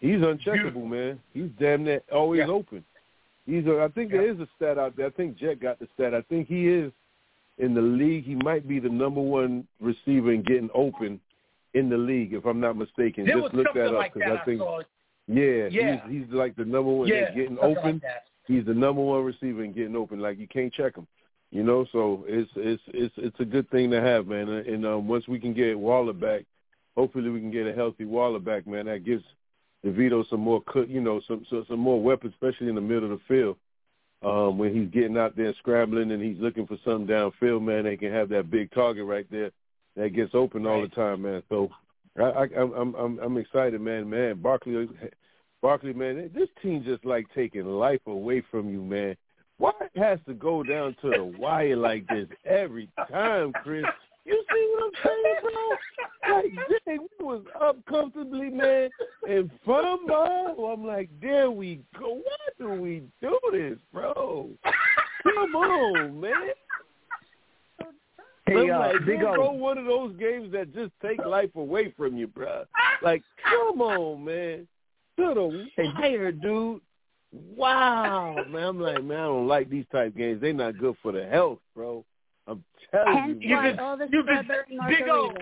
He's 0.00 0.20
uncheckable, 0.20 0.86
man. 0.86 1.20
He's 1.32 1.48
damn 1.58 1.84
near 1.84 2.02
always 2.12 2.40
Yeah. 2.40 2.48
open. 2.48 2.84
He's 3.46 3.64
a, 3.66 3.80
I 3.80 3.88
think 3.88 4.10
there 4.10 4.28
is 4.28 4.38
a 4.40 4.48
stat 4.56 4.76
out 4.76 4.96
there. 4.96 5.06
I 5.06 5.10
think 5.10 5.36
Jet 5.38 5.60
got 5.60 5.78
the 5.78 5.88
stat. 5.94 6.12
I 6.14 6.20
think 6.22 6.48
he 6.48 6.68
is 6.68 6.92
in 7.58 7.72
the 7.74 7.80
league. 7.80 8.24
He 8.24 8.34
might 8.34 8.66
be 8.68 8.78
the 8.80 8.88
number 8.90 9.20
one 9.20 9.66
receiver 9.80 10.32
in 10.32 10.42
getting 10.42 10.68
open 10.74 11.20
in 11.74 11.88
the 11.88 11.96
league, 11.96 12.34
if 12.34 12.44
I'm 12.44 12.58
not 12.60 12.76
mistaken. 12.76 13.24
There 13.24 13.40
Just 13.40 13.54
look 13.54 13.68
that 13.74 13.94
up 13.94 14.12
because 14.12 14.38
I 14.40 14.44
think 14.44 14.58
saw. 14.60 14.80
yeah, 15.28 15.68
Yeah. 15.70 16.06
he's 16.08 16.24
he's 16.24 16.34
like 16.34 16.56
the 16.56 16.64
number 16.64 16.90
one 16.92 17.06
Yeah, 17.08 17.30
getting 17.34 17.58
open. 17.60 18.00
like. 18.02 18.12
He's 18.46 18.64
the 18.66 18.74
number 18.74 19.00
one 19.02 19.24
receiver 19.24 19.62
in 19.64 19.72
getting 19.72 19.96
open. 19.96 20.20
Like 20.20 20.38
you 20.38 20.46
can't 20.48 20.72
check 20.72 20.96
him. 20.96 21.06
You 21.56 21.62
know, 21.62 21.86
so 21.90 22.22
it's 22.28 22.50
it's 22.54 22.82
it's 22.88 23.14
it's 23.16 23.40
a 23.40 23.44
good 23.46 23.70
thing 23.70 23.90
to 23.92 23.98
have, 23.98 24.26
man. 24.26 24.46
And 24.50 24.84
um, 24.84 25.08
once 25.08 25.26
we 25.26 25.40
can 25.40 25.54
get 25.54 25.78
Waller 25.78 26.12
back, 26.12 26.44
hopefully 26.94 27.30
we 27.30 27.40
can 27.40 27.50
get 27.50 27.66
a 27.66 27.72
healthy 27.72 28.04
Waller 28.04 28.40
back, 28.40 28.66
man. 28.66 28.84
That 28.84 29.06
gives 29.06 29.24
DeVito 29.82 30.28
some 30.28 30.40
more, 30.40 30.62
cook, 30.66 30.86
you 30.86 31.00
know, 31.00 31.22
some 31.26 31.46
some, 31.48 31.64
some 31.66 31.78
more 31.78 31.98
weapons, 31.98 32.34
especially 32.34 32.68
in 32.68 32.74
the 32.74 32.82
middle 32.82 33.10
of 33.10 33.18
the 33.18 33.24
field. 33.26 33.56
Um, 34.22 34.58
when 34.58 34.74
he's 34.74 34.90
getting 34.90 35.16
out 35.16 35.34
there 35.34 35.54
scrambling 35.54 36.12
and 36.12 36.22
he's 36.22 36.38
looking 36.38 36.66
for 36.66 36.76
something 36.84 37.06
downfield, 37.06 37.62
man, 37.62 37.84
they 37.84 37.96
can 37.96 38.12
have 38.12 38.28
that 38.28 38.50
big 38.50 38.70
target 38.72 39.06
right 39.06 39.26
there 39.30 39.50
that 39.96 40.10
gets 40.10 40.34
open 40.34 40.66
all 40.66 40.82
the 40.82 40.88
time, 40.88 41.22
man. 41.22 41.42
So 41.48 41.70
I, 42.18 42.22
I, 42.22 42.44
I'm 42.54 42.94
I'm 42.96 43.18
I'm 43.18 43.36
excited, 43.38 43.80
man. 43.80 44.10
Man, 44.10 44.42
Barkley, 44.42 44.90
Barkley, 45.62 45.94
man, 45.94 46.30
this 46.34 46.50
team 46.62 46.84
just 46.84 47.06
like 47.06 47.26
taking 47.34 47.64
life 47.64 48.06
away 48.06 48.42
from 48.50 48.68
you, 48.68 48.82
man. 48.82 49.16
Why 49.58 49.72
it 49.80 49.98
has 49.98 50.18
to 50.26 50.34
go 50.34 50.62
down 50.62 50.96
to 51.00 51.10
the 51.10 51.24
wire 51.38 51.76
like 51.76 52.06
this 52.08 52.28
every 52.44 52.88
time, 53.10 53.52
Chris? 53.62 53.84
You 54.26 54.44
see 54.52 54.74
what 54.74 54.84
I'm 54.84 54.92
saying, 55.04 55.36
bro? 55.42 56.34
Like, 56.36 56.68
dang, 56.86 57.06
we 57.18 57.24
was 57.24 57.44
up 57.60 57.76
comfortably, 57.86 58.50
man, 58.50 58.90
and 59.28 59.50
fumble. 59.64 60.72
I'm 60.72 60.84
like, 60.84 61.08
there 61.22 61.50
we 61.50 61.80
go. 61.98 62.14
Why 62.16 62.48
do 62.58 62.80
we 62.80 63.02
do 63.22 63.38
this, 63.52 63.78
bro? 63.92 64.50
Come 65.22 65.54
on, 65.54 66.20
man. 66.20 66.32
Hey, 68.46 68.70
uh, 68.70 68.78
like, 68.78 69.06
Big 69.06 69.22
O. 69.22 69.52
one 69.52 69.78
of 69.78 69.86
those 69.86 70.16
games 70.16 70.52
that 70.52 70.74
just 70.74 70.92
take 71.02 71.24
life 71.24 71.54
away 71.56 71.92
from 71.96 72.16
you, 72.16 72.26
bro. 72.26 72.64
Like, 73.02 73.22
come 73.48 73.80
on, 73.80 74.24
man. 74.24 74.66
To 75.18 75.34
the 75.34 75.66
wire, 75.98 76.32
dude. 76.32 76.80
Wow, 77.56 78.36
man. 78.50 78.62
I'm 78.64 78.80
like, 78.80 79.02
man, 79.04 79.18
I 79.18 79.22
don't 79.24 79.46
like 79.48 79.68
these 79.70 79.84
type 79.92 80.16
games. 80.16 80.40
They 80.40 80.52
not 80.52 80.78
good 80.78 80.96
for 81.02 81.12
the 81.12 81.26
health, 81.26 81.58
bro. 81.74 82.04
I'm 82.46 82.62
telling 82.90 83.16
Hence 83.16 83.38
you, 83.40 83.56
why 83.56 83.62
man. 83.70 83.80
all 83.80 83.96
the 83.96 84.08
you've 84.10 84.26
been- 84.26 84.48
Big 84.88 85.08
O. 85.08 85.32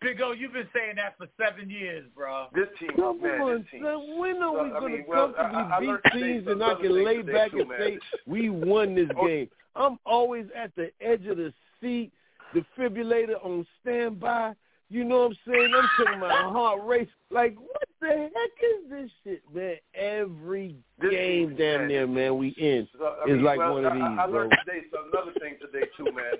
Big 0.00 0.20
O, 0.22 0.32
you've 0.32 0.54
been 0.54 0.68
saying 0.74 0.96
that 0.96 1.14
for 1.18 1.26
seven 1.38 1.68
years, 1.68 2.06
bro. 2.16 2.46
This 2.54 2.68
team, 2.78 2.88
Come 2.96 3.20
man, 3.20 3.40
on, 3.40 3.58
this 3.58 3.70
team. 3.70 3.82
son. 3.84 4.18
When 4.18 4.42
are 4.42 4.52
we 4.64 4.70
I 4.70 4.80
going 4.80 4.92
mean, 4.94 5.04
to 5.04 5.08
well, 5.10 5.32
comfortably 5.34 5.58
I- 5.58 5.76
I 5.76 5.80
beat 6.10 6.12
teams 6.22 6.46
and 6.48 6.62
I 6.64 6.66
other 6.72 6.82
can 6.82 7.04
lay 7.04 7.20
back 7.22 7.50
too, 7.50 7.60
and 7.60 7.68
man. 7.68 7.78
say 7.80 7.98
we 8.26 8.48
won 8.48 8.94
this 8.94 9.10
Oh. 9.16 9.26
game? 9.26 9.50
I'm 9.76 9.98
always 10.06 10.46
at 10.56 10.74
the 10.74 10.90
edge 11.02 11.26
of 11.26 11.36
the 11.36 11.52
seat, 11.82 12.12
defibrillator 12.54 13.44
on 13.44 13.66
standby. 13.82 14.54
You 14.92 15.04
know 15.04 15.20
what 15.20 15.26
I'm 15.30 15.36
saying? 15.46 15.72
I'm 15.72 15.88
taking 16.04 16.18
my 16.20 16.28
heart 16.50 16.84
race. 16.84 17.08
Like, 17.30 17.56
what 17.58 17.84
the 18.00 18.08
heck 18.08 18.30
is 18.60 18.90
this 18.90 19.10
shit, 19.22 19.42
man? 19.54 19.76
Every 19.94 20.74
This 21.00 21.10
game, 21.12 21.48
team, 21.50 21.56
damn 21.56 21.78
man, 21.82 21.88
near, 21.88 22.06
man, 22.08 22.36
we 22.38 22.48
in. 22.58 22.88
So, 22.98 23.04
I 23.04 23.22
It's 23.22 23.28
mean, 23.34 23.44
like 23.44 23.58
well, 23.58 23.74
one 23.74 23.84
of 23.84 23.92
these, 23.92 24.02
I, 24.02 24.16
I 24.24 24.26
bro. 24.26 24.38
learned 24.40 24.54
today 24.66 24.80
so 24.90 24.98
another 25.12 25.32
thing 25.38 25.54
today 25.60 25.86
too, 25.96 26.04
man. 26.12 26.34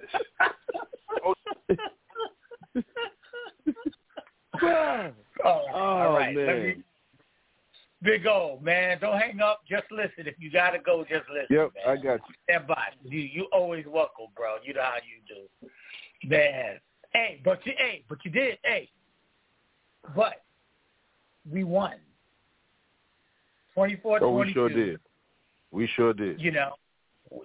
oh, 4.62 5.11
Oh, 5.44 5.66
all 5.72 6.12
right. 6.12 6.34
Let 6.36 6.46
man. 6.46 6.62
me- 6.66 6.82
Big 8.03 8.26
O, 8.26 8.59
man, 8.62 8.98
don't 8.98 9.18
hang 9.18 9.40
up. 9.42 9.61
Just 9.68 9.84
listen. 9.90 10.26
If 10.26 10.34
you 10.38 10.51
gotta 10.51 10.78
go, 10.78 11.05
just 11.05 11.28
listen. 11.28 11.48
Yep, 11.55 11.72
man. 11.86 11.98
I 11.98 12.03
got 12.03 12.20
you. 12.28 12.34
Stand 12.48 12.66
by. 12.66 12.82
You 13.05 13.20
you 13.20 13.44
always 13.53 13.84
welcome, 13.86 14.26
bro. 14.34 14.57
You 14.64 14.72
know 14.72 14.80
how 14.82 14.96
you 14.96 15.20
do, 15.28 15.68
man. 16.26 16.80
Hey, 17.21 17.41
but 17.45 17.61
you 17.66 17.73
hey, 17.77 18.03
but 18.09 18.18
you 18.25 18.31
did 18.31 18.57
hey, 18.64 18.89
but 20.16 20.43
we 21.51 21.64
won. 21.64 21.95
24 23.75 24.21
Oh, 24.23 24.31
we 24.39 24.53
sure 24.53 24.71
did. 24.71 25.01
We 25.71 25.87
sure 25.97 26.14
did. 26.14 26.41
You 26.41 26.51
know, 26.51 26.73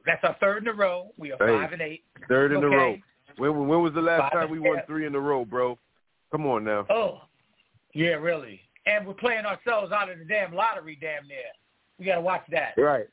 that's 0.05 0.23
our 0.23 0.35
third 0.39 0.63
in 0.63 0.69
a 0.69 0.73
row. 0.73 1.09
We 1.17 1.33
are 1.33 1.37
Hey, 1.39 1.59
five 1.59 1.73
and 1.73 1.81
eight. 1.81 2.03
Third 2.29 2.53
in 2.53 2.63
a 2.63 2.69
row. 2.69 2.95
When 3.37 3.67
when 3.67 3.81
was 3.81 3.93
the 3.93 4.01
last 4.01 4.21
Five 4.21 4.31
time 4.31 4.49
we 4.49 4.59
won 4.59 4.77
three 4.87 5.05
in 5.05 5.13
a 5.13 5.19
row, 5.19 5.43
bro? 5.43 5.77
Come 6.31 6.45
on 6.45 6.63
now. 6.63 6.85
Oh, 6.89 7.23
yeah, 7.93 8.11
really. 8.11 8.61
And 8.85 9.05
we're 9.05 9.13
playing 9.13 9.45
ourselves 9.45 9.91
out 9.91 10.09
of 10.09 10.19
the 10.19 10.25
damn 10.25 10.53
lottery, 10.53 10.97
damn 11.01 11.27
near. 11.27 11.37
We 11.99 12.05
got 12.05 12.15
to 12.15 12.21
watch 12.21 12.43
that. 12.51 12.75
Right. 12.77 13.07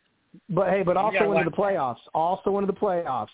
But 0.48 0.68
hey, 0.68 0.82
but 0.84 0.96
also 0.96 1.32
into 1.32 1.50
the 1.50 1.50
watch 1.50 1.74
playoffs. 1.74 2.08
Also 2.14 2.56
into 2.58 2.72
the 2.72 2.78
playoffs. 2.78 3.26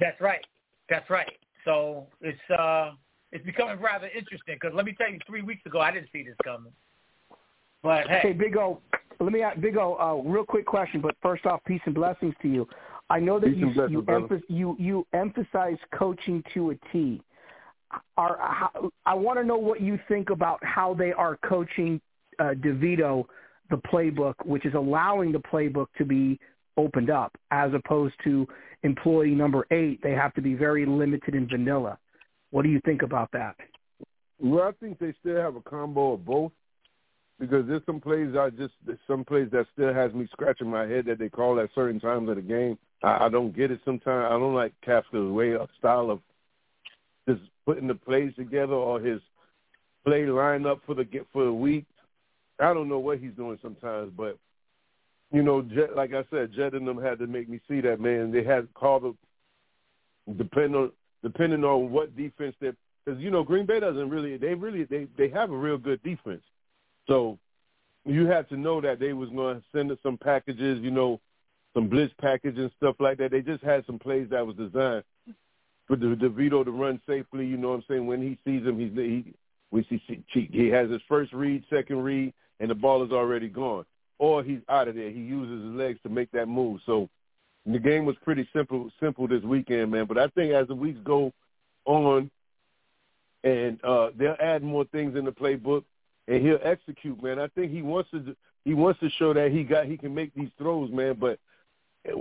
That's 0.00 0.20
right. 0.22 0.44
That's 0.88 1.08
right. 1.10 1.32
So 1.64 2.06
it's 2.20 2.50
uh 2.50 2.92
it's 3.30 3.44
becoming 3.44 3.80
rather 3.80 4.08
interesting 4.08 4.56
because 4.60 4.74
let 4.74 4.84
me 4.84 4.94
tell 4.96 5.10
you, 5.10 5.18
three 5.26 5.42
weeks 5.42 5.64
ago 5.66 5.80
I 5.80 5.90
didn't 5.90 6.08
see 6.12 6.22
this 6.22 6.36
coming. 6.44 6.72
But 7.82 8.08
hey, 8.08 8.20
Hey, 8.22 8.32
Big 8.32 8.56
O, 8.56 8.80
let 9.20 9.32
me 9.32 9.42
ask 9.42 9.60
Big 9.60 9.76
O, 9.76 9.96
uh, 9.96 10.28
real 10.28 10.44
quick 10.44 10.66
question. 10.66 11.00
But 11.00 11.16
first 11.22 11.46
off, 11.46 11.60
peace 11.66 11.80
and 11.86 11.94
blessings 11.94 12.34
to 12.42 12.48
you. 12.48 12.68
I 13.10 13.18
know 13.18 13.38
that 13.40 13.46
Peace 13.46 13.56
you 13.56 13.88
you, 13.88 14.02
emph- 14.02 14.42
you 14.48 14.76
you 14.78 15.06
emphasize 15.12 15.78
coaching 15.94 16.42
to 16.54 16.70
a 16.70 16.74
T. 16.92 17.20
Are 18.16 18.38
how, 18.40 18.90
I 19.04 19.14
want 19.14 19.38
to 19.38 19.44
know 19.44 19.58
what 19.58 19.82
you 19.82 19.98
think 20.08 20.30
about 20.30 20.64
how 20.64 20.94
they 20.94 21.12
are 21.12 21.36
coaching 21.44 22.00
uh, 22.38 22.54
DeVito 22.54 23.26
the 23.70 23.76
playbook, 23.76 24.34
which 24.44 24.64
is 24.64 24.74
allowing 24.74 25.32
the 25.32 25.38
playbook 25.40 25.86
to 25.98 26.04
be 26.04 26.38
opened 26.76 27.10
up, 27.10 27.36
as 27.50 27.72
opposed 27.74 28.14
to 28.24 28.46
employee 28.82 29.34
number 29.34 29.66
eight. 29.70 30.00
They 30.02 30.12
have 30.12 30.34
to 30.34 30.42
be 30.42 30.54
very 30.54 30.86
limited 30.86 31.34
in 31.34 31.48
vanilla. 31.48 31.98
What 32.50 32.62
do 32.62 32.68
you 32.68 32.80
think 32.84 33.02
about 33.02 33.30
that? 33.32 33.56
Well, 34.38 34.64
I 34.64 34.72
think 34.72 34.98
they 34.98 35.14
still 35.20 35.36
have 35.36 35.56
a 35.56 35.60
combo 35.60 36.14
of 36.14 36.24
both 36.24 36.52
because 37.38 37.66
there's 37.66 37.82
some 37.86 38.00
plays 38.00 38.34
I 38.38 38.50
just 38.50 38.74
some 39.06 39.24
plays 39.24 39.48
that 39.52 39.66
still 39.72 39.92
has 39.92 40.12
me 40.12 40.28
scratching 40.32 40.68
my 40.68 40.86
head 40.86 41.06
that 41.06 41.18
they 41.18 41.28
call 41.28 41.58
at 41.60 41.70
certain 41.74 42.00
times 42.00 42.28
of 42.28 42.36
the 42.36 42.42
game. 42.42 42.78
I, 43.02 43.26
I 43.26 43.28
don't 43.28 43.54
get 43.56 43.70
it 43.70 43.80
sometimes. 43.84 44.26
I 44.30 44.38
don't 44.38 44.54
like 44.54 44.72
Kafka's 44.86 45.32
way 45.32 45.54
of 45.54 45.68
style 45.78 46.10
of 46.10 46.20
just 47.28 47.40
putting 47.64 47.88
the 47.88 47.94
plays 47.94 48.32
together 48.36 48.74
or 48.74 49.00
his 49.00 49.20
play 50.04 50.22
lineup 50.22 50.80
for 50.86 50.94
the 50.94 51.06
for 51.32 51.44
the 51.44 51.52
week. 51.52 51.86
I 52.60 52.74
don't 52.74 52.88
know 52.88 52.98
what 52.98 53.18
he's 53.18 53.32
doing 53.32 53.58
sometimes, 53.62 54.12
but 54.16 54.38
you 55.32 55.42
know, 55.42 55.62
Jet, 55.62 55.96
like 55.96 56.12
I 56.12 56.24
said, 56.30 56.52
Jet 56.52 56.74
and 56.74 56.86
them 56.86 57.02
had 57.02 57.18
to 57.18 57.26
make 57.26 57.48
me 57.48 57.60
see 57.68 57.80
that 57.80 58.00
man. 58.00 58.30
They 58.30 58.44
had 58.44 58.62
to 58.62 58.68
call 58.74 59.00
the 59.00 59.14
depending 60.36 60.74
on 60.74 60.92
depending 61.22 61.64
on 61.64 61.90
what 61.90 62.16
defense 62.16 62.54
they 62.60 62.72
because 63.04 63.20
you 63.20 63.30
know 63.30 63.42
Green 63.42 63.66
Bay 63.66 63.80
doesn't 63.80 64.10
really 64.10 64.36
they 64.36 64.54
really 64.54 64.84
they 64.84 65.06
they 65.16 65.28
have 65.28 65.50
a 65.50 65.56
real 65.56 65.78
good 65.78 66.02
defense, 66.02 66.42
so 67.06 67.38
you 68.04 68.26
had 68.26 68.48
to 68.48 68.56
know 68.56 68.80
that 68.80 68.98
they 68.98 69.12
was 69.12 69.28
going 69.30 69.56
to 69.56 69.62
send 69.72 69.90
us 69.90 69.98
some 70.02 70.18
packages, 70.18 70.80
you 70.82 70.90
know, 70.90 71.20
some 71.74 71.88
blitz 71.88 72.12
package 72.20 72.58
and 72.58 72.70
stuff 72.76 72.96
like 72.98 73.18
that. 73.18 73.30
They 73.30 73.40
just 73.40 73.62
had 73.62 73.86
some 73.86 73.98
plays 73.98 74.28
that 74.30 74.46
was 74.46 74.56
designed 74.56 75.04
for 75.86 75.96
the 75.96 76.06
DeVito 76.06 76.64
to 76.64 76.70
run 76.70 77.00
safely. 77.06 77.46
You 77.46 77.56
know 77.56 77.70
what 77.70 77.76
I'm 77.76 77.84
saying? 77.88 78.06
When 78.06 78.20
he 78.20 78.38
sees 78.44 78.66
him, 78.66 78.78
he's 78.78 78.92
he 78.92 79.34
we 79.70 79.86
see 79.88 80.24
he 80.28 80.68
has 80.68 80.90
his 80.90 81.00
first 81.08 81.32
read, 81.32 81.64
second 81.70 82.02
read, 82.02 82.34
and 82.60 82.70
the 82.70 82.74
ball 82.74 83.04
is 83.04 83.12
already 83.12 83.48
gone, 83.48 83.84
or 84.22 84.44
he's 84.44 84.60
out 84.68 84.86
of 84.86 84.94
there. 84.94 85.10
He 85.10 85.18
uses 85.18 85.64
his 85.64 85.74
legs 85.74 85.98
to 86.04 86.08
make 86.08 86.30
that 86.30 86.46
move. 86.46 86.80
So 86.86 87.08
the 87.66 87.80
game 87.80 88.04
was 88.04 88.14
pretty 88.22 88.48
simple 88.54 88.88
simple 89.00 89.26
this 89.26 89.42
weekend, 89.42 89.90
man. 89.90 90.06
But 90.06 90.16
I 90.16 90.28
think 90.28 90.52
as 90.52 90.68
the 90.68 90.76
weeks 90.76 91.00
go 91.02 91.32
on, 91.86 92.30
and 93.42 93.84
uh, 93.84 94.10
they'll 94.16 94.36
add 94.38 94.62
more 94.62 94.84
things 94.84 95.16
in 95.16 95.24
the 95.24 95.32
playbook, 95.32 95.82
and 96.28 96.40
he'll 96.40 96.60
execute, 96.62 97.20
man. 97.20 97.40
I 97.40 97.48
think 97.48 97.72
he 97.72 97.82
wants 97.82 98.12
to 98.12 98.36
he 98.64 98.74
wants 98.74 99.00
to 99.00 99.10
show 99.18 99.34
that 99.34 99.50
he 99.50 99.64
got 99.64 99.86
he 99.86 99.96
can 99.96 100.14
make 100.14 100.32
these 100.36 100.50
throws, 100.56 100.92
man. 100.92 101.16
But 101.18 101.40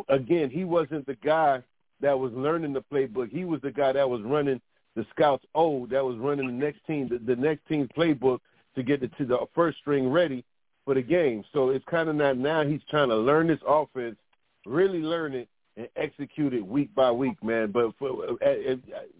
again, 0.10 0.49
he 0.49 0.64
wasn't 0.64 1.06
the 1.06 1.18
guy 1.24 1.62
that 1.99 2.18
was 2.18 2.34
learning 2.34 2.74
the 2.74 2.84
playbook. 2.91 3.30
He 3.30 3.45
was 3.45 3.62
the 3.62 3.72
guy 3.72 3.91
that 3.91 4.10
was 4.10 4.24
running 4.24 4.60
the 4.95 5.06
scouts 5.12 5.45
O 5.54 5.86
that 5.86 6.04
was 6.04 6.18
running 6.18 6.47
the 6.47 6.54
next 6.54 6.84
team 6.88 7.10
the, 7.10 7.20
the 7.20 7.39
next 7.39 7.68
team's 7.68 7.89
playbook 7.95 8.39
to 8.76 8.82
get 8.82 9.02
the, 9.02 9.08
to 9.20 9.26
the 9.26 9.38
first 9.54 9.78
string 9.78 10.10
ready 10.10 10.43
for 10.91 10.95
for 10.95 10.95
the 10.95 11.07
game. 11.07 11.43
So 11.53 11.69
it's 11.69 11.85
kind 11.89 12.09
of 12.09 12.15
not 12.15 12.37
now 12.37 12.63
he's 12.63 12.81
trying 12.89 13.09
to 13.09 13.15
learn 13.15 13.47
this 13.47 13.59
offense, 13.67 14.17
really 14.65 14.99
learn 14.99 15.33
it, 15.33 15.47
and 15.77 15.87
execute 15.95 16.53
it 16.53 16.65
week 16.65 16.93
by 16.93 17.11
week, 17.11 17.41
man. 17.43 17.71
But 17.71 17.93
for 17.97 18.25
uh, 18.25 18.45
uh, 18.45 18.75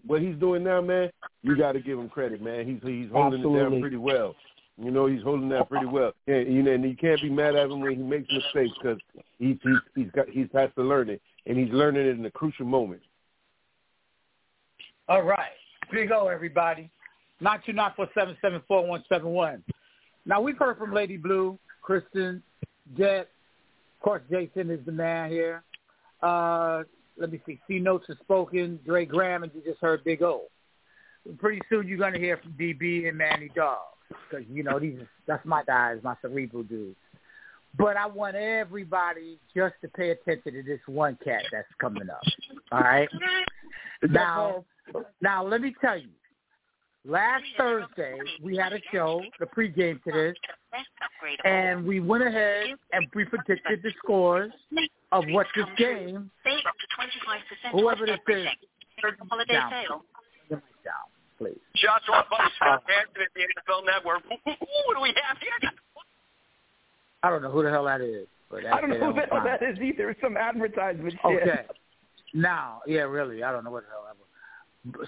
what 0.06 0.20
he's 0.20 0.36
doing 0.36 0.62
now, 0.62 0.80
man, 0.82 1.10
you 1.42 1.56
got 1.56 1.72
to 1.72 1.80
give 1.80 1.98
him 1.98 2.08
credit, 2.08 2.42
man. 2.42 2.66
He's 2.66 2.80
he's 2.82 3.10
holding 3.10 3.40
Absolutely. 3.40 3.60
it 3.60 3.70
down 3.70 3.80
pretty 3.80 3.96
well. 3.96 4.34
You 4.78 4.90
know, 4.90 5.06
he's 5.06 5.22
holding 5.22 5.48
that 5.50 5.68
pretty 5.68 5.86
well. 5.86 6.12
And 6.26 6.52
you 6.52 6.62
know, 6.62 6.72
and 6.72 6.84
you 6.84 6.96
can't 6.96 7.20
be 7.22 7.30
mad 7.30 7.56
at 7.56 7.70
him 7.70 7.80
when 7.80 7.92
he 7.92 8.02
makes 8.02 8.28
mistakes 8.30 8.74
because 8.82 8.98
he's 9.38 9.56
he's 9.62 9.78
he's 9.94 10.10
got 10.12 10.28
he's 10.28 10.48
has 10.52 10.70
to 10.76 10.82
learn 10.82 11.08
it, 11.08 11.22
and 11.46 11.56
he's 11.56 11.72
learning 11.72 12.06
it 12.06 12.18
in 12.18 12.26
a 12.26 12.30
crucial 12.30 12.66
moment. 12.66 13.00
All 15.08 15.22
right. 15.22 15.50
Big 15.90 16.10
O, 16.12 16.28
everybody. 16.28 16.90
Nine 17.40 17.60
two 17.64 17.72
nine 17.72 17.92
four 17.96 18.08
seven 18.14 18.36
seven 18.42 18.62
four 18.68 18.86
one 18.86 19.04
seven 19.08 19.30
one. 19.30 19.64
Now 20.24 20.40
we've 20.40 20.58
heard 20.58 20.78
from 20.78 20.92
Lady 20.92 21.16
Blue, 21.16 21.58
Kristen, 21.82 22.42
Jet. 22.96 23.28
Of 23.98 24.04
course, 24.04 24.22
Jason 24.30 24.70
is 24.70 24.84
the 24.84 24.92
man 24.92 25.30
here. 25.30 25.62
Uh, 26.22 26.82
let 27.18 27.30
me 27.30 27.40
see. 27.46 27.60
C 27.68 27.78
notes 27.78 28.08
are 28.08 28.16
spoken. 28.22 28.78
Dre 28.84 29.04
Graham, 29.04 29.42
and 29.42 29.52
you 29.54 29.62
just 29.64 29.80
heard 29.80 30.04
Big 30.04 30.22
O. 30.22 30.42
Pretty 31.38 31.60
soon 31.68 31.86
you're 31.86 31.98
gonna 31.98 32.18
hear 32.18 32.36
from 32.38 32.52
DB 32.52 33.08
and 33.08 33.16
Manny 33.16 33.50
Dog 33.54 33.78
because 34.08 34.44
you 34.50 34.62
know 34.62 34.78
these 34.78 34.98
that's 35.26 35.44
my 35.44 35.62
guys, 35.64 35.98
my 36.02 36.16
cerebral 36.20 36.64
dudes. 36.64 36.96
But 37.78 37.96
I 37.96 38.06
want 38.06 38.36
everybody 38.36 39.38
just 39.54 39.74
to 39.82 39.88
pay 39.88 40.10
attention 40.10 40.52
to 40.52 40.62
this 40.62 40.80
one 40.86 41.16
cat 41.24 41.42
that's 41.50 41.68
coming 41.80 42.10
up. 42.10 42.20
All 42.70 42.80
right. 42.80 43.08
Now, 44.02 44.64
now 45.22 45.46
let 45.46 45.62
me 45.62 45.74
tell 45.80 45.96
you. 45.96 46.08
Last 47.04 47.44
Thursday 47.56 48.16
we 48.40 48.56
had 48.56 48.72
a 48.72 48.78
show, 48.92 49.22
the 49.40 49.46
pregame 49.46 50.02
to 50.04 50.12
this, 50.12 50.36
and 51.44 51.84
we 51.84 51.98
went 51.98 52.24
ahead 52.24 52.74
and 52.92 53.08
we 53.14 53.24
predicted 53.24 53.82
the 53.82 53.90
scores 53.98 54.52
of 55.10 55.24
what 55.30 55.46
this 55.56 55.66
game. 55.76 56.30
Whoever 57.72 58.06
this 58.06 58.18
is, 58.28 58.46
Holiday 59.28 59.52
down, 59.52 59.70
sale. 59.70 60.02
down, 60.50 60.60
please. 61.38 61.58
Shots 61.74 62.04
are 62.12 62.24
by 62.30 62.48
Scott 62.56 62.84
Hanson 62.86 63.22
at 63.22 63.28
the 63.34 63.40
NFL 63.40 63.84
Network. 63.84 64.22
What 64.44 64.96
do 64.96 65.02
we 65.02 65.12
have 65.26 65.38
here? 65.38 65.72
I 67.24 67.30
don't 67.30 67.42
know 67.42 67.50
who 67.50 67.64
the 67.64 67.70
hell 67.70 67.84
that 67.84 68.00
is, 68.00 68.28
but 68.48 68.62
that's 68.62 68.76
I 68.76 68.80
don't 68.80 68.90
know 68.90 69.12
who 69.12 69.20
the 69.20 69.26
hell 69.26 69.42
that 69.44 69.62
is 69.62 69.78
either. 69.80 70.10
It's 70.10 70.20
some 70.20 70.36
advertisement 70.36 71.14
shit. 71.14 71.42
Okay. 71.42 71.62
Now, 72.32 72.80
yeah, 72.86 73.02
really, 73.02 73.42
I 73.42 73.50
don't 73.50 73.64
know 73.64 73.70
what 73.72 73.84
the 73.84 73.90
hell 73.90 74.04
that 74.06 74.11
was. 74.11 74.11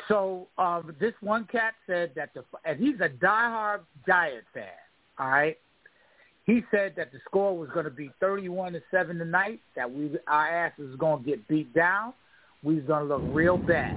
So 0.09 0.49
um, 0.57 0.95
this 1.01 1.14
one 1.20 1.47
cat 1.51 1.75
said 1.87 2.12
that 2.14 2.31
the 2.35 2.45
and 2.64 2.79
he's 2.79 3.01
a 3.01 3.09
diehard 3.09 3.81
Giant 4.07 4.45
fan. 4.53 4.64
All 5.18 5.29
right. 5.29 5.59
He 6.45 6.62
said 6.70 6.93
that 6.97 7.11
the 7.11 7.18
score 7.25 7.57
was 7.57 7.70
going 7.72 7.87
to 7.87 7.91
be 7.91 8.11
thirty-one 8.20 8.75
to 8.75 8.83
seven 8.91 9.18
tonight. 9.18 9.61
That 9.75 9.91
we 9.91 10.11
our 10.29 10.49
asses 10.66 10.91
was 10.91 10.97
going 10.97 11.25
to 11.25 11.31
get 11.31 11.49
beat 11.49 11.75
down. 11.75 12.12
We 12.62 12.77
was 12.77 12.85
going 12.85 13.09
to 13.09 13.16
look 13.16 13.22
real 13.35 13.57
bad, 13.57 13.95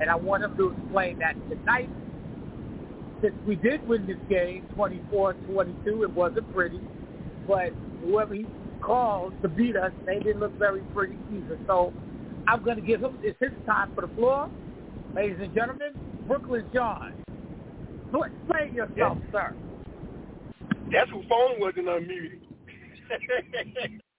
and 0.00 0.10
I 0.10 0.16
want 0.16 0.44
him 0.44 0.56
to 0.56 0.74
explain 0.78 1.18
that 1.20 1.34
tonight. 1.48 1.88
Since 3.22 3.34
we 3.46 3.56
did 3.56 3.86
win 3.88 4.06
this 4.06 4.18
game, 4.28 4.66
24-22, 4.76 6.02
it 6.02 6.10
wasn't 6.12 6.52
pretty, 6.52 6.78
but 7.48 7.70
whoever 8.04 8.34
he 8.34 8.46
called 8.82 9.32
to 9.40 9.48
beat 9.48 9.74
us, 9.74 9.90
they 10.04 10.18
didn't 10.18 10.40
look 10.40 10.56
very 10.58 10.82
pretty 10.94 11.16
either. 11.32 11.58
So 11.66 11.94
I'm 12.46 12.62
going 12.62 12.76
to 12.76 12.82
give 12.82 13.00
him, 13.00 13.18
it's 13.22 13.38
his 13.40 13.52
time 13.64 13.90
for 13.94 14.02
the 14.02 14.14
floor. 14.14 14.50
Ladies 15.16 15.38
and 15.40 15.54
gentlemen, 15.54 15.94
Brooklyn 16.26 16.66
Sean. 16.74 17.14
So 18.12 18.24
Explain 18.24 18.74
yourself, 18.74 19.16
sir. 19.32 19.54
That's 20.92 21.10
who 21.10 21.22
phone 21.26 21.58
wasn't 21.58 21.86
unmuted. 21.86 22.40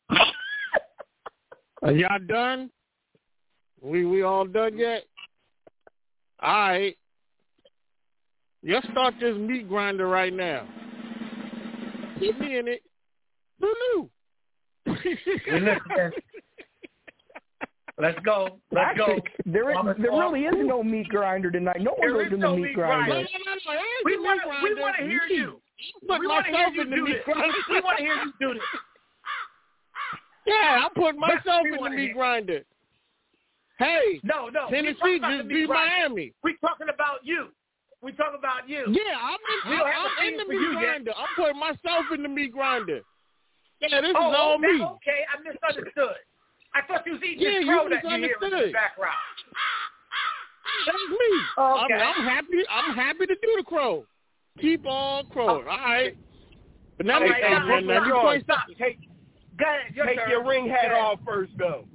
Are 1.84 1.91
y'all 1.91 2.18
done? 2.28 2.72
We 3.80 4.06
we 4.06 4.24
all 4.24 4.48
done 4.48 4.76
yet? 4.76 5.04
All 6.41 6.70
right. 6.70 6.98
Let's 8.64 8.88
start 8.89 9.14
this 9.20 9.38
meat 9.38 9.70
grinder 9.70 10.08
right 10.08 10.34
now. 10.34 10.68
Keep 12.20 12.39
me 12.39 12.58
in 12.58 12.68
it. 12.68 12.82
Lulu. 13.62 14.10
We 14.88 15.20
listening. 15.28 16.12
Let's 18.00 18.20
go. 18.24 18.60
Let's 18.72 18.91
Actually, 18.91 19.16
go. 19.22 19.22
there 19.48 19.72
is, 19.72 19.78
there 19.98 20.12
really 20.12 20.41
is 20.45 20.54
no 20.56 20.84
meat 20.84 21.08
grinder 21.10 21.50
tonight. 21.50 21.82
No 21.82 21.91
one 21.98 22.02
There 22.02 22.14
goes 22.14 22.28
is 22.28 22.34
in 22.34 22.39
the 22.39 22.45
no 22.48 22.56
meat 22.56 22.62
meat 22.66 22.76
grinder. 22.76 23.06
grinder. 23.10 23.28
We 24.06 24.18
want 24.18 24.41
to 24.43 24.50
we 24.64 24.80
want 24.80 24.95
to 25.00 25.04
hear 25.06 25.22
you. 25.30 25.60
Put 26.08 26.20
We 26.22 26.28
want 26.28 26.45
to 26.45 26.52
hear 26.52 26.60
myself 26.60 26.76
you 26.76 26.82
in 26.84 26.89
the 26.91 26.95
do 26.95 27.04
meat 27.06 27.14
this. 27.14 27.24
grinder. 27.26 27.54
We 27.70 27.82
want 27.82 27.98
to 27.98 28.04
hear 28.04 28.16
you 28.16 28.34
do 28.39 28.54
this. 28.54 28.64
Yeah, 30.48 30.86
I'm 30.86 30.93
putting 30.95 31.20
myself 31.28 31.66
in 31.66 31.84
the 31.84 31.89
meat 31.89 32.14
grinder. 32.14 32.62
Hey, 33.80 34.20
No, 34.24 34.48
no. 34.50 34.68
we 34.72 34.78
Tennessee 34.78 34.95
talking 34.98 35.18
about 35.20 35.38
just 35.38 35.50
beat. 35.50 35.68
Miami. 35.70 36.34
We 36.43 36.56
talking 36.62 36.88
about 36.93 37.20
you. 37.24 37.48
We 38.02 38.12
talking 38.14 38.39
about 38.39 38.70
you. 38.70 38.86
Yeah, 38.89 39.18
I'm 39.22 39.38
in, 39.41 39.70
We 39.70 39.76
I'm, 39.76 39.86
I'm 39.86 40.26
a 40.26 40.28
in 40.32 40.38
the 40.38 40.45
meat 40.45 40.62
you 40.62 40.72
yet. 40.74 40.82
grinder. 40.82 41.12
I'm 41.18 41.28
putting 41.36 41.60
myself 41.60 42.06
in 42.14 42.24
the 42.24 42.30
meat 42.30 42.54
grinder. 42.54 43.02
Yeah, 43.82 44.02
this 44.02 44.14
oh, 44.16 44.30
is 44.32 44.36
all 44.38 44.56
okay, 44.56 44.68
me. 44.72 44.84
okay. 44.98 45.20
I 45.30 45.38
misunderstood. 45.43 46.16
I 46.74 46.82
thought 46.88 47.05
you 47.05 47.13
was 47.13 47.22
eating 47.24 47.41
Yeah, 47.41 47.59
this 47.59 47.65
you 47.65 47.74
crow 47.74 47.89
that 47.89 48.03
you 48.03 48.09
hear 48.09 48.18
in 48.18 48.22
the 48.22 48.28
misunderstood. 48.28 48.74
background. 48.74 49.15
That's 50.86 50.97
me. 51.09 51.30
Okay. 51.57 51.57
I 51.57 51.88
mean, 51.88 51.99
I'm 52.01 52.24
happy. 52.26 52.63
I'm 52.70 52.95
happy 52.95 53.26
to 53.26 53.36
do 53.36 53.53
the 53.57 53.63
crow. 53.63 54.05
Keep 54.59 54.86
on 54.86 55.26
crowing. 55.28 55.49
Oh. 55.49 55.53
All 55.72 55.78
right. 55.78 56.15
But 56.97 57.05
now, 57.05 57.20
Hey, 57.20 57.26
we- 57.28 57.34
hey, 57.34 57.41
now, 57.51 57.65
Brooklyn 57.65 57.88
now, 57.88 58.05
you 58.05 58.13
point 58.13 58.43
Stop. 58.43 58.68
Take, 58.78 58.80
ahead. 59.59 59.95
Your 59.95 60.05
Take 60.05 60.20
your 60.30 60.43
ring 60.47 60.68
hat 60.70 60.91
off 60.93 61.20
first, 61.26 61.51
though. 61.57 61.86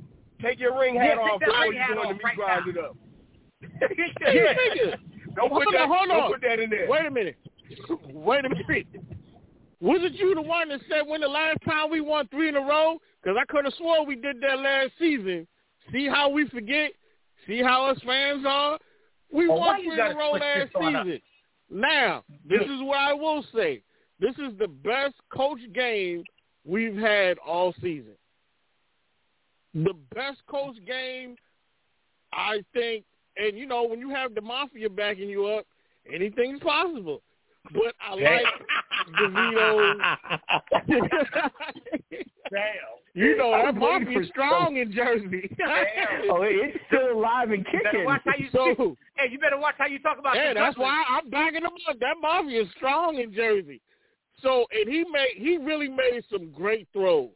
Take 0.41 0.59
your 0.59 0.79
ring 0.79 0.97
hat 0.97 1.11
take 1.11 1.19
off 1.19 1.41
before 1.41 1.67
you 1.73 1.79
hat 1.79 1.89
go 1.89 1.93
in 1.95 1.99
off 1.99 2.09
the 2.09 2.15
meat 2.15 2.25
right 2.25 2.37
grinder, 2.37 2.73
though. 2.73 2.97
Hey. 4.27 4.95
Don't 5.37 5.49
Hold 5.51 5.65
put 5.65 5.73
that. 5.73 5.89
hold 5.89 6.09
don't 6.09 6.21
on. 6.21 6.33
put 6.33 6.41
that 6.43 6.59
in 6.61 6.69
there. 6.71 6.87
Wait 6.89 7.07
a 7.07 7.11
minute. 7.11 7.37
Wait 8.13 8.45
a 8.45 8.49
minute. 8.49 8.87
Wasn't 9.81 10.15
you 10.15 10.35
the 10.35 10.43
one 10.43 10.69
that 10.69 10.81
said 10.91 11.03
when 11.07 11.21
the 11.23 11.29
last 11.29 11.59
time 11.65 11.91
we 11.91 12.01
won 12.01 12.29
three 12.29 12.49
in 12.49 12.57
a 12.57 12.61
row? 12.61 13.01
Because 13.23 13.37
I 13.41 13.45
could 13.51 13.65
have 13.65 13.75
swore 13.75 14.05
we 14.05 14.17
did 14.17 14.41
that 14.41 14.59
last 14.59 14.93
season. 14.99 15.47
See 15.93 16.09
how 16.09 16.29
we 16.29 16.49
forget? 16.49 16.93
See 17.47 17.63
how 17.63 17.87
us 17.87 17.99
fans 18.05 18.45
are? 18.47 18.79
We 19.33 19.49
Well, 19.49 19.59
won 19.61 19.77
three 19.83 19.93
in 19.93 20.01
a 20.01 20.15
row 20.15 20.33
last 20.33 20.59
this 20.59 20.71
on 20.75 20.97
up? 20.97 21.07
season. 21.07 21.21
Now, 21.71 22.25
this 22.49 22.63
is 22.63 22.81
what 22.83 22.99
I 22.99 23.13
will 23.13 23.45
say. 23.55 23.83
This 24.21 24.35
is 24.39 24.57
the 24.59 24.69
best 24.69 25.15
coach 25.33 25.61
game 25.73 26.25
we've 26.65 26.97
had 26.97 27.39
all 27.39 27.75
season. 27.81 28.13
The 29.75 29.95
best 30.15 30.39
coach 30.49 30.77
game, 30.87 31.37
I 32.33 32.63
think, 32.75 33.05
and 33.37 33.57
you 33.57 33.67
know, 33.67 33.85
when 33.85 34.01
you 34.01 34.11
have 34.11 34.35
the 34.35 34.43
mafia 34.43 34.91
backing 34.91 35.31
you 35.31 35.47
up, 35.47 35.65
anything's 36.13 36.61
possible. 36.61 37.23
But 37.73 37.95
I 38.01 38.15
like 38.15 38.47
DeVito. 39.19 39.95
Damn. 42.51 42.63
you 43.15 43.37
know 43.37 43.53
I 43.53 43.63
that 43.67 43.75
was 43.75 43.83
waiting 43.83 44.09
mafia's 44.09 44.27
for 44.29 44.33
strong 44.33 44.77
in 44.77 44.93
Jersey. 44.93 45.49
Damn. 45.57 46.31
Oh, 46.31 46.43
it's 46.43 46.77
still 46.89 47.13
alive 47.19 47.51
and 47.51 47.65
You 47.73 47.79
better 47.79 47.91
kicking. 47.91 48.05
watch 48.05 48.23
how 48.25 48.33
you 48.39 48.49
So- 48.53 48.97
Hey, 49.17 49.29
you 49.31 49.39
better 49.39 49.59
watch 49.59 49.75
how 49.79 49.87
you 49.87 49.99
talk 50.01 50.19
about. 50.19 50.35
Yeah, 50.37 50.53
that's 50.55 50.75
Brooklyn. 50.77 50.85
why 50.87 51.05
I'm 51.09 51.31
backing 51.31 51.63
him 51.63 51.71
up. 51.89 51.99
That 52.01 52.17
mafia 52.21 52.63
is 52.63 52.69
strong 52.77 53.19
in 53.19 53.33
Jersey. 53.33 53.81
So, 54.43 54.67
and 54.73 54.89
he 54.93 55.05
made 55.11 55.35
he 55.37 55.57
really 55.59 55.89
made 55.89 56.23
some 56.31 56.51
great 56.51 56.89
throws. 56.93 57.31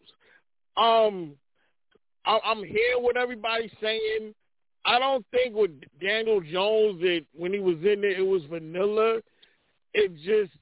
Um, 0.76 1.32
I, 2.24 2.38
I'm 2.44 2.58
hearing 2.64 3.02
what 3.02 3.16
everybody's 3.16 3.70
saying. 3.80 4.34
I 4.84 4.98
don't 4.98 5.24
think 5.30 5.54
with 5.54 5.70
Daniel 6.00 6.40
Jones 6.40 7.00
that 7.02 7.24
when 7.34 7.52
he 7.52 7.60
was 7.60 7.76
in 7.76 8.00
there 8.00 8.18
it 8.18 8.26
was 8.26 8.42
vanilla. 8.50 9.20
It 9.96 10.14
just 10.16 10.52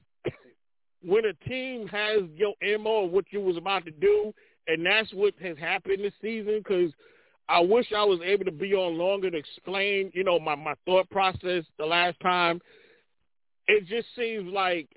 when 1.03 1.25
a 1.25 1.33
team 1.47 1.87
has 1.89 2.23
your 2.35 2.55
mo 2.79 3.05
of 3.05 3.11
what 3.11 3.25
you 3.31 3.41
was 3.41 3.57
about 3.57 3.83
to 3.85 3.91
do, 3.91 4.33
and 4.67 4.83
that's 4.85 5.13
what 5.13 5.33
has 5.41 5.57
happened 5.57 6.03
this 6.03 6.13
season. 6.21 6.59
Because 6.59 6.91
I 7.49 7.59
wish 7.59 7.87
I 7.95 8.03
was 8.05 8.21
able 8.23 8.45
to 8.45 8.51
be 8.51 8.73
on 8.73 8.97
longer 8.97 9.29
to 9.29 9.37
explain, 9.37 10.09
you 10.13 10.23
know, 10.23 10.39
my 10.39 10.55
my 10.55 10.73
thought 10.85 11.09
process 11.09 11.65
the 11.77 11.85
last 11.85 12.17
time. 12.21 12.61
It 13.67 13.85
just 13.87 14.07
seems 14.15 14.51
like 14.53 14.87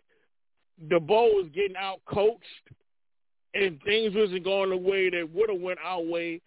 the 0.89 1.01
bowl 1.01 1.35
was 1.35 1.49
getting 1.53 1.77
out 1.77 2.01
coached, 2.07 2.45
and 3.55 3.81
things 3.83 4.15
wasn't 4.15 4.45
going 4.45 4.71
the 4.71 4.77
way 4.77 5.11
that 5.11 5.29
would 5.35 5.51
have 5.51 5.61
went 5.61 5.81
our 5.85 6.01
way 6.01 6.41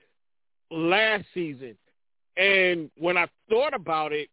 last 0.71 1.25
season. 1.33 1.75
And 2.37 2.89
when 2.97 3.17
I 3.17 3.27
thought 3.49 3.73
about 3.73 4.13
it, 4.13 4.29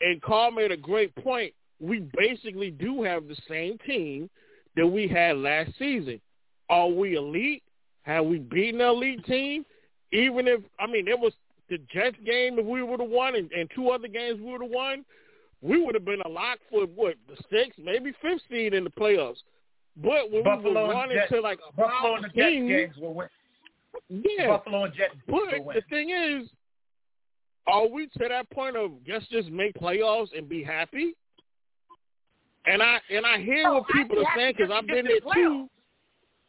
and 0.00 0.22
Carl 0.22 0.52
made 0.52 0.70
a 0.70 0.76
great 0.76 1.12
point, 1.16 1.52
we 1.80 2.00
basically 2.16 2.70
do 2.70 3.02
have 3.02 3.28
the 3.28 3.36
same 3.48 3.78
team 3.86 4.28
that 4.76 4.86
we 4.86 5.08
had 5.08 5.36
last 5.36 5.70
season. 5.78 6.20
Are 6.68 6.88
we 6.88 7.14
elite? 7.16 7.62
Have 8.02 8.26
we 8.26 8.38
beaten 8.38 8.80
an 8.80 8.88
elite 8.88 9.24
team? 9.26 9.64
Even 10.12 10.46
if 10.48 10.60
I 10.78 10.86
mean 10.86 11.08
it 11.08 11.18
was 11.18 11.32
the 11.68 11.78
Jets 11.92 12.16
game 12.24 12.58
if 12.58 12.64
we 12.64 12.82
would 12.82 13.00
have 13.00 13.10
won 13.10 13.36
and, 13.36 13.50
and 13.52 13.70
two 13.74 13.90
other 13.90 14.08
games 14.08 14.40
we 14.40 14.52
would 14.52 14.62
have 14.62 14.70
won, 14.70 15.04
we 15.60 15.84
would 15.84 15.94
have 15.94 16.04
been 16.04 16.20
a 16.24 16.28
lock 16.28 16.58
for 16.70 16.84
what, 16.86 17.14
the 17.28 17.36
sixth, 17.50 17.78
maybe 17.78 18.12
fifth 18.22 18.42
seed 18.50 18.74
in 18.74 18.84
the 18.84 18.90
playoffs. 18.90 19.38
But 19.96 20.30
when 20.30 20.44
Buffalo 20.44 20.82
we 20.82 20.88
were 20.88 20.94
running 20.94 21.16
Jets, 21.16 21.32
to 21.32 21.40
like 21.40 21.58
a 21.68 21.72
Buffalo 21.76 22.14
and 22.16 22.24
the 22.24 22.28
Jets 22.28 22.36
games 22.36 22.96
will 22.96 23.14
win. 23.14 23.28
yeah. 24.08 24.46
Buffalo 24.46 24.84
and 24.84 24.94
Jets 24.94 25.14
But 25.26 25.64
win. 25.64 25.74
the 25.76 25.82
thing 25.90 26.10
is, 26.10 26.48
are 27.66 27.86
we 27.86 28.06
to 28.06 28.28
that 28.28 28.48
point 28.50 28.76
of 28.76 28.92
let's 29.06 29.26
just 29.28 29.50
make 29.50 29.74
playoffs 29.74 30.28
and 30.36 30.48
be 30.48 30.62
happy? 30.62 31.14
And 32.68 32.82
I 32.82 32.98
and 33.10 33.24
I 33.24 33.38
hear 33.38 33.64
Oh, 33.66 33.74
what 33.74 33.88
people 33.88 34.18
are 34.18 34.32
saying 34.36 34.54
because 34.56 34.72
I've 34.72 34.86
been 34.86 35.06
there 35.06 35.20
the 35.20 35.34
too. 35.34 35.68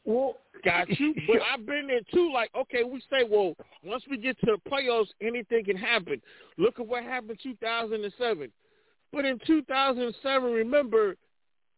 Well, 0.06 0.36
Got 0.64 0.90
you, 1.00 1.14
but 1.28 1.38
I've 1.52 1.66
been 1.66 1.88
there 1.88 2.02
too. 2.14 2.32
Like, 2.34 2.50
okay, 2.56 2.84
we 2.84 3.02
say, 3.10 3.28
well, 3.30 3.54
once 3.84 4.04
we 4.10 4.18
get 4.18 4.40
to 4.42 4.58
the 4.58 4.70
playoffs, 4.70 5.08
anything 5.22 5.66
can 5.66 5.78
happen. 5.78 6.22
Look 6.58 6.80
at 6.80 6.88
what 6.88 7.04
happened 7.04 7.40
in 7.44 7.56
2007. 7.56 8.52
But 9.12 9.26
in 9.26 9.40
2007, 9.46 10.52
remember, 10.52 11.16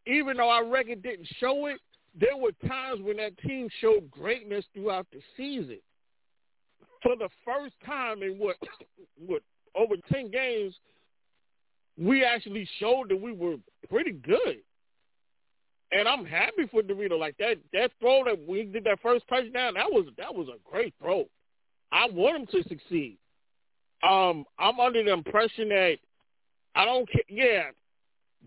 even 0.06 0.36
though 0.36 0.50
our 0.50 0.66
record 0.66 1.02
didn't 1.02 1.28
show 1.38 1.66
it, 1.66 1.78
there 2.18 2.36
were 2.36 2.52
times 2.68 3.00
when 3.02 3.16
that 3.18 3.38
team 3.38 3.68
showed 3.80 4.10
greatness 4.10 4.64
throughout 4.74 5.06
the 5.12 5.20
season. 5.36 5.78
For 7.02 7.16
the 7.16 7.28
first 7.44 7.74
time 7.86 8.22
in 8.22 8.38
what, 8.38 8.56
what 9.26 9.42
over 9.74 9.94
10 10.12 10.30
games, 10.30 10.74
we 11.98 12.24
actually 12.24 12.68
showed 12.78 13.10
that 13.10 13.20
we 13.20 13.32
were 13.32 13.56
pretty 13.88 14.12
good. 14.12 14.58
And 15.92 16.08
I'm 16.08 16.24
happy 16.24 16.66
for 16.70 16.80
Dorito. 16.80 17.18
Like 17.18 17.36
that 17.38 17.56
that 17.72 17.90
throw 18.00 18.24
that 18.24 18.38
we 18.48 18.64
did 18.64 18.84
that 18.84 19.00
first 19.02 19.26
touchdown, 19.28 19.74
that 19.74 19.90
was 19.90 20.06
that 20.16 20.34
was 20.34 20.48
a 20.48 20.70
great 20.70 20.94
throw. 21.00 21.26
I 21.90 22.08
want 22.10 22.36
him 22.36 22.62
to 22.62 22.68
succeed. 22.68 23.18
Um, 24.02 24.44
I'm 24.58 24.80
under 24.80 25.04
the 25.04 25.12
impression 25.12 25.68
that 25.68 25.96
I 26.74 26.84
don't 26.86 27.08
care. 27.10 27.22
Yeah, 27.28 27.62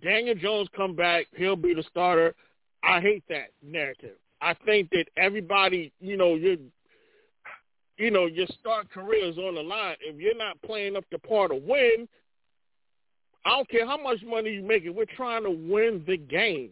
Daniel 0.01 0.35
Jones 0.35 0.67
come 0.75 0.95
back, 0.95 1.27
he'll 1.35 1.55
be 1.55 1.73
the 1.73 1.83
starter. 1.89 2.33
I 2.83 2.99
hate 3.01 3.23
that 3.29 3.49
narrative. 3.63 4.17
I 4.41 4.53
think 4.65 4.89
that 4.91 5.05
everybody, 5.17 5.91
you 5.99 6.17
know, 6.17 6.35
your, 6.35 6.57
you 7.97 8.11
know, 8.11 8.25
your 8.25 8.47
start 8.59 8.91
career 8.91 9.25
is 9.25 9.37
on 9.37 9.55
the 9.55 9.61
line. 9.61 9.95
If 10.01 10.19
you're 10.19 10.35
not 10.35 10.61
playing 10.61 10.95
up 10.95 11.05
the 11.11 11.19
part 11.19 11.51
to 11.51 11.57
win, 11.57 12.07
I 13.45 13.49
don't 13.51 13.69
care 13.69 13.85
how 13.85 13.97
much 14.01 14.19
money 14.25 14.51
you 14.51 14.61
make. 14.63 14.83
It 14.85 14.89
we're 14.89 15.05
trying 15.15 15.43
to 15.43 15.51
win 15.51 16.03
the 16.07 16.17
game. 16.17 16.71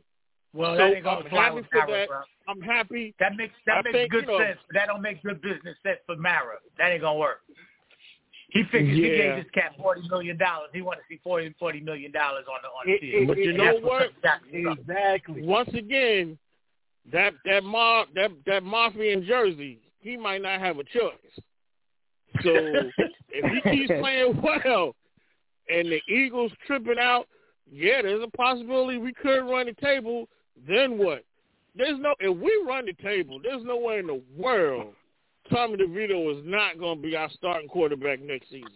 Well, 0.53 0.74
so 0.74 0.78
that 0.78 0.93
ain't 0.95 1.03
gonna 1.03 1.21
I'm 1.24 1.30
fly 1.30 1.43
happy 1.45 1.55
with 1.55 1.65
for 1.71 1.78
Mara, 1.80 1.91
that. 1.91 2.07
bro. 2.07 2.17
I'm 2.47 2.61
happy. 2.61 3.15
That 3.19 3.36
makes 3.38 3.53
that 3.65 3.78
I 3.78 3.82
makes 3.84 3.93
think, 3.97 4.11
good 4.11 4.21
you 4.26 4.32
know- 4.32 4.39
sense, 4.39 4.59
but 4.67 4.74
that 4.76 4.88
don't 4.88 5.01
make 5.01 5.21
good 5.24 5.41
business 5.41 5.76
sense 5.84 5.99
for 6.05 6.15
Mara. 6.15 6.57
That 6.78 6.91
ain't 6.91 7.01
gonna 7.01 7.17
work. 7.19 7.39
He 8.49 8.63
figures 8.71 8.95
he 8.95 9.01
gave 9.01 9.36
this 9.38 9.45
cat 9.53 9.71
forty 9.78 10.01
million 10.09 10.38
dollars. 10.38 10.69
He 10.74 10.82
want 10.82 10.99
to 10.99 11.03
see 11.09 11.19
forty 11.24 11.53
forty 11.57 11.80
million 11.80 12.11
dollars 12.11 12.45
on 12.47 12.59
the 12.61 12.67
on 12.69 12.84
the 12.86 12.99
field. 12.99 13.28
but 13.28 13.38
you 13.38 13.53
know 13.53 13.76
what? 13.82 14.09
Exactly. 14.17 14.63
Exactly. 14.80 15.41
Once 15.43 15.69
again, 15.74 16.38
that 17.11 17.34
that 17.45 17.63
mob 17.63 18.09
that 18.13 18.30
that 18.45 18.61
mafia 18.63 19.13
in 19.13 19.26
Jersey, 19.26 19.80
he 20.01 20.17
might 20.17 20.41
not 20.43 20.59
have 20.59 20.78
a 20.78 20.84
choice. 20.84 21.13
So 22.43 22.51
if 23.30 23.63
he 23.63 23.71
keeps 23.71 23.91
playing 23.99 24.39
well, 24.41 24.95
and 25.70 25.91
the 25.91 26.01
Eagles 26.07 26.51
tripping 26.68 26.99
out, 26.99 27.28
yeah, 27.72 28.01
there's 28.01 28.24
a 28.24 28.38
possibility 28.38 28.97
we 28.97 29.14
could 29.14 29.39
run 29.39 29.68
the 29.68 29.74
table. 29.74 30.28
Then 30.68 30.97
what? 30.97 31.24
There's 31.76 31.99
no 31.99 32.14
if 32.20 32.38
we 32.38 32.64
run 32.68 32.86
the 32.86 32.93
table, 33.01 33.39
there's 33.41 33.64
no 33.64 33.78
way 33.78 33.99
in 33.99 34.07
the 34.07 34.22
world 34.38 34.93
Tommy 35.51 35.78
DeVito 35.78 36.38
is 36.38 36.43
not 36.45 36.80
going 36.80 36.97
to 36.97 37.01
be 37.01 37.16
our 37.16 37.30
starting 37.32 37.68
quarterback 37.68 38.22
next 38.22 38.49
season. 38.49 38.70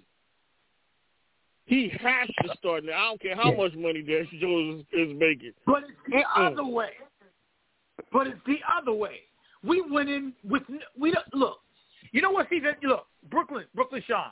He 1.66 1.92
has 2.02 2.28
to 2.44 2.58
start 2.58 2.86
now. 2.86 2.94
I 2.94 3.08
don't 3.10 3.22
care 3.22 3.36
how 3.36 3.52
much 3.52 3.74
money 3.76 4.02
Daniel 4.02 4.28
Jones 4.40 4.86
is, 4.94 5.10
is 5.10 5.18
making. 5.18 5.52
But 5.66 5.84
it's 5.84 5.92
the 6.08 6.16
Mm-mm. 6.16 6.52
other 6.54 6.66
way. 6.66 6.92
But 8.12 8.28
it's 8.28 8.40
the 8.46 8.60
other 8.80 8.94
way. 8.94 9.20
We 9.64 9.82
went 9.82 10.10
in 10.10 10.34
with 10.46 10.64
we 10.98 11.12
don't 11.12 11.26
look. 11.34 11.60
You 12.14 12.22
know 12.22 12.32
what, 12.32 12.48
Steve? 12.48 12.64
Look, 12.84 13.08
Brooklyn, 13.30 13.66
Brooklyn 13.76 14.02
Sean. 14.08 14.32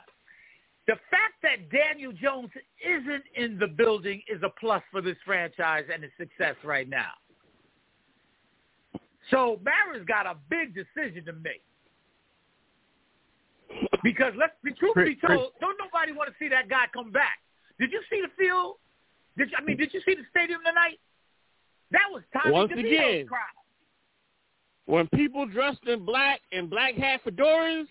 The 0.86 0.94
fact 1.10 1.42
that 1.42 1.70
Daniel 1.70 2.12
Jones 2.12 2.50
isn't 2.84 3.24
in 3.34 3.58
the 3.58 3.66
building 3.66 4.22
is 4.28 4.40
a 4.44 4.50
plus 4.60 4.82
for 4.92 5.00
this 5.00 5.16
franchise 5.24 5.84
and 5.92 6.04
its 6.04 6.12
success 6.16 6.54
right 6.62 6.88
now. 6.88 7.10
So 9.30 9.60
Mara's 9.64 10.04
got 10.06 10.26
a 10.26 10.36
big 10.48 10.74
decision 10.74 11.24
to 11.24 11.32
make. 11.32 11.62
Because 14.04 14.32
let's 14.38 14.52
be 14.62 14.72
truth 14.72 14.94
be 14.94 15.16
told, 15.16 15.50
don't 15.60 15.76
nobody 15.78 16.12
want 16.12 16.30
to 16.30 16.34
see 16.38 16.48
that 16.48 16.68
guy 16.68 16.84
come 16.94 17.10
back. 17.10 17.38
Did 17.80 17.90
you 17.90 18.00
see 18.08 18.22
the 18.22 18.30
field? 18.38 18.76
Did 19.36 19.50
you, 19.50 19.56
I 19.58 19.64
mean, 19.64 19.76
did 19.76 19.92
you 19.92 20.00
see 20.06 20.14
the 20.14 20.22
stadium 20.30 20.60
tonight? 20.64 21.00
That 21.90 22.04
was 22.10 22.22
Tommy 22.32 22.52
Once 22.52 22.72
DeVito's 22.72 22.86
again, 22.86 23.26
crowd. 23.26 23.40
When 24.86 25.08
people 25.08 25.46
dressed 25.46 25.84
in 25.88 26.04
black 26.04 26.40
and 26.52 26.70
black 26.70 26.94
hat 26.94 27.20
fedoras, 27.26 27.86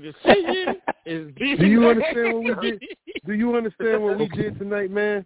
the 0.00 0.12
decision 0.12 0.76
is 1.06 1.32
being 1.38 1.56
Do 1.58 1.66
you 1.66 1.88
understand 1.88 2.34
what 2.34 2.44
we 2.44 2.70
did? 2.70 2.82
Do 3.26 3.34
you 3.34 3.56
understand 3.56 4.02
what 4.02 4.18
we 4.18 4.26
did 4.28 4.58
tonight, 4.58 4.90
man? 4.90 5.24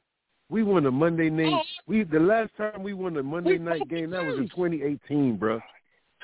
We 0.48 0.62
won 0.62 0.86
a 0.86 0.90
Monday 0.90 1.30
night. 1.30 1.60
We 1.86 2.04
the 2.04 2.20
last 2.20 2.50
time 2.56 2.82
we 2.82 2.92
won 2.92 3.16
a 3.16 3.22
Monday 3.22 3.58
night 3.58 3.88
game 3.88 4.10
that 4.10 4.24
was 4.24 4.36
in 4.36 4.48
2018, 4.48 5.36
bro. 5.36 5.60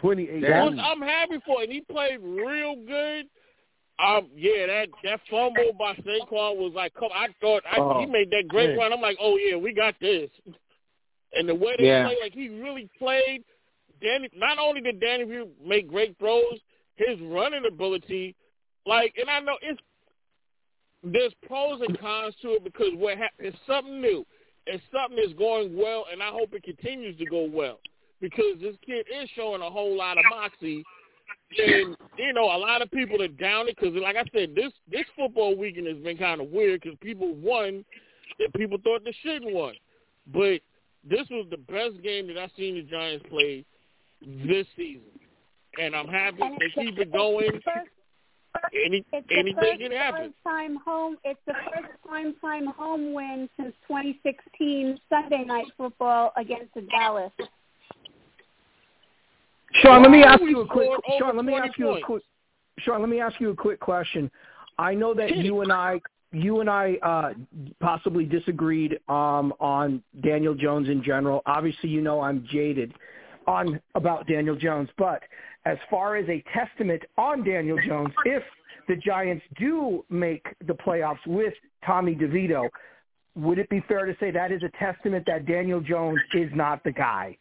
2018. 0.01 0.79
I'm 0.79 1.01
happy 1.01 1.39
for 1.45 1.63
it. 1.63 1.71
He 1.71 1.81
played 1.81 2.19
real 2.21 2.77
good. 2.87 3.27
Um, 3.99 4.29
yeah, 4.35 4.67
that 4.67 4.89
that 5.05 5.21
fumble 5.31 5.73
by 5.79 5.95
Saquon 5.95 6.57
was 6.57 6.73
like, 6.75 6.95
come. 6.95 7.11
I 7.15 7.29
thought 7.41 7.63
I, 7.71 7.79
Oh, 7.79 8.01
he 8.01 8.07
made 8.07 8.31
that 8.31 8.49
great 8.49 8.71
man. 8.71 8.79
run. 8.79 8.93
I'm 8.93 9.01
like, 9.01 9.19
oh 9.21 9.37
yeah, 9.37 9.57
we 9.57 9.73
got 9.73 9.95
this. 10.01 10.31
And 11.35 11.49
the 11.49 11.55
way 11.55 11.75
they 11.79 11.87
Yeah. 11.87 12.05
played, 12.05 12.19
like 12.21 12.35
he 12.35 12.51
really 12.51 12.91
played. 12.99 13.43
Danny, 14.03 14.29
not 14.37 14.59
only 14.59 14.83
did 14.83 15.01
Danny 15.01 15.25
View 15.25 15.49
make 15.65 15.89
great 15.89 16.15
throws, 16.19 16.61
his 16.97 17.19
running 17.23 17.65
ability, 17.67 18.35
like, 18.87 19.15
and 19.19 19.31
I 19.31 19.41
know 19.41 19.57
it's 19.63 19.81
there's 21.05 21.33
pros 21.47 21.81
and 21.87 21.99
cons 21.99 22.35
to 22.43 22.51
it 22.51 22.65
because 22.65 22.91
what 22.95 23.19
hap- 23.19 23.33
it's 23.39 23.57
something 23.67 24.01
new. 24.01 24.25
It's 24.67 24.83
something 24.93 25.17
that's 25.17 25.37
going 25.37 25.77
well, 25.77 26.07
and 26.13 26.23
I 26.23 26.29
hope 26.29 26.53
it 26.53 26.63
continues 26.63 27.19
to 27.19 27.27
go 27.27 27.49
well 27.51 27.79
because 28.21 28.61
this 28.61 28.77
kid 28.87 29.07
is 29.13 29.29
showing 29.35 29.63
a 29.63 29.71
whole 29.71 29.97
lot 29.97 30.19
of 30.19 30.25
moxie. 30.31 30.85
And 31.59 31.97
you 32.17 32.33
know, 32.33 32.45
a 32.45 32.57
lot 32.57 32.81
of 32.81 32.91
people 32.91 33.21
are 33.21 33.29
down 33.29 33.69
it 33.69 33.77
because, 33.79 33.95
like 34.01 34.17
I 34.17 34.25
said, 34.33 34.55
this 34.55 34.73
this 34.91 35.05
football 35.17 35.57
weekend 35.57 35.89
has 35.89 35.99
been 35.99 36.17
kind 36.17 36.41
of 36.41 36.49
weird 36.49 36.81
because 36.81 36.97
people 37.01 37.35
won 37.35 37.85
and 38.39 38.55
people 38.55 38.79
thought 38.83 39.05
they 39.05 39.15
shouldn't 39.23 39.53
won. 39.53 39.75
But 40.33 40.61
this 41.05 41.27
was 41.31 41.47
the 41.51 41.57
best 41.57 42.03
game 42.03 42.29
that 42.29 42.39
I've 42.39 42.51
seen 42.57 42.77
the 42.77 42.83
Giants 42.83 43.27
play 43.29 43.65
this 44.21 44.67
season, 44.77 45.03
and 45.79 45.95
I'm 45.95 46.09
happy 46.09 46.39
to 46.39 46.69
keep 46.75 46.99
it 46.99 47.13
going. 47.13 47.61
Any, 48.85 49.05
It's 49.13 49.27
the 49.29 49.35
anything 49.35 49.55
first 49.55 49.81
can 49.81 49.93
happen. 49.93 50.21
first 50.25 50.35
time 50.45 50.79
home. 50.85 51.17
It's 51.25 51.41
the 51.47 51.55
first 51.75 51.89
prime 52.07 52.35
time 52.41 52.67
home 52.67 53.15
win 53.15 53.49
since 53.57 53.75
2016 53.89 55.01
Sunday 55.09 55.45
night 55.45 55.67
football 55.77 56.33
against 56.37 56.75
the 56.75 56.83
Dallas. 56.83 57.33
Sean, 59.77 60.03
let 60.03 60.11
me 60.11 60.23
ask 60.23 60.43
you 60.43 60.61
a 60.61 60.67
quick. 60.67 60.87
scored 60.87 61.19
Sean, 61.19 61.37
let 61.37 61.45
me 61.45 61.55
ask 61.55 61.79
you 61.79 61.91
a 61.91 62.01
quick. 62.03 62.23
Sean, 62.81 63.01
let 63.01 63.09
me 63.09 63.21
ask 63.21 63.41
you 63.41 63.51
a 63.51 63.57
quick 63.57 63.81
question. 63.81 64.31
I 64.79 64.95
know 64.95 65.15
that 65.15 65.37
you 65.37 65.63
and 65.63 65.73
I, 65.73 66.01
you 66.33 66.61
and 66.61 66.69
I, 66.69 66.95
uh, 67.03 67.33
possibly 67.81 68.25
disagreed 68.25 68.99
um, 69.09 69.53
on 69.61 70.03
Daniel 70.23 70.55
Jones 70.55 70.89
in 70.89 71.03
general. 71.03 71.43
Obviously, 71.47 71.89
you 71.89 72.01
know 72.01 72.21
I'm 72.21 72.47
jaded 72.51 72.93
on 73.47 73.81
about 73.95 74.27
Daniel 74.27 74.57
Jones, 74.57 74.89
but 74.97 75.23
as 75.65 75.79
far 75.91 76.17
as 76.17 76.29
a 76.29 76.43
testament 76.53 77.03
on 77.17 77.45
Daniel 77.45 77.79
Jones, 77.87 78.13
if 78.25 78.43
the 78.89 78.97
Giants 78.97 79.45
do 79.59 80.05
make 80.11 80.45
the 80.67 80.75
playoffs 80.75 81.25
with 81.27 81.55
Tommy 81.87 82.15
DeVito, 82.15 82.69
would 83.37 83.59
it 83.59 83.69
be 83.71 83.83
fair 83.89 84.05
to 84.05 84.17
say 84.19 84.31
that 84.31 84.53
is 84.53 84.63
a 84.63 84.71
testament 84.79 85.25
that 85.27 85.47
Daniel 85.47 85.81
Jones 85.81 86.21
is 86.35 86.51
not 86.55 86.83
the 86.85 86.93
guy? 86.93 87.37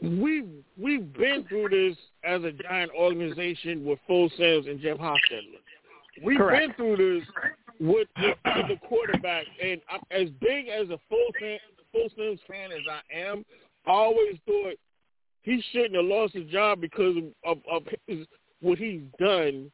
We've 0.00 0.48
we've 0.78 1.12
been 1.14 1.44
through 1.48 1.70
this 1.70 1.96
as 2.22 2.44
a 2.44 2.52
giant 2.52 2.92
organization 2.96 3.84
with 3.84 3.98
Phil 4.06 4.30
Simms 4.38 4.66
and 4.66 4.80
Jeff 4.80 4.98
Hostetler. 4.98 5.58
We've 6.22 6.38
Correct. 6.38 6.76
been 6.78 6.96
through 6.96 7.20
this 7.20 7.28
with, 7.80 8.08
with, 8.16 8.36
with 8.44 8.68
the 8.68 8.86
quarterback, 8.86 9.46
and 9.62 9.80
as 10.10 10.28
big 10.40 10.68
as 10.68 10.88
a 10.90 10.98
full 11.08 11.28
full 11.96 12.08
Simms 12.16 12.40
fan 12.48 12.72
as 12.72 12.82
I 12.90 13.16
am, 13.16 13.44
I 13.86 13.90
always 13.90 14.36
thought 14.46 14.74
he 15.42 15.62
shouldn't 15.72 15.94
have 15.94 16.04
lost 16.04 16.34
his 16.34 16.50
job 16.50 16.80
because 16.80 17.16
of, 17.44 17.58
of 17.70 17.82
his, 18.06 18.26
what 18.60 18.78
he's 18.78 19.02
done. 19.18 19.70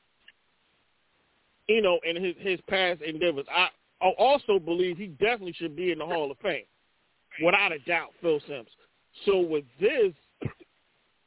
You 1.69 1.81
know, 1.81 1.99
in 2.05 2.23
his 2.23 2.35
his 2.41 2.61
past 2.69 3.01
endeavors. 3.03 3.47
I, 3.51 3.69
I 4.03 4.11
also 4.19 4.59
believe 4.59 4.99
he 4.99 5.07
definitely 5.07 5.55
should 5.55 5.77
be 5.77 5.93
in 5.93 5.99
the 5.99 6.05
Hall 6.05 6.31
of 6.31 6.37
Fame, 6.39 6.65
without 7.43 7.73
a 7.73 7.79
doubt. 7.81 8.11
Phil 8.21 8.41
Simms. 8.49 8.69
So 9.25 9.41
with 9.41 9.65
this, 9.81 10.13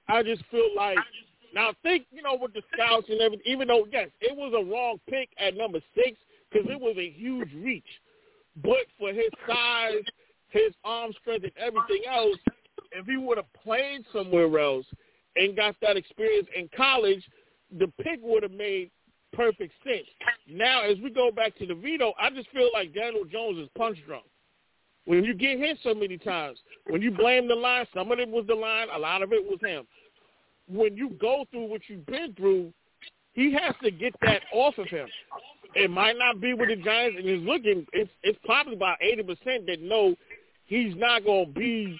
I 0.09 0.23
just 0.23 0.43
feel 0.51 0.67
like 0.75 0.97
now 1.55 1.71
think 1.83 2.05
you 2.11 2.21
know 2.21 2.37
with 2.39 2.53
the 2.53 2.61
scouts 2.73 3.07
and 3.09 3.21
everything. 3.21 3.45
Even 3.47 3.69
though 3.69 3.87
yes, 3.91 4.09
it 4.19 4.35
was 4.35 4.53
a 4.53 4.69
wrong 4.69 4.99
pick 5.09 5.29
at 5.39 5.55
number 5.55 5.79
six 5.95 6.17
because 6.51 6.67
it 6.69 6.79
was 6.79 6.95
a 6.97 7.09
huge 7.09 7.51
reach, 7.53 7.83
but 8.61 8.85
for 8.99 9.13
his 9.13 9.31
size, 9.47 10.03
his 10.55 10.73
arm 10.83 11.11
strength, 11.21 11.43
and 11.43 11.53
everything 11.57 12.03
else, 12.09 12.37
if 12.91 13.05
he 13.05 13.17
would 13.17 13.37
have 13.37 13.51
played 13.63 14.05
somewhere 14.13 14.57
else 14.59 14.85
and 15.35 15.55
got 15.55 15.75
that 15.81 15.97
experience 15.97 16.47
in 16.55 16.69
college, 16.75 17.23
the 17.77 17.87
pick 18.01 18.19
would 18.23 18.43
have 18.43 18.51
made 18.51 18.89
perfect 19.33 19.73
sense. 19.83 20.07
Now, 20.49 20.83
as 20.83 20.97
we 21.03 21.09
go 21.09 21.29
back 21.29 21.57
to 21.57 21.65
the 21.65 21.73
DeVito, 21.73 22.13
I 22.19 22.29
just 22.29 22.49
feel 22.51 22.69
like 22.73 22.93
Daniel 22.93 23.25
Jones 23.25 23.59
is 23.59 23.69
punch 23.77 23.97
drunk. 24.07 24.23
When 25.05 25.23
you 25.23 25.33
get 25.33 25.59
hit 25.59 25.77
so 25.83 25.93
many 25.93 26.17
times, 26.17 26.57
when 26.87 27.01
you 27.01 27.11
blame 27.11 27.47
the 27.47 27.55
line, 27.55 27.85
some 27.93 28.11
of 28.11 28.19
it 28.19 28.29
was 28.29 28.45
the 28.47 28.55
line, 28.55 28.87
a 28.93 28.97
lot 28.97 29.21
of 29.21 29.33
it 29.33 29.43
was 29.43 29.59
him. 29.61 29.85
When 30.67 30.95
you 30.95 31.09
go 31.21 31.45
through 31.51 31.67
what 31.67 31.81
you've 31.87 32.05
been 32.07 32.33
through, 32.33 32.73
he 33.33 33.53
has 33.53 33.75
to 33.83 33.91
get 33.91 34.15
that 34.21 34.41
off 34.53 34.77
of 34.77 34.87
him. 34.87 35.07
It 35.75 35.91
might 35.91 36.17
not 36.17 36.39
be 36.39 36.53
with 36.53 36.69
the 36.69 36.77
Giants, 36.77 37.17
and 37.19 37.27
he's 37.27 37.45
looking. 37.45 37.85
It's 37.91 38.09
it's 38.23 38.39
probably 38.45 38.75
about 38.75 38.97
eighty 39.01 39.21
percent 39.21 39.67
that 39.67 39.81
know 39.81 40.15
he's 40.65 40.95
not 40.95 41.23
going 41.23 41.47
to 41.47 41.59
be 41.59 41.99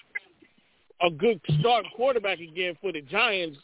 a 1.02 1.10
good 1.10 1.40
starting 1.60 1.90
quarterback 1.94 2.40
again 2.40 2.76
for 2.80 2.92
the 2.92 3.02
Giants 3.02 3.58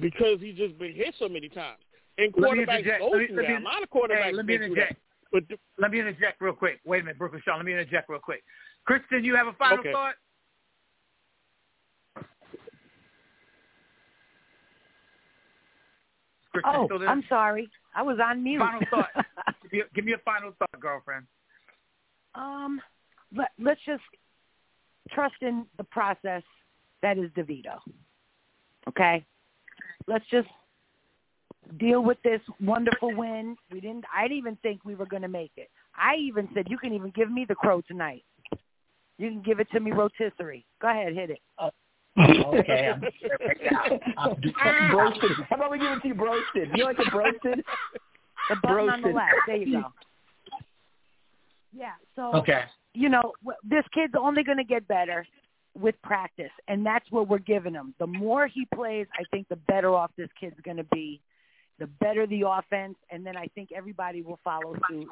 because 0.00 0.40
he's 0.40 0.56
just 0.56 0.78
been 0.78 0.94
hit 0.94 1.14
so 1.18 1.28
many 1.28 1.48
times. 1.48 1.78
And 2.18 2.32
quarterbacks 2.32 2.98
go 2.98 3.10
through 3.10 3.36
that. 3.36 3.60
A 3.60 3.64
lot 3.64 3.82
of 3.82 3.90
quarterbacks 3.90 4.24
hey, 4.24 4.32
let 4.32 4.46
me 4.46 4.54
interject. 4.54 4.96
But 5.32 5.44
the, 5.48 5.56
let 5.78 5.90
me 5.90 6.00
interject 6.00 6.40
real 6.40 6.54
quick. 6.54 6.80
Wait 6.84 7.00
a 7.00 7.04
minute, 7.04 7.18
Brooklyn 7.18 7.40
Sean. 7.44 7.56
Let 7.58 7.66
me 7.66 7.72
interject 7.72 8.08
real 8.08 8.20
quick. 8.20 8.42
Kristen, 8.84 9.24
you 9.24 9.36
have 9.36 9.46
a 9.46 9.52
final 9.52 9.78
okay. 9.78 9.92
thought? 9.92 10.14
Kristen, 16.52 16.88
oh, 16.90 17.06
I'm 17.06 17.22
sorry. 17.28 17.70
I 17.94 18.02
was 18.02 18.18
on 18.22 18.42
mute. 18.42 18.58
Final 18.58 18.80
thought. 18.90 19.08
give, 19.62 19.72
me, 19.72 19.82
give 19.94 20.04
me 20.04 20.12
a 20.14 20.18
final 20.24 20.52
thought, 20.58 20.80
girlfriend. 20.80 21.26
Um, 22.34 22.80
let, 23.36 23.50
let's 23.58 23.80
just 23.86 24.02
trust 25.10 25.36
in 25.42 25.66
the 25.78 25.84
process 25.84 26.42
that 27.02 27.18
is 27.18 27.30
DeVito. 27.36 27.78
Okay? 28.88 29.24
Let's 30.06 30.24
just 30.30 30.48
deal 31.78 32.02
with 32.02 32.18
this 32.22 32.40
wonderful 32.60 33.14
win. 33.14 33.56
We 33.70 33.80
didn't 33.80 34.04
I 34.14 34.24
didn't 34.24 34.38
even 34.38 34.56
think 34.56 34.84
we 34.84 34.94
were 34.94 35.06
going 35.06 35.22
to 35.22 35.28
make 35.28 35.52
it. 35.56 35.68
I 35.94 36.16
even 36.16 36.48
said 36.54 36.66
you 36.68 36.78
can 36.78 36.92
even 36.92 37.12
give 37.14 37.30
me 37.30 37.44
the 37.48 37.54
crow 37.54 37.80
tonight. 37.82 38.24
You 39.18 39.28
can 39.28 39.42
give 39.42 39.60
it 39.60 39.68
to 39.72 39.80
me 39.80 39.92
rotisserie. 39.92 40.64
Go 40.80 40.90
ahead, 40.90 41.12
hit 41.12 41.30
it. 41.30 41.40
Uh, 41.58 41.70
okay, 42.18 42.90
I'm, 42.90 44.34
I'm 44.56 44.90
broasted. 44.90 45.30
How 45.48 45.56
about 45.56 45.70
we 45.70 45.78
give 45.78 45.92
it 45.92 46.00
to 46.00 46.08
you 46.08 46.14
broasted? 46.14 46.72
Do 46.72 46.78
you 46.78 46.84
like 46.84 46.98
it 46.98 47.10
broasted? 47.10 47.62
The 48.48 48.56
button 48.62 48.88
on 48.88 49.02
the 49.02 49.08
left. 49.08 49.34
There 49.46 49.56
you 49.56 49.80
go. 49.80 49.88
Yeah. 51.72 51.92
So 52.16 52.32
okay. 52.34 52.62
You 52.94 53.08
know, 53.08 53.32
this 53.62 53.84
kid's 53.92 54.14
only 54.18 54.42
going 54.42 54.58
to 54.58 54.64
get 54.64 54.86
better 54.88 55.26
with 55.78 55.94
practice, 56.02 56.50
and 56.68 56.84
that's 56.84 57.08
what 57.10 57.28
we're 57.28 57.38
giving 57.38 57.74
him. 57.74 57.94
The 57.98 58.06
more 58.06 58.46
he 58.48 58.66
plays, 58.74 59.06
I 59.14 59.22
think 59.30 59.48
the 59.48 59.56
better 59.56 59.94
off 59.94 60.10
this 60.16 60.28
kid's 60.38 60.56
going 60.64 60.78
to 60.78 60.84
be. 60.84 61.20
The 61.78 61.86
better 61.86 62.26
the 62.26 62.42
offense, 62.46 62.96
and 63.10 63.24
then 63.24 63.36
I 63.36 63.46
think 63.54 63.70
everybody 63.74 64.22
will 64.22 64.38
follow 64.44 64.74
suit. 64.88 65.08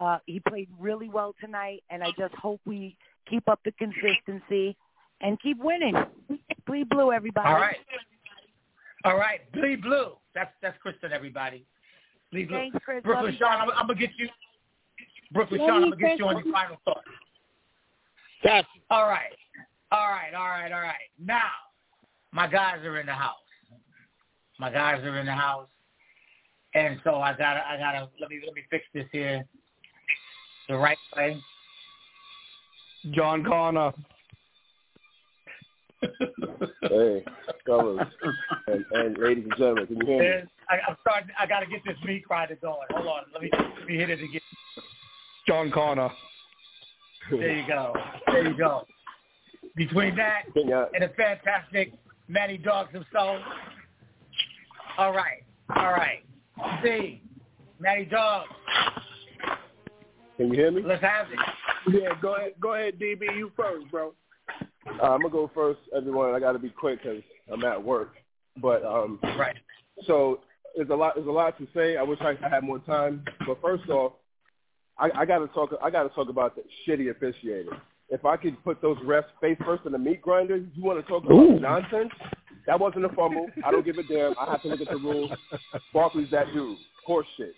Uh, 0.00 0.18
he 0.26 0.40
played 0.40 0.68
really 0.78 1.08
well 1.08 1.34
tonight, 1.40 1.82
and 1.90 2.02
I 2.02 2.10
just 2.18 2.34
hope 2.34 2.60
we 2.64 2.96
keep 3.28 3.46
up 3.48 3.60
the 3.64 3.72
consistency 3.72 4.76
and 5.20 5.38
keep 5.40 5.58
winning. 5.58 5.94
Bleed 6.66 6.88
blue, 6.88 7.12
everybody. 7.12 7.48
All 7.48 7.60
right. 7.60 7.76
All 9.04 9.16
right, 9.16 9.40
bleed 9.52 9.82
blue. 9.82 10.12
That's 10.34 10.50
that's 10.60 10.76
Kristen, 10.82 11.12
everybody. 11.12 11.64
Bleed 12.32 12.48
blue. 12.48 12.56
Thanks, 12.58 12.78
Chris. 12.84 13.02
Brooklyn 13.02 13.36
Sean, 13.38 13.60
I'm, 13.60 13.70
I'm, 13.70 13.86
gonna 13.86 13.98
get 13.98 14.10
you. 14.18 14.28
Brooklyn 15.32 15.60
Sean, 15.60 15.84
I'm 15.84 15.90
gonna 15.90 15.96
get 15.96 16.18
you 16.18 16.26
on 16.26 16.44
your 16.44 16.52
final 16.52 16.76
thought. 16.84 17.04
Gotcha. 18.42 18.66
All 18.90 19.06
right. 19.06 19.32
All 19.92 20.08
right, 20.08 20.34
all 20.34 20.48
right, 20.48 20.72
all 20.72 20.80
right. 20.80 21.10
Now, 21.18 21.50
my 22.32 22.46
guys 22.46 22.84
are 22.84 22.98
in 22.98 23.06
the 23.06 23.12
house. 23.12 23.36
My 24.58 24.70
guys 24.70 25.02
are 25.02 25.18
in 25.18 25.26
the 25.26 25.32
house, 25.32 25.68
and 26.74 27.00
so 27.02 27.16
I 27.16 27.32
gotta, 27.32 27.66
I 27.66 27.76
gotta 27.76 28.08
let 28.20 28.30
me 28.30 28.40
let 28.44 28.54
me 28.54 28.62
fix 28.70 28.84
this 28.94 29.06
here 29.10 29.44
the 30.68 30.76
right 30.76 30.98
way. 31.16 31.40
John 33.12 33.42
Connor. 33.42 33.92
hey, 36.82 37.24
fellas, 37.66 38.06
and, 38.68 38.84
and 38.92 39.18
ladies 39.18 39.44
and 39.44 39.54
gentlemen, 39.56 39.86
can 39.86 39.96
you 39.96 40.06
hear 40.06 40.42
me? 40.42 40.50
I, 40.68 40.74
I'm 40.88 40.96
starting. 41.00 41.30
I 41.38 41.46
gotta 41.46 41.66
get 41.66 41.80
this 41.84 41.96
meat 42.04 42.24
grinder 42.28 42.58
going. 42.62 42.86
Hold 42.90 43.06
on, 43.06 43.22
let 43.32 43.42
me 43.42 43.50
let 43.52 43.88
me 43.88 43.96
hit 43.96 44.10
it 44.10 44.22
again. 44.22 44.40
John 45.50 45.72
Connor. 45.72 46.10
There 47.28 47.56
you 47.56 47.66
go. 47.66 47.92
There 48.28 48.48
you 48.48 48.56
go. 48.56 48.86
Between 49.74 50.14
that 50.14 50.44
and 50.54 51.02
a 51.02 51.08
fantastic 51.08 51.92
Manny 52.28 52.56
Dogs 52.56 52.92
himself. 52.92 53.40
All 54.96 55.12
right. 55.12 55.42
All 55.74 55.90
right. 55.90 56.22
See, 56.84 57.20
Manny 57.80 58.04
Dogs. 58.04 58.48
Can 60.36 60.50
you 60.50 60.54
hear 60.54 60.70
me? 60.70 60.82
Let's 60.86 61.02
have 61.02 61.26
it. 61.32 62.00
Yeah, 62.00 62.10
go 62.22 62.36
ahead. 62.36 62.52
Go 62.60 62.74
ahead, 62.74 63.00
DB. 63.00 63.36
You 63.36 63.50
first, 63.56 63.90
bro. 63.90 64.14
Uh, 64.86 65.02
I'm 65.02 65.20
gonna 65.20 65.30
go 65.30 65.50
first, 65.52 65.80
everyone. 65.96 66.32
I 66.32 66.38
got 66.38 66.52
to 66.52 66.60
be 66.60 66.70
quick 66.70 67.02
because 67.02 67.24
I'm 67.52 67.64
at 67.64 67.82
work. 67.82 68.12
But 68.62 68.84
um, 68.84 69.18
right. 69.36 69.56
So 70.06 70.42
there's 70.76 70.90
a 70.90 70.94
lot. 70.94 71.16
There's 71.16 71.26
a 71.26 71.32
lot 71.32 71.58
to 71.58 71.66
say. 71.74 71.96
I 71.96 72.04
wish 72.04 72.20
I 72.20 72.36
had 72.48 72.62
more 72.62 72.78
time. 72.78 73.24
But 73.48 73.60
first 73.60 73.88
off, 73.88 74.12
I, 75.00 75.22
I 75.22 75.24
got 75.24 75.38
to 75.38 75.46
talk. 75.48 75.70
I 75.82 75.90
got 75.90 76.02
to 76.04 76.10
talk 76.10 76.28
about 76.28 76.54
the 76.56 76.62
shitty 76.86 77.10
officiating. 77.10 77.72
If 78.10 78.24
I 78.24 78.36
could 78.36 78.62
put 78.64 78.82
those 78.82 78.98
refs 78.98 79.24
face 79.40 79.56
first 79.64 79.86
in 79.86 79.92
the 79.92 79.98
meat 79.98 80.20
grinder, 80.20 80.56
you 80.56 80.82
want 80.82 81.00
to 81.00 81.08
talk 81.10 81.24
about 81.24 81.34
Ooh. 81.34 81.58
nonsense? 81.58 82.10
That 82.66 82.78
wasn't 82.78 83.06
a 83.06 83.08
fumble. 83.10 83.46
I 83.64 83.70
don't 83.70 83.84
give 83.84 83.96
a 83.98 84.02
damn. 84.02 84.34
I 84.38 84.50
have 84.50 84.62
to 84.62 84.68
look 84.68 84.80
at 84.80 84.88
the 84.88 84.96
rules. 84.96 85.30
Barkley's 85.94 86.30
that 86.30 86.46
dude. 86.52 86.76
Horse 87.06 87.26
shit. 87.36 87.54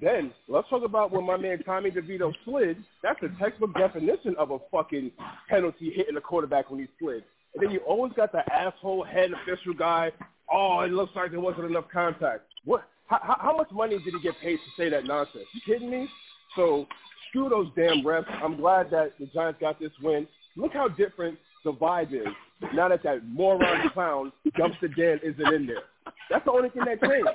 Then 0.00 0.32
let's 0.48 0.68
talk 0.68 0.84
about 0.84 1.10
when 1.10 1.24
my 1.24 1.36
man 1.36 1.62
Tommy 1.64 1.90
DeVito 1.90 2.32
slid. 2.44 2.76
That's 3.02 3.18
the 3.20 3.34
textbook 3.40 3.74
definition 3.74 4.36
of 4.38 4.50
a 4.50 4.58
fucking 4.70 5.10
penalty 5.48 5.90
hitting 5.94 6.14
the 6.14 6.20
quarterback 6.20 6.70
when 6.70 6.80
he 6.80 6.86
slid. 7.00 7.24
And 7.54 7.62
then 7.62 7.70
you 7.70 7.80
always 7.80 8.12
got 8.12 8.32
the 8.32 8.42
asshole 8.52 9.04
head 9.04 9.30
official 9.32 9.72
guy. 9.72 10.12
Oh, 10.52 10.80
it 10.80 10.92
looks 10.92 11.12
like 11.16 11.30
there 11.30 11.40
wasn't 11.40 11.64
enough 11.64 11.86
contact. 11.92 12.42
What? 12.64 12.84
How, 13.06 13.36
how 13.40 13.56
much 13.56 13.70
money 13.70 13.98
did 14.04 14.14
he 14.14 14.20
get 14.20 14.34
paid 14.42 14.56
to 14.56 14.82
say 14.82 14.90
that 14.90 15.04
nonsense? 15.04 15.46
You 15.54 15.60
kidding 15.64 15.90
me? 15.90 16.08
So 16.56 16.86
screw 17.28 17.48
those 17.48 17.68
damn 17.76 18.02
refs. 18.02 18.24
I'm 18.42 18.56
glad 18.56 18.90
that 18.90 19.12
the 19.20 19.26
Giants 19.26 19.60
got 19.60 19.78
this 19.78 19.92
win. 20.02 20.26
Look 20.56 20.72
how 20.72 20.88
different 20.88 21.38
the 21.64 21.72
vibe 21.72 22.12
is 22.12 22.26
now 22.74 22.88
that 22.88 23.02
that 23.02 23.26
moron 23.26 23.90
clown 23.90 24.32
dumpster 24.58 24.94
Dan 24.96 25.20
isn't 25.22 25.54
in 25.54 25.66
there. 25.66 25.82
That's 26.30 26.44
the 26.44 26.52
only 26.52 26.70
thing 26.70 26.84
that 26.86 27.00
changed. 27.00 27.28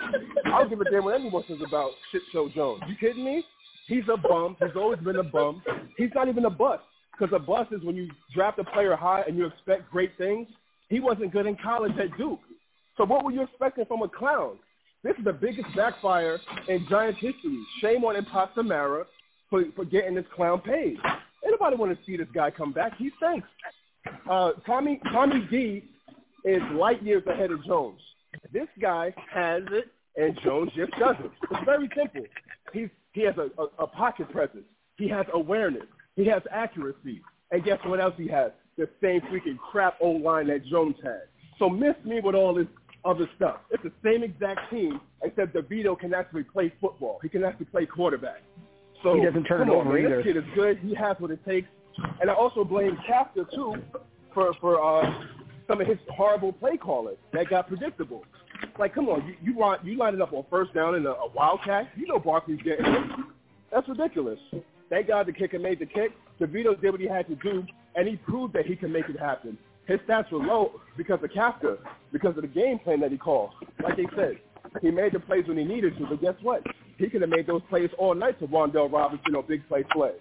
I 0.46 0.50
don't 0.50 0.70
give 0.70 0.82
a 0.82 0.90
damn 0.90 1.04
what 1.04 1.16
anyone 1.16 1.44
says 1.48 1.60
about 1.66 1.92
Shit 2.12 2.22
Show 2.32 2.50
Jones. 2.50 2.82
You 2.88 2.96
kidding 2.96 3.24
me? 3.24 3.44
He's 3.88 4.04
a 4.12 4.18
bum. 4.18 4.58
He's 4.60 4.76
always 4.76 5.00
been 5.00 5.18
a 5.18 5.24
bum. 5.24 5.62
He's 5.98 6.10
not 6.16 6.28
even 6.28 6.46
a 6.46 6.50
bust. 6.50 6.84
Because 7.12 7.36
a 7.36 7.40
bust 7.40 7.72
is 7.72 7.84
when 7.84 7.96
you 7.96 8.10
draft 8.34 8.58
a 8.60 8.64
player 8.64 8.96
high 8.96 9.24
and 9.28 9.38
you 9.38 9.46
expect 9.46 9.92
great 9.92 10.12
things. 10.18 10.48
He 10.90 11.00
wasn't 11.00 11.32
good 11.32 11.46
in 11.46 11.56
college 11.58 11.94
at 12.00 12.18
Duke. 12.18 12.40
So 12.98 13.06
what 13.06 13.24
were 13.24 13.32
you 13.32 13.44
expecting 13.44 13.86
from 13.86 14.02
a 14.02 14.10
clown? 14.10 14.58
This 15.04 15.16
is 15.18 15.26
the 15.26 15.34
biggest 15.34 15.68
backfire 15.76 16.40
in 16.68 16.86
Giants 16.88 17.20
history. 17.20 17.60
Shame 17.82 18.04
on 18.04 18.16
Impa 18.16 18.54
Samara 18.54 19.06
for, 19.50 19.64
for 19.76 19.84
getting 19.84 20.14
this 20.16 20.26
clown 20.36 20.62
paid. 20.62 20.98
Anybody 21.46 21.76
want 21.76 21.98
to 21.98 22.06
see 22.06 22.18
this 22.18 22.28
guy 22.34 22.52
come 22.52 22.72
back? 22.72 22.98
He 22.98 23.10
thinks. 23.20 23.48
Uh, 24.30 24.52
Tommy 24.66 25.00
Tommy 25.12 25.48
D 25.50 25.84
is 26.46 26.62
light 26.74 27.02
years 27.02 27.24
ahead 27.28 27.52
of 27.52 27.64
Jones. 27.66 28.00
This 28.54 28.68
guy 28.80 29.14
has 29.32 29.64
it, 29.72 29.88
and 30.16 30.40
Jones 30.44 30.72
just 30.76 30.92
doesn't. 31.00 31.32
It's 31.52 31.66
very 31.66 31.90
simple. 31.96 32.26
He's 32.74 32.90
he 33.14 33.22
has 33.22 33.36
a, 33.38 33.50
a, 33.62 33.66
a 33.80 33.88
pocket 33.88 34.32
presence. 34.32 34.66
He 34.98 35.08
has 35.10 35.26
awareness. 35.34 35.88
He 36.16 36.26
has 36.28 36.42
accuracy. 36.52 37.22
And 37.52 37.64
guess 37.64 37.80
what 37.86 38.00
else 38.00 38.14
he 38.18 38.28
has? 38.28 38.52
The 38.78 38.88
same 39.02 39.22
freaking 39.22 39.58
crap 39.58 39.96
old 40.00 40.22
line 40.22 40.48
that 40.48 40.66
Jones 40.66 40.96
had. 41.04 41.24
So 41.60 41.70
miss 41.70 41.96
me 42.06 42.22
with 42.24 42.36
all 42.36 42.54
this 42.54 42.68
other 43.04 43.30
stuff. 43.36 43.58
It's 43.72 43.84
the 43.84 43.92
same 44.04 44.24
exact 44.24 44.70
team, 44.70 45.02
except 45.24 45.56
DeVito 45.56 45.98
can 45.98 46.14
actually 46.14 46.44
play 46.44 46.72
football. 46.80 47.20
He 47.22 47.30
can 47.30 47.44
actually 47.44 47.66
play 47.68 47.86
quarterback. 47.86 48.44
So 49.04 49.16
he 49.16 49.26
doesn't 49.26 49.46
turn 49.46 49.68
it 49.68 49.72
over 49.72 49.94
man. 49.94 50.06
either. 50.06 50.18
This 50.18 50.26
kid 50.26 50.38
is 50.38 50.44
good. 50.54 50.78
He 50.80 50.94
has 50.94 51.18
what 51.20 51.32
it 51.32 51.44
takes. 51.46 51.68
And 52.22 52.30
I 52.30 52.34
also 52.34 52.64
blame 52.64 52.98
Kafka 53.10 53.50
too 53.54 53.82
for 54.34 54.54
for 54.62 54.82
uh, 54.82 55.26
some 55.68 55.82
of 55.82 55.88
his 55.88 55.98
horrible 56.16 56.54
play 56.54 56.78
calling 56.78 57.16
that 57.34 57.50
got 57.50 57.68
predictable. 57.68 58.24
Like, 58.78 58.94
come 58.94 59.10
on, 59.10 59.26
you 59.28 59.36
you 59.42 59.60
line 59.60 59.80
you 59.84 59.98
line 59.98 60.14
it 60.14 60.22
up 60.22 60.34
on 60.34 60.46
first 60.50 60.74
down 60.74 60.96
in 60.96 61.06
a, 61.06 61.12
a 61.12 61.30
wildcat. 61.36 61.90
You 61.96 62.08
know 62.08 62.20
Barkley's 62.20 62.62
getting 62.62 62.86
it. 62.86 63.04
That's 63.72 63.88
ridiculous. 63.88 64.40
Thank 64.90 65.08
God 65.08 65.28
the 65.28 65.34
kicker 65.34 65.60
made 65.60 65.80
the 65.80 65.86
kick. 65.86 66.12
DeVito 66.40 66.80
did 66.80 66.92
what 66.92 67.00
he 67.00 67.08
had 67.08 67.28
to 67.28 67.36
do, 67.36 67.66
and 67.96 68.08
he 68.08 68.18
proved 68.18 68.54
that 68.54 68.66
he 68.66 68.76
can 68.76 68.92
make 68.92 69.08
it 69.10 69.20
happen. 69.20 69.58
His 69.92 70.00
stats 70.08 70.32
were 70.32 70.40
low 70.40 70.80
because 70.96 71.20
of 71.22 71.30
Kafka, 71.32 71.78
because 72.14 72.38
of 72.38 72.44
the 72.44 72.48
game 72.48 72.80
plan 72.80 73.02
that 73.02 73.12
he 73.12 73.18
called. 73.18 73.50
Like 73.84 73.98
they 73.98 74.06
said, 74.16 74.38
he 74.82 74.90
made 74.90 75.12
the 75.12 75.20
plays 75.20 75.46
when 75.48 75.58
he 75.58 75.66
needed 75.66 75.98
to, 75.98 76.06
but 76.06 76.22
guess 76.22 76.36
what? 76.42 76.64
He 76.98 77.10
could 77.10 77.20
have 77.20 77.30
made 77.30 77.46
those 77.46 77.62
plays 77.70 77.90
all 77.98 78.16
night 78.16 78.40
to 78.40 78.48
Wan'Dale 78.48 78.90
Robinson 78.90 79.36
or 79.36 79.44
big 79.44 79.68
play 79.68 79.84
play. 79.92 80.14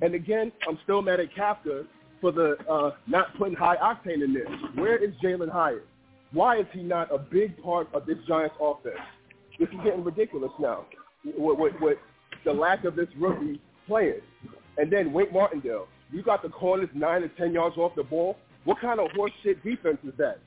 And 0.00 0.14
again, 0.14 0.50
I'm 0.66 0.78
still 0.84 1.02
mad 1.02 1.20
at 1.20 1.34
Kafka 1.34 1.84
for 2.22 2.32
the 2.32 2.56
uh, 2.66 2.92
not 3.06 3.36
putting 3.36 3.54
high 3.54 3.76
octane 3.76 4.24
in 4.24 4.32
there. 4.32 4.48
Where 4.82 4.96
is 4.96 5.10
Jalin 5.22 5.50
Hyatt? 5.50 5.86
Why 6.32 6.60
is 6.60 6.66
he 6.72 6.82
not 6.82 7.14
a 7.14 7.18
big 7.18 7.62
part 7.62 7.88
of 7.92 8.06
this 8.06 8.16
Giants 8.26 8.54
offense? 8.58 8.96
This 9.58 9.68
is 9.68 9.80
getting 9.84 10.02
ridiculous 10.02 10.52
now. 10.58 10.86
With, 11.24 11.58
with, 11.58 11.74
with 11.82 11.98
the 12.46 12.54
lack 12.54 12.84
of 12.84 12.96
this 12.96 13.08
rookie 13.18 13.60
playing, 13.86 14.22
and 14.78 14.90
then 14.90 15.12
Wink 15.12 15.30
Martindale, 15.30 15.88
you 16.10 16.22
got 16.22 16.42
the 16.42 16.48
corners 16.48 16.88
nine 16.94 17.20
to 17.20 17.28
ten 17.28 17.52
yards 17.52 17.76
off 17.76 17.94
the 17.96 18.02
ball. 18.02 18.38
What 18.64 18.80
kind 18.80 19.00
of 19.00 19.08
horseshit 19.08 19.62
defense 19.62 19.98
is 20.06 20.12
that? 20.18 20.38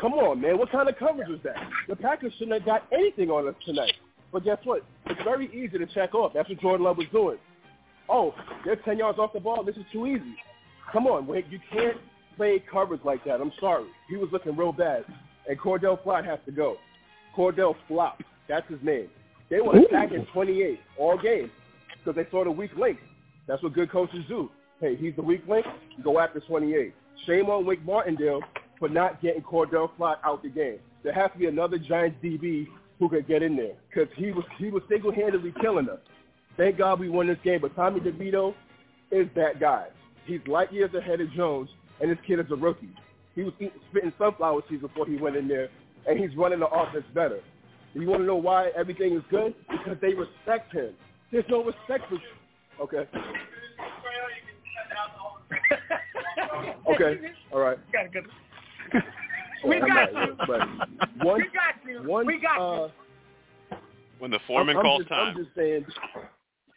Come 0.00 0.14
on, 0.14 0.40
man. 0.40 0.58
What 0.58 0.70
kind 0.70 0.88
of 0.88 0.96
coverage 0.96 1.30
is 1.30 1.40
that? 1.44 1.56
The 1.88 1.96
Packers 1.96 2.32
shouldn't 2.38 2.54
have 2.54 2.64
got 2.64 2.86
anything 2.92 3.30
on 3.30 3.48
us 3.48 3.54
tonight. 3.64 3.94
But 4.32 4.44
guess 4.44 4.58
what? 4.64 4.82
It's 5.06 5.22
very 5.22 5.46
easy 5.46 5.78
to 5.78 5.86
check 5.86 6.14
off. 6.14 6.32
That's 6.34 6.48
what 6.48 6.60
Jordan 6.60 6.84
Love 6.84 6.98
was 6.98 7.06
doing. 7.12 7.38
Oh, 8.08 8.34
they're 8.64 8.76
10 8.76 8.98
yards 8.98 9.18
off 9.18 9.32
the 9.32 9.40
ball. 9.40 9.64
This 9.64 9.76
is 9.76 9.84
too 9.92 10.06
easy. 10.06 10.36
Come 10.92 11.06
on, 11.06 11.26
wait. 11.26 11.46
You 11.48 11.58
can't 11.72 11.96
play 12.36 12.62
coverage 12.70 13.00
like 13.04 13.24
that. 13.24 13.40
I'm 13.40 13.52
sorry. 13.60 13.86
He 14.08 14.16
was 14.16 14.28
looking 14.32 14.56
real 14.56 14.72
bad. 14.72 15.04
And 15.48 15.58
Cordell 15.58 16.02
Flott 16.02 16.24
has 16.24 16.38
to 16.46 16.52
go. 16.52 16.76
Cordell 17.36 17.74
Flop. 17.88 18.22
That's 18.48 18.68
his 18.68 18.78
name. 18.82 19.08
They 19.50 19.60
were 19.60 19.76
attacking 19.78 20.26
28 20.32 20.80
all 20.98 21.18
game 21.18 21.50
because 21.98 22.16
they 22.16 22.28
saw 22.30 22.44
the 22.44 22.50
weak 22.50 22.70
link. 22.76 22.98
That's 23.46 23.62
what 23.62 23.72
good 23.72 23.90
coaches 23.90 24.24
do. 24.28 24.50
Hey, 24.80 24.96
he's 24.96 25.14
the 25.16 25.22
weak 25.22 25.42
link. 25.48 25.66
Go 26.02 26.18
after 26.18 26.40
28. 26.40 26.94
Shame 27.26 27.48
on 27.50 27.64
Wink 27.66 27.84
Martindale 27.84 28.40
for 28.78 28.88
not 28.88 29.22
getting 29.22 29.42
Cordell 29.42 29.90
Flott 29.98 30.16
out 30.24 30.42
the 30.42 30.48
game. 30.48 30.78
There 31.02 31.12
has 31.12 31.30
to 31.32 31.38
be 31.38 31.46
another 31.46 31.78
Giants 31.78 32.16
DB 32.22 32.66
who 32.98 33.08
could 33.08 33.26
get 33.26 33.42
in 33.42 33.56
there 33.56 33.74
because 33.88 34.08
he 34.16 34.30
was 34.30 34.44
he 34.58 34.70
was 34.70 34.82
single-handedly 34.88 35.54
killing 35.60 35.88
us. 35.88 35.98
Thank 36.56 36.78
God 36.78 37.00
we 37.00 37.08
won 37.08 37.26
this 37.26 37.38
game, 37.44 37.60
but 37.60 37.74
Tommy 37.74 38.00
DeVito 38.00 38.54
is 39.10 39.26
that 39.34 39.60
guy. 39.60 39.86
He's 40.24 40.40
light 40.46 40.72
years 40.72 40.94
ahead 40.94 41.20
of 41.20 41.30
Jones, 41.32 41.68
and 42.00 42.10
this 42.10 42.18
kid 42.26 42.38
is 42.40 42.46
a 42.50 42.56
rookie. 42.56 42.88
He 43.34 43.42
was 43.42 43.52
eating, 43.58 43.72
spitting 43.90 44.12
sunflower 44.18 44.62
seeds 44.68 44.82
before 44.82 45.06
he 45.06 45.16
went 45.16 45.36
in 45.36 45.48
there, 45.48 45.68
and 46.08 46.18
he's 46.18 46.34
running 46.36 46.60
the 46.60 46.68
offense 46.68 47.04
better. 47.12 47.40
You 47.94 48.08
want 48.08 48.22
to 48.22 48.26
know 48.26 48.36
why 48.36 48.70
everything 48.76 49.14
is 49.14 49.22
good? 49.30 49.54
Because 49.70 49.96
they 50.00 50.14
respect 50.14 50.72
him. 50.72 50.94
There's 51.30 51.44
no 51.48 51.64
respect 51.64 52.08
for. 52.08 52.14
you. 52.14 52.20
Okay. 52.80 53.08
okay. 56.94 57.20
All 57.52 57.60
right. 57.60 57.78
We 59.66 59.80
got 59.80 60.12
you. 60.12 60.36
But 60.46 60.60
one, 61.24 61.40
we 61.40 61.48
got 61.48 61.88
you. 61.88 62.02
One, 62.06 62.26
we 62.26 62.38
got 62.38 62.60
uh, 62.60 62.88
you. 63.70 63.78
When 64.18 64.30
the 64.30 64.38
foreman 64.46 64.76
I'm, 64.76 64.80
I'm 64.80 64.84
calls 64.84 65.00
just, 65.00 65.08
time. 65.08 65.28
I'm 65.28 65.42
just 65.42 65.56
saying, 65.56 65.86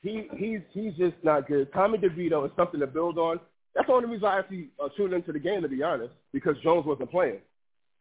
he 0.01 0.27
he's 0.37 0.59
he's 0.71 0.93
just 0.93 1.15
not 1.23 1.47
good. 1.47 1.71
Tommy 1.73 1.97
DeVito 1.97 2.45
is 2.45 2.51
something 2.55 2.79
to 2.79 2.87
build 2.87 3.17
on. 3.17 3.39
That's 3.75 3.87
the 3.87 3.93
only 3.93 4.09
reason 4.09 4.25
I 4.25 4.39
actually 4.39 4.69
uh, 4.81 4.87
tuned 4.95 5.13
into 5.13 5.31
the 5.31 5.39
game, 5.39 5.61
to 5.61 5.67
be 5.67 5.83
honest, 5.83 6.13
because 6.33 6.55
Jones 6.63 6.85
wasn't 6.85 7.11
playing. 7.11 7.39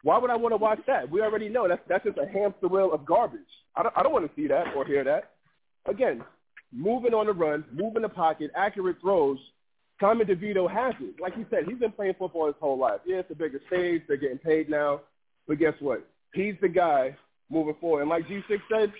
Why 0.02 0.18
would 0.18 0.30
I 0.30 0.36
want 0.36 0.52
to 0.52 0.56
watch 0.56 0.78
that? 0.86 1.10
We 1.10 1.20
already 1.20 1.48
know 1.48 1.66
that's 1.66 1.82
that's 1.88 2.04
just 2.04 2.18
a 2.18 2.26
hamster 2.26 2.68
wheel 2.68 2.92
of 2.92 3.04
garbage. 3.04 3.40
I 3.74 3.82
don't 3.82 3.94
I 3.96 4.02
don't 4.02 4.12
want 4.12 4.24
to 4.24 4.40
see 4.40 4.46
that 4.48 4.74
or 4.76 4.84
hear 4.86 5.04
that. 5.04 5.32
Again, 5.86 6.22
moving 6.72 7.12
on 7.12 7.26
the 7.26 7.32
run, 7.32 7.64
moving 7.72 8.02
the 8.02 8.08
pocket, 8.08 8.50
accurate 8.56 9.00
throws. 9.00 9.38
Tommy 10.01 10.24
DeVito 10.24 10.70
has 10.70 10.94
it. 11.01 11.20
Like 11.20 11.34
he 11.34 11.44
said, 11.51 11.64
he's 11.66 11.78
been 11.78 11.92
playing 11.92 12.14
football 12.18 12.47
his 12.47 12.55
whole 12.61 12.78
life. 12.78 13.01
Yeah, 13.07 13.18
it's 13.18 13.30
a 13.30 13.34
bigger 13.34 13.61
stage. 13.68 14.03
They're 14.07 14.16
getting 14.16 14.38
paid 14.38 14.68
now. 14.68 15.01
But 15.49 15.59
guess 15.59 15.74
what? 15.80 16.07
He's 16.34 16.55
the 16.61 16.68
guy 16.68 17.16
moving 17.51 17.76
forward. 17.80 18.03
And 18.03 18.11
like 18.11 18.26
G6 18.26 18.59
said, 18.70 18.92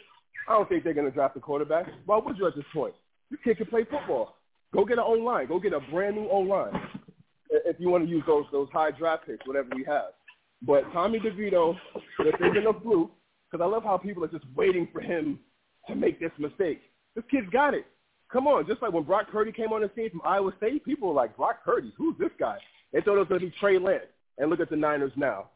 I 0.49 0.53
don't 0.53 0.69
think 0.69 0.85
they're 0.85 0.95
going 0.95 1.07
to 1.07 1.13
draft 1.13 1.37
a 1.37 1.41
quarterback. 1.41 1.87
Why 2.07 2.19
would 2.19 2.39
you 2.39 2.47
at 2.47 2.55
this 2.55 2.65
point? 2.73 2.95
This 3.31 3.41
kid 3.45 3.59
can 3.59 3.67
play 3.67 3.85
football. 3.85 4.37
Go 4.73 4.85
get 4.85 4.99
an 4.99 5.05
O-line. 5.07 5.49
Go 5.49 5.59
get 5.59 5.73
a 5.73 5.81
brand 5.81 6.17
new 6.17 6.29
O-line 6.29 6.81
if 7.51 7.77
you 7.79 7.89
want 7.89 8.05
to 8.05 8.11
use 8.11 8.23
those 8.27 8.45
those 8.53 8.69
high 8.73 8.91
draft 8.91 9.27
picks, 9.27 9.47
whatever 9.47 9.69
we 9.75 9.85
have. 9.85 10.13
But 10.63 10.91
Tommy 10.93 11.19
DeVito, 11.19 11.77
if 12.21 12.35
there's 12.39 12.65
no 12.65 12.73
fluke, 12.73 13.11
because 13.51 13.63
I 13.63 13.69
love 13.69 13.85
how 13.85 13.99
people 13.99 14.25
are 14.25 14.29
just 14.29 14.45
waiting 14.55 14.89
for 14.93 15.01
him 15.01 15.39
to 15.89 15.95
make 15.95 16.19
this 16.19 16.33
mistake. 16.39 16.81
This 17.15 17.25
kid's 17.31 17.49
got 17.51 17.75
it. 17.75 17.87
Come 18.33 18.47
on, 18.47 18.67
just 18.67 18.83
like 18.83 18.93
when 18.93 19.05
Brock 19.05 19.29
Purdy 19.31 19.53
came 19.53 19.73
on 19.73 19.83
the 19.83 19.91
scene 19.95 20.11
from 20.11 20.23
Iowa 20.25 20.53
State, 20.57 20.85
people 20.85 21.09
were 21.09 21.15
like, 21.15 21.37
Brock 21.37 21.65
Purdy, 21.65 21.93
who's 21.97 22.17
this 22.19 22.31
guy? 22.39 22.59
They 22.93 23.01
thought 23.01 23.17
it 23.17 23.19
was 23.21 23.29
going 23.29 23.41
to 23.41 23.47
be 23.47 23.55
Trey 23.61 23.79
Lance. 23.79 24.05
And 24.39 24.51
look 24.51 24.61
at 24.61 24.69
the 24.69 24.77
Niners 24.77 25.13
now. 25.17 25.49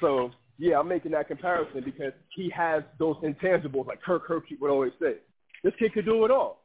So, 0.00 0.30
yeah, 0.58 0.78
I'm 0.78 0.88
making 0.88 1.12
that 1.12 1.28
comparison 1.28 1.82
because 1.84 2.12
he 2.34 2.50
has 2.50 2.82
those 2.98 3.16
intangibles, 3.16 3.86
like 3.86 4.02
Kirk 4.02 4.28
Herbstreit 4.28 4.60
would 4.60 4.70
always 4.70 4.92
say. 5.00 5.14
This 5.62 5.72
kid 5.78 5.92
could 5.94 6.04
do 6.04 6.24
it 6.24 6.30
all. 6.30 6.62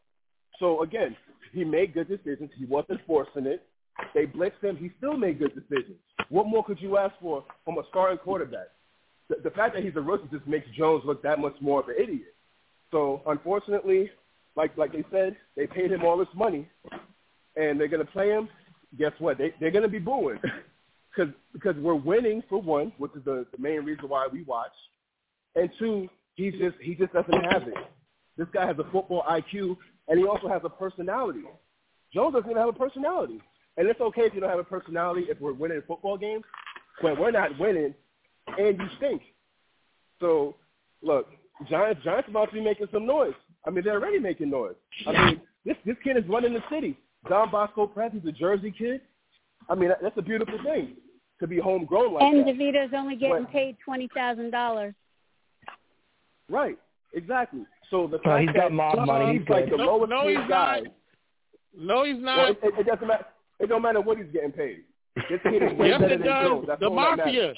So, 0.59 0.83
again, 0.83 1.15
he 1.53 1.63
made 1.63 1.93
good 1.93 2.09
decisions. 2.09 2.49
He 2.57 2.65
wasn't 2.65 2.99
forcing 3.07 3.45
it. 3.45 3.65
They 4.13 4.25
blitzed 4.25 4.63
him. 4.63 4.77
He 4.77 4.91
still 4.97 5.15
made 5.15 5.39
good 5.39 5.53
decisions. 5.53 5.97
What 6.29 6.47
more 6.47 6.63
could 6.63 6.81
you 6.81 6.97
ask 6.97 7.13
for 7.21 7.43
from 7.65 7.77
a 7.77 7.83
starting 7.89 8.17
quarterback? 8.17 8.67
The, 9.29 9.37
the 9.43 9.51
fact 9.51 9.75
that 9.75 9.83
he's 9.83 9.95
a 9.95 10.01
rookie 10.01 10.27
just 10.31 10.47
makes 10.47 10.67
Jones 10.77 11.03
look 11.05 11.21
that 11.23 11.39
much 11.39 11.55
more 11.61 11.81
of 11.81 11.89
an 11.89 11.95
idiot. 12.01 12.33
So, 12.91 13.21
unfortunately, 13.27 14.09
like 14.61 14.77
like 14.77 14.91
they 14.91 15.03
said, 15.11 15.35
they 15.55 15.65
paid 15.65 15.91
him 15.91 16.05
all 16.05 16.17
this 16.17 16.27
money, 16.35 16.69
and 17.55 17.79
they're 17.79 17.87
to 18.05 18.11
play 18.11 18.29
him. 18.29 18.47
Guess 18.99 19.13
what? 19.17 19.39
They 19.39 19.53
they're 19.59 19.71
to 19.71 19.87
be 19.87 19.97
booing 19.97 20.39
because 21.09 21.33
because 21.51 21.75
we're 21.77 21.95
winning 21.95 22.43
for 22.47 22.61
one, 22.61 22.93
which 22.99 23.11
is 23.15 23.23
the, 23.25 23.45
the 23.51 23.57
main 23.57 23.83
reason 23.83 24.07
why 24.07 24.27
we 24.31 24.43
watch, 24.43 24.71
and 25.55 25.69
two, 25.79 26.07
he's 26.35 26.53
just 26.53 26.75
he 26.79 26.93
just 26.93 27.11
doesn't 27.11 27.43
have 27.51 27.63
it. 27.63 27.73
This 28.37 28.47
guy 28.53 28.67
has 28.67 28.77
a 28.77 28.83
football 28.91 29.23
IQ, 29.27 29.77
and 30.07 30.19
he 30.19 30.25
also 30.25 30.47
has 30.47 30.61
a 30.63 30.69
personality. 30.69 31.41
Jones 32.13 32.33
doesn't 32.33 32.49
even 32.49 32.61
have 32.61 32.69
a 32.69 32.77
personality, 32.77 33.41
and 33.77 33.87
it's 33.87 33.99
okay 33.99 34.23
if 34.23 34.35
you 34.35 34.41
don't 34.41 34.49
have 34.49 34.59
a 34.59 34.63
personality 34.63 35.25
if 35.27 35.41
we're 35.41 35.53
winning 35.53 35.81
football 35.87 36.19
games, 36.19 36.43
but 37.01 37.19
we're 37.19 37.31
not 37.31 37.57
winning, 37.57 37.95
and 38.59 38.77
you 38.77 38.87
stink. 38.97 39.23
So, 40.19 40.55
look, 41.01 41.29
Giants 41.67 42.03
Giants 42.03 42.29
about 42.29 42.49
to 42.49 42.53
be 42.53 42.61
making 42.61 42.89
some 42.93 43.07
noise. 43.07 43.33
I 43.65 43.69
mean, 43.69 43.83
they're 43.83 43.93
already 43.99 44.19
making 44.19 44.49
noise. 44.49 44.75
I 45.07 45.11
mean, 45.11 45.41
this 45.65 45.77
this 45.85 45.95
kid 46.03 46.17
is 46.17 46.23
running 46.27 46.53
the 46.53 46.63
city. 46.71 46.97
Don 47.29 47.51
Bosco 47.51 47.85
Prep, 47.87 48.13
he's 48.13 48.25
a 48.25 48.31
Jersey 48.31 48.73
kid. 48.75 49.01
I 49.69 49.75
mean, 49.75 49.91
that's 50.01 50.17
a 50.17 50.21
beautiful 50.21 50.57
thing 50.63 50.95
to 51.39 51.47
be 51.47 51.59
homegrown 51.59 52.13
like 52.13 52.23
and 52.23 52.39
that. 52.47 52.55
DeVito's 52.55 52.93
only 52.95 53.15
getting 53.15 53.43
But- 53.43 53.51
paid 53.51 53.77
twenty 53.85 54.09
thousand 54.15 54.51
dollars. 54.51 54.93
Right, 56.49 56.77
exactly. 57.13 57.65
So 57.89 58.07
the 58.07 58.17
Oh, 58.17 58.21
fact 58.23 58.41
he's 58.41 58.51
got 58.51 58.69
that 58.69 58.71
mob 58.71 59.05
money. 59.05 59.37
he's 59.39 59.47
like 59.49 59.69
the 59.69 59.77
No- 59.77 59.85
lowest 59.97 60.09
no, 60.09 60.21
paid 60.23 60.37
he's 60.39 60.47
guy. 60.47 60.79
not. 60.81 60.93
No, 61.77 62.03
he's 62.03 62.15
Well, 62.15 62.23
not. 62.37 62.49
it, 62.49 62.59
it, 62.63 62.73
it 62.79 62.85
doesn't 62.85 63.07
matter. 63.07 63.25
It 63.59 63.67
don't 63.67 63.81
matter 63.81 64.01
what 64.01 64.17
he's 64.17 64.27
getting 64.33 64.51
paid. 64.51 64.83
This 65.29 65.39
kid 65.43 65.61
is 65.63 65.73
way 65.77 65.89
yes, 65.89 66.01
better 66.01 66.13
it 66.15 66.17
than 66.19 66.27
does. 66.27 66.47
Jones. 66.47 66.67
That's 66.67 66.79
The 66.79 66.87
all 66.89 66.95
that 66.95 67.17
mafia. 67.17 67.41
matters. 67.41 67.57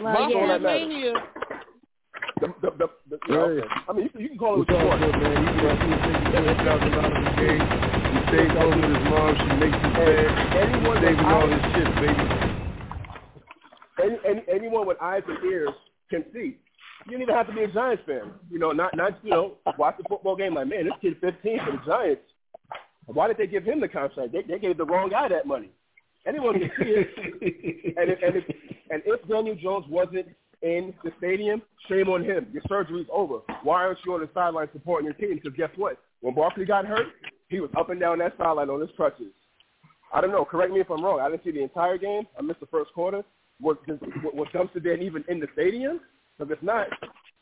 Well, 0.00 0.12
That's 0.14 0.34
all 0.34 0.46
yeah. 0.48 0.58
Mania. 0.58 1.12
The, 2.40 2.48
the, 2.62 2.70
the, 2.78 2.86
the, 3.10 3.18
you 3.28 3.34
know, 3.34 3.48
Right. 3.54 3.64
I 3.88 3.92
mean, 3.92 4.04
you, 4.04 4.10
can- 4.10 4.20
you 4.20 4.28
can 4.30 4.38
call 4.38 4.54
it 4.54 4.58
what 4.58 4.68
you 4.68 4.76
good, 4.76 4.86
want. 4.86 5.22
man. 5.22 5.38
He 5.42 5.60
got 5.60 5.76
he 5.84 5.92
takes 6.06 6.22
twenty 6.30 6.54
thousand 6.64 6.92
dollars 6.94 7.20
a 7.22 7.30
game. 7.38 7.64
He 8.10 8.18
stays 8.28 8.52
home 8.56 8.80
with 8.80 8.90
his 8.90 9.04
mom. 9.08 9.36
She 9.44 9.50
makes 9.52 9.78
his 9.78 9.92
bed. 9.94 10.28
Anyone 10.58 10.98
Saving 11.02 11.24
all 11.24 11.46
I- 11.46 11.54
his 11.54 11.62
shit, 11.72 11.88
baby. 12.00 12.24
any, 14.02 14.16
any 14.28 14.42
anyone 14.52 14.86
with 14.86 14.96
eyes 15.00 15.22
and 15.28 15.38
ears 15.44 15.70
can 16.10 16.24
see. 16.32 16.58
You 17.06 17.12
don't 17.12 17.22
even 17.22 17.34
have 17.34 17.46
to 17.48 17.52
be 17.52 17.62
a 17.64 17.68
Giants 17.68 18.02
fan. 18.06 18.32
You 18.50 18.58
know, 18.58 18.70
not 18.72 18.96
not 18.96 19.18
you 19.22 19.30
know, 19.30 19.54
watch 19.78 19.96
the 19.98 20.04
football 20.08 20.36
game 20.36 20.54
like, 20.54 20.68
man, 20.68 20.84
this 20.84 20.94
kid's 21.00 21.16
15 21.20 21.58
for 21.64 21.72
the 21.72 21.82
Giants. 21.86 22.22
Why 23.06 23.26
did 23.28 23.36
they 23.38 23.46
give 23.48 23.64
him 23.64 23.80
the 23.80 23.88
contract? 23.88 24.32
They, 24.32 24.42
they 24.42 24.58
gave 24.60 24.76
the 24.78 24.84
wrong 24.86 25.10
guy 25.10 25.28
that 25.28 25.46
money. 25.46 25.70
Anyone 26.26 26.54
can 26.60 26.70
see 26.78 26.90
it. 26.90 27.08
and 27.98 28.10
if, 28.10 28.18
and 28.22 28.36
if 28.36 28.44
and 28.90 29.02
if 29.04 29.28
Daniel 29.28 29.56
Jones 29.56 29.86
wasn't 29.88 30.26
in 30.62 30.94
the 31.04 31.10
stadium, 31.18 31.62
shame 31.88 32.08
on 32.08 32.24
him. 32.24 32.46
Your 32.52 32.62
surgery's 32.68 33.06
over. 33.12 33.38
Why 33.62 33.84
aren't 33.84 33.98
you 34.04 34.14
on 34.14 34.20
the 34.20 34.28
sideline 34.32 34.68
supporting 34.72 35.06
your 35.06 35.14
team? 35.14 35.40
Because 35.42 35.56
guess 35.56 35.70
what? 35.76 35.98
When 36.20 36.34
Barkley 36.34 36.64
got 36.64 36.86
hurt, 36.86 37.08
he 37.48 37.60
was 37.60 37.70
up 37.76 37.90
and 37.90 38.00
down 38.00 38.18
that 38.18 38.34
sideline 38.38 38.70
on 38.70 38.80
his 38.80 38.90
crutches. 38.96 39.32
I 40.12 40.20
don't 40.20 40.30
know. 40.30 40.44
Correct 40.44 40.72
me 40.72 40.80
if 40.80 40.90
I'm 40.90 41.02
wrong. 41.04 41.20
I 41.20 41.30
didn't 41.30 41.44
see 41.44 41.50
the 41.50 41.62
entire 41.62 41.98
game. 41.98 42.24
I 42.38 42.42
missed 42.42 42.60
the 42.60 42.66
first 42.66 42.92
quarter. 42.92 43.22
Was 43.60 43.76
was 44.34 44.48
Dumpster 44.54 44.82
Dan 44.82 45.02
even 45.02 45.24
in 45.28 45.40
the 45.40 45.46
stadium? 45.52 46.00
Because 46.36 46.52
if 46.52 46.62
not, 46.62 46.88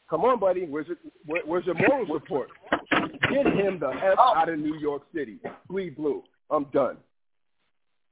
come 0.08 0.24
on, 0.24 0.38
buddy. 0.38 0.66
Where's 0.66 0.86
your 0.86 0.96
where, 1.26 1.42
where's 1.46 1.66
your 1.66 1.74
morals 1.74 2.08
report? 2.12 2.48
Get 3.30 3.46
him 3.46 3.78
the 3.80 3.88
f 3.88 4.18
out 4.18 4.48
of 4.48 4.58
New 4.58 4.76
York 4.78 5.02
City. 5.14 5.38
Bleed 5.68 5.96
blue. 5.96 6.22
I'm 6.50 6.64
done. 6.72 6.96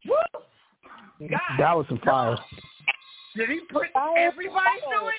God, 0.07 1.41
That 1.59 1.77
was 1.77 1.87
some 1.89 1.99
fire. 2.05 2.39
Did 3.39 3.51
he 3.51 3.61
put 3.71 3.87
everybody 4.17 4.81
through 4.85 5.09
it? 5.09 5.15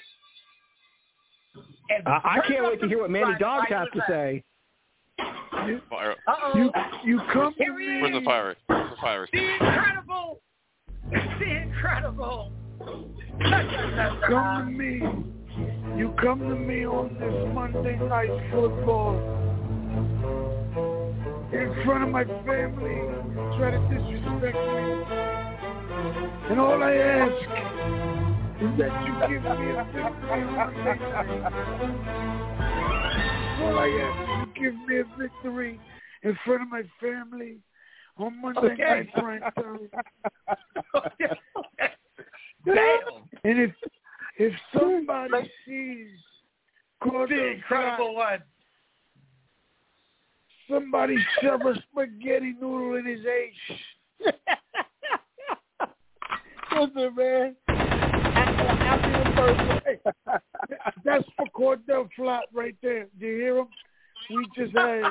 And 1.89 2.07
I, 2.07 2.19
I 2.23 2.47
can't 2.47 2.65
wait 2.65 2.81
to 2.81 2.87
hear 2.87 2.99
what 2.99 3.09
Manny 3.09 3.25
front 3.25 3.39
Dogs 3.39 3.67
right 3.71 3.79
has 3.79 3.87
to 3.93 4.01
say. 4.07 4.43
Fire. 5.89 6.15
Uh-oh. 6.27 6.57
You 6.57 6.71
you 7.03 7.21
come 7.33 7.53
to 7.53 7.63
Here 7.63 7.77
he 7.77 7.87
me. 7.87 8.01
Where's 8.01 8.13
the 8.13 8.21
fire? 8.25 8.55
Where's 8.67 8.89
the 8.89 8.95
fire? 9.01 9.27
The 9.31 9.53
incredible. 9.53 10.41
The 11.11 11.61
incredible. 11.63 12.51
come 14.27 14.65
to 14.65 14.71
me. 14.71 15.01
You 15.97 16.13
come 16.21 16.39
to 16.39 16.55
me 16.55 16.85
on 16.85 17.15
this 17.19 17.53
Monday 17.53 17.97
night 17.97 18.29
football. 18.51 19.15
in 21.51 21.83
front 21.83 22.03
of 22.03 22.09
my 22.09 22.23
family, 22.23 23.01
try 23.57 23.71
to 23.71 23.79
disrespect 23.89 24.55
me. 24.55 25.38
And 25.91 26.59
all 26.59 26.83
I 26.83 26.93
ask 26.93 27.33
is 28.61 28.77
that 28.77 28.93
you 29.05 29.13
give 29.27 29.43
me 29.43 29.69
a 29.71 29.83
victory 29.85 30.43
on 30.43 30.55
Monday 30.55 30.99
night. 30.99 31.43
All 33.61 33.75
I 33.79 33.87
ask 34.03 34.17
is 34.21 34.27
you 34.61 34.71
give 34.71 34.75
me 34.87 34.95
a 34.99 35.03
victory 35.17 35.79
in 36.23 36.37
front 36.45 36.61
of 36.61 36.67
my 36.69 36.83
family 37.01 37.57
on 38.17 38.39
Monday 38.41 38.73
Okay. 38.73 38.83
night 38.83 39.13
prime 39.13 39.41
time. 39.55 39.89
Damn. 42.65 43.29
And 43.43 43.59
if 43.59 43.71
if 44.37 44.53
somebody 44.77 45.49
sees 45.65 46.09
The 47.01 47.09
Cordell 47.09 47.55
incredible 47.55 48.15
one. 48.15 48.43
somebody 50.69 51.17
shove 51.41 51.65
a 51.65 51.73
spaghetti 51.91 52.53
noodle 52.59 52.95
in 52.95 53.05
his 53.05 53.25
H. 53.25 53.53
Listen, 56.71 57.15
man. 57.15 57.55
The 57.67 59.33
first 59.35 59.61
hey, 59.85 59.99
That's 61.03 61.23
for 61.35 61.45
Cor'Dale 61.55 62.09
Flott 62.17 62.41
right 62.53 62.75
there. 62.81 63.07
Do 63.19 63.25
you 63.25 63.35
hear 63.35 63.57
him? 63.57 63.67
We 64.29 64.47
just 64.55 64.77
had 64.77 65.03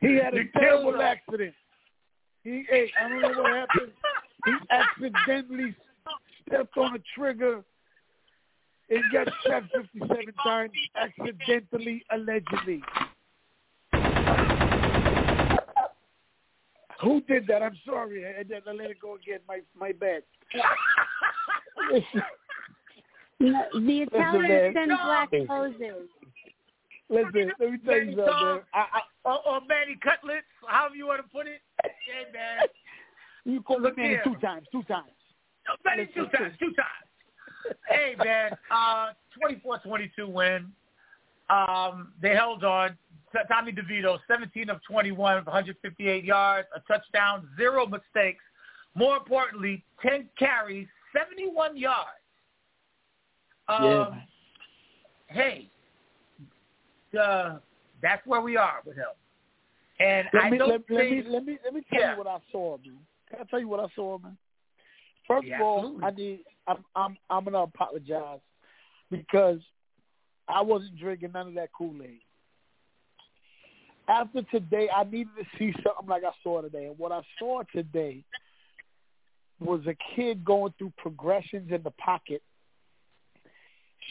he 0.00 0.16
had 0.16 0.34
a 0.34 0.44
terrible 0.58 1.00
accident. 1.00 1.54
He 2.44 2.64
hey, 2.68 2.90
I 3.00 3.08
don't 3.08 3.22
know 3.22 3.42
what 3.42 3.52
happened. 3.52 3.92
He 4.44 4.52
accidentally 4.70 5.74
stepped 6.46 6.76
on 6.76 6.96
a 6.96 6.98
trigger 7.16 7.62
and 8.90 9.02
got 9.12 9.28
shot 9.46 9.62
57 9.74 10.34
times 10.44 10.72
accidentally, 10.96 12.04
allegedly. 12.10 12.82
Who 17.02 17.20
did 17.22 17.46
that? 17.48 17.62
I'm 17.62 17.76
sorry. 17.84 18.24
I, 18.24 18.40
I, 18.40 18.70
I 18.70 18.72
let 18.72 18.90
it 18.90 19.00
go 19.00 19.16
again. 19.16 19.40
My 19.48 19.60
my 19.78 19.92
bad. 19.92 20.22
No, 23.40 23.64
the 23.74 24.02
Italians 24.02 24.48
man. 24.48 24.72
send 24.72 24.92
black 25.04 25.30
hoses. 25.48 26.08
Listen, 27.10 27.52
let 27.58 27.72
me 27.72 27.78
tell 27.84 27.96
you 27.96 28.14
something. 28.14 28.24
Tom, 28.24 28.60
I, 28.72 28.78
I, 28.78 29.00
or, 29.24 29.46
or 29.48 29.60
Manny 29.68 29.98
Cutlets, 30.00 30.46
however 30.64 30.94
you 30.94 31.06
want 31.06 31.22
to 31.24 31.28
put 31.28 31.48
it. 31.48 31.60
Yeah, 31.84 32.32
man. 32.32 32.66
you 33.44 33.60
called 33.60 33.82
Look 33.82 33.98
me 33.98 34.04
here. 34.04 34.22
two 34.22 34.36
times, 34.36 34.68
two 34.70 34.84
times. 34.84 35.10
Manny 35.84 36.06
two 36.14 36.26
times, 36.26 36.54
two 36.60 36.72
times. 36.72 37.76
hey, 37.88 38.14
man, 38.22 38.52
uh, 38.70 39.08
24-22 39.42 40.28
win. 40.28 40.70
Um, 41.50 42.12
they 42.22 42.30
held 42.30 42.62
on. 42.62 42.96
Tommy 43.48 43.72
DeVito, 43.72 44.18
17 44.28 44.70
of 44.70 44.80
21, 44.88 45.44
158 45.44 46.24
yards, 46.24 46.68
a 46.74 46.80
touchdown, 46.80 47.48
zero 47.56 47.86
mistakes. 47.86 48.42
More 48.94 49.16
importantly, 49.16 49.84
10 50.02 50.28
carries, 50.38 50.86
71 51.16 51.76
yards. 51.76 52.08
Um, 53.68 53.84
Yeah. 53.84 54.10
Hey, 55.28 55.70
uh, 57.18 57.58
that's 58.02 58.26
where 58.26 58.42
we 58.42 58.56
are 58.58 58.82
with 58.84 58.96
him. 58.96 59.06
And 59.98 60.28
Let 60.34 60.44
I 60.44 60.50
me 60.50 60.58
don't 60.58 60.68
let, 60.68 60.80
let 60.90 61.10
me 61.10 61.22
let 61.26 61.44
me 61.44 61.58
let 61.64 61.74
me 61.74 61.82
tell 61.90 62.00
Yeah. 62.00 62.12
you 62.12 62.18
what 62.18 62.26
I 62.26 62.38
saw, 62.50 62.76
man. 62.78 62.98
Can 63.30 63.40
I 63.40 63.44
tell 63.44 63.60
you 63.60 63.68
what 63.68 63.80
I 63.80 63.86
saw, 63.94 64.18
man? 64.18 64.36
First 65.26 65.46
Yeah, 65.46 65.56
of 65.56 65.62
all, 65.62 65.78
absolutely. 65.78 66.04
I 66.04 66.10
need 66.10 66.40
I'm 66.66 66.84
I'm 66.94 67.16
I'm 67.30 67.44
gonna 67.44 67.62
apologize 67.62 68.40
because 69.10 69.60
I 70.48 70.60
wasn't 70.60 70.98
drinking 70.98 71.32
none 71.32 71.48
of 71.48 71.54
that 71.54 71.70
Kool 71.72 71.94
Aid. 72.02 72.20
After 74.08 74.42
today, 74.42 74.88
I 74.94 75.04
needed 75.04 75.32
to 75.38 75.44
see 75.58 75.72
something 75.82 76.08
like 76.08 76.24
I 76.24 76.32
saw 76.42 76.60
today, 76.60 76.86
and 76.86 76.98
what 76.98 77.12
I 77.12 77.22
saw 77.38 77.62
today 77.72 78.24
was 79.60 79.80
a 79.86 79.96
kid 80.16 80.44
going 80.44 80.74
through 80.76 80.92
progressions 80.96 81.70
in 81.70 81.82
the 81.82 81.92
pocket, 81.92 82.42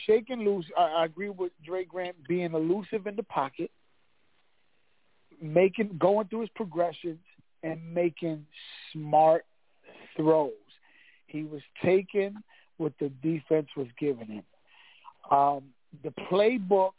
shaking 0.06 0.46
loose. 0.46 0.66
I, 0.78 0.82
I 0.82 1.06
agree 1.06 1.30
with 1.30 1.52
Dre 1.66 1.84
Grant 1.84 2.16
being 2.28 2.54
elusive 2.54 3.06
in 3.06 3.16
the 3.16 3.24
pocket, 3.24 3.70
making 5.42 5.98
going 6.00 6.28
through 6.28 6.42
his 6.42 6.50
progressions 6.56 7.20
and 7.64 7.94
making 7.94 8.46
smart 8.94 9.46
throws. 10.16 10.52
He 11.28 11.44
was 11.44 11.62
taking 11.84 12.36
what 12.78 12.94
the 13.00 13.10
defense 13.22 13.68
was 13.76 13.88
giving 14.00 14.28
him. 14.28 14.44
Um, 15.30 15.64
the 16.04 16.12
playbook, 16.32 16.94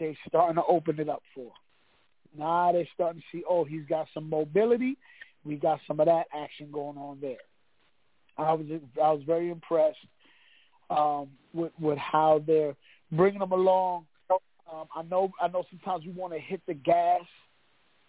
they 0.00 0.16
starting 0.26 0.56
to 0.56 0.64
open 0.68 0.98
it 0.98 1.08
up 1.08 1.22
for. 1.34 1.52
Now 2.36 2.72
they're 2.72 2.88
starting 2.94 3.20
to 3.20 3.26
see, 3.36 3.44
oh, 3.48 3.64
he's 3.64 3.84
got 3.88 4.08
some 4.12 4.28
mobility. 4.28 4.96
We 5.44 5.56
got 5.56 5.80
some 5.86 6.00
of 6.00 6.06
that 6.06 6.26
action 6.34 6.68
going 6.72 6.96
on 6.96 7.18
there. 7.20 7.36
I 8.36 8.52
was 8.54 8.66
I 9.02 9.10
was 9.12 9.22
very 9.26 9.50
impressed 9.50 9.98
um, 10.88 11.28
with 11.52 11.72
with 11.78 11.98
how 11.98 12.42
they're 12.46 12.74
bringing 13.12 13.40
them 13.40 13.52
along. 13.52 14.06
Um, 14.30 14.86
I 14.94 15.02
know 15.02 15.30
I 15.40 15.48
know 15.48 15.64
sometimes 15.70 16.04
we 16.04 16.12
want 16.12 16.32
to 16.32 16.38
hit 16.38 16.60
the 16.66 16.74
gas, 16.74 17.22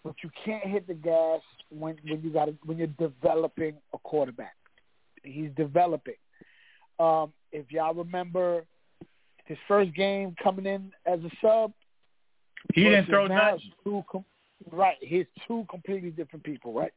but 0.04 0.14
you 0.22 0.30
can't 0.44 0.64
hit 0.64 0.86
the 0.86 0.94
gas 0.94 1.40
when 1.70 1.96
when 2.08 2.22
you 2.22 2.32
got 2.32 2.48
when 2.64 2.78
you're 2.78 2.86
developing 2.98 3.74
a 3.92 3.98
quarterback. 3.98 4.56
He's 5.22 5.50
developing. 5.56 6.14
Um, 6.98 7.32
if 7.50 7.70
y'all 7.70 7.94
remember 7.94 8.64
his 9.44 9.58
first 9.68 9.94
game 9.94 10.34
coming 10.42 10.66
in 10.66 10.92
as 11.06 11.20
a 11.20 11.30
sub, 11.40 11.72
He 12.74 12.84
didn't 12.84 13.06
throw 13.06 13.26
nothing. 13.26 13.72
Two 13.84 14.04
com- 14.10 14.24
right, 14.70 14.96
he's 15.00 15.26
two 15.46 15.66
completely 15.68 16.10
different 16.10 16.44
people, 16.44 16.72
right? 16.72 16.92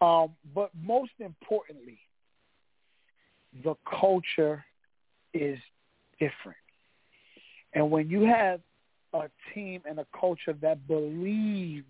Um, 0.00 0.34
but 0.54 0.70
most 0.82 1.12
importantly, 1.18 1.98
the 3.64 3.74
culture 4.00 4.64
is 5.34 5.58
different. 6.18 6.56
And 7.72 7.90
when 7.90 8.08
you 8.08 8.22
have 8.22 8.60
a 9.12 9.28
team 9.54 9.82
and 9.88 9.98
a 9.98 10.06
culture 10.18 10.54
that 10.60 10.86
believes 10.86 11.86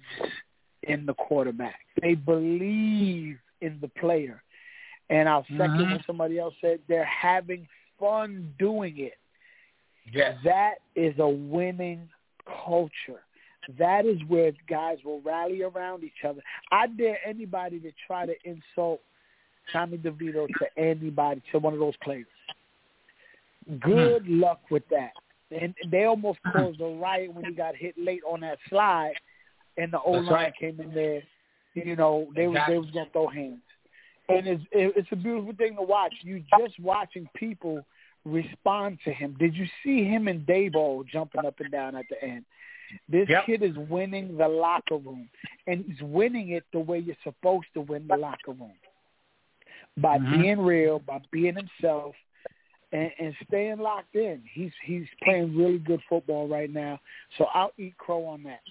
in 0.83 1.07
the 1.07 1.15
quarterback, 1.15 1.81
they 2.01 2.15
believe 2.15 3.39
in 3.61 3.79
the 3.81 3.89
player. 3.89 4.43
And 5.11 5.29
I'll 5.29 5.45
2nd 5.45 5.87
Mhm. 5.87 5.93
what 5.93 6.07
somebody 6.07 6.39
else 6.39 6.55
said, 6.61 6.81
they're 6.87 7.05
having 7.05 7.69
fun 7.99 8.55
doing 8.59 8.99
it. 8.99 9.19
Yes. 10.11 10.39
That 10.45 10.81
is 10.95 11.19
a 11.19 11.29
winning 11.29 12.09
culture. 12.65 13.21
That 13.79 14.07
is 14.07 14.19
where 14.27 14.53
guys 14.69 14.99
will 15.05 15.21
rally 15.21 15.63
around 15.63 16.03
each 16.05 16.25
other. 16.27 16.43
I 16.73 16.87
dare 16.87 17.19
anybody 17.27 17.79
to 17.81 17.93
try 18.07 18.27
to 18.27 18.35
insult 18.45 19.01
Tommy 19.73 19.99
DeVito 19.99 20.47
to 20.49 20.67
anybody, 20.79 21.43
to 21.53 21.59
one 21.59 21.75
of 21.75 21.79
those 21.79 21.97
players. 22.03 22.27
Good 23.81 24.27
hmm. 24.27 24.41
luck 24.41 24.61
with 24.71 24.83
that. 24.91 25.13
And 25.51 25.75
they 25.91 26.05
almost 26.05 26.39
hmm. 26.45 26.59
caused 26.59 26.81
a 26.81 26.87
riot 26.87 27.35
when 27.35 27.45
he 27.45 27.53
got 27.53 27.77
hit 27.77 27.95
late 27.99 28.23
on 28.29 28.41
that 28.41 28.59
slide, 28.69 29.15
and 29.77 29.93
the 29.93 30.01
old 30.01 30.25
line 30.25 30.33
right. 30.33 30.53
came 30.59 30.81
in 30.81 30.93
there. 30.95 31.23
You 31.75 31.95
know, 31.95 32.27
they 32.35 32.49
was 32.49 32.57
Exactly. 32.57 32.75
they 32.75 32.79
was 32.79 32.91
gonna 32.91 33.11
throw 33.13 33.29
hands, 33.29 33.61
and 34.29 34.47
it's 34.47 34.65
it's 34.73 35.09
a 35.13 35.17
beautiful 35.17 35.55
thing 35.57 35.77
to 35.77 35.83
watch. 35.83 36.13
You 36.23 36.43
just 36.59 36.81
watching 36.81 37.29
people 37.37 37.85
respond 38.25 38.99
to 39.05 39.13
him. 39.13 39.37
Did 39.39 39.55
you 39.55 39.67
see 39.83 40.05
him 40.05 40.29
and 40.29 40.47
Daboll 40.47 41.07
jumping 41.07 41.45
up 41.45 41.61
and 41.61 41.71
down 41.71 41.97
at 41.97 42.07
the 42.09 42.23
end? 42.23 42.45
This 43.09 43.29
Yep. 43.29 43.47
kid 43.47 43.63
is 43.63 43.77
winning 43.77 44.37
the 44.37 44.49
locker 44.49 44.97
room, 44.97 45.29
and 45.67 45.85
he's 45.85 46.03
winning 46.03 46.51
it 46.51 46.65
the 46.73 46.81
way 46.81 46.99
you're 46.99 47.17
supposed 47.23 47.69
to 47.75 47.81
win 47.83 48.07
the 48.09 48.17
locker 48.17 48.53
room 48.53 48.75
by 49.97 50.19
Mhm. 50.19 50.43
being 50.43 50.61
real, 50.61 50.99
by 50.99 51.21
being 51.31 51.55
himself, 51.55 52.17
and, 52.93 53.13
and 53.19 53.37
staying 53.47 53.79
locked 53.79 54.17
in. 54.17 54.43
He's 54.53 54.73
he's 54.83 55.07
playing 55.23 55.57
really 55.57 55.79
good 55.79 56.03
football 56.09 56.49
right 56.49 56.71
now. 56.71 57.01
So 57.39 57.45
I'll 57.55 57.73
eat 57.79 57.97
crow 57.97 58.25
on 58.27 58.43
that. 58.43 58.63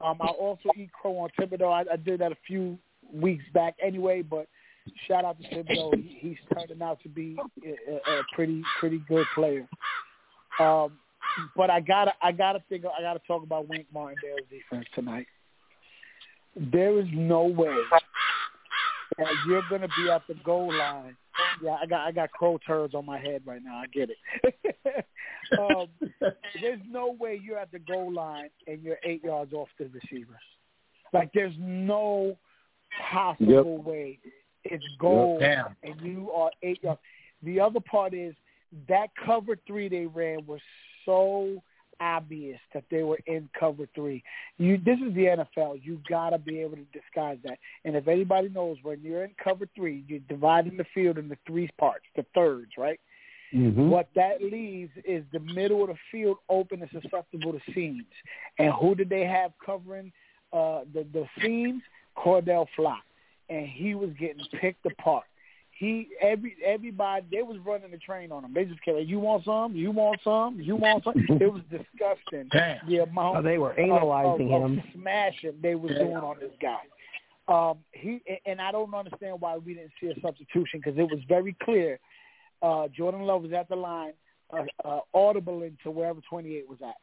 Um, 0.00 0.18
I'll 0.20 0.30
also 0.30 0.70
eat 0.76 0.92
crow 0.92 1.16
on 1.18 1.30
Thibodeaux. 1.30 1.72
I, 1.72 1.92
I 1.92 1.96
did 1.96 2.20
that 2.20 2.32
a 2.32 2.38
few 2.46 2.78
weeks 3.10 3.44
back 3.54 3.76
anyway, 3.80 4.22
but 4.22 4.48
shout 5.06 5.24
out 5.24 5.36
to 5.40 5.48
Thibodeaux. 5.48 5.94
He, 5.96 6.18
he's 6.20 6.36
turning 6.52 6.82
out 6.82 7.00
to 7.02 7.08
be 7.08 7.36
a, 7.64 7.92
a, 7.92 8.18
a 8.20 8.22
pretty 8.34 8.62
pretty 8.80 9.02
good 9.08 9.26
player. 9.34 9.68
Um, 10.60 10.98
but 11.56 11.70
I 11.70 11.80
gotta 11.80 12.12
I 12.22 12.32
gotta 12.32 12.62
think 12.68 12.84
I 12.84 13.02
gotta 13.02 13.20
talk 13.26 13.42
about 13.42 13.68
Wink 13.68 13.86
Martindale's 13.92 14.46
defense 14.50 14.86
tonight. 14.94 15.26
There 16.56 16.98
is 16.98 17.06
no 17.12 17.44
way 17.44 17.76
that 19.18 19.32
you're 19.46 19.62
gonna 19.70 19.88
be 19.96 20.10
at 20.10 20.22
the 20.28 20.34
goal 20.44 20.76
line. 20.76 21.16
Yeah, 21.62 21.76
I 21.80 21.86
got 21.86 22.00
I 22.06 22.12
got 22.12 22.30
crow 22.32 22.58
turds 22.66 22.94
on 22.94 23.06
my 23.06 23.18
head 23.18 23.42
right 23.44 23.62
now. 23.62 23.76
I 23.76 23.86
get 23.86 24.10
it. 24.10 25.04
um, 25.58 25.86
there's 26.60 26.80
no 26.90 27.16
way 27.18 27.40
you're 27.42 27.58
at 27.58 27.70
the 27.72 27.78
goal 27.78 28.12
line 28.12 28.50
and 28.66 28.82
you're 28.82 28.98
eight 29.04 29.24
yards 29.24 29.52
off 29.52 29.68
the 29.78 29.86
receivers. 29.86 30.36
Like 31.12 31.30
there's 31.32 31.54
no 31.58 32.36
possible 33.10 33.82
way 33.82 34.18
it's 34.64 34.84
goal 34.98 35.38
Damn. 35.40 35.76
and 35.82 36.00
you 36.00 36.30
are 36.32 36.50
eight 36.62 36.82
yards. 36.82 37.00
The 37.42 37.60
other 37.60 37.80
part 37.80 38.14
is 38.14 38.34
that 38.88 39.08
cover 39.24 39.56
three 39.66 39.88
they 39.88 40.06
ran 40.06 40.44
was 40.46 40.60
so 41.04 41.62
obvious 42.00 42.60
that 42.74 42.84
they 42.90 43.02
were 43.02 43.18
in 43.26 43.48
cover 43.58 43.88
three. 43.94 44.22
You, 44.58 44.78
this 44.78 44.98
is 45.04 45.14
the 45.14 45.44
NFL. 45.58 45.80
You 45.82 46.00
gotta 46.08 46.38
be 46.38 46.60
able 46.60 46.76
to 46.76 46.86
disguise 46.92 47.38
that. 47.44 47.58
And 47.84 47.96
if 47.96 48.06
anybody 48.08 48.48
knows, 48.48 48.76
when 48.82 49.00
you're 49.02 49.24
in 49.24 49.32
cover 49.42 49.66
three, 49.74 50.04
you're 50.06 50.20
dividing 50.28 50.76
the 50.76 50.86
field 50.94 51.18
into 51.18 51.36
three 51.46 51.68
parts, 51.78 52.04
the 52.16 52.24
thirds, 52.34 52.72
right? 52.76 53.00
Mm-hmm. 53.54 53.88
What 53.88 54.08
that 54.14 54.42
leaves 54.42 54.90
is 55.04 55.24
the 55.32 55.40
middle 55.40 55.82
of 55.82 55.88
the 55.88 55.96
field 56.12 56.36
open 56.50 56.82
and 56.82 57.02
susceptible 57.02 57.52
to 57.52 57.60
seams. 57.72 58.04
And 58.58 58.72
who 58.74 58.94
did 58.94 59.08
they 59.08 59.24
have 59.24 59.52
covering 59.64 60.12
uh, 60.52 60.80
the 60.92 61.06
the 61.12 61.26
seams? 61.40 61.82
Cor'Dale 62.14 62.66
Flott, 62.76 63.02
and 63.48 63.66
he 63.66 63.94
was 63.94 64.10
getting 64.18 64.44
picked 64.60 64.84
apart. 64.86 65.24
He 65.70 66.08
every 66.20 66.56
everybody 66.64 67.24
they 67.30 67.42
was 67.42 67.56
running 67.64 67.92
the 67.92 67.98
train 67.98 68.32
on 68.32 68.44
him. 68.44 68.52
They 68.52 68.64
just 68.64 68.82
kept, 68.84 68.96
like, 68.96 69.06
you 69.06 69.20
want 69.20 69.44
some, 69.44 69.76
you 69.76 69.92
want 69.92 70.20
some, 70.24 70.60
you 70.60 70.74
want 70.74 71.04
some. 71.04 71.14
It 71.40 71.52
was 71.52 71.62
disgusting. 71.70 72.48
Damn. 72.52 72.78
The 72.88 72.98
amount 73.04 73.36
Oh, 73.38 73.42
they 73.42 73.58
were 73.58 73.78
analyzing 73.78 74.52
of, 74.52 74.62
of 74.64 74.70
him. 74.72 74.82
smashing 74.94 75.54
they 75.62 75.76
was 75.76 75.92
doing 75.92 76.16
on 76.16 76.36
this 76.40 76.50
guy. 76.60 76.78
Um, 77.46 77.78
he 77.92 78.20
and 78.44 78.60
I 78.60 78.72
don't 78.72 78.92
understand 78.92 79.40
why 79.40 79.56
we 79.56 79.74
didn't 79.74 79.92
see 80.00 80.08
a 80.08 80.20
substitution 80.20 80.80
because 80.82 80.98
it 80.98 81.04
was 81.04 81.20
very 81.28 81.56
clear. 81.62 81.98
Uh, 82.60 82.88
Jordan 82.88 83.20
Love 83.22 83.42
was 83.42 83.52
at 83.52 83.68
the 83.68 83.76
line, 83.76 84.12
uh, 84.52 84.64
uh, 84.84 84.98
audible 85.14 85.62
into 85.62 85.90
wherever 85.92 86.20
28 86.28 86.68
was 86.68 86.78
at. 86.82 86.96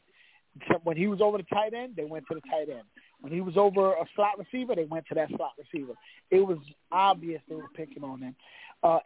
So 0.67 0.79
when 0.83 0.97
he 0.97 1.07
was 1.07 1.21
over 1.21 1.37
the 1.37 1.43
tight 1.45 1.73
end, 1.73 1.95
they 1.95 2.03
went 2.03 2.25
to 2.27 2.35
the 2.35 2.41
tight 2.41 2.69
end. 2.69 2.83
When 3.25 3.33
he 3.33 3.41
was 3.41 3.57
over 3.57 3.93
a 3.93 4.05
slot 4.15 4.37
receiver, 4.37 4.75
they 4.75 4.83
went 4.83 5.07
to 5.07 5.15
that 5.15 5.29
slot 5.29 5.53
receiver. 5.57 5.93
It 6.29 6.41
was 6.45 6.59
obvious 6.91 7.41
they 7.49 7.55
were 7.55 7.69
picking 7.73 8.03
on 8.03 8.19
him. 8.21 8.35
Uh, 8.83 8.99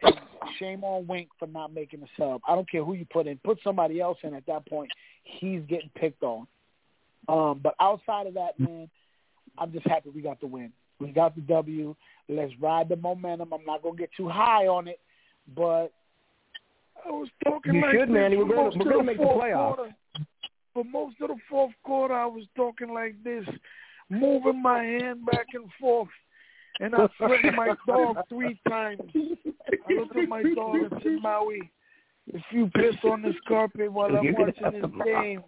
shame 0.58 0.84
on 0.84 1.06
Wink 1.06 1.28
for 1.38 1.46
not 1.46 1.72
making 1.72 2.02
a 2.02 2.06
sub. 2.18 2.42
I 2.46 2.54
don't 2.54 2.70
care 2.70 2.84
who 2.84 2.92
you 2.92 3.06
put 3.10 3.26
in. 3.26 3.38
Put 3.38 3.60
somebody 3.64 3.98
else 3.98 4.18
in 4.22 4.34
at 4.34 4.44
that 4.44 4.66
point. 4.66 4.90
He's 5.24 5.62
getting 5.70 5.88
picked 5.94 6.22
on. 6.22 6.46
Um, 7.30 7.60
but 7.62 7.74
outside 7.80 8.26
of 8.26 8.34
that, 8.34 8.60
man, 8.60 8.90
I'm 9.56 9.72
just 9.72 9.86
happy 9.86 10.10
we 10.14 10.20
got 10.20 10.38
the 10.38 10.48
win. 10.48 10.70
We 10.98 11.12
got 11.12 11.34
the 11.34 11.40
W. 11.40 11.96
Let's 12.28 12.52
ride 12.60 12.90
the 12.90 12.96
momentum. 12.96 13.54
I'm 13.54 13.64
not 13.64 13.82
gonna 13.82 13.96
get 13.96 14.10
too 14.18 14.28
high 14.28 14.66
on 14.66 14.86
it, 14.86 15.00
but 15.56 15.94
I 17.06 17.10
was 17.10 17.30
talking 17.42 17.76
You 17.76 17.80
like 17.80 17.92
should, 17.92 18.08
this 18.10 18.12
man. 18.12 18.36
We're 18.36 18.44
gonna- 18.54 18.76
we're 18.76 18.84
gonna 18.84 18.96
the 18.98 19.02
make 19.02 19.16
the 19.16 19.24
playoffs. 19.24 19.76
quarter. 19.76 19.94
For 20.74 20.84
most 20.84 21.18
of 21.22 21.28
the 21.28 21.36
fourth 21.48 21.72
quarter, 21.84 22.12
I 22.12 22.26
was 22.26 22.44
talking 22.54 22.92
like 22.92 23.14
this, 23.24 23.46
moving 24.10 24.62
my 24.62 24.82
hand 24.82 25.24
back 25.24 25.46
and 25.54 25.66
forth, 25.80 26.08
and 26.80 26.94
I 26.94 27.08
threatened 27.16 27.56
my 27.56 27.74
dog 27.86 28.16
three 28.28 28.60
times. 28.68 29.00
I 29.14 29.92
looked 29.92 30.16
at 30.16 30.28
my 30.28 30.42
dog 30.54 30.76
and 30.76 31.02
said, 31.02 31.22
Maui, 31.22 31.70
if 32.26 32.42
you 32.50 32.70
piss 32.74 32.96
on 33.04 33.22
this 33.22 33.36
carpet 33.46 33.92
while 33.92 34.16
I'm 34.16 34.34
watching 34.34 34.80
this 34.80 34.90
game, 35.04 35.42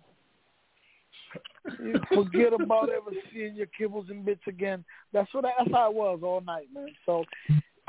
you 1.83 1.95
forget 2.13 2.53
about 2.53 2.91
ever 2.91 3.11
seeing 3.33 3.55
your 3.55 3.67
kibbles 3.79 4.11
and 4.11 4.25
bits 4.25 4.43
again. 4.47 4.85
That's 5.13 5.33
what 5.33 5.45
that's 5.45 5.71
how 5.73 5.91
it 5.91 5.97
was 5.97 6.21
all 6.23 6.41
night, 6.41 6.69
man. 6.75 6.89
So 7.07 7.25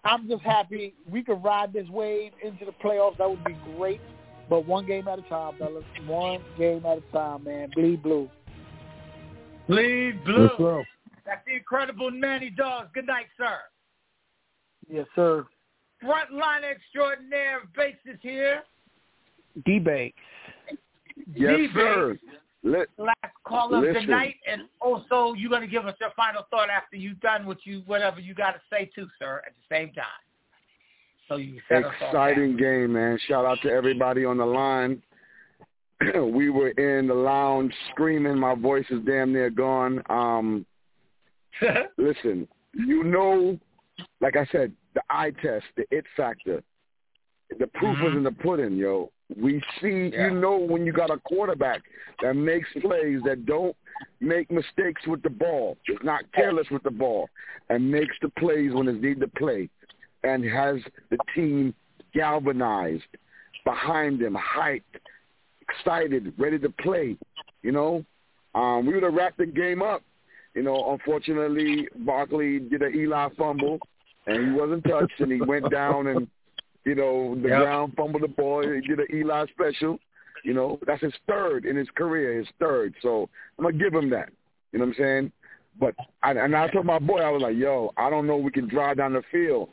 I'm 0.04 0.28
just 0.28 0.44
happy 0.44 0.94
we 1.10 1.24
could 1.24 1.44
ride 1.44 1.74
this 1.74 1.88
wave 1.90 2.32
into 2.44 2.66
the 2.66 2.72
playoffs. 2.72 3.18
That 3.18 3.30
would 3.30 3.44
be 3.44 3.58
great. 3.76 4.02
But 4.50 4.68
one 4.68 4.86
game 4.86 5.08
at 5.08 5.20
a 5.20 5.24
time, 5.24 5.54
fellas. 5.58 5.84
One 6.06 6.42
game 6.58 6.86
at 6.86 6.98
a 6.98 7.04
time, 7.12 7.46
man. 7.46 7.70
Bleed 7.74 8.04
blue. 8.04 8.30
Bleed 9.68 10.24
blue. 10.26 10.44
Yes, 10.44 10.52
sir. 10.58 10.84
That's 11.26 11.46
the 11.46 11.54
incredible 11.56 12.12
Manny 12.12 12.50
Dogs. 12.50 12.90
Good 12.94 13.08
night, 13.08 13.28
sir. 13.38 13.58
Yes, 14.90 15.08
sir. 15.16 15.46
Frontline 16.04 16.64
extraordinaire 16.70 17.62
Bates 17.76 18.00
is 18.06 18.20
here. 18.22 18.64
Debate. 19.66 20.16
Yes, 21.36 21.56
D-Bates, 21.58 21.74
sir. 21.74 22.18
Let, 22.64 22.88
Last 22.98 23.18
call 23.46 23.76
of 23.76 23.84
the 23.84 24.02
night, 24.02 24.36
and 24.50 24.64
also 24.80 25.34
you're 25.34 25.50
going 25.50 25.62
to 25.62 25.68
give 25.68 25.86
us 25.86 25.96
your 26.00 26.12
final 26.16 26.44
thought 26.50 26.70
after 26.70 26.96
you've 26.96 27.20
done 27.20 27.46
what 27.46 27.58
you 27.66 27.84
whatever 27.86 28.22
you 28.22 28.34
got 28.34 28.52
to 28.52 28.62
say 28.72 28.90
too, 28.96 29.06
sir. 29.20 29.42
At 29.46 29.54
the 29.54 29.76
same 29.76 29.94
time, 29.94 30.06
so 31.28 31.36
you 31.36 31.60
set 31.68 31.84
us 31.84 31.94
exciting 32.02 32.56
game, 32.56 32.94
man. 32.94 33.20
Shout 33.28 33.46
out 33.46 33.60
to 33.64 33.70
everybody 33.70 34.24
on 34.24 34.38
the 34.38 34.46
line. 34.46 35.02
we 36.16 36.50
were 36.50 36.70
in 36.70 37.08
the 37.08 37.14
lounge 37.14 37.74
screaming. 37.92 38.38
My 38.38 38.56
voice 38.56 38.86
is 38.90 39.00
damn 39.06 39.34
near 39.34 39.50
gone. 39.50 40.02
Um, 40.10 40.66
listen, 41.98 42.48
you 42.74 43.04
know, 43.04 43.60
like 44.22 44.36
I 44.36 44.46
said, 44.52 44.74
the 44.94 45.02
eye 45.10 45.32
test, 45.42 45.66
the 45.76 45.86
it 45.92 46.06
factor. 46.16 46.64
The 47.60 47.68
proof 47.68 47.98
was 48.02 48.14
in 48.16 48.24
the 48.24 48.32
pudding, 48.32 48.78
yo. 48.78 49.12
We 49.38 49.62
see, 49.82 50.12
you 50.14 50.32
know, 50.32 50.58
when 50.58 50.86
you 50.86 50.92
got 50.92 51.12
a 51.12 51.18
quarterback 51.20 51.82
that 52.22 52.34
makes 52.34 52.68
plays 52.82 53.20
that 53.26 53.46
don't 53.46 53.76
make 54.20 54.50
mistakes 54.52 55.02
with 55.08 55.22
the 55.22 55.30
ball, 55.30 55.78
is 55.88 55.98
not 56.04 56.24
careless 56.34 56.68
with 56.72 56.84
the 56.84 56.92
ball, 56.92 57.30
and 57.70 57.90
makes 57.92 58.16
the 58.22 58.30
plays 58.30 58.74
when 58.74 58.88
it's 58.88 59.02
need 59.02 59.20
to 59.20 59.28
play, 59.28 59.70
and 60.24 60.44
has 60.44 60.78
the 61.10 61.18
team 61.36 61.74
galvanized 62.14 63.04
behind 63.66 64.22
him, 64.22 64.36
hyped, 64.36 64.82
excited, 65.70 66.34
ready 66.38 66.60
to 66.60 66.70
play. 66.70 67.18
You 67.62 67.72
know, 67.72 68.06
um, 68.56 68.86
we 68.86 68.94
would 68.94 69.04
have 69.04 69.14
wrapped 69.14 69.38
the 69.38 69.46
game 69.46 69.82
up. 69.82 70.02
You 70.54 70.64
know, 70.64 70.92
unfortunately, 70.92 71.88
Barkley 72.06 72.60
did 72.60 72.82
an 72.82 72.94
Eli 72.96 73.30
fumble, 73.38 73.80
and 74.28 74.46
he 74.48 74.52
wasn't 74.52 74.84
touched, 74.84 75.20
and 75.20 75.32
he 75.32 75.42
went 75.42 75.72
down 75.72 76.08
and, 76.08 76.28
you 76.86 76.96
know, 76.96 77.36
the 77.36 77.50
Yep. 77.50 77.60
ground 77.60 77.94
fumbled 77.96 78.24
the 78.24 78.28
ball. 78.28 78.62
He 78.62 78.82
did 78.82 79.00
an 79.00 79.08
Eli 79.14 79.46
special. 79.48 80.00
You 80.44 80.54
know, 80.54 80.80
that's 80.86 81.02
his 81.02 81.14
third 81.28 81.66
in 81.66 81.76
his 81.76 81.90
career, 81.96 82.38
his 82.38 82.48
third. 82.60 82.94
So 83.02 83.30
I'm 83.58 83.64
gonna 83.64 83.78
give 83.78 83.94
him 83.94 84.10
that. 84.10 84.30
You 84.72 84.80
know 84.80 84.86
what 84.86 84.98
I'm 84.98 85.04
saying? 85.04 85.32
But 85.80 85.96
I, 86.22 86.32
and 86.32 86.56
I 86.56 86.68
told 86.68 86.86
my 86.86 87.00
boy, 87.00 87.20
I 87.20 87.30
was 87.30 87.42
like, 87.42 87.56
yo, 87.56 87.94
I 87.98 88.10
don't 88.10 88.28
know 88.28 88.38
we 88.38 88.52
can 88.52 88.68
drive 88.68 88.98
down 88.98 89.14
the 89.14 89.24
field, 89.32 89.70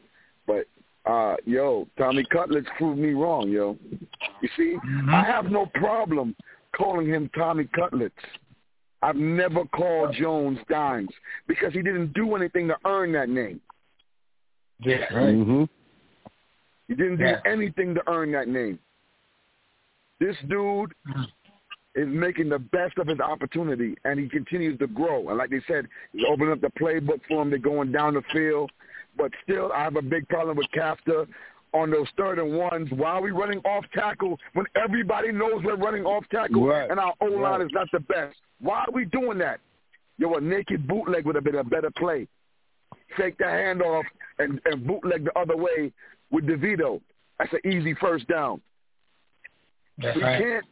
but 0.47 0.67
uh, 1.05 1.37
yo, 1.45 1.89
Tommy 1.99 2.25
Cutlets 2.25 2.69
proved 2.79 2.99
me 3.01 3.11
wrong, 3.13 3.51
yo. 3.51 3.77
You 4.41 4.49
see, 4.57 4.77
I 5.11 5.23
have 5.25 5.47
no 5.47 5.67
problem 5.75 6.35
calling 6.77 7.07
him 7.09 7.31
Tommy 7.35 7.65
Cutlets. 7.75 8.15
I've 9.03 9.17
never 9.17 9.65
called 9.67 10.15
Jones 10.15 10.59
Dimes 10.69 11.11
because 11.49 11.73
he 11.73 11.83
didn't 11.83 12.13
do 12.13 12.35
anything 12.37 12.69
to 12.69 12.77
earn 12.87 13.13
that 13.13 13.29
name. 13.29 13.61
Yeah, 14.81 15.07
Mm-hmm. 15.11 15.65
He 16.89 16.95
didn't 16.95 17.19
do 17.19 17.25
Yeah. 17.25 17.41
anything 17.47 17.95
to 17.95 18.03
earn 18.11 18.33
that 18.33 18.49
name. 18.49 18.79
This 20.19 20.37
dude 20.49 20.93
is 21.95 22.09
making 22.09 22.49
the 22.49 22.59
best 22.59 22.99
of 22.99 23.07
his 23.07 23.21
opportunity, 23.21 23.95
and 24.05 24.19
he 24.19 24.29
continues 24.29 24.79
to 24.81 24.87
grow. 24.87 25.29
And 25.29 25.39
like 25.39 25.51
they 25.51 25.63
said, 25.67 25.87
he's 26.13 26.25
opening 26.29 26.53
up 26.53 26.61
the 26.61 26.71
playbook 26.81 27.21
for 27.29 27.43
him. 27.43 27.51
They're 27.51 27.59
going 27.59 27.93
down 27.93 28.15
the 28.15 28.23
field. 28.33 28.71
But 29.17 29.33
still, 29.43 29.71
I 29.73 29.83
have 29.85 29.97
a 29.97 30.03
big 30.03 30.29
problem 30.29 30.57
with 30.57 30.67
Kafka 30.75 31.27
on 31.73 31.91
those 31.91 32.07
third 32.17 32.39
and 32.39 32.57
ones. 32.57 32.89
Why 32.93 33.11
are 33.13 33.23
we 33.23 33.31
running 33.31 33.59
off 33.61 33.85
tackle 33.95 34.39
when 34.55 34.67
everybody 34.77 35.33
knows 35.33 35.63
we're 35.65 35.77
running 35.77 36.05
off 36.05 36.25
tackle 36.31 36.67
Right. 36.67 36.91
and 36.91 36.99
our 37.01 37.15
O-line 37.21 37.43
Right. 37.43 37.61
is 37.63 37.71
not 37.73 37.89
the 37.93 38.01
best? 38.01 38.37
Why 38.61 38.81
are 38.81 38.93
we 38.93 39.05
doing 39.07 39.39
that? 39.39 39.61
Yo, 40.19 40.35
a 40.35 40.41
naked 40.41 40.87
bootleg 40.87 41.25
would 41.27 41.35
have 41.35 41.45
been 41.45 41.55
a 41.57 41.65
better 41.65 41.91
play. 41.97 42.27
Take 43.19 43.39
the 43.39 43.45
handoff 43.45 44.05
and, 44.39 44.61
and 44.67 44.87
bootleg 44.87 45.25
the 45.25 45.39
other 45.39 45.57
way 45.57 45.93
with 46.31 46.45
DeVito. 46.47 47.01
That's 47.39 47.53
an 47.53 47.61
easy 47.71 47.95
first 47.95 48.27
down. 48.29 48.61
That's 49.99 50.17
we 50.17 50.23
right. 50.23 50.41
can't. 50.43 50.65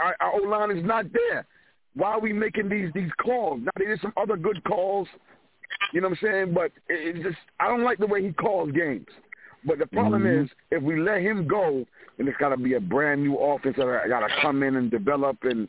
Our, 0.00 0.16
our 0.20 0.32
O 0.40 0.44
line 0.48 0.76
is 0.76 0.84
not 0.84 1.06
there. 1.12 1.46
Why 1.94 2.12
are 2.12 2.20
we 2.20 2.32
making 2.32 2.68
these 2.68 2.90
these 2.94 3.10
calls? 3.20 3.60
Now 3.62 3.70
there's 3.76 4.00
some 4.02 4.12
other 4.16 4.36
good 4.36 4.62
calls, 4.64 5.08
you 5.92 6.00
know 6.00 6.08
what 6.08 6.18
I'm 6.22 6.28
saying? 6.30 6.54
But 6.54 6.72
it, 6.88 7.16
it 7.16 7.22
just 7.22 7.38
I 7.58 7.68
don't 7.68 7.82
like 7.82 7.98
the 7.98 8.06
way 8.06 8.22
he 8.22 8.32
calls 8.32 8.70
games. 8.72 9.06
But 9.64 9.78
the 9.78 9.86
problem 9.86 10.24
Mhm. 10.24 10.44
is, 10.44 10.50
if 10.70 10.82
we 10.82 10.96
let 10.96 11.20
him 11.22 11.46
go, 11.46 11.86
then 12.16 12.28
it's 12.28 12.36
got 12.38 12.50
to 12.50 12.56
be 12.56 12.74
a 12.74 12.80
brand 12.80 13.22
new 13.22 13.36
offense 13.36 13.76
that 13.76 13.88
I 13.88 14.08
got 14.08 14.26
to 14.26 14.34
come 14.40 14.62
in 14.62 14.76
and 14.76 14.90
develop, 14.90 15.44
and 15.44 15.68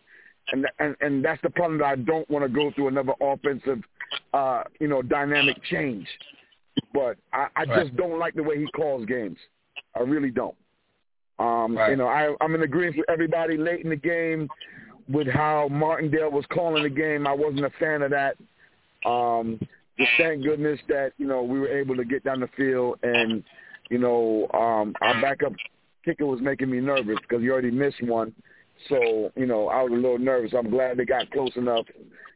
and 0.51 0.67
and 0.79 0.95
and 1.01 1.23
that's 1.25 1.41
the 1.41 1.49
problem 1.49 1.79
that 1.79 1.85
I 1.85 1.95
don't 1.95 2.29
want 2.29 2.43
to 2.43 2.49
go 2.49 2.71
through 2.71 2.87
another 2.87 3.13
offensive, 3.21 3.83
uh, 4.33 4.63
you 4.79 4.87
know, 4.87 5.01
dynamic 5.01 5.61
change. 5.63 6.07
But 6.93 7.17
I, 7.33 7.47
I 7.55 7.65
Right. 7.65 7.83
just 7.83 7.95
don't 7.97 8.17
like 8.19 8.33
the 8.33 8.43
way 8.43 8.57
he 8.57 8.67
calls 8.67 9.05
games. 9.05 9.37
I 9.95 10.01
really 10.01 10.31
don't. 10.31 10.55
Um, 11.37 11.77
Right. 11.77 11.91
You 11.91 11.95
know, 11.97 12.07
I, 12.07 12.35
I'm 12.41 12.53
in 12.55 12.63
agreement 12.63 12.97
with 12.97 13.09
everybody 13.09 13.57
late 13.57 13.83
in 13.83 13.89
the 13.89 13.95
game 13.95 14.49
with 15.07 15.27
how 15.27 15.67
Martindale 15.69 16.31
was 16.31 16.45
calling 16.47 16.83
the 16.83 16.89
game. 16.89 17.25
I 17.27 17.33
wasn't 17.33 17.65
a 17.65 17.69
fan 17.71 18.01
of 18.01 18.11
that. 18.11 18.37
Um, 19.05 19.59
just 19.97 20.11
thank 20.17 20.43
goodness 20.43 20.79
that 20.87 21.13
you 21.17 21.27
know 21.27 21.43
we 21.43 21.59
were 21.59 21.67
able 21.69 21.95
to 21.95 22.05
get 22.05 22.23
down 22.23 22.39
the 22.39 22.47
field, 22.57 22.99
and 23.03 23.43
you 23.89 23.97
know 23.97 24.47
um, 24.53 24.93
our 25.01 25.21
backup 25.21 25.53
kicker 26.05 26.25
was 26.25 26.39
making 26.41 26.69
me 26.69 26.79
nervous 26.79 27.17
because 27.21 27.41
he 27.41 27.49
already 27.49 27.71
missed 27.71 28.01
one. 28.03 28.33
So 28.87 29.31
you 29.35 29.45
know 29.45 29.67
I 29.67 29.83
was 29.83 29.91
a 29.91 29.95
little 29.95 30.19
nervous. 30.19 30.53
I'm 30.57 30.69
glad 30.69 30.97
they 30.97 31.05
got 31.05 31.29
close 31.31 31.55
enough. 31.55 31.85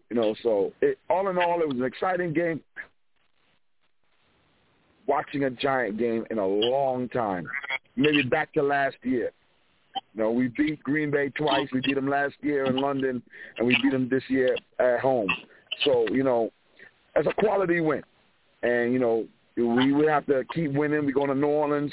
You 0.09 0.21
know, 0.21 0.35
so 0.43 0.71
it, 0.81 0.99
all 1.09 1.27
in 1.29 1.37
all, 1.39 1.61
it 1.61 1.67
was 1.67 1.77
an 1.77 1.85
exciting 1.85 2.33
game. 2.33 2.61
Watching 5.07 5.45
a 5.45 5.49
giant 5.49 5.97
game 5.97 6.25
in 6.29 6.37
a 6.37 6.45
long 6.45 7.09
time, 7.09 7.47
maybe 7.95 8.21
back 8.21 8.53
to 8.53 8.61
last 8.61 8.95
year. 9.01 9.31
You 10.13 10.23
know, 10.23 10.31
we 10.31 10.47
beat 10.49 10.81
Green 10.83 11.11
Bay 11.11 11.29
twice. 11.29 11.67
We 11.73 11.81
beat 11.81 11.95
them 11.95 12.07
last 12.07 12.35
year 12.41 12.65
in 12.65 12.77
London, 12.77 13.21
and 13.57 13.67
we 13.67 13.75
beat 13.81 13.91
them 13.91 14.07
this 14.09 14.23
year 14.27 14.55
at 14.79 14.99
home. 14.99 15.27
So, 15.83 16.05
you 16.11 16.23
know, 16.23 16.51
that's 17.15 17.27
a 17.27 17.33
quality 17.33 17.79
win. 17.81 18.03
And, 18.61 18.93
you 18.93 18.99
know, 18.99 19.25
we 19.55 19.93
we 19.93 20.05
have 20.07 20.25
to 20.27 20.43
keep 20.53 20.73
winning. 20.73 21.05
We're 21.05 21.13
going 21.13 21.29
to 21.29 21.35
New 21.35 21.47
Orleans 21.47 21.91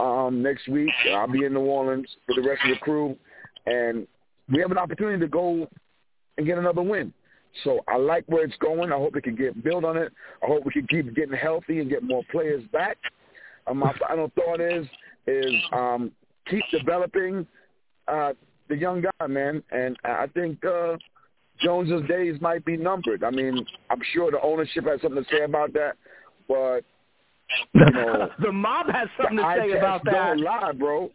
um, 0.00 0.42
next 0.42 0.68
week. 0.68 0.90
I'll 1.14 1.30
be 1.30 1.44
in 1.44 1.54
New 1.54 1.60
Orleans 1.60 2.08
with 2.26 2.42
the 2.42 2.48
rest 2.48 2.62
of 2.64 2.70
the 2.70 2.76
crew. 2.76 3.16
And 3.66 4.06
we 4.50 4.60
have 4.60 4.70
an 4.70 4.78
opportunity 4.78 5.20
to 5.20 5.28
go 5.28 5.68
and 6.36 6.46
get 6.46 6.58
another 6.58 6.82
win. 6.82 7.12
So 7.64 7.80
I 7.88 7.96
like 7.96 8.24
where 8.26 8.44
it's 8.44 8.56
going. 8.58 8.92
I 8.92 8.96
hope 8.96 9.14
we 9.14 9.20
can 9.20 9.34
get 9.34 9.62
build 9.62 9.84
on 9.84 9.96
it. 9.96 10.12
I 10.42 10.46
hope 10.46 10.64
we 10.64 10.72
can 10.72 10.86
keep 10.86 11.14
getting 11.14 11.36
healthy 11.36 11.80
and 11.80 11.90
get 11.90 12.02
more 12.02 12.22
players 12.30 12.62
back. 12.72 12.98
Um, 13.66 13.78
my 13.78 13.92
final 13.98 14.30
thought 14.34 14.60
is 14.60 14.86
is 15.26 15.52
um, 15.72 16.12
keep 16.48 16.62
developing 16.70 17.46
uh, 18.06 18.32
the 18.68 18.76
young 18.76 19.02
guy, 19.02 19.26
man. 19.26 19.62
And 19.70 19.96
I 20.04 20.26
think 20.32 20.64
uh, 20.64 20.96
Jones's 21.60 22.06
days 22.08 22.40
might 22.40 22.64
be 22.64 22.76
numbered. 22.76 23.24
I 23.24 23.30
mean, 23.30 23.66
I'm 23.90 24.00
sure 24.12 24.30
the 24.30 24.40
ownership 24.40 24.84
has 24.84 25.00
something 25.02 25.22
to 25.22 25.30
say 25.30 25.42
about 25.42 25.72
that, 25.74 25.96
but 26.48 26.80
you 27.74 27.90
know, 27.92 28.30
the 28.40 28.52
mob 28.52 28.86
has 28.90 29.08
something 29.16 29.36
to 29.38 29.54
say 29.58 29.72
about 29.78 30.04
that. 30.04 30.12
Don't 30.12 30.40
lie, 30.42 30.72
bro. 30.72 31.10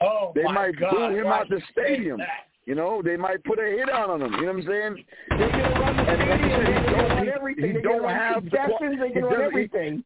Oh, 0.00 0.32
they 0.34 0.42
my 0.44 0.52
might 0.52 0.78
God, 0.80 0.90
boo 0.90 1.16
him 1.16 1.24
why 1.26 1.40
out 1.40 1.48
the 1.48 1.60
stadium. 1.70 2.18
that? 2.18 2.28
You 2.66 2.74
know, 2.74 3.02
they 3.02 3.16
might 3.16 3.42
put 3.44 3.58
a 3.58 3.62
hit 3.64 3.88
out 3.90 4.10
on 4.10 4.22
him. 4.22 4.32
You 4.34 4.42
know 4.42 4.52
what 4.52 4.56
I'm 4.62 4.66
saying? 4.66 5.04
They 5.30 5.50
can 5.50 5.72
run 5.80 5.96
the 5.96 6.02
And 6.02 6.30
like 6.30 6.40
you 6.40 6.50
stadium. 6.50 6.64
They 6.64 6.72
can 6.72 6.92
don't- 6.92 7.08
run 7.08 7.24
he- 7.24 7.30
everything. 7.32 7.64
he 7.66 7.72
They 7.72 7.80
don't 7.80 7.92
can 7.94 8.02
run 8.02 8.14
have 8.16 8.44
the 8.44 8.50
suggestions. 8.50 8.78
qua- 8.78 8.88
They 9.00 9.08
he 9.08 9.12
can 9.14 9.22
run 9.24 9.32
doesn't- 9.32 9.46
everything. 9.46 10.04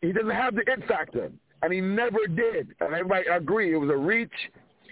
He 0.00 0.12
doesn't 0.12 0.30
have 0.30 0.54
the 0.54 0.60
it 0.70 0.84
factor, 0.88 1.30
and 1.62 1.72
he 1.72 1.80
never 1.80 2.26
did. 2.28 2.74
And 2.80 2.92
everybody 2.94 3.26
agree 3.28 3.72
it 3.72 3.76
was 3.78 3.90
a 3.90 3.96
reach. 3.96 4.32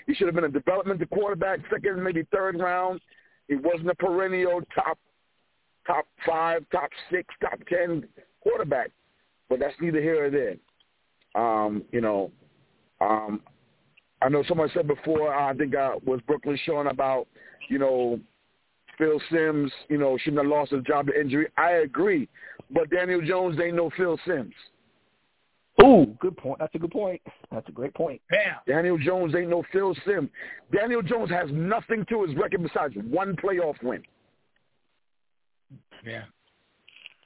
He 0.07 0.15
should 0.15 0.27
have 0.29 0.35
been 0.35 0.45
a 0.45 0.49
developmental 0.49 1.07
quarterback, 1.09 1.61
second, 1.71 2.03
maybe 2.03 2.23
third 2.33 2.59
round. 2.59 3.01
He 3.49 3.57
wasn't 3.57 3.91
a 3.91 3.95
perennial 3.97 4.61
top, 4.75 4.99
top 5.87 6.07
five, 6.25 6.65
top 6.71 6.91
six, 7.11 7.33
top 7.41 7.59
ten 7.69 8.05
quarterback. 8.43 8.91
But 9.49 9.59
that's 9.59 9.75
neither 9.81 10.01
here 10.01 10.27
or 10.27 10.31
there. 10.31 10.57
Um, 11.35 11.85
you 11.93 12.01
know, 12.01 12.31
um, 13.01 13.41
I 14.23 14.29
know 14.29 14.45
someone 14.47 14.71
said 14.75 14.87
before. 14.87 15.35
I 15.35 15.55
think 15.55 15.75
uh, 15.75 15.97
was 16.05 16.21
Brooklyn 16.27 16.59
Sean 16.65 16.89
about 16.89 17.27
you 17.69 17.79
know 17.79 18.21
Phil 18.99 19.21
Simms. 19.31 19.73
You 19.89 19.99
know, 19.99 20.19
shouldn't 20.19 20.43
have 20.43 20.51
lost 20.51 20.73
his 20.73 20.85
job 20.85 21.07
to 21.07 21.21
injury. 21.21 21.49
I 21.57 21.71
agree, 21.85 22.29
but 22.71 22.91
Daniel 22.91 23.21
Jones 23.23 23.59
ain't 23.61 23.77
no 23.77 23.91
Phil 23.97 24.19
Simms. 24.27 24.55
Ooh, 25.83 26.15
good 26.21 26.37
point. 26.37 26.59
That's 26.59 26.75
a 26.75 26.79
good 26.79 26.91
point. 26.91 27.23
That's 27.51 27.69
a 27.69 27.73
great 27.73 27.95
point. 27.95 28.21
Bam. 28.29 28.57
Daniel 28.67 28.99
Jones 28.99 29.35
ain't 29.35 29.49
no 29.49 29.63
Phil 29.73 29.95
Sim. 30.05 30.29
Daniel 30.73 31.01
Jones 31.01 31.31
has 31.31 31.49
nothing 31.53 32.05
to 32.11 32.25
his 32.25 32.37
record 32.37 32.63
besides 32.63 32.95
one 33.09 33.37
playoff 33.37 33.83
win. 33.83 34.03
Yeah. 36.05 36.25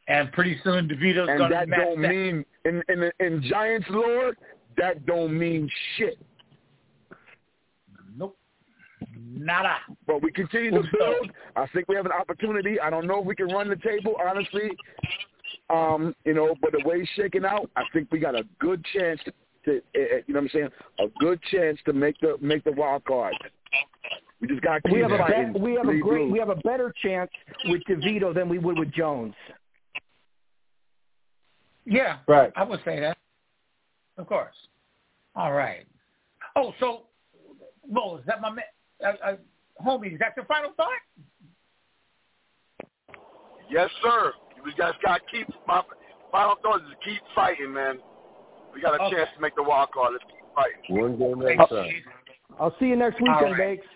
And 0.07 0.31
pretty 0.33 0.59
soon 0.63 0.89
DeVito's 0.89 1.29
And 1.29 1.39
going 1.39 1.51
to 1.51 1.57
that 1.57 1.69
match 1.69 1.81
don't 1.81 2.03
that. 2.03 2.09
mean 2.09 2.45
in, 2.65 2.83
in 2.89 3.11
in 3.21 3.43
Giants 3.43 3.87
lore, 3.91 4.35
that 4.77 5.07
don't 5.07 5.37
mean 5.39 5.69
shit. 5.97 6.19
Nope. 8.17 8.37
Nada. 9.17 9.77
But 10.07 10.23
we 10.23 10.31
continue 10.31 10.71
to 10.71 10.83
build. 10.99 11.31
I 11.57 11.67
think 11.69 11.89
we 11.89 11.97
have 11.97 12.07
an 12.07 12.13
opportunity. 12.13 12.79
I 12.81 12.91
don't 12.91 13.07
know 13.07 13.21
if 13.21 13.27
we 13.27 13.35
can 13.35 13.49
run 13.49 13.69
the 13.69 13.77
table, 13.77 14.17
honestly. 14.25 14.71
Um, 15.71 16.15
you 16.25 16.35
know, 16.35 16.55
but 16.61 16.73
the 16.73 16.83
way 16.87 16.97
it's 16.97 17.11
shaking 17.17 17.45
out, 17.45 17.71
I 17.75 17.85
think 17.93 18.09
we 18.13 18.19
got 18.19 18.35
a 18.35 18.43
good 18.59 18.85
chance 18.95 19.19
to, 19.25 19.33
to 19.65 19.77
uh, 19.79 19.81
you 20.27 20.35
know 20.35 20.41
what 20.41 20.43
I'm 20.43 20.49
saying, 20.53 20.69
a 21.01 21.07
good 21.19 21.41
chance 21.51 21.79
to 21.87 21.95
make 21.95 22.19
the 22.21 22.37
make 22.41 22.65
the 22.65 22.73
wild 22.73 23.05
card. 23.05 23.35
We 24.41 24.49
just 24.49 24.61
got 24.61 24.75
to 24.75 24.81
keep 24.83 24.93
We 24.93 25.01
have 25.01 25.13
a 25.13 25.53
be- 25.53 25.59
we 25.59 25.75
have 25.75 25.89
a 25.89 25.99
great 25.99 26.31
we 26.31 26.39
have 26.39 26.51
a 26.51 26.57
better 26.57 26.93
chance 27.03 27.31
with 27.67 27.83
DeVito 27.89 28.35
than 28.35 28.51
we 28.51 28.59
would 28.59 28.79
with 28.79 28.93
Jones. 28.93 29.35
Yeah. 31.87 32.19
Right. 32.27 32.53
I 32.57 32.65
would 32.65 32.81
say 32.85 33.01
that. 33.01 33.17
Of 34.17 34.27
course. 34.27 34.55
All 35.37 35.53
right. 35.53 35.87
Oh, 36.57 36.73
so, 36.79 37.03
Mo, 37.89 38.19
is 38.19 38.27
that 38.27 38.41
my 38.41 38.51
man? 38.51 38.65
Uh, 39.05 39.13
uh, 39.25 39.37
homie, 39.85 40.13
is 40.13 40.19
that 40.21 40.35
your 40.37 40.47
final 40.47 40.73
thought? 40.77 40.91
Yes, 43.69 43.91
sir. 44.03 44.33
We 44.65 44.71
just 44.77 45.03
got 45.05 45.17
to 45.17 45.23
keep. 45.31 45.49
My 45.67 45.83
final 46.31 46.55
thought 46.63 46.83
is 46.83 46.89
to 46.91 47.11
keep 47.11 47.21
fighting, 47.35 47.73
man. 47.73 47.99
We 48.73 48.81
got 48.81 48.99
a 49.01 49.03
Okay. 49.05 49.17
chance 49.17 49.31
to 49.35 49.41
make 49.41 49.55
the 49.57 49.63
wild 49.63 49.91
card. 49.93 50.13
Let's 50.13 50.25
keep 50.25 50.55
fighting. 50.55 51.01
One 51.01 51.19
game 51.19 51.43
at 51.43 51.71
a 51.71 51.75
time. 51.75 52.05
I'll 52.59 52.77
see 52.79 52.87
you 52.87 52.97
next 52.97 53.21
weekend, 53.21 53.41
right. 53.43 53.57
Bakes. 53.57 53.87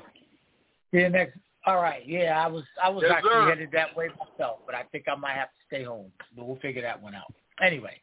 See 0.91 0.99
you 1.01 1.09
next. 1.09 1.39
All 1.67 1.77
right. 1.77 2.05
Yeah, 2.07 2.43
I 2.43 2.49
was 2.49 2.65
I 2.83 2.89
was 2.89 3.03
Yes, 3.03 3.13
actually 3.17 3.31
sir. 3.31 3.49
headed 3.49 3.71
that 3.73 3.95
way 3.97 4.09
myself, 4.09 4.61
but 4.67 4.75
I 4.75 4.85
think 4.85 5.05
I 5.09 5.15
might 5.15 5.35
have 5.35 5.49
to 5.49 5.61
stay 5.67 5.85
home. 5.85 6.11
But 6.35 6.47
we'll 6.47 6.57
figure 6.57 6.83
that 6.83 7.01
one 7.01 7.15
out. 7.15 7.33
Anyway. 7.63 8.01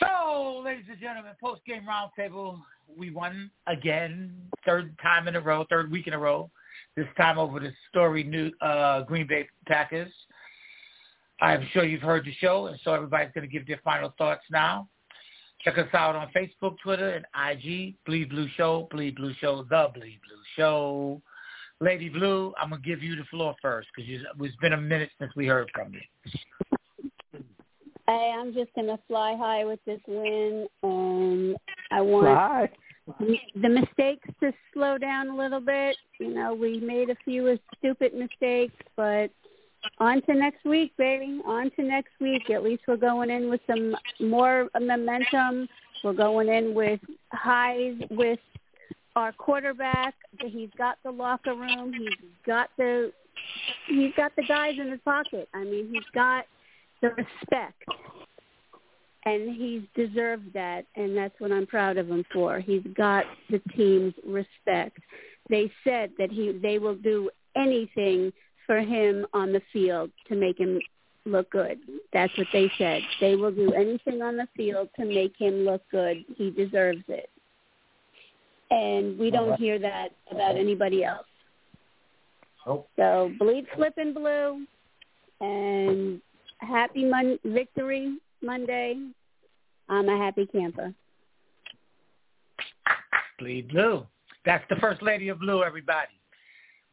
So, 0.00 0.62
ladies 0.64 0.84
and 0.90 1.00
gentlemen, 1.00 1.32
post 1.42 1.62
game 1.66 1.86
roundtable. 1.88 2.60
We 2.96 3.10
won 3.10 3.50
again, 3.66 4.34
third 4.64 4.94
time 5.02 5.28
in 5.28 5.36
a 5.36 5.40
row, 5.40 5.64
third 5.70 5.90
week 5.90 6.06
in 6.06 6.12
a 6.12 6.18
row. 6.18 6.50
This 6.96 7.06
time 7.16 7.38
over 7.38 7.60
the 7.60 7.72
story 7.90 8.22
new 8.22 8.50
uh, 8.60 9.02
Green 9.02 9.26
Bay 9.26 9.48
Packers. 9.66 10.12
I'm 11.40 11.66
sure 11.72 11.84
you've 11.84 12.02
heard 12.02 12.24
the 12.24 12.32
show, 12.34 12.66
and 12.66 12.78
so 12.82 12.94
everybody's 12.94 13.32
going 13.34 13.46
to 13.46 13.52
give 13.52 13.66
their 13.66 13.80
final 13.84 14.14
thoughts 14.16 14.44
now. 14.50 14.88
Check 15.62 15.78
us 15.78 15.88
out 15.92 16.16
on 16.16 16.28
Facebook, 16.34 16.76
Twitter, 16.82 17.10
and 17.10 17.24
IG. 17.50 17.94
Bleed 18.06 18.30
Blue 18.30 18.48
Show, 18.56 18.88
Bleed 18.90 19.16
Blue 19.16 19.34
Show, 19.40 19.64
The 19.68 19.88
Bleed 19.94 20.20
Blue 20.26 20.42
Show. 20.56 21.22
Lady 21.80 22.08
Blue, 22.08 22.54
I'm 22.58 22.70
going 22.70 22.80
to 22.80 22.88
give 22.88 23.02
you 23.02 23.16
the 23.16 23.24
floor 23.24 23.54
first 23.60 23.88
because 23.94 24.10
it's 24.40 24.56
been 24.56 24.72
a 24.72 24.80
minute 24.80 25.10
since 25.18 25.30
we 25.36 25.46
heard 25.46 25.70
from 25.74 25.92
you. 25.92 26.00
Hey, 28.06 28.34
I'm 28.38 28.54
just 28.54 28.72
gonna 28.74 28.98
fly 29.08 29.36
high 29.36 29.64
with 29.64 29.80
this 29.84 30.00
win. 30.06 30.68
and 30.82 31.56
I 31.90 32.00
want 32.00 32.26
Bye. 32.26 32.70
the 33.54 33.68
mistakes 33.68 34.28
to 34.40 34.52
slow 34.72 34.98
down 34.98 35.28
a 35.28 35.36
little 35.36 35.60
bit. 35.60 35.96
You 36.20 36.32
know, 36.32 36.54
we 36.54 36.80
made 36.80 37.10
a 37.10 37.16
few 37.24 37.58
stupid 37.78 38.14
mistakes, 38.14 38.74
but 38.96 39.30
on 39.98 40.22
to 40.22 40.34
next 40.34 40.64
week, 40.64 40.96
baby. 40.96 41.40
On 41.44 41.70
to 41.72 41.82
next 41.82 42.12
week. 42.20 42.50
At 42.50 42.62
least 42.62 42.82
we're 42.86 42.96
going 42.96 43.30
in 43.30 43.48
with 43.48 43.60
some 43.66 43.96
more 44.20 44.68
momentum. 44.80 45.68
We're 46.04 46.12
going 46.12 46.48
in 46.48 46.74
with 46.74 47.00
highs 47.32 47.96
with 48.10 48.38
our 49.16 49.32
quarterback. 49.32 50.14
He's 50.44 50.70
got 50.76 50.98
the 51.04 51.10
locker 51.10 51.54
room. 51.54 51.92
He's 51.92 52.28
got 52.46 52.68
the 52.76 53.12
he's 53.88 54.12
got 54.16 54.32
the 54.36 54.44
guys 54.44 54.74
in 54.80 54.90
his 54.90 55.00
pocket. 55.04 55.48
I 55.54 55.64
mean, 55.64 55.88
he's 55.92 56.08
got 56.14 56.44
the 57.02 57.08
respect. 57.08 57.82
And 59.24 59.56
he's 59.56 59.82
deserved 59.94 60.52
that, 60.54 60.86
and 60.94 61.16
that's 61.16 61.34
what 61.40 61.50
I'm 61.50 61.66
proud 61.66 61.96
of 61.96 62.08
him 62.08 62.24
for. 62.32 62.60
He's 62.60 62.84
got 62.96 63.24
the 63.50 63.58
team's 63.76 64.14
respect. 64.24 64.98
They 65.50 65.70
said 65.82 66.12
that 66.18 66.30
he 66.30 66.52
they 66.62 66.78
will 66.78 66.94
do 66.94 67.30
anything 67.56 68.32
for 68.66 68.80
him 68.80 69.26
on 69.32 69.52
the 69.52 69.62
field 69.72 70.10
to 70.28 70.36
make 70.36 70.58
him 70.58 70.80
look 71.24 71.50
good. 71.50 71.78
That's 72.12 72.36
what 72.38 72.46
they 72.52 72.70
said. 72.78 73.02
They 73.20 73.34
will 73.34 73.50
do 73.50 73.72
anything 73.72 74.22
on 74.22 74.36
the 74.36 74.48
field 74.56 74.88
to 74.98 75.04
make 75.04 75.34
him 75.36 75.64
look 75.64 75.82
good. 75.90 76.24
He 76.36 76.50
deserves 76.50 77.02
it. 77.08 77.28
And 78.70 79.18
we 79.18 79.30
don't 79.30 79.58
hear 79.58 79.78
that 79.78 80.08
about 80.30 80.56
anybody 80.56 81.04
else. 81.04 81.26
So 82.96 83.32
bleed 83.38 83.66
flipping 83.76 84.12
blue 84.12 84.66
and 85.40 86.20
happy 86.58 87.04
mon- 87.04 87.38
victory 87.44 88.18
Monday. 88.42 88.96
I'm 89.88 90.08
a 90.08 90.16
happy 90.16 90.46
camper. 90.46 90.92
Bleed 93.38 93.68
Blue. 93.68 94.06
That's 94.44 94.64
the 94.70 94.76
first 94.76 95.02
lady 95.02 95.28
of 95.28 95.40
Blue, 95.40 95.62
everybody. 95.62 96.08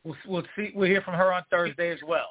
We'll, 0.03 0.15
we'll 0.27 0.43
see. 0.55 0.71
We'll 0.75 0.89
hear 0.89 1.01
from 1.01 1.15
her 1.15 1.31
on 1.33 1.43
Thursday 1.49 1.91
as 1.91 1.99
well. 2.05 2.29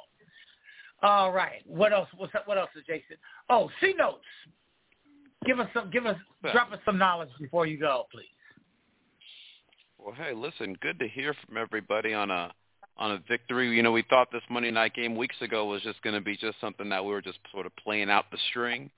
All 1.03 1.33
right. 1.33 1.63
What 1.67 1.93
else? 1.93 2.09
What's 2.17 2.35
up? 2.35 2.47
What 2.47 2.59
else 2.59 2.71
is 2.77 2.85
Jason? 2.87 3.17
Oh, 3.49 3.71
C 3.81 3.95
notes. 3.97 4.25
Give 5.47 5.59
us 5.59 5.69
some. 5.75 5.91
Give 5.91 6.07
us. 6.07 6.17
Drop 6.53 6.73
us 6.73 6.79
some 6.85 6.99
knowledge 6.99 7.31
before 7.41 7.67
you 7.67 7.79
go, 7.79 8.07
please. 8.13 8.27
Well, 9.99 10.15
hey, 10.15 10.35
listen, 10.35 10.77
good 10.81 10.99
to 10.99 11.09
hear 11.09 11.35
from 11.47 11.57
everybody 11.57 12.13
on 12.13 12.31
a 12.31 12.53
on 12.97 13.13
a 13.13 13.23
victory. 13.29 13.75
You 13.75 13.83
know, 13.83 13.93
we 13.93 14.05
thought 14.09 14.29
this 14.33 14.43
Monday 14.51 14.71
night 14.71 14.95
game 14.95 15.17
weeks 15.17 15.37
ago 15.41 15.67
was 15.67 15.83
just 15.83 16.03
going 16.03 16.15
to 16.15 16.21
be 16.21 16.37
just 16.37 16.61
something 16.61 16.89
that 16.91 17.05
we 17.05 17.13
were 17.13 17.23
just 17.23 17.39
sort 17.53 17.67
of 17.67 17.73
playing 17.77 18.11
out 18.11 18.27
the 18.31 18.39
string. 18.51 18.91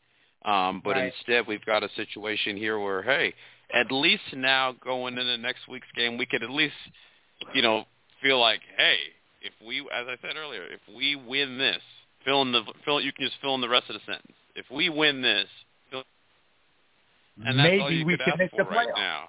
Um, 0.44 0.82
but 0.84 0.96
Right. 0.96 1.12
instead, 1.12 1.46
we've 1.46 1.64
got 1.64 1.82
a 1.82 1.88
situation 1.96 2.56
here 2.56 2.78
where, 2.78 3.02
hey, 3.02 3.32
at 3.72 3.90
least 3.90 4.22
now 4.34 4.72
going 4.72 5.16
into 5.16 5.38
next 5.38 5.66
week's 5.68 5.90
game, 5.96 6.18
we 6.18 6.26
could 6.26 6.42
at 6.42 6.50
least, 6.50 6.74
you 7.54 7.62
know, 7.62 7.84
feel 8.22 8.38
like, 8.38 8.60
hey, 8.76 8.98
if 9.40 9.52
we, 9.66 9.80
as 9.80 10.06
I 10.06 10.16
said 10.20 10.36
earlier, 10.36 10.64
if 10.64 10.80
we 10.94 11.16
win 11.16 11.56
this, 11.58 11.80
fill 12.24 12.42
in 12.42 12.52
the 12.52 12.62
fill. 12.84 13.00
You 13.00 13.12
can 13.12 13.26
just 13.26 13.38
fill 13.40 13.54
in 13.54 13.60
the 13.60 13.68
rest 13.68 13.88
of 13.88 13.94
the 13.94 14.00
sentence. 14.04 14.32
If 14.54 14.66
we 14.70 14.88
win 14.88 15.22
this, 15.22 15.48
fill, 15.90 16.02
and 17.46 17.58
that's 17.58 17.68
all 17.80 17.86
Maybe 17.86 17.96
you 17.96 18.06
we 18.06 18.12
could 18.14 18.20
can 18.20 18.32
ask 18.32 18.38
make 18.38 18.50
for 18.50 18.64
the 18.64 18.70
right 18.70 18.88
playoffs. 18.88 19.28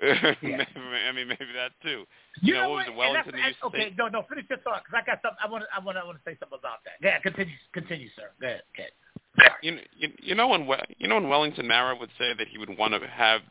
now. 0.42 0.64
I 0.64 1.12
mean, 1.12 1.28
maybe 1.28 1.52
that 1.54 1.72
too. 1.82 2.04
You, 2.42 2.54
know, 2.54 2.62
know 2.62 2.70
what 2.70 2.86
what? 2.96 3.12
was 3.12 3.24
it? 3.26 3.34
Wellington 3.34 3.34
used 3.36 3.58
okay, 3.64 3.94
no, 3.98 4.08
no, 4.08 4.24
finish 4.28 4.46
your 4.48 4.58
thought 4.60 4.82
because 4.84 5.02
I 5.02 5.06
got 5.06 5.20
something. 5.22 5.38
I 5.42 5.50
want 5.50 5.64
to, 5.64 5.68
I 5.74 5.84
want 5.84 5.96
to, 5.96 6.02
I 6.02 6.04
want 6.06 6.18
to 6.18 6.24
say 6.24 6.36
something 6.40 6.58
about 6.58 6.80
that. 6.84 6.96
Yeah, 7.02 7.18
continue, 7.20 7.54
continue, 7.72 8.08
sir. 8.16 8.30
Go 8.40 8.46
ahead. 8.46 8.62
Ahead. 8.76 9.52
You, 9.62 9.78
you, 9.96 10.08
you 10.22 10.34
know 10.34 10.48
when 10.48 10.66
you 10.98 11.08
know 11.08 11.16
when 11.16 11.28
Wellington 11.28 11.66
Mara 11.66 11.94
would 11.96 12.10
say 12.18 12.32
that 12.36 12.48
he 12.48 12.58
would 12.58 12.76
want 12.78 12.94
to 12.94 13.06
have 13.06 13.42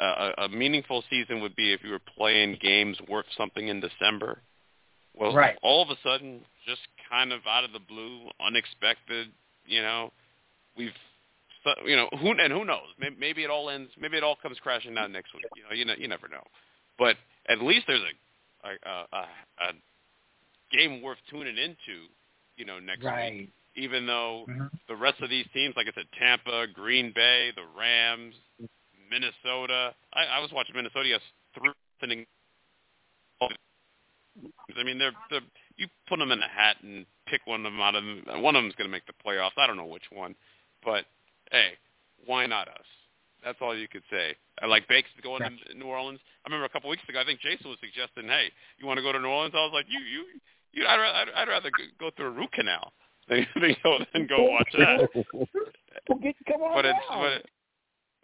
a, 0.00 0.04
a, 0.04 0.44
a 0.44 0.48
meaningful 0.48 1.04
season 1.08 1.40
would 1.40 1.56
be 1.56 1.72
if 1.72 1.82
you 1.84 1.90
were 1.90 2.00
playing 2.16 2.58
games 2.60 2.98
worth 3.08 3.26
something 3.36 3.68
in 3.68 3.80
December. 3.80 4.40
Well, 5.14 5.34
Right. 5.34 5.56
all 5.62 5.82
of 5.82 5.90
a 5.90 5.96
sudden, 6.02 6.40
just 6.66 6.80
kind 7.10 7.32
of 7.32 7.40
out 7.46 7.64
of 7.64 7.72
the 7.72 7.80
blue, 7.80 8.28
unexpected, 8.44 9.28
you 9.66 9.82
know, 9.82 10.10
we've, 10.76 10.94
so- 11.64 11.86
you 11.86 11.96
know, 11.96 12.08
who 12.20 12.32
and 12.32 12.52
who 12.52 12.64
knows? 12.64 12.88
Maybe, 12.98 13.16
maybe 13.18 13.44
it 13.44 13.50
all 13.50 13.70
ends. 13.70 13.90
Maybe 13.98 14.16
it 14.16 14.22
all 14.24 14.36
comes 14.36 14.58
crashing 14.60 14.94
down 14.94 15.12
next 15.12 15.32
week. 15.34 15.44
You 15.56 15.62
know, 15.62 15.72
you 15.72 15.84
know, 15.84 15.94
you 15.96 16.08
never 16.08 16.28
know. 16.28 16.42
But 16.98 17.16
at 17.48 17.62
least 17.62 17.86
there's 17.86 18.02
a 18.02 18.12
a, 18.64 19.06
a, 19.12 19.18
a, 19.18 19.72
game 20.70 21.02
worth 21.02 21.18
tuning 21.28 21.58
into, 21.58 22.06
you 22.56 22.64
know, 22.64 22.78
next 22.78 23.04
Right. 23.04 23.32
week. 23.32 23.52
Even 23.74 24.06
though 24.06 24.44
Mhm. 24.48 24.70
the 24.86 24.94
rest 24.96 25.20
of 25.20 25.30
these 25.30 25.46
teams, 25.52 25.74
like 25.76 25.88
I 25.88 25.92
said, 25.92 26.06
Tampa, 26.12 26.66
Green 26.68 27.10
Bay, 27.10 27.50
the 27.52 27.64
Rams, 27.66 28.36
Minnesota. 29.10 29.94
I, 30.12 30.26
I 30.26 30.38
was 30.40 30.52
watching 30.52 30.76
Minnesota 30.76 31.08
yes, 31.08 31.22
three. 31.54 31.72
I 34.76 34.84
mean, 34.84 34.98
they're 34.98 35.12
they're 35.30 35.40
you 35.76 35.88
put 36.08 36.18
them 36.18 36.32
in 36.32 36.42
a 36.42 36.48
hat 36.48 36.76
and 36.82 37.06
pick 37.26 37.46
one 37.46 37.64
of 37.64 37.72
them 37.72 37.80
out 37.80 37.94
of 37.94 38.04
them. 38.04 38.42
One 38.42 38.56
of 38.56 38.62
them's 38.62 38.74
going 38.74 38.88
to 38.88 38.92
make 38.92 39.06
the 39.06 39.12
playoffs. 39.24 39.56
I 39.56 39.66
don't 39.66 39.76
know 39.76 39.86
which 39.86 40.10
one, 40.10 40.34
but 40.84 41.04
hey, 41.52 41.78
why 42.26 42.46
not 42.46 42.66
us? 42.68 42.86
That's 43.44 43.58
all 43.60 43.76
you 43.76 43.88
could 43.88 44.02
say. 44.10 44.34
I 44.60 44.66
like 44.66 44.86
Bakes 44.88 45.08
going 45.22 45.42
to 45.42 45.74
New 45.78 45.86
Orleans. 45.86 46.20
I 46.44 46.48
remember 46.48 46.66
a 46.66 46.68
couple 46.68 46.90
weeks 46.90 47.02
ago, 47.08 47.20
I 47.20 47.24
think 47.24 47.40
Jason 47.40 47.68
was 47.70 47.78
suggesting, 47.80 48.26
"Hey, 48.28 48.50
you 48.78 48.86
want 48.86 48.98
to 48.98 49.02
go 49.02 49.12
to 49.12 49.18
New 49.18 49.28
Orleans?" 49.28 49.54
I 49.54 49.64
was 49.64 49.72
like, 49.74 49.86
"You, 49.88 50.00
you, 50.00 50.24
you. 50.72 50.86
I'd 50.86 50.96
rather, 50.96 51.18
I'd, 51.18 51.28
I'd 51.42 51.48
rather 51.48 51.70
go- 51.98 52.10
through 52.16 52.26
a 52.26 52.30
root 52.30 52.52
canal 52.52 52.92
than, 53.28 53.46
than 53.60 53.76
go 53.82 53.98
than 54.12 54.26
go 54.26 54.42
watch 54.50 54.72
that." 54.78 55.08
Well, 56.08 56.18
get, 56.18 56.34
come 56.48 56.62
on 56.62 56.74
but 56.74 56.86
it's 56.86 56.98
down. 57.08 57.20
but 57.20 57.32
it, 57.32 57.46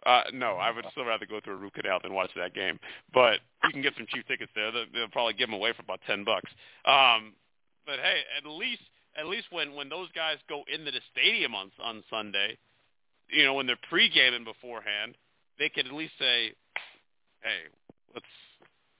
uh 0.05 0.23
no, 0.33 0.55
I 0.55 0.71
would 0.71 0.85
still 0.91 1.05
rather 1.05 1.25
go 1.25 1.39
through 1.39 1.53
a 1.53 1.57
root 1.57 1.75
canal 1.75 1.99
than 2.01 2.13
watch 2.13 2.31
that 2.35 2.53
game. 2.55 2.79
But 3.13 3.39
you 3.63 3.71
can 3.71 3.81
get 3.83 3.93
some 3.95 4.07
cheap 4.09 4.27
tickets 4.27 4.51
there. 4.55 4.71
They'll, 4.71 4.85
they'll 4.91 5.07
probably 5.07 5.33
give 5.33 5.47
them 5.47 5.53
away 5.53 5.71
for 5.73 5.83
about 5.83 5.99
ten 6.07 6.23
bucks. 6.25 6.49
Um, 6.83 7.33
but 7.85 7.99
hey, 7.99 8.21
at 8.37 8.49
least 8.49 8.81
at 9.17 9.27
least 9.27 9.47
when 9.51 9.75
when 9.75 9.87
those 9.87 10.09
guys 10.15 10.37
go 10.49 10.63
into 10.73 10.91
the 10.91 10.99
stadium 11.13 11.53
on 11.55 11.71
on 11.81 12.03
Sunday, 12.09 12.57
you 13.31 13.43
know, 13.43 13.53
when 13.53 13.67
they're 13.67 13.79
pre-gaming 13.89 14.43
beforehand, 14.43 15.15
they 15.57 15.69
could 15.69 15.85
at 15.85 15.93
least 15.93 16.13
say, 16.19 16.53
"Hey, 17.41 17.61
let's 18.13 18.25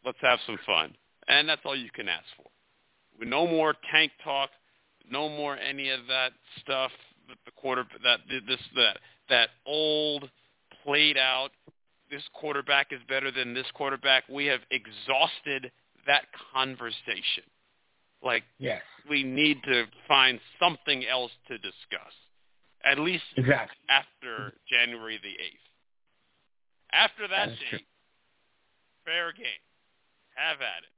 let's 0.05 0.19
have 0.21 0.39
some 0.45 0.57
fun," 0.65 0.95
and 1.27 1.47
that's 1.47 1.61
all 1.65 1.75
you 1.75 1.91
can 1.91 2.07
ask 2.07 2.25
for. 2.35 2.49
No 3.25 3.47
more 3.47 3.75
tank 3.91 4.11
talk, 4.23 4.49
no 5.09 5.29
more 5.29 5.57
any 5.57 5.89
of 5.89 6.07
that 6.07 6.33
stuff. 6.61 6.91
That 7.27 7.37
the 7.45 7.51
quarter 7.51 7.85
that 8.03 8.19
this 8.27 8.59
that 8.75 8.99
that 9.29 9.49
old 9.65 10.29
played 10.83 11.17
out. 11.17 11.51
This 12.09 12.23
quarterback 12.33 12.91
is 12.91 12.99
better 13.07 13.29
than 13.29 13.53
this 13.53 13.69
quarterback. 13.75 14.23
We 14.27 14.47
have 14.47 14.61
exhausted 14.71 15.71
that 16.07 16.25
conversation. 16.53 17.43
Like 18.23 18.43
Yes. 18.57 18.81
we 19.07 19.23
need 19.23 19.61
to 19.63 19.85
find 20.07 20.39
something 20.59 21.05
else 21.05 21.31
to 21.47 21.57
discuss. 21.59 22.13
At 22.85 22.99
least 22.99 23.23
Exactly. 23.35 23.77
after 23.89 24.53
January 24.69 25.19
the 25.21 25.29
eighth. 25.29 25.65
After 26.91 27.27
that 27.27 27.49
That 27.49 27.57
true. 27.69 27.77
date, 27.79 27.87
fair 29.05 29.31
game. 29.33 29.61
Have 30.35 30.61
at 30.61 30.83
it. 30.83 30.89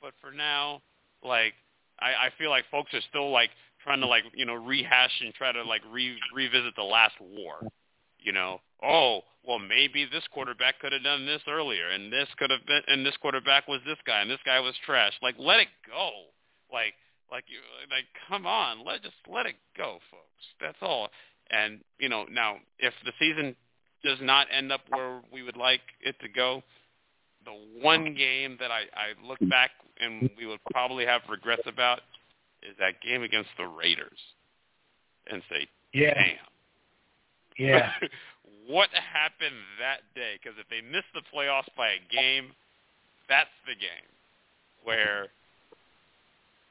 But 0.00 0.14
for 0.20 0.32
now, 0.32 0.80
like 1.22 1.54
I, 2.00 2.26
I 2.26 2.30
feel 2.38 2.50
like 2.50 2.64
folks 2.70 2.94
are 2.94 3.02
still 3.10 3.30
like 3.30 3.50
trying 3.82 4.00
to 4.00 4.06
like 4.06 4.24
you 4.34 4.46
know 4.46 4.54
rehash 4.54 5.20
and 5.20 5.34
try 5.34 5.52
to 5.52 5.62
like 5.62 5.82
re- 5.90 6.18
revisit 6.34 6.74
the 6.76 6.82
last 6.82 7.14
war. 7.20 7.56
You 8.20 8.32
know, 8.32 8.60
oh 8.82 9.20
well, 9.46 9.58
maybe 9.58 10.04
this 10.10 10.24
quarterback 10.32 10.80
could 10.80 10.92
have 10.92 11.02
done 11.02 11.26
this 11.26 11.42
earlier, 11.48 11.88
and 11.90 12.12
this 12.12 12.28
could 12.38 12.50
have 12.50 12.64
been, 12.66 12.82
and 12.86 13.04
this 13.06 13.16
quarterback 13.20 13.68
was 13.68 13.80
this 13.86 13.98
guy, 14.06 14.20
and 14.20 14.30
this 14.30 14.40
guy 14.44 14.60
was 14.60 14.74
trash. 14.84 15.12
Like 15.22 15.36
let 15.38 15.60
it 15.60 15.68
go. 15.86 16.10
Like 16.72 16.94
like 17.30 17.44
you 17.48 17.58
like 17.90 18.04
come 18.28 18.46
on, 18.46 18.84
let 18.84 19.02
just 19.02 19.16
let 19.28 19.46
it 19.46 19.56
go, 19.76 19.98
folks. 20.10 20.44
That's 20.60 20.78
all. 20.82 21.08
And 21.50 21.80
you 21.98 22.08
know 22.08 22.24
now 22.30 22.56
if 22.78 22.94
the 23.04 23.12
season 23.18 23.56
does 24.04 24.18
not 24.20 24.46
end 24.56 24.70
up 24.72 24.82
where 24.90 25.20
we 25.32 25.42
would 25.42 25.56
like 25.56 25.80
it 26.00 26.14
to 26.20 26.28
go, 26.28 26.62
the 27.44 27.82
one 27.82 28.14
game 28.14 28.56
that 28.60 28.70
I, 28.70 28.82
I 28.94 29.26
look 29.26 29.40
mm. 29.40 29.50
back 29.50 29.70
and 30.00 30.30
we 30.36 30.46
would 30.46 30.60
probably 30.70 31.04
have 31.06 31.22
regrets 31.28 31.62
about 31.66 32.00
is 32.62 32.76
that 32.78 33.00
game 33.02 33.22
against 33.22 33.50
the 33.56 33.66
Raiders, 33.66 34.18
and 35.30 35.42
say, 35.48 35.66
Yeah. 35.92 36.14
damn, 36.14 36.36
Yeah. 37.56 37.92
what 38.66 38.90
happened 38.90 39.56
that 39.78 40.02
day? 40.14 40.38
Because 40.42 40.58
if 40.58 40.68
they 40.68 40.80
miss 40.80 41.04
the 41.14 41.22
playoffs 41.34 41.70
by 41.76 41.88
a 41.88 42.00
game, 42.10 42.52
that's 43.28 43.50
the 43.66 43.74
game 43.74 44.08
where 44.82 45.28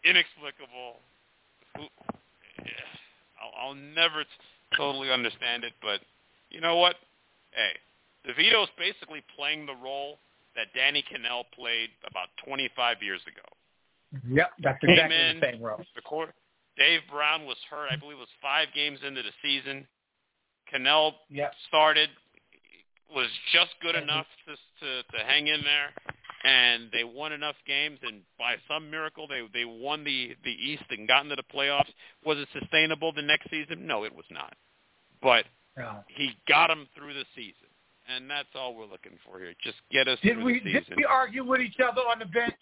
inexplicable. 0.04 1.00
I'll, 3.38 3.70
I'll 3.70 3.76
never 3.76 4.24
t- 4.24 4.30
totally 4.76 5.12
understand 5.12 5.64
it, 5.64 5.74
but 5.82 6.02
you 6.50 6.62
know 6.62 6.78
what? 6.78 6.96
Hey, 7.52 7.74
DeVito's 8.28 8.70
basically 8.78 9.24
playing 9.36 9.66
the 9.66 9.76
role 9.76 10.20
that 10.56 10.74
Danny 10.74 11.04
Kanell 11.04 11.44
played 11.54 11.90
about 12.10 12.30
25 12.46 12.98
years 13.02 13.22
ago. 13.28 13.46
Yep. 14.28 14.52
That's 14.64 14.80
Came 14.82 14.92
exactly 14.92 15.18
in, 15.18 15.40
the 15.40 15.46
same 15.46 15.62
role. 15.62 15.82
The 15.96 16.02
quarter, 16.02 16.34
Dave 16.78 17.02
Brown 17.12 17.46
was 17.46 17.58
hurt. 17.70 17.90
I 17.92 17.96
believe 17.96 18.18
it 18.18 18.26
was 18.26 18.38
five 18.42 18.68
games 18.74 19.00
into 19.06 19.22
the 19.22 19.32
season. 19.42 19.88
Cannell 20.70 21.16
Yep. 21.30 21.54
started, 21.68 22.10
was 23.14 23.30
just 23.54 23.72
good 23.82 23.96
enough 23.96 24.28
to, 24.46 24.56
to 24.56 25.04
to 25.18 25.24
hang 25.24 25.48
in 25.48 25.62
there, 25.64 25.94
and 26.44 26.90
they 26.92 27.04
won 27.04 27.32
enough 27.32 27.56
games. 27.66 28.00
And 28.04 28.22
by 28.38 28.56
some 28.68 28.90
miracle, 28.90 29.28
they 29.28 29.42
they 29.54 29.66
won 29.66 30.04
the 30.04 30.36
the 30.44 30.52
East 30.52 30.84
and 30.90 31.08
got 31.08 31.24
into 31.24 31.36
the 31.36 31.44
playoffs. 31.54 31.90
Was 32.26 32.38
it 32.38 32.48
sustainable 32.60 33.12
the 33.14 33.22
next 33.22 33.50
season? 33.50 33.86
No, 33.88 34.04
it 34.04 34.16
was 34.16 34.26
not. 34.32 34.54
But 35.22 35.46
No. 35.78 36.04
he 36.08 36.32
got 36.48 36.68
them 36.68 36.88
through 36.96 37.14
the 37.14 37.26
season, 37.36 37.68
and 38.08 38.30
that's 38.30 38.50
all 38.56 38.76
we're 38.76 38.86
looking 38.86 39.18
for 39.26 39.40
here. 39.40 39.54
Just 39.64 39.78
get 39.92 40.08
us 40.08 40.20
Did 40.22 40.36
through 40.36 40.46
we 40.46 40.60
the 40.60 40.74
did 40.74 40.94
we 40.96 41.06
argue 41.06 41.44
with 41.44 41.62
each 41.62 41.80
other 41.80 42.02
on 42.02 42.20
the 42.20 42.26
bench 42.26 42.54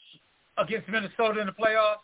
against 0.58 0.88
Minnesota 0.88 1.42
in 1.42 1.48
the 1.48 1.54
playoffs? 1.54 1.98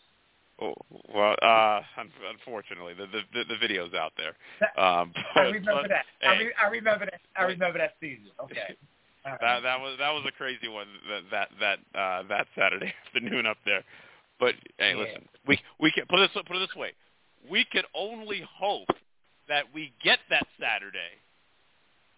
Oh, 0.60 0.74
well, 1.12 1.34
uh, 1.42 1.80
un- 1.98 2.12
unfortunately, 2.30 2.92
the, 2.94 3.06
the 3.06 3.22
the 3.32 3.44
the 3.54 3.56
video's 3.58 3.94
out 3.94 4.12
there. 4.16 4.36
Um, 4.76 5.12
I 5.34 5.40
remember 5.40 5.82
but, 5.82 5.88
that. 5.88 6.04
I, 6.28 6.38
re- 6.38 6.52
I 6.62 6.66
remember 6.68 7.06
that. 7.06 7.20
I 7.34 7.42
remember 7.44 7.78
that 7.78 7.94
season. 8.00 8.26
Okay. 8.44 8.76
That 9.24 9.62
that 9.62 9.80
was 9.80 9.96
that 9.98 10.10
was 10.10 10.24
a 10.26 10.32
crazy 10.32 10.68
one 10.68 10.88
that 11.08 11.22
that 11.30 11.48
that 11.60 11.98
uh, 11.98 12.22
that 12.28 12.46
Saturday 12.58 12.92
afternoon 13.06 13.46
up 13.46 13.58
there. 13.64 13.84
But 14.40 14.54
hey, 14.78 14.94
listen, 14.94 15.28
we 15.46 15.58
we 15.78 15.92
can 15.92 16.06
put 16.08 16.18
it 16.18 16.30
this 16.34 16.42
put 16.46 16.56
it 16.56 16.60
this 16.60 16.76
way: 16.76 16.92
we 17.48 17.64
could 17.70 17.84
only 17.94 18.42
hope 18.58 18.88
that 19.48 19.64
we 19.74 19.92
get 20.02 20.18
that 20.30 20.46
Saturday 20.60 21.20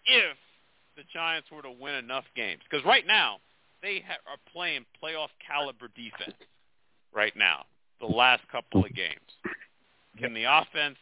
if 0.07 0.37
the 0.97 1.03
Giants 1.13 1.49
were 1.51 1.63
to 1.63 1.71
win 1.71 1.95
enough 1.95 2.25
games. 2.37 2.61
Because 2.69 2.85
right 2.87 3.07
now 3.07 3.39
they 3.83 4.03
ha- 4.07 4.23
are 4.27 4.39
playing 4.53 4.85
playoff 5.03 5.29
caliber 5.47 5.89
defense. 5.95 6.37
Right 7.15 7.35
now, 7.37 7.65
the 8.01 8.07
last 8.07 8.43
couple 8.51 8.85
of 8.85 8.93
games, 8.95 9.31
can 10.19 10.35
the 10.35 10.45
offense 10.45 10.97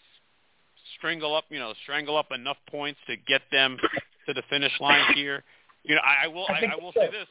strangle 0.99 1.35
up, 1.35 1.45
you 1.49 1.59
know, 1.59 1.73
strangle 1.83 2.19
up 2.19 2.33
enough 2.33 2.59
points 2.71 3.01
to 3.07 3.17
get 3.17 3.41
them 3.51 3.79
to 4.27 4.35
the 4.35 4.43
finish 4.51 4.73
line 4.79 5.15
here? 5.15 5.43
You 5.85 5.97
know, 5.97 6.01
I, 6.03 6.25
I 6.25 6.29
will. 6.29 6.47
I 6.49 6.65
I, 6.65 6.73
I 6.73 6.83
will 6.83 6.93
so. 6.93 7.01
say 7.01 7.11
this: 7.11 7.27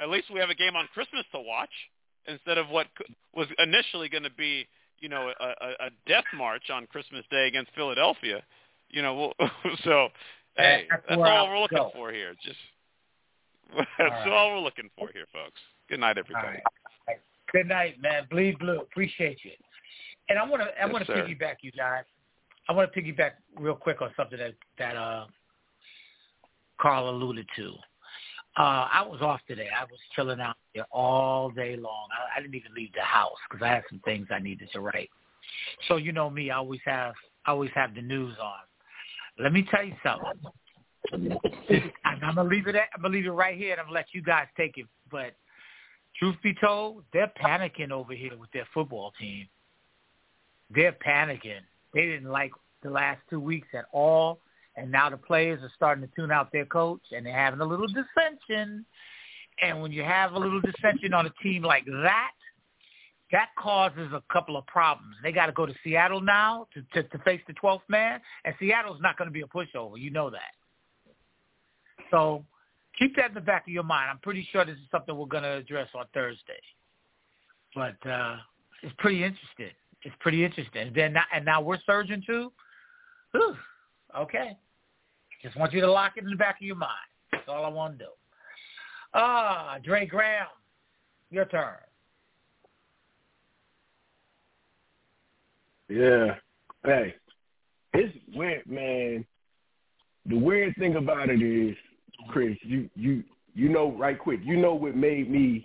at 0.00 0.08
least 0.08 0.30
we 0.32 0.40
have 0.40 0.50
a 0.50 0.54
game 0.54 0.76
on 0.76 0.88
Christmas 0.92 1.24
to 1.32 1.40
watch 1.40 1.70
instead 2.26 2.58
of 2.58 2.68
what 2.68 2.86
was 3.34 3.46
initially 3.58 4.08
going 4.08 4.22
to 4.22 4.30
be, 4.30 4.66
you 5.00 5.08
know, 5.08 5.30
a, 5.40 5.44
a, 5.44 5.86
a 5.86 5.90
death 6.06 6.24
march 6.36 6.70
on 6.72 6.86
Christmas 6.86 7.24
Day 7.30 7.46
against 7.48 7.70
Philadelphia. 7.74 8.42
You 8.90 9.02
know, 9.02 9.14
we'll, 9.38 9.48
so 9.84 10.08
hey, 10.56 10.86
That's 10.90 11.02
that's 11.08 11.18
all 11.18 11.24
I'll 11.24 11.48
we're 11.48 11.60
looking 11.60 11.78
go. 11.78 11.90
for 11.94 12.12
here. 12.12 12.34
Just 12.42 12.58
that's 13.76 13.88
right. 13.98 14.28
all 14.28 14.52
we're 14.52 14.60
looking 14.60 14.90
for 14.96 15.08
here, 15.12 15.26
folks. 15.32 15.60
Good 15.88 16.00
night, 16.00 16.16
All 16.18 16.24
everybody. 16.24 16.62
right. 17.08 17.18
Good 17.52 17.68
night, 17.68 18.00
man. 18.00 18.26
Bleed 18.30 18.58
blue. 18.58 18.80
Appreciate 18.80 19.38
you. 19.44 19.52
And 20.28 20.38
I 20.38 20.44
want 20.44 20.62
to 20.62 20.68
I 20.80 20.84
Yes, 20.86 20.92
want 20.92 21.06
to 21.06 21.12
piggyback 21.12 21.56
you 21.62 21.70
guys. 21.72 22.04
I 22.68 22.72
want 22.72 22.90
to 22.92 23.00
piggyback 23.00 23.32
real 23.58 23.74
quick 23.74 24.00
on 24.00 24.10
something 24.16 24.38
that 24.38 24.54
that 24.78 24.96
uh 24.96 25.26
Carl 26.80 27.10
alluded 27.10 27.46
to. 27.56 27.74
Uh, 28.56 28.86
I 28.92 29.04
was 29.08 29.20
off 29.20 29.40
today. 29.48 29.68
I 29.76 29.82
was 29.84 29.98
chilling 30.14 30.40
out 30.40 30.56
there 30.74 30.86
all 30.92 31.50
day 31.50 31.76
long. 31.76 32.08
I, 32.12 32.38
I 32.38 32.40
didn't 32.40 32.54
even 32.54 32.72
leave 32.74 32.92
the 32.94 33.02
house 33.02 33.36
because 33.50 33.64
I 33.64 33.68
had 33.68 33.82
some 33.88 34.00
things 34.04 34.28
I 34.30 34.38
needed 34.38 34.68
to 34.72 34.80
write. 34.80 35.10
So 35.88 35.96
you 35.96 36.12
know 36.12 36.30
me, 36.30 36.50
I 36.50 36.56
always 36.56 36.80
have 36.84 37.14
I 37.46 37.50
always 37.50 37.70
have 37.74 37.94
the 37.94 38.02
news 38.02 38.36
on. 38.40 39.42
Let 39.42 39.52
me 39.52 39.66
tell 39.70 39.84
you 39.84 39.94
something. 40.02 41.90
I'm 42.04 42.20
gonna 42.20 42.44
leave 42.44 42.66
it. 42.68 42.76
At, 42.76 42.88
I'm 42.94 43.02
gonna 43.02 43.14
leave 43.14 43.26
it 43.26 43.30
right 43.30 43.56
here, 43.56 43.72
and 43.72 43.80
I'm 43.80 43.86
gonna 43.86 43.96
let 43.96 44.06
you 44.12 44.22
guys 44.22 44.46
take 44.56 44.78
it. 44.78 44.86
But 45.10 45.34
truth 46.18 46.36
be 46.42 46.54
told, 46.54 47.02
they're 47.12 47.32
panicking 47.42 47.90
over 47.90 48.14
here 48.14 48.36
with 48.38 48.50
their 48.52 48.66
football 48.72 49.12
team. 49.18 49.48
They're 50.70 50.96
panicking. 51.06 51.60
They 51.92 52.02
didn't 52.02 52.30
like 52.30 52.52
the 52.82 52.90
last 52.90 53.20
two 53.28 53.40
weeks 53.40 53.68
at 53.74 53.86
all, 53.92 54.38
and 54.76 54.90
now 54.90 55.10
the 55.10 55.16
players 55.16 55.62
are 55.62 55.70
starting 55.74 56.06
to 56.06 56.14
tune 56.14 56.30
out 56.30 56.50
their 56.52 56.66
coach, 56.66 57.02
and 57.12 57.24
they're 57.24 57.32
having 57.32 57.60
a 57.60 57.64
little 57.64 57.86
dissension. 57.86 58.84
And 59.62 59.80
when 59.80 59.92
you 59.92 60.02
have 60.02 60.32
a 60.32 60.38
little 60.38 60.60
dissension 60.60 61.14
on 61.14 61.26
a 61.26 61.32
team 61.42 61.62
like 61.62 61.84
that, 61.86 62.32
that 63.32 63.48
causes 63.58 64.12
a 64.12 64.22
couple 64.32 64.56
of 64.56 64.66
problems. 64.66 65.16
They 65.22 65.32
got 65.32 65.46
to 65.46 65.52
go 65.52 65.66
to 65.66 65.74
Seattle 65.82 66.20
now 66.20 66.66
to, 66.74 66.82
to, 67.02 67.08
to 67.08 67.18
face 67.24 67.40
the 67.46 67.54
12th 67.54 67.80
man, 67.88 68.20
and 68.44 68.54
Seattle's 68.58 69.00
not 69.00 69.16
going 69.16 69.26
to 69.28 69.32
be 69.32 69.42
a 69.42 69.46
pushover. 69.46 69.98
You 69.98 70.10
know 70.10 70.30
that. 70.30 70.54
So 72.10 72.44
keep 72.98 73.16
that 73.16 73.28
in 73.28 73.34
the 73.34 73.40
back 73.40 73.66
of 73.66 73.72
your 73.72 73.82
mind. 73.82 74.10
I'm 74.10 74.18
pretty 74.18 74.46
sure 74.52 74.64
this 74.64 74.76
is 74.76 74.90
something 74.90 75.16
we're 75.16 75.26
going 75.26 75.42
to 75.42 75.54
address 75.54 75.88
on 75.94 76.04
Thursday. 76.12 76.60
But 77.74 77.96
uh, 78.08 78.36
it's 78.82 78.94
pretty 78.98 79.24
interesting. 79.24 79.70
It's 80.02 80.14
pretty 80.20 80.44
interesting. 80.44 80.88
And 80.88 80.94
then 80.94 81.16
and 81.32 81.44
now 81.44 81.60
we're 81.60 81.80
surging 81.86 82.22
too. 82.26 82.52
Whew. 83.32 83.56
Okay. 84.16 84.56
Just 85.44 85.56
want 85.56 85.74
you 85.74 85.82
to 85.82 85.90
lock 85.90 86.14
it 86.16 86.24
in 86.24 86.30
the 86.30 86.36
back 86.36 86.56
of 86.56 86.66
your 86.66 86.74
mind. 86.74 86.90
That's 87.30 87.44
all 87.48 87.66
I 87.66 87.68
want 87.68 87.98
to 87.98 88.06
do. 88.06 88.10
Ah, 89.12 89.76
Dre 89.84 90.06
Graham, 90.06 90.46
your 91.30 91.44
turn. 91.44 91.74
Yeah. 95.90 96.36
Hey, 96.82 97.14
it's 97.92 98.16
weird, 98.34 98.66
man. 98.66 99.26
The 100.26 100.38
weird 100.38 100.74
thing 100.78 100.96
about 100.96 101.28
it 101.28 101.42
is, 101.42 101.76
Chris, 102.30 102.56
you 102.62 102.88
you 102.94 103.22
you 103.54 103.68
know 103.68 103.92
right 103.92 104.18
quick. 104.18 104.40
You 104.42 104.56
know 104.56 104.74
what 104.74 104.96
made 104.96 105.30
me 105.30 105.62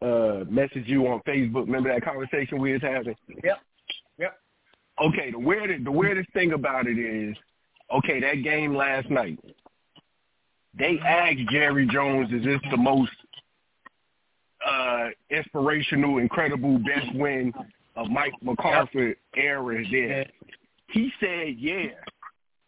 uh 0.00 0.44
message 0.48 0.84
you 0.86 1.08
on 1.08 1.20
Facebook. 1.26 1.66
Remember 1.66 1.92
that 1.92 2.04
conversation 2.04 2.60
we 2.60 2.72
was 2.72 2.82
having? 2.82 3.16
Yep. 3.42 3.58
Yep. 4.18 4.38
Okay, 5.04 5.32
the 5.32 5.38
weirdest 5.40 5.84
the 5.84 5.90
weirdest 5.90 6.32
thing 6.32 6.52
about 6.52 6.86
it 6.86 6.98
is, 6.98 7.36
okay, 7.98 8.20
that 8.20 8.42
game 8.42 8.74
last 8.74 9.10
night. 9.10 9.38
They 10.78 10.98
asked 11.04 11.50
Jerry 11.50 11.86
Jones, 11.86 12.32
is 12.32 12.44
this 12.44 12.60
the 12.70 12.76
most 12.76 13.12
uh 14.66 15.08
inspirational, 15.30 16.18
incredible, 16.18 16.78
best 16.78 17.14
win 17.14 17.52
of 17.96 18.08
Mike 18.08 18.32
McCarthy 18.42 19.14
era 19.36 19.82
there? 19.90 20.26
He 20.88 21.12
said, 21.20 21.56
yeah. 21.58 21.88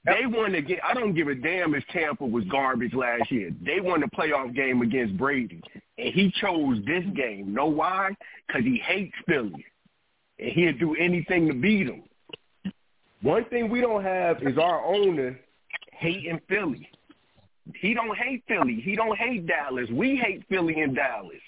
They 0.07 0.27
won 0.27 0.53
the 0.53 0.61
game. 0.61 0.81
I 0.87 0.93
don't 0.93 1.15
give 1.15 1.29
a 1.29 1.35
damn 1.35 1.75
if 1.75 1.83
Tampa 1.87 2.27
was 2.27 2.45
garbage 2.51 2.93
last 2.93 3.31
year. 3.31 3.51
They 3.65 3.81
won 3.81 4.01
the 4.01 4.07
playoff 4.07 4.55
game 4.55 4.83
against 4.83 5.17
Brady, 5.17 5.63
and 5.97 6.13
he 6.13 6.31
chose 6.43 6.79
this 6.85 7.05
game. 7.15 7.55
Know 7.55 7.67
why? 7.67 8.11
Because 8.47 8.65
he 8.65 8.77
hates 8.85 9.15
Philly, 9.27 9.65
and 10.39 10.51
he'll 10.53 10.77
do 10.77 10.95
anything 10.97 11.49
to 11.49 11.55
beat 11.55 11.85
them. 11.85 12.03
One 13.25 13.47
thing 13.47 13.71
we 13.71 13.81
don't 13.81 14.05
have 14.05 14.43
is 14.43 14.59
our 14.59 14.85
owner 14.85 15.41
hating 15.93 16.43
Philly. 16.47 16.87
He 17.81 17.95
don't 17.95 18.15
hate 18.19 18.45
Philly. 18.47 18.83
He 18.85 18.97
don't 18.97 19.17
hate 19.17 19.47
Dallas. 19.47 19.89
We 19.91 20.17
hate 20.17 20.45
Philly 20.51 20.79
and 20.83 20.95
Dallas. 20.95 21.41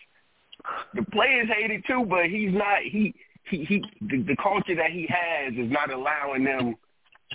The 0.94 1.02
players 1.12 1.48
hate 1.54 1.70
it 1.70 1.82
too, 1.86 2.06
but 2.08 2.30
he's 2.30 2.54
not. 2.54 2.78
He 2.82 3.14
he 3.50 3.64
he. 3.64 3.84
The, 4.00 4.22
the 4.22 4.36
culture 4.42 4.74
that 4.74 4.90
he 4.90 5.06
has 5.10 5.52
is 5.52 5.70
not 5.70 5.92
allowing 5.92 6.44
them 6.44 6.76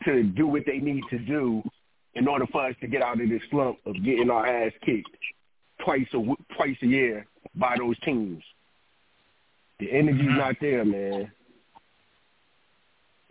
to 0.05 0.23
do 0.23 0.47
what 0.47 0.63
they 0.65 0.79
need 0.79 1.03
to 1.11 1.19
do 1.19 1.61
in 2.15 2.27
order 2.27 2.47
for 2.51 2.65
us 2.65 2.75
to 2.81 2.87
get 2.87 3.03
out 3.03 3.21
of 3.21 3.29
this 3.29 3.43
slump 3.51 3.77
of 3.85 3.93
getting 4.03 4.31
our 4.31 4.47
ass 4.47 4.71
kicked 4.83 5.07
twice 5.85 6.07
a 6.15 6.55
twice 6.55 6.77
a 6.81 6.87
year 6.87 7.27
by 7.53 7.75
those 7.77 7.99
teams. 7.99 8.41
The 9.79 9.91
energy's 9.91 10.21
mm-hmm. 10.21 10.37
not 10.37 10.55
there, 10.59 10.83
man. 10.83 11.31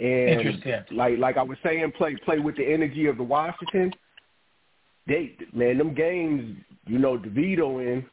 And 0.01 0.41
Interesting. 0.41 0.97
like 0.97 1.19
like 1.19 1.37
I 1.37 1.43
was 1.43 1.59
saying, 1.63 1.93
play 1.93 2.17
play 2.25 2.39
with 2.39 2.57
the 2.57 2.65
energy 2.65 3.07
of 3.07 3.19
the 3.19 3.23
Washington. 3.23 3.93
They 5.07 5.37
man, 5.53 5.77
them 5.77 5.95
games, 5.95 6.57
you 6.87 6.99
know, 6.99 7.19
DeVito 7.19 7.83
in, 7.83 8.07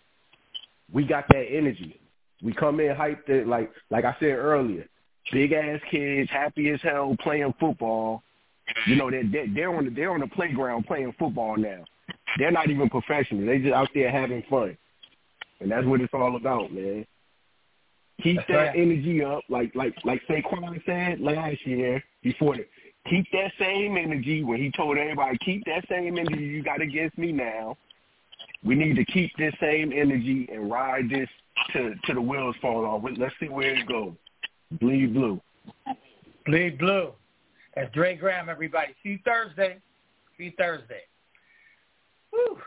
we 0.92 1.06
got 1.06 1.26
that 1.30 1.46
energy. 1.50 1.98
We 2.44 2.54
come 2.54 2.82
in 2.82 2.94
hyped 2.94 3.30
it 3.30 3.48
like 3.48 3.72
like 3.90 4.04
I 4.04 4.16
said 4.20 4.34
earlier, 4.34 4.86
big 5.32 5.54
ass 5.54 5.80
kids, 5.90 6.30
happy 6.30 6.70
as 6.72 6.82
hell 6.82 7.16
playing 7.22 7.54
football. 7.58 8.22
You 8.86 8.98
know, 8.98 9.10
they're 9.10 9.24
they're, 9.24 9.48
they're 9.54 9.74
on 9.74 9.86
the 9.86 9.92
they're 9.92 10.12
on 10.12 10.20
the 10.20 10.28
playground 10.28 10.88
playing 10.88 11.16
football 11.18 11.56
now. 11.56 11.86
They're 12.38 12.52
not 12.52 12.70
even 12.70 12.90
professional. 12.90 13.46
They 13.46 13.60
just 13.60 13.74
out 13.74 13.90
there 13.94 14.12
having 14.12 14.44
fun, 14.50 14.78
and 15.62 15.72
that's 15.72 15.86
what 15.86 16.02
it's 16.02 16.14
all 16.14 16.36
about, 16.36 16.74
man. 16.74 17.06
Keep 18.24 18.38
That's 18.38 18.48
that 18.48 18.56
right. 18.56 18.76
energy 18.76 19.24
up, 19.24 19.44
like 19.48 19.76
like 19.76 19.94
like 20.04 20.22
Saquon 20.28 20.84
said 20.86 21.20
last 21.20 21.66
year 21.66 22.04
before 22.24 22.58
the 22.58 22.66
keep 23.10 23.26
that 23.32 23.52
same 23.60 23.96
energy 23.96 24.44
when 24.44 24.60
he 24.60 24.72
told 24.72 24.98
everybody 24.98 25.38
keep 25.46 25.64
that 25.66 25.86
same 25.90 26.18
energy 26.18 26.44
you 26.44 26.64
got 26.64 26.82
against 26.82 27.18
me 27.18 27.32
now. 27.32 27.78
We 28.64 28.76
need 28.76 28.96
to 28.96 29.06
keep 29.06 29.32
this 29.38 29.54
same 29.62 29.94
energy 29.96 30.50
and 30.52 30.70
ride 30.70 31.10
this 31.10 31.30
to 31.74 31.94
to 32.06 32.14
the 32.14 32.22
wheels 32.22 32.56
fall 32.62 32.86
off. 32.86 33.04
Let's 33.18 33.36
see 33.40 33.50
where 33.50 33.76
it 33.76 33.88
goes. 33.88 34.14
Bleed 34.80 35.14
blue. 35.14 35.40
Bleed 36.46 36.80
blue. 36.80 37.14
That's 37.76 37.94
Dre 37.94 38.16
Graham, 38.16 38.50
everybody. 38.50 38.96
See 39.04 39.10
you 39.10 39.20
Thursday. 39.24 39.78
See 40.38 40.46
you 40.46 40.54
Thursday. 40.58 41.02
Whew. 42.32 42.58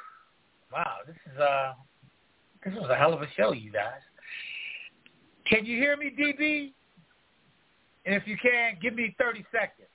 Wow, 0.72 0.98
this 1.06 1.16
is 1.32 1.40
uh 1.40 1.72
this 2.64 2.74
was 2.74 2.89
a 2.90 2.94
hell 2.94 3.12
of 3.12 3.22
a 3.22 3.27
show, 3.36 3.52
you 3.52 3.72
guys. 3.72 4.01
Can 5.46 5.66
you 5.66 5.76
hear 5.76 5.96
me, 5.96 6.10
DB? 6.18 6.72
And 8.06 8.14
if 8.14 8.26
you 8.26 8.36
can, 8.36 8.76
give 8.80 8.94
me 8.94 9.14
30 9.18 9.44
seconds. 9.52 9.88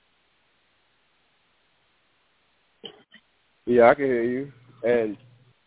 Yeah, 3.66 3.90
I 3.90 3.94
can 3.94 4.04
hear 4.04 4.22
you. 4.22 4.52
And 4.84 5.16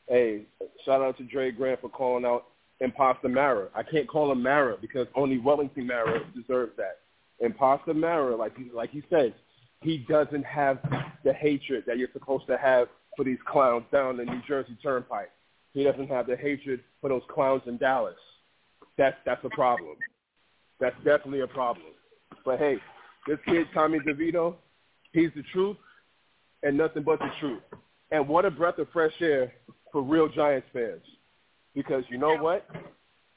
hey, 0.08 0.44
shout 0.86 1.02
out 1.02 1.18
to 1.18 1.24
Dre 1.24 1.52
Grant 1.52 1.82
for 1.82 1.90
calling 1.90 2.26
out 2.26 2.46
Imposter 2.80 3.28
Mara. 3.28 3.68
I 3.76 3.84
can't 3.84 4.08
call 4.08 4.32
him 4.32 4.42
Mara 4.42 4.78
because 4.80 5.08
only 5.16 5.38
Wellington 5.38 5.88
Mara 5.88 6.22
deserves 6.34 6.72
that. 6.78 7.00
Imposter 7.42 7.94
Mara, 7.94 8.36
like 8.36 8.56
he 8.58 8.70
like 8.74 8.90
he 8.92 9.04
said, 9.10 9.34
he 9.82 10.06
doesn't 10.10 10.46
have 10.46 10.80
the 11.24 11.34
hatred 11.34 11.84
that 11.88 11.98
you're 11.98 12.10
supposed 12.14 12.48
to 12.48 12.58
have 12.58 12.88
for 13.16 13.26
these 13.26 13.38
clowns 13.46 13.84
down 13.92 14.18
the 14.18 14.26
New 14.26 14.42
Jersey 14.48 14.78
Turnpike. 14.82 15.32
He 15.74 15.84
doesn't 15.84 16.08
have 16.08 16.28
the 16.28 16.36
hatred 16.38 16.82
for 17.02 17.10
those 17.10 17.22
clowns 17.30 17.64
in 17.66 17.78
Dallas. 17.78 18.16
That's 19.00 19.16
that's 19.26 19.44
a 19.46 19.50
problem. 19.50 19.96
That's 20.82 20.96
definitely 20.98 21.40
a 21.40 21.48
problem. 21.48 21.88
But 22.44 22.60
hey, 22.60 22.80
this 23.26 23.40
kid 23.46 23.68
Tommy 23.74 24.00
DeVito, 24.00 24.56
he's 25.14 25.30
the 25.38 25.44
truth 25.54 25.78
and 26.64 26.78
nothing 26.78 27.04
but 27.04 27.20
the 27.20 27.30
truth. 27.40 27.62
And 28.12 28.28
what 28.28 28.44
a 28.44 28.52
breath 28.52 28.78
of 28.78 28.90
fresh 28.92 29.14
air 29.22 29.54
for 29.94 30.02
real 30.02 30.28
Giants 30.28 30.68
fans. 30.74 31.02
Because 31.74 32.04
you 32.10 32.18
know 32.18 32.36
what? 32.36 32.68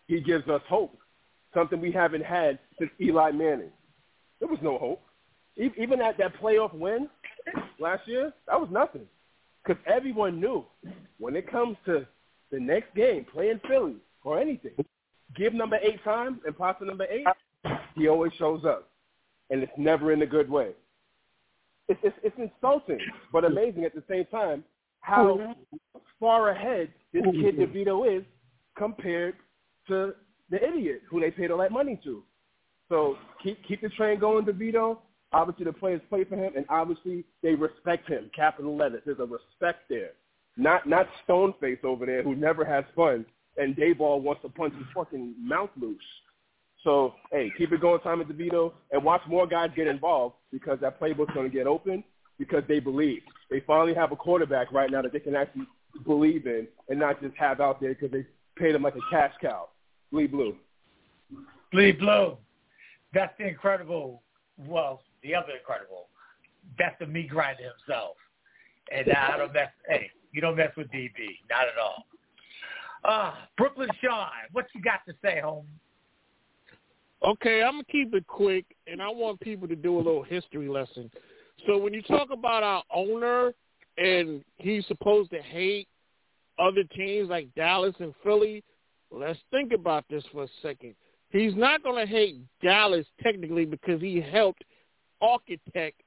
He 0.09 0.21
gives 0.21 0.49
us 0.49 0.63
hope. 0.69 0.99
Something 1.55 1.81
we 1.81 1.93
haven't 1.93 2.25
had 2.25 2.59
since 2.81 2.91
Eli 3.01 3.31
Manning. 3.31 3.71
There 4.41 4.49
was 4.49 4.59
no 4.63 4.79
hope. 4.79 5.03
Even 5.57 6.01
at 6.01 6.19
that 6.19 6.35
playoff 6.43 6.75
win 6.75 7.09
last 7.79 8.09
year, 8.09 8.33
that 8.49 8.61
was 8.61 8.69
nothing. 8.73 9.07
Because 9.63 9.81
everyone 9.87 10.41
knew 10.41 10.65
when 11.19 11.37
it 11.37 11.49
comes 11.49 11.77
to 11.87 12.05
the 12.51 12.59
next 12.59 12.93
game, 12.97 13.25
playing 13.33 13.61
Philly 13.69 13.97
or 14.25 14.41
anything, 14.41 14.73
give 15.37 15.55
number 15.55 15.79
eight 15.83 16.03
time, 16.05 16.41
imposter 16.47 16.85
number 16.85 17.07
eight, 17.11 17.27
he 17.95 18.09
always 18.09 18.33
shows 18.39 18.65
up. 18.65 18.89
And 19.51 19.63
it's 19.63 19.73
never 19.77 20.13
in 20.13 20.23
a 20.23 20.27
good 20.27 20.51
way. 20.51 20.71
It's, 21.89 22.01
it's, 22.03 22.17
it's 22.23 22.37
insulting, 22.39 23.01
but 23.33 23.45
amazing 23.45 23.85
at 23.85 23.95
the 23.95 24.03
same 24.09 24.25
time 24.27 24.65
how 25.01 25.55
far 26.19 26.51
ahead 26.51 26.89
this 27.13 27.23
kid 27.25 27.59
DeVito 27.59 28.19
is 28.19 28.25
compared 28.77 29.35
to 29.89 30.15
the 30.51 30.67
idiot 30.67 31.03
who 31.11 31.21
they 31.21 31.31
paid 31.31 31.51
all 31.51 31.59
that 31.59 31.73
money 31.73 32.01
to. 32.05 32.23
So 32.89 33.17
keep 33.43 33.59
keep 33.67 33.81
the 33.81 33.89
train 33.91 34.21
going, 34.21 34.45
DeVito. 34.45 34.99
Obviously, 35.33 35.65
the 35.65 35.73
players 35.73 36.01
play 36.11 36.25
for 36.25 36.37
him, 36.37 36.53
and 36.57 36.67
obviously 36.69 37.25
they 37.43 37.55
respect 37.55 38.09
him. 38.09 38.31
Capital 38.37 38.77
letters. 38.77 39.03
There's 39.05 39.19
a 39.19 39.25
respect 39.25 39.89
there. 39.89 40.11
Not 40.57 40.87
not 40.87 41.09
Stoneface 41.27 41.83
over 41.85 42.07
there 42.07 42.23
who 42.23 42.37
never 42.37 42.65
has 42.65 42.85
fun, 42.95 43.25
and 43.57 43.77
Daboll 43.77 44.21
wants 44.21 44.43
to 44.43 44.49
punch 44.49 44.75
his 44.75 44.87
fucking 44.95 45.35
mouth 45.41 45.71
loose. 45.81 46.01
So 46.85 47.15
hey, 47.31 47.53
keep 47.57 47.73
it 47.73 47.81
going, 47.81 48.01
Tommy 48.01 48.25
DeVito, 48.25 48.73
and 48.91 49.05
watch 49.05 49.23
more 49.29 49.47
guys 49.47 49.71
get 49.77 49.87
involved 49.87 50.35
because 50.51 50.79
that 50.81 51.01
playbook's 51.01 51.35
going 51.35 51.49
to 51.51 51.57
get 51.57 51.67
open 51.67 52.03
because 52.39 52.65
they 52.69 52.81
believe. 52.81 53.23
They 53.51 53.61
finally 53.61 53.95
have 53.95 54.13
a 54.13 54.17
quarterback 54.17 54.73
right 54.73 54.91
now 54.91 55.03
that 55.03 55.13
they 55.13 55.21
can 55.21 55.37
actually 55.37 55.67
believe 56.05 56.47
in 56.47 56.67
and 56.89 56.99
not 56.99 57.21
just 57.23 57.37
have 57.37 57.61
out 57.61 57.81
there 57.81 57.95
because 57.95 58.11
they 58.11 58.27
paid 58.57 58.75
him 58.75 58.83
like 58.83 58.97
a 58.97 59.11
cash 59.11 59.33
cow. 59.41 59.69
Bleed 60.11 60.33
blue. 60.33 60.57
Bleed 61.71 61.99
blue. 61.99 62.37
That's 63.15 63.33
the 63.39 63.47
incredible. 63.47 64.23
Well, 64.59 65.03
the 65.23 65.35
other 65.35 65.53
incredible. 65.59 66.09
That's 66.79 66.97
the 66.99 67.07
meat 67.07 67.29
grinder 67.29 67.63
himself. 67.63 68.17
And 68.91 69.11
I 69.13 69.37
don't 69.37 69.53
mess. 69.53 69.71
Hey, 69.89 70.11
you 70.33 70.41
don't 70.41 70.57
mess 70.57 70.71
with 70.77 70.89
DB, 70.89 71.13
not 71.49 71.63
at 71.63 71.79
all. 71.81 72.05
Uh, 73.05 73.33
Brooklyn 73.57 73.89
Sean, 74.03 74.29
what 74.53 74.67
you 74.75 74.81
got 74.81 75.01
to 75.09 75.15
say, 75.23 75.41
home? 75.41 75.67
Okay, 77.25 77.63
I'm 77.63 77.75
gonna 77.75 77.85
keep 77.85 78.15
it 78.15 78.27
quick, 78.27 78.65
and 78.87 79.01
I 79.01 79.09
want 79.09 79.41
people 79.41 79.69
to 79.69 79.77
do 79.77 79.97
a 79.97 79.99
little 79.99 80.25
history 80.25 80.69
lesson. 80.69 81.11
So 81.67 81.79
when 81.79 81.95
you 81.95 82.03
talk 82.03 82.31
about 82.33 82.63
our 82.65 82.83
owner, 82.93 83.53
and 83.99 84.43
he's 84.57 84.87
supposed 84.87 85.31
to 85.31 85.41
hate 85.41 85.89
other 86.59 86.85
teams 86.95 87.29
like 87.29 87.55
Dallas 87.55 87.95
and 88.01 88.15
Philly, 88.23 88.63
let's 89.11 89.39
think 89.51 89.73
about 89.73 90.05
this 90.09 90.25
for 90.33 90.45
a 90.45 90.49
second. 90.63 90.95
He's 91.31 91.55
not 91.55 91.83
going 91.83 92.05
to 92.05 92.11
hate 92.11 92.37
Dallas 92.63 93.07
technically 93.23 93.65
because 93.65 94.01
he 94.01 94.21
helped 94.21 94.65
architect 95.21 96.01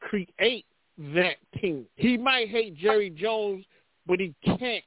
create 0.00 0.66
that 1.14 1.36
team. 1.60 1.86
He 1.96 2.18
might 2.18 2.48
hate 2.48 2.76
Jerry 2.76 3.10
Jones, 3.10 3.64
but 4.06 4.20
he 4.20 4.34
can't. 4.44 4.84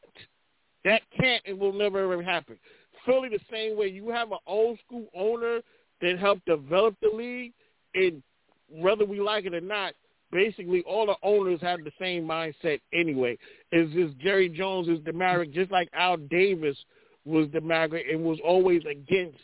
That 0.86 1.02
can't 1.20 1.42
and 1.46 1.60
will 1.60 1.74
never 1.74 2.12
ever 2.12 2.24
happen. 2.24 2.58
Philly 3.06 3.30
the 3.30 3.40
same 3.52 3.78
way. 3.78 3.88
You 3.88 4.10
have 4.10 4.32
an 4.32 4.40
old 4.48 4.80
school 4.86 5.08
owner 5.16 5.62
that 6.02 6.20
helped 6.20 6.46
develop 6.46 6.96
the 7.02 7.10
league, 7.16 7.54
and 7.96 8.22
whether 8.70 9.06
we 9.06 9.20
like 9.20 9.46
it 9.46 9.54
or 9.54 9.62
not, 9.62 9.94
basically 10.32 10.82
all 10.84 11.06
the 11.06 11.16
owners 11.24 11.62
have 11.62 11.84
the 11.84 11.92
same 12.00 12.26
mindset 12.26 12.82
anyway. 12.94 13.38
Is 13.72 13.94
this 13.94 14.12
Jerry 14.22 14.50
Jones 14.50 14.88
is 14.88 15.00
Demaric, 15.00 15.54
just 15.54 15.72
like 15.72 15.90
Al 15.94 16.18
Davis 16.18 16.78
was 17.26 17.48
Demaric 17.48 18.12
and 18.12 18.24
was 18.24 18.40
always 18.44 18.82
against 18.90 19.38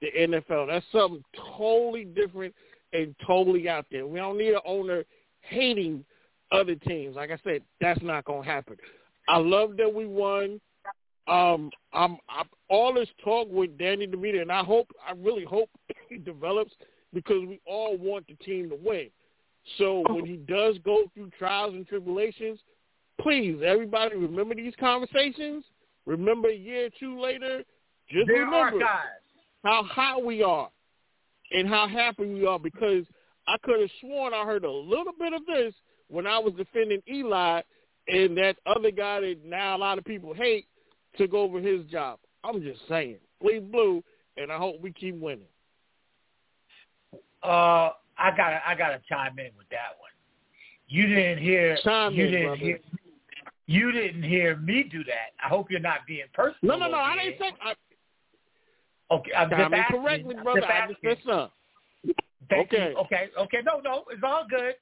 the 0.00 0.08
NFL. 0.18 0.66
That's 0.66 0.84
something 0.92 1.22
totally 1.56 2.04
different 2.04 2.54
and 2.92 3.14
totally 3.26 3.68
out 3.68 3.86
there. 3.90 4.06
We 4.06 4.18
don't 4.18 4.36
need 4.36 4.52
an 4.52 4.60
owner 4.66 5.04
hating 5.40 6.04
other 6.50 6.74
teams. 6.74 7.16
Like 7.16 7.30
I 7.30 7.38
said, 7.42 7.62
that's 7.80 8.02
not 8.02 8.24
going 8.24 8.42
to 8.42 8.48
happen. 8.48 8.76
I 9.28 9.38
love 9.38 9.76
that 9.78 9.92
we 9.92 10.06
won. 10.06 10.60
Um, 11.28 11.70
I'm, 11.92 12.16
I'm 12.28 12.46
all 12.68 12.92
this 12.94 13.08
talk 13.22 13.48
with 13.50 13.78
Danny 13.78 14.06
DeVito, 14.06 14.42
and 14.42 14.50
I 14.50 14.64
hope, 14.64 14.88
I 15.06 15.12
really 15.12 15.44
hope 15.44 15.70
he 16.08 16.18
develops 16.18 16.72
because 17.12 17.46
we 17.46 17.60
all 17.66 17.96
want 17.96 18.26
the 18.26 18.34
team 18.44 18.70
to 18.70 18.76
win. 18.82 19.08
So 19.78 20.02
when 20.08 20.26
he 20.26 20.36
does 20.36 20.76
go 20.84 21.04
through 21.14 21.30
trials 21.38 21.74
and 21.74 21.86
tribulations, 21.86 22.58
please, 23.20 23.60
everybody, 23.64 24.16
remember 24.16 24.54
these 24.54 24.74
conversations. 24.80 25.64
Remember 26.04 26.48
a 26.48 26.56
year 26.56 26.86
or 26.86 26.90
two 26.98 27.20
later, 27.20 27.62
just 28.10 28.26
They're 28.26 28.44
remember 28.44 28.84
how 29.62 29.84
high 29.84 30.18
we 30.18 30.42
are 30.42 30.68
and 31.52 31.68
how 31.68 31.86
happy 31.86 32.26
we 32.26 32.44
are 32.44 32.58
because 32.58 33.04
I 33.46 33.56
could 33.62 33.80
have 33.80 33.90
sworn 34.00 34.34
I 34.34 34.44
heard 34.44 34.64
a 34.64 34.70
little 34.70 35.12
bit 35.16 35.32
of 35.32 35.46
this 35.46 35.74
when 36.08 36.26
I 36.26 36.38
was 36.38 36.54
defending 36.54 37.02
Eli 37.08 37.60
and 38.08 38.36
that 38.36 38.56
other 38.66 38.90
guy 38.90 39.20
that 39.20 39.36
now 39.44 39.76
a 39.76 39.78
lot 39.78 39.98
of 39.98 40.04
people 40.04 40.34
hate 40.34 40.66
took 41.16 41.34
over 41.34 41.60
his 41.60 41.84
job. 41.86 42.18
I'm 42.44 42.62
just 42.62 42.80
saying. 42.88 43.18
Bleed 43.40 43.70
blue, 43.72 44.02
and 44.36 44.50
I 44.52 44.56
hope 44.58 44.80
we 44.80 44.92
keep 44.92 45.18
winning. 45.20 45.46
Uh, 47.42 47.90
I 48.18 48.30
gotta, 48.36 48.60
I 48.66 48.74
gotta 48.74 49.00
chime 49.08 49.38
in 49.38 49.50
with 49.56 49.68
that 49.70 49.96
one. 49.98 50.10
You 50.88 51.06
didn't 51.06 51.42
hear, 51.42 51.76
Chime 51.82 52.12
you 52.12 52.24
in, 52.26 52.30
didn't 52.30 52.46
brother. 52.46 52.60
hear, 52.60 52.78
you 53.66 53.92
didn't 53.92 54.22
hear 54.22 54.56
me 54.56 54.82
do 54.84 55.02
that. 55.04 55.32
I 55.44 55.48
hope 55.48 55.70
you're 55.70 55.80
not 55.80 56.00
being 56.06 56.24
personal. 56.34 56.78
No, 56.78 56.86
no, 56.86 56.90
no. 56.90 56.98
I 56.98 57.16
didn't 57.16 57.38
say. 57.38 57.50
I, 57.64 57.74
Okay, 59.10 59.30
I'm 59.36 59.50
just 59.50 59.60
in 59.60 59.74
asking. 59.74 60.00
correctly, 60.00 60.34
I'm 60.38 60.42
brother. 60.42 60.60
just 60.60 60.70
I 60.72 60.86
just 60.88 61.04
asking. 61.04 61.50
said. 62.06 62.14
Thank 62.48 62.72
Okay. 62.72 62.90
You. 62.92 62.96
Okay. 62.98 63.28
Okay. 63.38 63.58
No, 63.64 63.78
no, 63.80 64.04
it's 64.10 64.22
all 64.24 64.46
good 64.48 64.74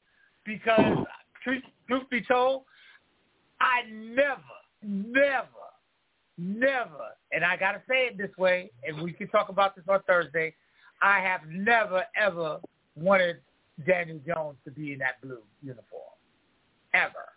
because 0.44 1.04
truth, 1.42 1.62
truth 1.88 2.04
be 2.10 2.22
told, 2.22 2.62
I 3.60 3.90
never, 3.90 4.40
never, 4.84 5.48
never, 6.40 7.14
and 7.32 7.44
I 7.44 7.56
gotta 7.56 7.82
say 7.88 8.06
it 8.06 8.18
this 8.18 8.30
way, 8.38 8.70
and 8.84 9.02
we 9.02 9.12
can 9.12 9.28
talk 9.28 9.48
about 9.48 9.76
this 9.76 9.84
on 9.88 10.00
Thursday. 10.06 10.54
I 11.02 11.20
have 11.20 11.42
never 11.48 12.04
ever 12.16 12.58
wanted 12.96 13.36
Daniel 13.86 14.20
Jones 14.26 14.56
to 14.64 14.70
be 14.70 14.92
in 14.92 14.98
that 14.98 15.20
blue 15.22 15.42
uniform, 15.62 16.02
ever. 16.94 17.28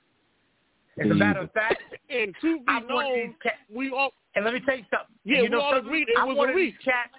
As 1.00 1.08
a 1.08 1.14
mm. 1.14 1.18
matter 1.18 1.40
of 1.42 1.52
fact, 1.52 1.82
and 2.10 2.36
to 2.42 2.60
be 2.60 2.64
I'm 2.68 2.84
one 2.88 3.06
known, 3.06 3.28
these 3.28 3.36
cats. 3.42 3.56
we 3.74 3.92
all 3.92 4.12
And 4.36 4.46
let 4.46 4.54
me 4.54 4.60
tell 4.66 4.78
you 4.78 4.86
something. 4.92 5.16
Yeah, 5.26 5.38
you 5.38 5.44
we 5.44 5.50
know 5.50 5.62
all 5.62 5.72
something? 5.72 5.88
agreed 5.88 6.08
it 6.10 6.18
I'm 6.20 6.28
was 6.28 6.38
one 6.38 6.50
a 6.50 6.52
of 6.52 6.58
these 6.58 6.74
reach. 6.74 6.86
cats. 6.86 7.14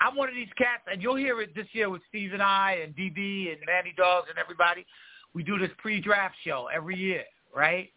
I'm 0.00 0.16
one 0.16 0.28
of 0.28 0.34
these 0.34 0.52
cats, 0.56 0.82
and 0.90 1.02
you'll 1.02 1.16
hear 1.16 1.40
it 1.40 1.54
this 1.54 1.66
year 1.72 1.90
with 1.90 2.02
Steve 2.08 2.32
and 2.32 2.42
I 2.42 2.78
and 2.84 2.94
DB 2.94 3.52
and 3.52 3.58
Manny 3.66 3.94
Dogs 3.96 4.28
and 4.30 4.38
everybody. 4.38 4.86
We 5.34 5.42
do 5.42 5.58
this 5.58 5.70
pre-draft 5.78 6.34
show 6.44 6.68
every 6.74 6.96
year, 6.96 7.24
right? 7.54 7.90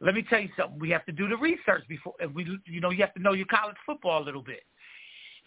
Let 0.00 0.14
me 0.14 0.22
tell 0.22 0.40
you 0.40 0.48
something. 0.58 0.78
We 0.78 0.90
have 0.90 1.04
to 1.06 1.12
do 1.12 1.28
the 1.28 1.36
research 1.36 1.84
before 1.88 2.14
and 2.20 2.34
we. 2.34 2.44
You 2.66 2.80
know, 2.80 2.90
you 2.90 3.00
have 3.02 3.12
to 3.14 3.20
know 3.20 3.32
your 3.32 3.46
college 3.46 3.76
football 3.84 4.22
a 4.22 4.24
little 4.24 4.42
bit. 4.42 4.62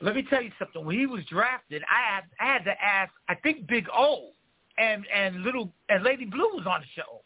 Let 0.01 0.15
me 0.15 0.23
tell 0.29 0.41
you 0.41 0.51
something. 0.59 0.85
When 0.85 0.97
he 0.97 1.05
was 1.05 1.23
drafted, 1.25 1.83
I 1.89 2.15
had 2.15 2.23
I 2.39 2.53
had 2.53 2.63
to 2.65 2.83
ask. 2.83 3.11
I 3.27 3.35
think 3.35 3.67
Big 3.67 3.87
O 3.95 4.29
and 4.77 5.05
and 5.13 5.41
little 5.43 5.71
and 5.89 6.03
Lady 6.03 6.25
Blue 6.25 6.49
was 6.53 6.65
on 6.67 6.81
the 6.81 6.87
show. 6.95 7.21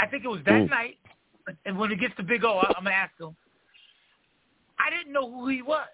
I 0.00 0.06
think 0.06 0.24
it 0.24 0.28
was 0.28 0.40
that 0.46 0.62
Mm. 0.62 0.70
night. 0.70 0.98
And 1.64 1.78
when 1.78 1.90
it 1.92 2.00
gets 2.00 2.14
to 2.16 2.22
Big 2.22 2.44
O, 2.44 2.58
I- 2.58 2.74
I'm 2.76 2.84
gonna 2.84 2.90
ask 2.90 3.18
him. 3.18 3.36
I 4.78 4.90
didn't 4.90 5.12
know 5.12 5.30
who 5.30 5.48
he 5.48 5.62
was. 5.62 5.88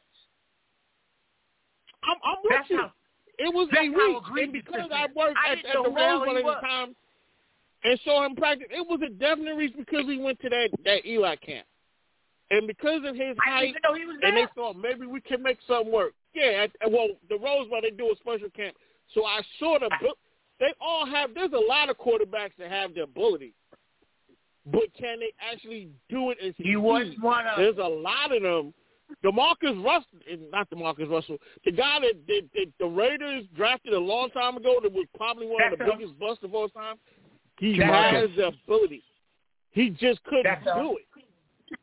I'm, 2.04 2.16
I'm 2.24 2.36
with 2.42 2.52
That's 2.52 2.70
you. 2.70 2.78
how- 2.78 2.92
it 3.38 3.52
was 3.52 3.68
a 3.72 3.76
how 3.76 4.20
reach, 4.32 4.44
and 4.44 4.52
because 4.52 4.90
I 4.92 5.06
worked 5.16 5.36
I 5.36 5.52
at, 5.52 5.58
at 5.58 5.72
the 5.72 5.82
who 5.90 5.96
Rose 5.96 6.24
Bowl 6.24 6.38
at 6.38 6.44
the 6.44 6.66
time 6.66 6.96
and 7.84 8.00
saw 8.04 8.24
him 8.24 8.34
practice, 8.34 8.66
it 8.70 8.86
was 8.86 9.00
a 9.06 9.10
definite 9.10 9.56
reach 9.56 9.74
because 9.76 10.04
he 10.06 10.18
went 10.18 10.40
to 10.40 10.48
that 10.48 10.70
that 10.84 11.06
Eli 11.06 11.36
camp, 11.36 11.66
and 12.50 12.66
because 12.66 13.02
of 13.06 13.14
his 13.14 13.36
I 13.46 13.50
height, 13.50 13.66
didn't 13.66 13.82
know 13.84 13.94
he 13.94 14.06
was 14.06 14.16
and 14.22 14.36
they 14.36 14.46
thought 14.54 14.76
maybe 14.76 15.06
we 15.06 15.20
can 15.20 15.42
make 15.42 15.58
something 15.68 15.92
work. 15.92 16.12
Yeah, 16.34 16.66
at, 16.82 16.90
well, 16.90 17.08
the 17.28 17.36
Rose 17.36 17.68
Bowl 17.68 17.80
they 17.82 17.90
do 17.90 18.12
a 18.12 18.16
special 18.16 18.50
camp, 18.56 18.74
so 19.14 19.24
I 19.24 19.40
sort 19.58 19.82
of 19.82 19.92
they 20.60 20.72
all 20.80 21.06
have. 21.06 21.34
There's 21.34 21.52
a 21.52 21.68
lot 21.68 21.90
of 21.90 21.98
quarterbacks 21.98 22.56
that 22.58 22.70
have 22.70 22.94
the 22.94 23.02
ability, 23.02 23.54
but 24.66 24.84
can 24.98 25.20
they 25.20 25.32
actually 25.52 25.90
do 26.08 26.30
it? 26.30 26.38
And 26.42 26.54
He 26.56 26.76
wasn't 26.76 27.22
one 27.22 27.46
of 27.46 27.58
There's 27.58 27.78
a 27.78 27.80
lot 27.82 28.34
of 28.34 28.42
them. 28.42 28.74
Demarcus 29.22 29.84
Russell, 29.84 30.48
not 30.50 30.68
Demarcus 30.70 31.08
Russell, 31.10 31.36
the 31.64 31.70
guy 31.70 32.00
that, 32.00 32.14
that, 32.26 32.42
that 32.54 32.66
the 32.80 32.86
Raiders 32.86 33.44
drafted 33.54 33.92
a 33.92 33.98
long 33.98 34.30
time 34.30 34.56
ago 34.56 34.80
that 34.82 34.90
was 34.90 35.06
probably 35.14 35.46
one 35.46 35.62
of 35.72 35.78
the 35.78 35.84
biggest 35.84 36.18
busts 36.18 36.42
of 36.42 36.54
all 36.54 36.68
time. 36.70 36.96
He 37.58 37.78
That's 37.78 38.16
has 38.16 38.30
the 38.36 38.48
ability. 38.48 39.02
He 39.70 39.90
just 39.90 40.22
couldn't 40.24 40.44
That's 40.44 40.66
him. 40.66 40.82
do 40.82 40.98
it. 40.98 41.78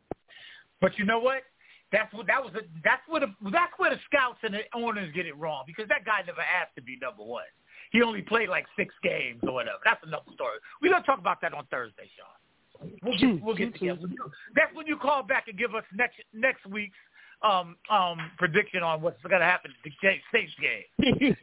But 0.80 0.98
you 0.98 1.06
know 1.06 1.20
what? 1.20 1.44
That's 1.92 2.12
what 2.14 2.28
that 2.28 2.42
was. 2.42 2.54
A, 2.56 2.62
that's 2.84 3.02
where 3.08 3.20
the 3.20 3.34
that's 3.52 3.74
where 3.78 3.90
the 3.92 4.00
scouts 4.06 4.40
and 4.44 4.54
the 4.54 4.62
owners 4.74 5.12
get 5.14 5.26
it 5.26 5.38
wrong 5.38 5.64
because 5.68 5.88
that 5.90 6.06
guy 6.06 6.24
never 6.26 6.42
asked 6.42 6.76
to 6.76 6.82
be 6.82 6.98
number 7.02 7.24
one. 7.24 7.44
He 7.92 8.02
only 8.02 8.22
played 8.22 8.48
like 8.50 8.66
six 8.78 8.96
games 9.04 9.40
or 9.44 9.54
whatever. 9.54 9.78
That's 9.84 10.02
another 10.04 10.32
story. 10.34 10.58
We're 10.82 10.92
gonna 10.92 11.04
talk 11.06 11.20
about 11.20 11.42
that 11.42 11.54
on 11.54 11.66
Thursday, 11.70 12.10
Sean. 12.16 12.92
We'll 13.04 13.18
get 13.18 13.44
we'll 13.44 13.56
get 13.56 13.74
together. 13.74 14.08
That's 14.56 14.74
when 14.74 14.88
you 14.88 14.96
call 14.98 15.22
back 15.24 15.50
and 15.50 15.58
give 15.58 15.76
us 15.76 15.84
next 15.94 16.16
next 16.34 16.66
week's 16.66 16.98
um 17.44 17.76
um 17.90 18.32
prediction 18.38 18.84
on 18.84 19.02
what's 19.02 19.22
gonna 19.24 19.44
happen 19.44 19.72
to 19.72 19.78
the 19.84 19.92
Saints 20.32 20.54
game. 20.62 20.86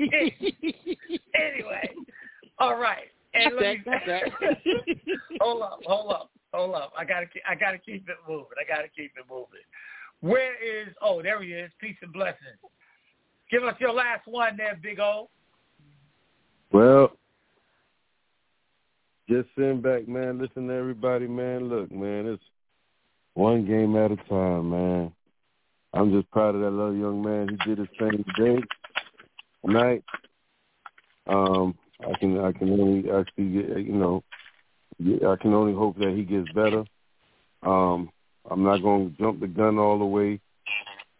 anyway, 1.34 1.90
all 2.58 2.76
right. 2.76 3.12
And 3.38 3.54
let 3.54 3.62
me, 3.62 3.82
that, 4.06 4.22
hold 5.40 5.62
up, 5.62 5.80
hold 5.84 6.12
up, 6.12 6.30
hold 6.52 6.74
up. 6.74 6.92
I 6.98 7.04
gotta, 7.04 7.26
I 7.48 7.54
gotta 7.54 7.78
keep 7.78 8.08
it 8.08 8.16
moving. 8.28 8.46
I 8.58 8.68
gotta 8.68 8.88
keep 8.88 9.12
it 9.16 9.24
moving. 9.30 9.64
Where 10.20 10.54
is? 10.54 10.88
Oh, 11.00 11.22
there 11.22 11.42
he 11.42 11.52
is. 11.52 11.70
Peace 11.80 11.96
and 12.02 12.12
blessings. 12.12 12.58
Give 13.50 13.64
us 13.64 13.74
your 13.78 13.92
last 13.92 14.26
one, 14.26 14.56
there, 14.56 14.78
Big 14.82 14.98
O. 14.98 15.30
Well, 16.72 17.12
just 19.28 19.48
sitting 19.56 19.80
back, 19.80 20.08
man. 20.08 20.38
Listen 20.38 20.68
to 20.68 20.74
everybody, 20.74 21.26
man. 21.26 21.68
Look, 21.68 21.90
man, 21.92 22.26
it's 22.26 22.42
one 23.34 23.66
game 23.66 23.96
at 23.96 24.10
a 24.10 24.16
time, 24.28 24.70
man. 24.70 25.12
I'm 25.94 26.12
just 26.12 26.30
proud 26.30 26.54
of 26.54 26.60
that 26.60 26.70
little 26.70 26.94
young 26.94 27.22
man. 27.22 27.48
He 27.48 27.56
did 27.68 27.78
his 27.78 27.88
thing 27.98 28.24
today, 28.36 28.62
tonight. 29.64 30.04
Um, 31.26 31.74
I 32.00 32.18
can, 32.18 32.38
I 32.40 32.52
can 32.52 32.72
only 32.80 33.10
actually, 33.10 33.50
get, 33.50 33.78
you 33.78 33.92
know, 33.92 34.22
I 35.00 35.36
can 35.36 35.54
only 35.54 35.74
hope 35.74 35.98
that 35.98 36.14
he 36.16 36.24
gets 36.24 36.50
better. 36.52 36.84
Um, 37.62 38.10
I'm 38.50 38.62
not 38.62 38.82
going 38.82 39.10
to 39.10 39.18
jump 39.18 39.40
the 39.40 39.46
gun 39.46 39.78
all 39.78 39.98
the 39.98 40.04
way. 40.04 40.40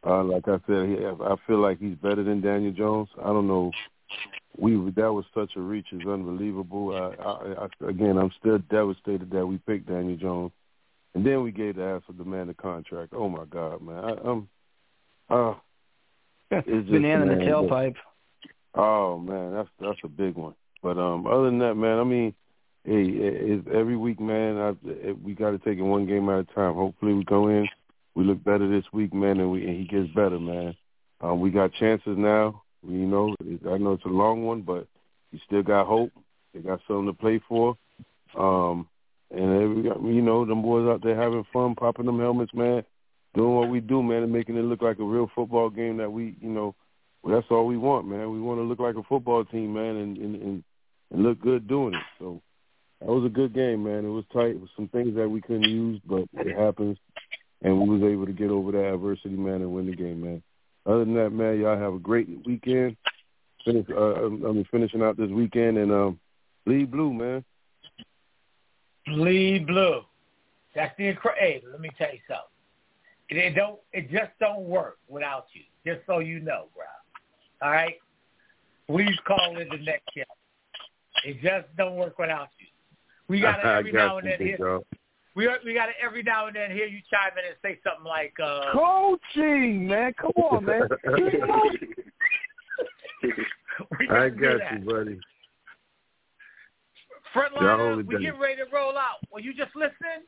Uh, 0.06 0.22
like 0.24 0.46
I 0.46 0.58
said, 0.66 0.88
he, 0.88 0.96
I 1.04 1.34
feel 1.46 1.58
like 1.58 1.78
he's 1.80 1.96
better 1.96 2.22
than 2.22 2.40
Daniel 2.40 2.72
Jones. 2.72 3.08
I 3.20 3.26
don't 3.26 3.48
know 3.48 3.72
we 4.58 4.72
that 4.96 5.12
was 5.12 5.24
such 5.34 5.52
a 5.56 5.60
reach 5.60 5.86
is 5.92 6.06
unbelievable. 6.06 6.94
I, 6.94 7.22
I, 7.22 7.64
I, 7.64 7.88
again, 7.88 8.18
I'm 8.18 8.32
still 8.38 8.58
devastated 8.70 9.30
that 9.30 9.46
we 9.46 9.58
picked 9.58 9.88
Daniel 9.88 10.16
Jones, 10.16 10.52
and 11.14 11.24
then 11.24 11.42
we 11.42 11.52
gave 11.52 11.76
the 11.76 11.84
ass 11.84 12.02
of 12.08 12.18
the 12.18 12.24
man 12.24 12.48
the 12.48 12.54
contract. 12.54 13.12
Oh 13.14 13.28
my 13.28 13.44
God, 13.44 13.80
man! 13.80 14.04
I, 14.04 14.28
I'm, 14.28 14.48
uh, 15.30 15.54
it's 16.50 16.66
just, 16.66 16.90
Banana 16.90 17.32
in 17.32 17.38
the 17.38 17.44
tailpipe. 17.44 17.94
Oh 18.74 19.18
man, 19.18 19.54
that's 19.54 19.68
that's 19.80 20.00
a 20.04 20.08
big 20.08 20.34
one. 20.34 20.54
But 20.82 20.98
um, 20.98 21.26
other 21.26 21.44
than 21.44 21.58
that, 21.58 21.74
man, 21.74 21.98
I 21.98 22.04
mean, 22.04 22.34
hey, 22.84 23.04
it's 23.04 23.66
every 23.72 23.96
week, 23.96 24.20
man. 24.20 24.56
I, 24.58 25.12
we 25.12 25.34
got 25.34 25.50
to 25.50 25.58
take 25.58 25.78
it 25.78 25.82
one 25.82 26.06
game 26.06 26.28
at 26.28 26.40
a 26.40 26.44
time. 26.54 26.74
Hopefully, 26.74 27.14
we 27.14 27.24
go 27.24 27.48
in, 27.48 27.68
we 28.14 28.24
look 28.24 28.42
better 28.44 28.68
this 28.68 28.84
week, 28.92 29.12
man, 29.12 29.40
and 29.40 29.50
we 29.50 29.66
and 29.66 29.76
he 29.76 29.84
gets 29.84 30.08
better, 30.14 30.38
man. 30.38 30.74
Um, 31.20 31.40
we 31.40 31.50
got 31.50 31.72
chances 31.74 32.16
now. 32.16 32.62
You 32.86 33.06
know, 33.06 33.34
I 33.40 33.78
know 33.78 33.92
it's 33.92 34.04
a 34.04 34.08
long 34.08 34.44
one, 34.44 34.62
but 34.62 34.86
you 35.32 35.40
still 35.46 35.62
got 35.62 35.86
hope. 35.86 36.12
They 36.54 36.60
got 36.60 36.80
something 36.86 37.06
to 37.06 37.12
play 37.12 37.40
for. 37.48 37.76
Um, 38.38 38.88
and 39.30 39.62
every, 39.62 40.14
you 40.14 40.22
know, 40.22 40.44
them 40.44 40.62
boys 40.62 40.88
out 40.88 41.02
there 41.02 41.20
having 41.20 41.44
fun, 41.52 41.74
popping 41.74 42.06
them 42.06 42.20
helmets, 42.20 42.54
man, 42.54 42.84
doing 43.34 43.54
what 43.54 43.68
we 43.68 43.80
do, 43.80 44.02
man, 44.02 44.22
and 44.22 44.32
making 44.32 44.56
it 44.56 44.62
look 44.62 44.80
like 44.80 44.98
a 44.98 45.04
real 45.04 45.30
football 45.34 45.70
game 45.70 45.98
that 45.98 46.10
we, 46.10 46.36
you 46.40 46.48
know, 46.48 46.74
well, 47.22 47.34
that's 47.34 47.50
all 47.50 47.66
we 47.66 47.76
want, 47.76 48.06
man. 48.06 48.30
We 48.30 48.40
want 48.40 48.58
to 48.58 48.62
look 48.62 48.78
like 48.78 48.94
a 48.94 49.02
football 49.02 49.44
team, 49.44 49.74
man, 49.74 49.96
and 49.96 50.16
and 50.16 50.34
and, 50.36 50.64
and 51.10 51.22
look 51.22 51.40
good 51.40 51.66
doing 51.68 51.94
it. 51.94 52.02
So 52.18 52.40
that 53.00 53.08
was 53.08 53.24
a 53.24 53.28
good 53.28 53.54
game, 53.54 53.84
man. 53.84 54.04
It 54.04 54.08
was 54.08 54.24
tight. 54.32 54.50
It 54.50 54.60
was 54.60 54.70
some 54.76 54.88
things 54.88 55.14
that 55.16 55.28
we 55.28 55.40
couldn't 55.40 55.62
use, 55.62 56.00
but 56.04 56.24
it 56.32 56.56
happens, 56.56 56.98
and 57.62 57.80
we 57.80 57.98
was 57.98 58.02
able 58.02 58.26
to 58.26 58.32
get 58.32 58.50
over 58.50 58.72
that 58.72 58.94
adversity, 58.94 59.36
man, 59.36 59.62
and 59.62 59.72
win 59.72 59.86
the 59.86 59.96
game, 59.96 60.22
man. 60.22 60.42
Other 60.86 61.04
than 61.04 61.14
that, 61.14 61.30
man, 61.30 61.60
y'all 61.60 61.78
have 61.78 61.94
a 61.94 61.98
great 61.98 62.28
weekend. 62.46 62.96
Finish, 63.64 63.86
uh, 63.90 64.24
I 64.24 64.28
mean, 64.28 64.66
finishing 64.70 65.02
out 65.02 65.16
this 65.16 65.30
weekend, 65.30 65.78
and 65.78 65.92
um, 65.92 66.20
bleed 66.64 66.90
blue, 66.90 67.12
man. 67.12 67.44
Bleed 69.06 69.66
blue. 69.66 70.02
That's 70.74 70.96
the 70.96 71.14
hey. 71.38 71.62
Let 71.70 71.80
me 71.80 71.90
tell 71.98 72.12
you 72.12 72.20
something. 72.28 72.44
It, 73.30 73.36
it 73.36 73.54
don't. 73.54 73.78
It 73.92 74.10
just 74.10 74.30
don't 74.40 74.62
work 74.62 74.98
without 75.08 75.46
you. 75.52 75.62
Just 75.86 76.06
so 76.06 76.18
you 76.18 76.40
know, 76.40 76.66
bro. 76.74 76.84
All 77.62 77.70
right. 77.70 77.94
Please 78.88 79.18
call 79.26 79.58
in 79.58 79.68
the 79.68 79.78
next 79.78 80.04
show. 80.16 80.22
It 81.24 81.40
just 81.42 81.66
don't 81.76 81.96
work 81.96 82.18
without 82.18 82.48
you. 82.58 82.66
We 83.28 83.40
got 83.42 83.56
to 83.56 83.66
every 83.66 83.92
got 83.92 84.06
now 84.06 84.18
and 84.18 84.26
then 84.26 84.38
hear. 84.38 84.80
We 85.34 85.48
we 85.64 85.74
got 85.74 85.86
to 85.86 85.92
every 86.02 86.22
now 86.22 86.46
and 86.48 86.56
then 86.56 86.70
hear 86.70 86.86
you 86.86 87.00
chime 87.10 87.32
in 87.38 87.44
and 87.46 87.56
say 87.62 87.78
something 87.84 88.06
like 88.06 88.34
uh 88.42 88.72
coaching, 88.72 89.86
man. 89.86 90.12
Come 90.20 90.32
on, 90.36 90.64
man. 90.64 90.82
I 94.10 94.28
got 94.28 94.72
you, 94.72 94.78
buddy. 94.84 95.20
Frontline, 97.34 98.06
we 98.06 98.18
getting 98.18 98.40
ready 98.40 98.56
to 98.56 98.64
roll 98.72 98.96
out. 98.96 99.18
Were 99.30 99.40
you 99.40 99.52
just 99.54 99.76
listening? 99.76 100.24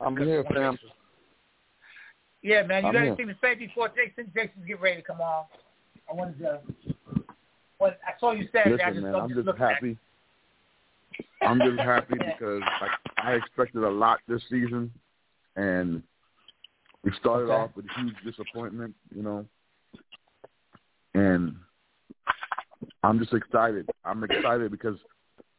I'm 0.00 0.16
here, 0.16 0.44
fam. 0.52 0.78
Yeah, 2.46 2.62
man. 2.62 2.84
You 2.84 2.88
I'm 2.88 2.94
got 2.94 3.02
here. 3.02 3.08
anything 3.08 3.26
to 3.26 3.36
say 3.40 3.56
before 3.56 3.88
Jason? 3.88 4.30
Jason's 4.32 4.64
getting 4.68 4.80
ready 4.80 4.96
to 4.98 5.02
come 5.02 5.20
on. 5.20 5.46
I 6.08 6.14
wanted 6.14 6.38
to. 6.38 6.60
Well, 7.80 7.90
I 8.06 8.18
saw 8.20 8.30
you 8.30 8.46
Saturday. 8.52 8.80
I 8.84 8.90
Listen, 8.90 9.02
just, 9.02 9.12
man, 9.12 9.14
I'm 9.16 9.44
just 9.44 9.58
happy. 9.58 9.98
I'm 11.42 11.60
just 11.60 11.80
happy 11.80 12.14
because 12.18 12.62
like, 12.80 12.90
I 13.18 13.32
expected 13.32 13.82
a 13.82 13.90
lot 13.90 14.20
this 14.28 14.42
season, 14.48 14.92
and 15.56 16.04
we 17.02 17.10
started 17.18 17.46
Okay. 17.46 17.54
off 17.54 17.70
with 17.74 17.86
a 17.86 18.00
huge 18.00 18.14
disappointment, 18.24 18.94
you 19.12 19.24
know. 19.24 19.44
And 21.14 21.56
I'm 23.02 23.18
just 23.18 23.32
excited. 23.34 23.90
I'm 24.04 24.22
excited 24.22 24.70
because 24.70 24.98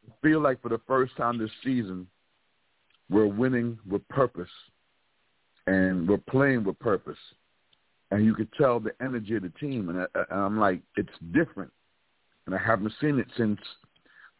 I 0.08 0.12
feel 0.22 0.40
like 0.40 0.62
for 0.62 0.70
the 0.70 0.80
first 0.86 1.14
time 1.18 1.36
this 1.36 1.50
season, 1.62 2.06
we're 3.10 3.26
winning 3.26 3.78
with 3.86 4.08
purpose, 4.08 4.48
and 5.68 6.08
we're 6.08 6.16
playing 6.16 6.64
with 6.64 6.78
purpose. 6.78 7.18
And 8.10 8.24
you 8.24 8.34
could 8.34 8.48
tell 8.56 8.80
the 8.80 8.92
energy 9.02 9.36
of 9.36 9.42
the 9.42 9.52
team, 9.60 9.90
and, 9.90 10.00
I, 10.00 10.06
and 10.30 10.40
I'm 10.40 10.58
like, 10.58 10.80
it's 10.96 11.12
different, 11.32 11.70
and 12.46 12.54
I 12.54 12.58
haven't 12.58 12.92
seen 13.02 13.18
it 13.18 13.26
since 13.36 13.60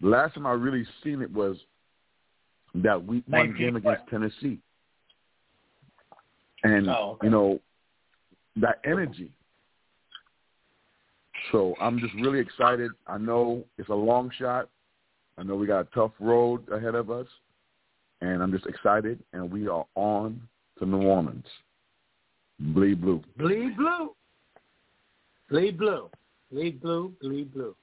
the 0.00 0.08
last 0.08 0.34
time 0.34 0.46
I 0.46 0.52
really 0.52 0.86
seen 1.04 1.20
it 1.20 1.30
was 1.30 1.58
that 2.76 3.04
week 3.04 3.24
one 3.26 3.48
19 3.48 3.58
game 3.58 3.76
against 3.76 4.08
Tennessee. 4.08 4.58
And 6.64 6.88
Oh, 6.88 7.12
okay. 7.12 7.26
you 7.26 7.30
know 7.30 7.60
that 8.56 8.80
energy. 8.84 9.30
So 11.52 11.74
I'm 11.80 11.98
just 11.98 12.14
really 12.14 12.40
excited. 12.40 12.90
I 13.06 13.18
know 13.18 13.64
it's 13.76 13.90
a 13.90 13.94
long 13.94 14.30
shot. 14.38 14.68
I 15.36 15.42
know 15.42 15.56
we 15.56 15.66
got 15.66 15.80
a 15.80 15.88
tough 15.94 16.12
road 16.18 16.68
ahead 16.70 16.94
of 16.94 17.10
us, 17.10 17.26
and 18.22 18.42
I'm 18.42 18.50
just 18.50 18.66
excited. 18.66 19.22
And 19.32 19.50
we 19.50 19.68
are 19.68 19.86
on 19.94 20.40
to 20.78 20.86
New 20.86 21.02
Orleans. 21.02 21.46
Bleed 22.60 23.00
blue. 23.00 23.22
Bleed 23.36 23.76
blue. 23.76 24.14
Bleed 25.48 25.78
blue. 25.78 26.10
Bleed 26.50 26.80
blue. 26.80 27.12
Bleed 27.20 27.52
blue. 27.52 27.74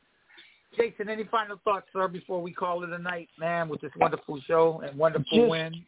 Jason, 0.76 1.08
any 1.08 1.24
final 1.26 1.58
thoughts, 1.64 1.88
sir, 1.94 2.08
before 2.08 2.42
we 2.42 2.52
call 2.52 2.84
it 2.84 2.90
a 2.90 2.98
night, 2.98 3.30
man, 3.40 3.70
with 3.70 3.80
this 3.80 3.92
wonderful 3.98 4.40
show 4.46 4.82
and 4.86 4.98
wonderful 4.98 5.38
Just- 5.38 5.50
win? 5.50 5.86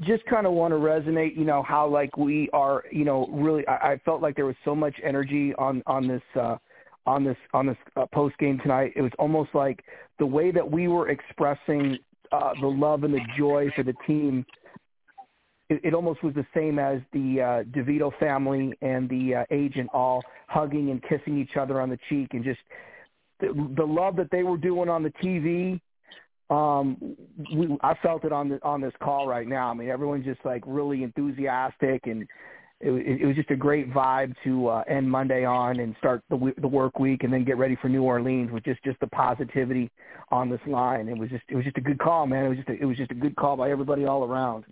just 0.00 0.24
kind 0.26 0.46
of 0.46 0.52
want 0.52 0.72
to 0.72 0.78
resonate, 0.78 1.36
you 1.36 1.44
know, 1.44 1.62
how 1.62 1.86
like 1.86 2.16
we 2.16 2.48
are, 2.52 2.84
you 2.90 3.04
know, 3.04 3.28
really. 3.30 3.64
I, 3.68 3.92
I 3.92 4.00
felt 4.04 4.20
like 4.20 4.34
there 4.34 4.46
was 4.46 4.56
so 4.64 4.74
much 4.74 4.94
energy 5.02 5.54
on 5.58 5.82
on 5.86 6.08
this 6.08 6.22
uh, 6.34 6.56
on 7.06 7.24
this 7.24 7.36
on 7.52 7.66
this 7.66 7.76
uh, 7.96 8.06
post 8.06 8.36
game 8.38 8.58
tonight. 8.60 8.92
It 8.96 9.02
was 9.02 9.12
almost 9.18 9.50
like 9.54 9.84
the 10.18 10.26
way 10.26 10.50
that 10.50 10.68
we 10.68 10.88
were 10.88 11.08
expressing 11.10 11.98
uh, 12.32 12.52
the 12.60 12.66
love 12.66 13.04
and 13.04 13.14
the 13.14 13.20
joy 13.36 13.70
for 13.76 13.82
the 13.82 13.94
team. 14.06 14.44
It, 15.72 15.80
it 15.84 15.94
almost 15.94 16.22
was 16.22 16.34
the 16.34 16.46
same 16.54 16.78
as 16.78 17.00
the 17.12 17.40
uh, 17.40 17.62
DeVito 17.70 18.12
family 18.18 18.76
and 18.82 19.08
the 19.08 19.36
uh, 19.36 19.44
agent 19.50 19.88
all 19.92 20.22
hugging 20.48 20.90
and 20.90 21.02
kissing 21.02 21.38
each 21.38 21.56
other 21.56 21.80
on 21.80 21.88
the 21.88 21.98
cheek, 22.08 22.28
and 22.32 22.44
just 22.44 22.60
the, 23.40 23.48
the 23.76 23.84
love 23.84 24.16
that 24.16 24.30
they 24.30 24.42
were 24.42 24.56
doing 24.56 24.88
on 24.88 25.02
the 25.02 25.10
TV 25.22 25.80
um 26.50 27.16
we 27.54 27.78
I 27.82 27.94
felt 28.02 28.24
it 28.24 28.32
on 28.32 28.50
the 28.50 28.62
on 28.62 28.80
this 28.80 28.92
call 29.02 29.26
right 29.26 29.46
now. 29.46 29.70
I 29.70 29.74
mean 29.74 29.88
everyone's 29.88 30.26
just 30.26 30.44
like 30.44 30.62
really 30.66 31.02
enthusiastic 31.02 32.06
and 32.06 32.28
it, 32.82 33.20
it 33.22 33.26
was 33.26 33.36
just 33.36 33.50
a 33.50 33.56
great 33.56 33.92
vibe 33.92 34.34
to 34.44 34.68
uh, 34.68 34.82
end 34.88 35.08
Monday 35.08 35.44
on 35.44 35.80
and 35.80 35.94
start 35.98 36.22
the 36.28 36.52
the 36.58 36.68
work 36.68 36.98
week 36.98 37.22
and 37.22 37.32
then 37.32 37.44
get 37.44 37.56
ready 37.56 37.76
for 37.80 37.88
New 37.88 38.02
Orleans 38.02 38.50
with 38.50 38.64
just 38.64 38.82
just 38.84 38.98
the 39.00 39.06
positivity 39.06 39.90
on 40.30 40.50
this 40.50 40.60
line. 40.66 41.08
It 41.08 41.16
was 41.16 41.30
just 41.30 41.44
it 41.48 41.54
was 41.54 41.64
just 41.64 41.78
a 41.78 41.80
good 41.80 41.98
call, 41.98 42.26
man. 42.26 42.44
It 42.44 42.48
was 42.48 42.58
just 42.58 42.68
a, 42.68 42.72
it 42.72 42.84
was 42.84 42.96
just 42.96 43.12
a 43.12 43.14
good 43.14 43.36
call 43.36 43.56
by 43.56 43.70
everybody 43.70 44.04
all 44.04 44.24
around. 44.24 44.64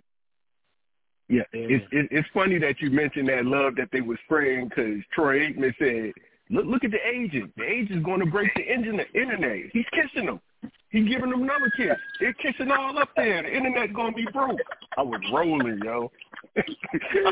Yeah, 1.31 1.43
it's 1.53 1.85
it, 1.93 2.09
it's 2.11 2.27
funny 2.33 2.57
that 2.59 2.81
you 2.81 2.91
mentioned 2.91 3.29
that 3.29 3.45
love 3.45 3.75
that 3.77 3.87
they 3.93 4.01
were 4.01 4.19
spraying 4.25 4.67
because 4.67 4.99
Troy 5.13 5.39
Aikman 5.39 5.73
said, 5.79 6.11
"Look, 6.49 6.65
look 6.65 6.83
at 6.83 6.91
the 6.91 6.99
agent. 7.07 7.53
The 7.55 7.63
agent's 7.63 8.03
going 8.03 8.19
to 8.19 8.25
break 8.25 8.53
the 8.53 8.63
internet. 8.63 9.07
Internet. 9.15 9.71
He's 9.71 9.85
kissing 9.93 10.25
them. 10.25 10.41
He's 10.89 11.07
giving 11.07 11.29
them 11.29 11.43
another 11.43 11.71
kiss. 11.77 11.95
They're 12.19 12.33
kissing 12.33 12.69
all 12.69 12.99
up 12.99 13.11
there. 13.15 13.43
The 13.43 13.49
internet's 13.49 13.93
going 13.93 14.11
to 14.11 14.17
be 14.17 14.27
broke." 14.33 14.59
I 14.97 15.03
was 15.03 15.21
rolling, 15.31 15.79
yo. 15.85 16.11
I 16.57 16.61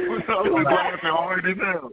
was, 0.08 0.22
I 0.30 0.48
was 0.48 0.66
laughing 0.66 1.00
hard 1.04 1.46
as 1.46 1.58
hell. 1.58 1.92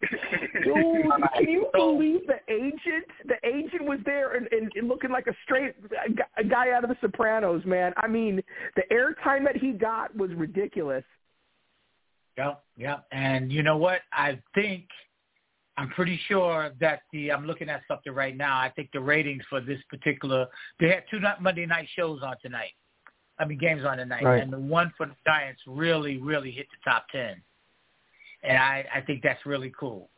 Dude, 0.00 1.06
can 1.36 1.48
you 1.50 1.68
believe 1.74 2.20
the 2.26 2.40
agent? 2.50 3.04
The 3.26 3.36
agent 3.46 3.84
was 3.84 3.98
there 4.06 4.34
and, 4.34 4.48
and, 4.50 4.72
and 4.76 4.88
looking 4.88 5.10
like 5.10 5.26
a 5.26 5.34
straight 5.44 5.74
a 5.92 6.40
a 6.40 6.44
guy 6.44 6.70
out 6.70 6.84
of 6.84 6.88
The 6.90 6.96
Sopranos, 7.02 7.66
man. 7.66 7.92
I 7.98 8.06
mean, 8.06 8.42
the 8.76 8.82
airtime 8.90 9.44
that 9.44 9.56
he 9.56 9.72
got 9.72 10.16
was 10.16 10.30
ridiculous. 10.34 11.04
Yep, 12.38 12.62
yep. 12.76 13.04
And 13.10 13.52
you 13.52 13.62
know 13.62 13.76
what? 13.76 14.00
I 14.12 14.38
think 14.54 14.84
I'm 15.76 15.88
pretty 15.90 16.18
sure 16.28 16.70
that 16.80 17.02
the 17.12 17.32
I'm 17.32 17.46
looking 17.46 17.68
at 17.68 17.82
something 17.88 18.12
right 18.12 18.36
now. 18.36 18.58
I 18.58 18.70
think 18.70 18.90
the 18.92 19.00
ratings 19.00 19.42
for 19.50 19.60
this 19.60 19.80
particular 19.90 20.46
they 20.78 20.88
had 20.88 21.02
two 21.10 21.18
Monday 21.40 21.66
night 21.66 21.88
shows 21.96 22.20
on 22.22 22.36
tonight. 22.40 22.72
I 23.40 23.44
mean 23.44 23.58
games 23.58 23.84
on 23.84 23.98
tonight, 23.98 24.24
Right. 24.24 24.42
and 24.42 24.52
the 24.52 24.58
one 24.58 24.92
for 24.96 25.06
the 25.06 25.14
Giants 25.26 25.60
really, 25.66 26.18
really 26.18 26.50
hit 26.52 26.66
the 26.70 26.90
top 26.90 27.06
ten. 27.10 27.42
And 28.44 28.56
I 28.56 28.86
I 28.94 29.00
think 29.00 29.22
that's 29.22 29.44
really 29.44 29.72
cool. 29.78 30.08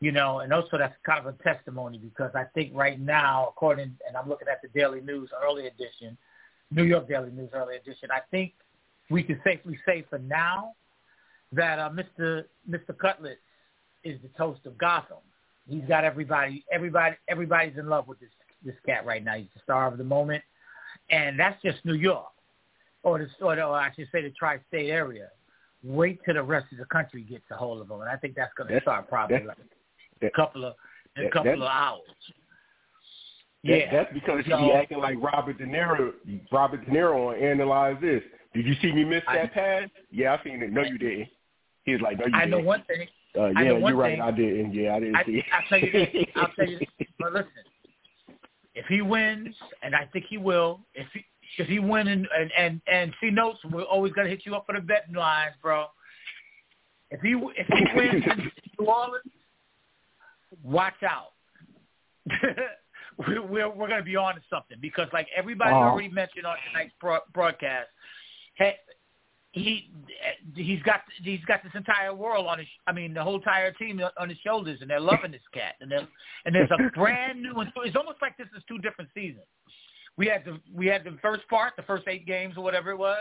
You 0.00 0.12
know, 0.12 0.40
and 0.40 0.52
also 0.52 0.78
that's 0.78 0.94
kind 1.04 1.26
of 1.26 1.34
a 1.34 1.42
testimony 1.42 1.98
because 1.98 2.30
I 2.36 2.44
think 2.54 2.72
right 2.74 3.00
now, 3.00 3.48
according 3.48 3.96
and 4.06 4.16
I'm 4.16 4.28
looking 4.28 4.48
at 4.48 4.62
the 4.62 4.68
Daily 4.68 5.00
News 5.00 5.30
early 5.44 5.66
edition, 5.66 6.16
New 6.70 6.84
York 6.84 7.08
Daily 7.08 7.30
News 7.32 7.50
early 7.52 7.76
edition, 7.76 8.10
I 8.12 8.20
think 8.30 8.52
we 9.10 9.24
can 9.24 9.40
safely 9.44 9.76
say 9.84 10.04
for 10.08 10.18
now 10.18 10.74
that 11.54 11.78
uh, 11.78 11.90
Mr. 11.90 12.44
Mr. 12.68 12.96
Cutlet 12.96 13.38
is 14.04 14.20
the 14.22 14.28
toast 14.36 14.66
of 14.66 14.76
Gotham. 14.78 15.18
He's 15.68 15.84
got 15.88 16.04
everybody, 16.04 16.64
everybody, 16.70 17.16
everybody's 17.28 17.76
in 17.78 17.88
love 17.88 18.06
with 18.08 18.20
this 18.20 18.30
this 18.64 18.74
cat 18.86 19.04
right 19.06 19.22
now. 19.24 19.34
He's 19.34 19.46
the 19.54 19.60
star 19.62 19.86
of 19.88 19.98
the 19.98 20.04
moment, 20.04 20.42
and 21.10 21.38
that's 21.38 21.60
just 21.62 21.84
New 21.84 21.94
York, 21.94 22.26
or 23.02 23.18
the 23.18 23.28
or, 23.44 23.56
the, 23.56 23.62
or 23.64 23.78
I 23.78 23.92
should 23.94 24.08
say 24.12 24.22
the 24.22 24.30
tri-state 24.30 24.90
area. 24.90 25.28
Wait 25.82 26.18
till 26.24 26.34
the 26.34 26.42
rest 26.42 26.66
of 26.72 26.78
the 26.78 26.86
country 26.86 27.22
gets 27.22 27.44
a 27.50 27.54
hold 27.56 27.80
of 27.80 27.90
him, 27.90 28.00
and 28.00 28.08
I 28.08 28.16
think 28.16 28.34
that's 28.34 28.52
going 28.56 28.72
to 28.72 28.80
start 28.80 29.08
probably 29.08 29.36
that- 29.38 29.46
like 29.46 29.58
a 30.22 30.30
couple 30.30 30.64
of 30.64 30.74
in 31.16 31.22
a 31.22 31.24
that- 31.26 31.32
couple 31.32 31.50
that- 31.52 31.58
of 31.58 31.62
hours. 31.62 32.00
That- 33.64 33.78
Yeah, 33.78 33.90
that's 33.92 34.12
because 34.14 34.44
he 34.44 34.50
So- 34.50 34.58
be 34.60 34.72
acting 34.72 34.98
like 34.98 35.16
Robert 35.20 35.58
De 35.58 35.64
Niro. 35.66 36.12
Robert 36.52 36.84
De 36.84 36.90
Niro 36.90 37.28
on 37.28 37.42
analyze 37.42 37.98
this. 38.00 38.22
Did 38.54 38.66
you 38.66 38.74
see 38.76 38.92
me 38.92 39.04
miss 39.04 39.22
I- 39.26 39.36
that 39.38 39.52
pass? 39.52 39.88
Yeah, 40.10 40.34
I 40.38 40.42
seen 40.44 40.62
it. 40.62 40.70
No, 40.72 40.82
you 40.82 40.96
didn't. 40.98 41.28
He 41.84 41.92
was 41.92 42.00
like, 42.00 42.18
no, 42.18 42.26
you 42.26 42.34
I 42.34 42.44
know 42.46 42.58
one 42.60 42.82
thing. 42.84 43.06
Uh, 43.36 43.48
yeah, 43.48 43.76
you're 43.78 43.96
right. 43.96 44.12
thing. 44.12 44.20
I 44.20 44.30
didn't. 44.30 44.72
Yeah, 44.74 44.94
I 44.94 45.00
didn't 45.00 45.16
I, 45.16 45.24
see 45.24 45.32
it. 45.32 45.44
I'll 45.52 45.68
tell 45.68 45.78
you 45.80 45.92
this. 45.92 46.26
I'll 46.36 46.52
tell 46.56 46.68
you 46.68 46.78
this. 46.78 47.08
but 47.18 47.32
listen, 47.32 47.50
if 48.74 48.86
he 48.86 49.02
wins, 49.02 49.54
and 49.82 49.94
I 49.94 50.06
think 50.12 50.26
he 50.28 50.38
will, 50.38 50.80
if 50.94 51.06
he 51.12 51.24
if 51.58 51.68
he 51.68 51.78
win 51.78 52.08
and 52.08 52.26
and 52.38 52.50
and, 52.56 52.80
and 52.90 53.12
C 53.20 53.30
notes, 53.30 53.58
we're 53.70 53.82
always 53.82 54.12
gonna 54.12 54.28
hit 54.28 54.42
you 54.44 54.54
up 54.54 54.66
for 54.66 54.74
the 54.74 54.80
betting 54.80 55.14
lines, 55.14 55.54
bro. 55.60 55.86
If 57.10 57.20
he 57.20 57.32
if 57.32 57.66
he 57.66 57.96
wins 57.96 58.24
in 58.24 58.50
New 58.78 58.86
Orleans, 58.86 59.24
watch 60.62 61.02
out. 61.02 61.32
we're 63.18 63.42
we're, 63.46 63.68
we're 63.68 63.88
going 63.88 64.00
to 64.00 64.04
be 64.04 64.16
on 64.16 64.34
to 64.34 64.40
something 64.50 64.78
because, 64.80 65.08
like 65.12 65.28
everybody 65.36 65.70
Oh. 65.72 65.82
already 65.82 66.08
mentioned 66.08 66.46
on 66.46 66.56
tonight's 66.72 66.94
bro- 67.00 67.20
broadcast, 67.32 67.88
hey, 68.54 68.76
he 69.54 69.88
he's 70.56 70.82
got 70.82 71.02
he's 71.22 71.44
got 71.46 71.62
this 71.62 71.72
entire 71.76 72.12
world 72.12 72.48
on 72.48 72.58
his. 72.58 72.66
I 72.88 72.92
mean, 72.92 73.14
the 73.14 73.22
whole 73.22 73.36
entire 73.36 73.70
team 73.70 74.00
on 74.18 74.28
his 74.28 74.38
shoulders, 74.38 74.78
and 74.80 74.90
they're 74.90 74.98
loving 74.98 75.30
this 75.30 75.40
cat. 75.52 75.76
And 75.80 75.88
then 75.90 76.08
and 76.44 76.52
there's 76.52 76.70
a 76.72 76.90
brand 76.90 77.40
new. 77.40 77.54
It's 77.60 77.96
almost 77.96 78.18
like 78.20 78.36
this 78.36 78.48
is 78.56 78.64
two 78.66 78.78
different 78.78 79.10
seasons. 79.14 79.46
We 80.16 80.26
had 80.26 80.44
the 80.44 80.58
we 80.74 80.88
had 80.88 81.04
the 81.04 81.16
first 81.22 81.48
part, 81.48 81.74
the 81.76 81.84
first 81.84 82.02
eight 82.08 82.26
games 82.26 82.54
or 82.56 82.64
whatever 82.64 82.90
it 82.90 82.98
was, 82.98 83.20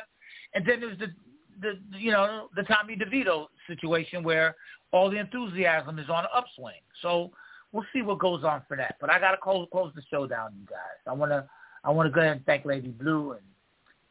and 0.56 0.66
then 0.66 0.80
there's 0.80 0.98
the 0.98 1.14
the 1.62 2.00
you 2.00 2.12
know 2.12 2.50
the 2.56 2.64
Tommy 2.64 2.96
DeVito 2.96 3.46
situation 3.68 4.24
where 4.24 4.56
all 4.92 5.12
the 5.12 5.18
enthusiasm 5.18 6.00
is 6.00 6.10
on 6.10 6.24
an 6.24 6.32
upswing. 6.34 6.82
So 7.04 7.30
we'll 7.72 7.86
see 7.94 8.02
what 8.02 8.18
goes 8.18 8.44
on 8.44 8.64
for 8.68 8.76
that. 8.76 8.96
But 9.00 9.12
I 9.12 9.20
gotta 9.20 9.38
close 9.38 9.68
close 9.72 9.92
the 9.94 10.02
show 10.10 10.26
down, 10.26 10.54
you 10.60 10.66
guys. 10.66 10.98
I 11.06 11.14
wanna 11.14 11.46
I 11.84 11.92
wanna 11.92 12.10
go 12.10 12.22
ahead 12.22 12.38
and 12.38 12.46
thank 12.48 12.66
Lady 12.66 12.88
Blue 12.88 13.34
and 13.34 13.42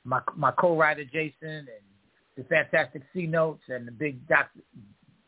my 0.05 0.21
my 0.37 0.53
co-writer 0.53 1.05
Jason 1.05 1.35
and 1.49 1.69
the 2.37 2.45
fantastic 2.45 3.03
C 3.13 3.27
notes 3.27 3.63
and 3.69 3.87
the 3.87 3.93
big 3.93 4.27
Doctor. 4.29 4.61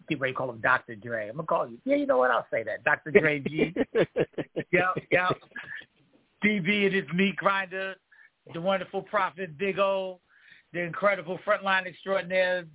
Keep 0.09 0.20
ready 0.20 0.32
to 0.35 0.36
call 0.36 0.51
him 0.51 0.60
Dr. 0.60 0.97
Dre. 0.97 1.28
I'm 1.28 1.36
gonna 1.36 1.47
call 1.47 1.66
you. 1.66 1.78
Yeah, 1.85 1.97
you 1.97 2.06
know 2.06 2.18
what? 2.18 2.31
I'll 2.31 2.47
say 2.52 2.62
that. 2.64 2.85
Dr. 2.85 3.10
Dre 3.10 3.39
G. 3.40 3.74
yep, 3.94 4.94
yep. 5.10 5.36
DB 6.44 6.86
and 6.86 6.94
his 6.94 7.05
meat 7.14 7.36
grinder, 7.36 7.94
the 8.52 8.60
wonderful 8.60 9.01
prophet 9.01 9.56
Big 9.56 9.78
O, 9.78 10.20
the 10.74 10.81
incredible 10.81 11.39
frontline 11.47 11.86
extraordinaire, 11.86 12.66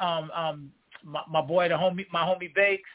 um, 0.00 0.30
um, 0.34 0.70
my, 1.04 1.20
my 1.30 1.42
boy, 1.42 1.68
the 1.68 1.74
homie, 1.74 2.06
my 2.10 2.22
homie 2.22 2.54
Bakes, 2.54 2.88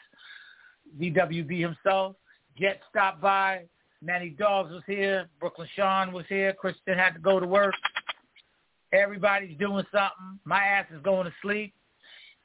DWB 1.00 1.60
himself. 1.60 2.16
Jet 2.58 2.80
stopped 2.90 3.20
by. 3.20 3.64
Manny 4.02 4.30
Dogs 4.30 4.72
was 4.72 4.82
here. 4.86 5.28
Brooklyn 5.40 5.68
Sean 5.74 6.12
was 6.12 6.24
here. 6.28 6.52
Kristen 6.52 6.96
had 6.96 7.14
to 7.14 7.20
go 7.20 7.40
to 7.40 7.46
work. 7.46 7.74
Everybody's 8.92 9.56
doing 9.58 9.84
something. 9.92 10.38
My 10.44 10.62
ass 10.62 10.86
is 10.94 11.02
going 11.02 11.26
to 11.26 11.32
sleep. 11.42 11.74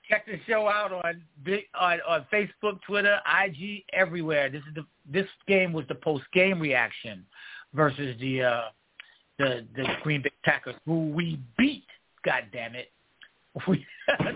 Check 0.09 0.25
the 0.25 0.39
show 0.47 0.67
out 0.67 0.91
on 0.91 1.23
big 1.45 1.63
on, 1.79 1.99
on 2.07 2.25
Facebook, 2.31 2.81
Twitter, 2.85 3.19
IG, 3.45 3.83
everywhere. 3.93 4.49
This 4.49 4.61
is 4.67 4.75
the 4.75 4.85
this 5.09 5.27
game 5.47 5.71
was 5.71 5.85
the 5.87 5.95
post 5.95 6.25
game 6.33 6.59
reaction 6.59 7.25
versus 7.73 8.15
the 8.19 8.43
uh 8.43 8.61
the 9.39 9.65
the 9.75 9.85
Green 10.03 10.21
Bay 10.21 10.31
Packers, 10.43 10.75
who 10.85 11.09
we 11.09 11.39
beat. 11.57 11.85
God 12.25 12.43
damn 12.51 12.75
it. 12.75 12.91
We 13.67 13.85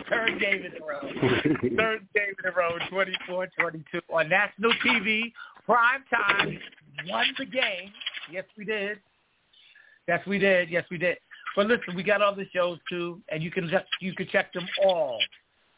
third 0.10 0.40
game 0.40 0.64
in 0.64 0.74
a 0.80 0.86
row. 0.86 1.02
Third 1.02 2.08
game 2.14 2.34
in 2.44 2.46
a 2.46 2.52
row, 2.56 2.78
24-22 2.92 3.84
on 4.14 4.30
national 4.30 4.72
TV, 4.86 5.34
prime 5.66 6.04
time. 6.12 6.60
Won 7.08 7.26
the 7.40 7.46
game. 7.46 7.92
Yes, 8.32 8.46
we 8.56 8.64
did. 8.64 9.00
Yes, 10.08 10.22
we 10.28 10.38
did. 10.38 10.70
Yes, 10.70 10.86
we 10.92 11.00
did. 11.00 11.18
But 11.56 11.68
listen, 11.68 11.96
we 11.96 12.04
got 12.04 12.22
other 12.22 12.46
shows 12.54 12.80
too, 12.90 13.22
and 13.30 13.42
you 13.42 13.52
can 13.52 13.72
you 14.00 14.14
can 14.14 14.28
check 14.28 14.54
them 14.54 14.68
all, 14.84 15.20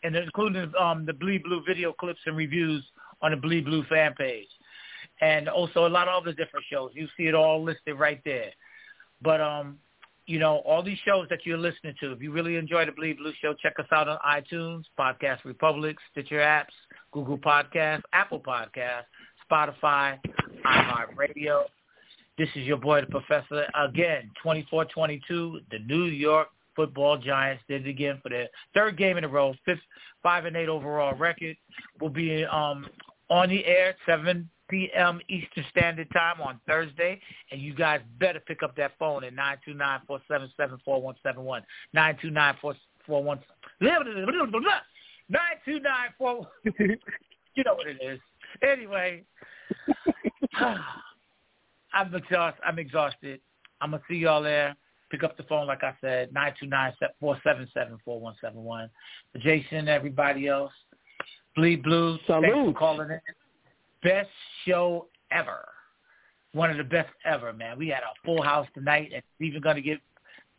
and 0.03 0.15
including 0.15 0.71
um, 0.79 1.05
the 1.05 1.13
Bleed 1.13 1.43
Blue 1.43 1.63
video 1.65 1.93
clips 1.93 2.19
and 2.25 2.35
reviews 2.35 2.83
on 3.21 3.31
the 3.31 3.37
Bleed 3.37 3.65
Blue 3.65 3.83
fan 3.85 4.13
page, 4.17 4.47
and 5.21 5.47
also 5.47 5.87
a 5.87 5.89
lot 5.89 6.07
of 6.07 6.21
other 6.21 6.31
different 6.31 6.65
shows. 6.71 6.91
You 6.93 7.07
see 7.15 7.27
it 7.27 7.35
all 7.35 7.63
listed 7.63 7.97
right 7.97 8.21
there. 8.25 8.51
But 9.21 9.41
um, 9.41 9.77
you 10.29 10.37
know, 10.37 10.57
all 10.57 10.83
these 10.83 10.99
shows 11.05 11.27
that 11.29 11.39
you're 11.43 11.57
listening 11.57 11.95
to, 12.01 12.11
if 12.11 12.21
you 12.21 12.31
really 12.31 12.55
enjoy 12.55 12.85
the 12.85 12.91
Bleed 12.91 13.17
Blue 13.17 13.33
Show, 13.41 13.55
check 13.55 13.73
us 13.79 13.87
out 13.91 14.07
on 14.07 14.19
iTunes, 14.19 14.83
Podcast 14.97 15.43
Republic, 15.43 15.97
Stitcher 16.11 16.37
apps, 16.37 16.65
Google 17.11 17.37
Podcasts, 17.37 18.03
Apple 18.13 18.39
Podcasts, 18.39 19.05
Spotify, 19.49 20.19
iHeartRadio. 20.65 21.63
This 22.39 22.47
is 22.55 22.65
your 22.65 22.77
boy, 22.77 23.01
the 23.01 23.07
Professor. 23.07 23.65
Again, 23.75 24.31
24-22, 24.45 24.87
the 25.71 25.79
New 25.85 26.05
York 26.05 26.47
Football 26.73 27.17
Giants 27.17 27.61
did 27.67 27.85
it 27.85 27.89
again 27.89 28.17
for 28.23 28.29
their 28.29 28.47
third 28.73 28.97
game 28.97 29.17
in 29.17 29.25
a 29.25 29.27
row, 29.27 29.53
fifth, 29.65 29.81
five 30.23 30.45
and 30.45 30.55
eight 30.55 30.69
overall 30.69 31.13
record. 31.17 31.57
Will 31.99 32.07
be 32.07 32.45
um, 32.45 32.87
on 33.29 33.49
the 33.49 33.65
air 33.65 33.93
7 34.05 34.49
p.m. 34.69 35.19
Eastern 35.27 35.65
Standard 35.69 36.07
Time 36.13 36.39
on 36.39 36.61
Thursday, 36.65 37.19
and 37.51 37.59
you 37.59 37.73
guys 37.73 37.99
better 38.21 38.39
pick 38.39 38.63
up 38.63 38.73
that 38.77 38.93
phone 38.97 39.25
at 39.25 39.33
nine 39.33 39.57
two 39.65 39.73
nine 39.73 39.99
four 40.07 40.21
seven 40.29 40.49
seven 40.55 40.79
four 40.85 41.01
one 41.01 41.15
seven 41.21 41.43
one 41.43 41.63
nine 41.93 42.17
two 42.21 42.31
nine 42.31 42.55
four 42.61 42.73
four 43.05 43.21
one 43.21 43.39
nine 43.81 43.97
two 45.65 45.81
nine 45.81 46.09
four. 46.17 46.47
You 47.55 47.63
know 47.65 47.73
what 47.73 47.87
it 47.87 47.97
is. 48.01 48.19
Anyway, 48.61 49.23
I'm 51.93 52.13
exhausted. 52.13 52.61
I'm 52.65 52.79
exhausted. 52.79 53.39
I'm 53.81 53.91
gonna 53.91 54.03
see 54.09 54.15
y'all 54.15 54.43
there. 54.43 54.75
Pick 55.09 55.23
up 55.23 55.37
the 55.37 55.43
phone, 55.43 55.65
like 55.65 55.83
I 55.83 55.95
said, 56.01 56.31
nine 56.33 56.53
two 56.59 56.67
nine 56.67 56.93
four 57.19 57.39
seven 57.43 57.67
seven 57.73 57.97
four 58.05 58.19
one 58.19 58.35
seven 58.41 58.63
one. 58.63 58.89
Jason, 59.39 59.87
everybody 59.87 60.47
else, 60.47 60.71
Bleed 61.55 61.83
Blue, 61.83 62.17
thanks 62.27 62.47
for 62.47 62.73
calling 62.73 63.09
in. 63.09 63.19
Best 64.03 64.29
show 64.65 65.07
ever. 65.31 65.67
One 66.53 66.71
of 66.71 66.77
the 66.77 66.83
best 66.83 67.09
ever, 67.25 67.53
man. 67.53 67.77
We 67.77 67.89
had 67.89 68.03
a 68.03 68.13
full 68.25 68.41
house 68.41 68.67
tonight, 68.73 69.09
and 69.13 69.23
it's 69.23 69.27
even 69.41 69.61
going 69.61 69.75
to 69.75 69.81
get 69.81 69.99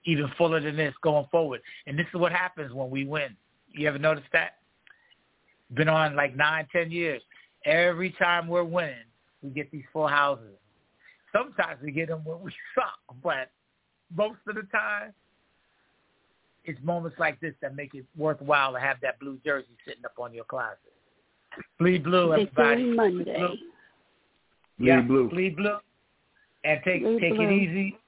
even 0.05 0.31
fuller 0.37 0.61
than 0.61 0.77
this 0.77 0.95
going 1.03 1.27
forward. 1.31 1.61
And 1.87 1.99
this 1.99 2.07
is 2.13 2.21
what 2.21 2.33
happens 2.33 2.73
when 2.73 2.91
we 2.91 3.05
win. 3.05 3.37
You 3.69 3.89
ever 3.89 3.99
notice 3.99 4.25
that? 4.33 4.59
Been 5.75 5.89
on 5.89 6.17
like 6.17 6.37
nine, 6.37 6.67
ten 6.73 6.91
years. 6.91 7.23
Every 7.65 8.11
time 8.13 8.49
we're 8.49 8.65
winning, 8.65 8.95
we 9.43 9.51
get 9.51 9.71
these 9.71 9.85
full 9.93 10.09
houses. 10.09 10.57
Sometimes 11.33 11.81
we 11.83 11.93
get 11.93 12.09
them 12.09 12.23
when 12.25 12.41
we 12.41 12.51
suck, 12.75 12.99
but 13.23 13.51
most 14.15 14.39
of 14.49 14.57
the 14.57 14.63
time, 14.73 15.13
it's 16.65 16.79
moments 16.83 17.17
like 17.19 17.41
this 17.41 17.55
that 17.63 17.75
make 17.75 17.95
it 17.95 18.05
worthwhile 18.17 18.73
to 18.73 18.81
have 18.81 18.99
that 19.03 19.19
blue 19.19 19.39
jersey 19.45 19.69
sitting 19.87 20.05
up 20.05 20.13
on 20.19 20.35
your 20.35 20.45
closet. 20.45 20.79
Bleed 21.79 22.05
blue, 22.05 22.33
everybody. 22.33 22.85
Victory 22.85 22.95
Monday. 22.95 23.25
Bleed 23.25 23.37
blue. 23.37 23.49
Bleed 24.79 24.89
yeah, 24.89 25.01
blue. 25.01 25.29
Bleed 25.31 25.57
blue. 25.57 25.77
And 26.65 26.81
take 26.85 27.03
Bleed 27.03 27.21
take 27.21 27.35
blue. 27.35 27.49
it 27.49 27.53
easy. 27.53 27.99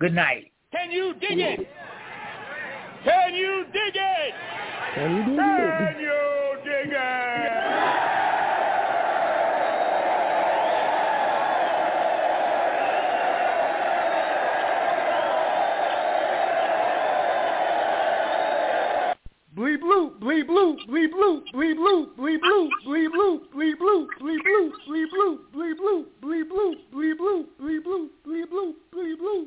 Good 0.00 0.14
night. 0.14 0.50
Can 0.72 0.90
you 0.90 1.14
dig 1.20 1.38
it? 1.38 1.68
Can 3.04 3.34
you 3.34 3.64
dig 3.72 3.94
it? 3.94 4.34
Can 4.94 5.16
you 5.16 5.24
dig 5.24 5.36
Can 5.36 6.00
you 6.00 6.33
Blee 19.54 19.76
blue, 19.76 20.10
blee 20.18 20.42
blue, 20.42 20.76
blee 20.88 21.06
blue, 21.06 21.44
blee 21.52 21.74
blue, 21.74 22.06
blee 22.16 22.36
blue, 22.38 22.70
blee 22.84 23.06
blue, 23.06 23.40
blee 23.52 23.74
blue, 23.76 24.08
blee 24.18 24.40
blue, 24.42 24.72
blee 24.84 25.06
blue, 25.06 25.46
blee 25.52 25.74
blue, 25.74 26.06
blee 26.20 26.42
blue, 26.42 26.76
blee 26.90 27.14
blue, 27.14 27.46
blee 27.60 27.78
blue, 27.78 28.10
blee 28.24 28.44
blue, 28.46 28.74
blee 28.90 29.14
blue. 29.14 29.46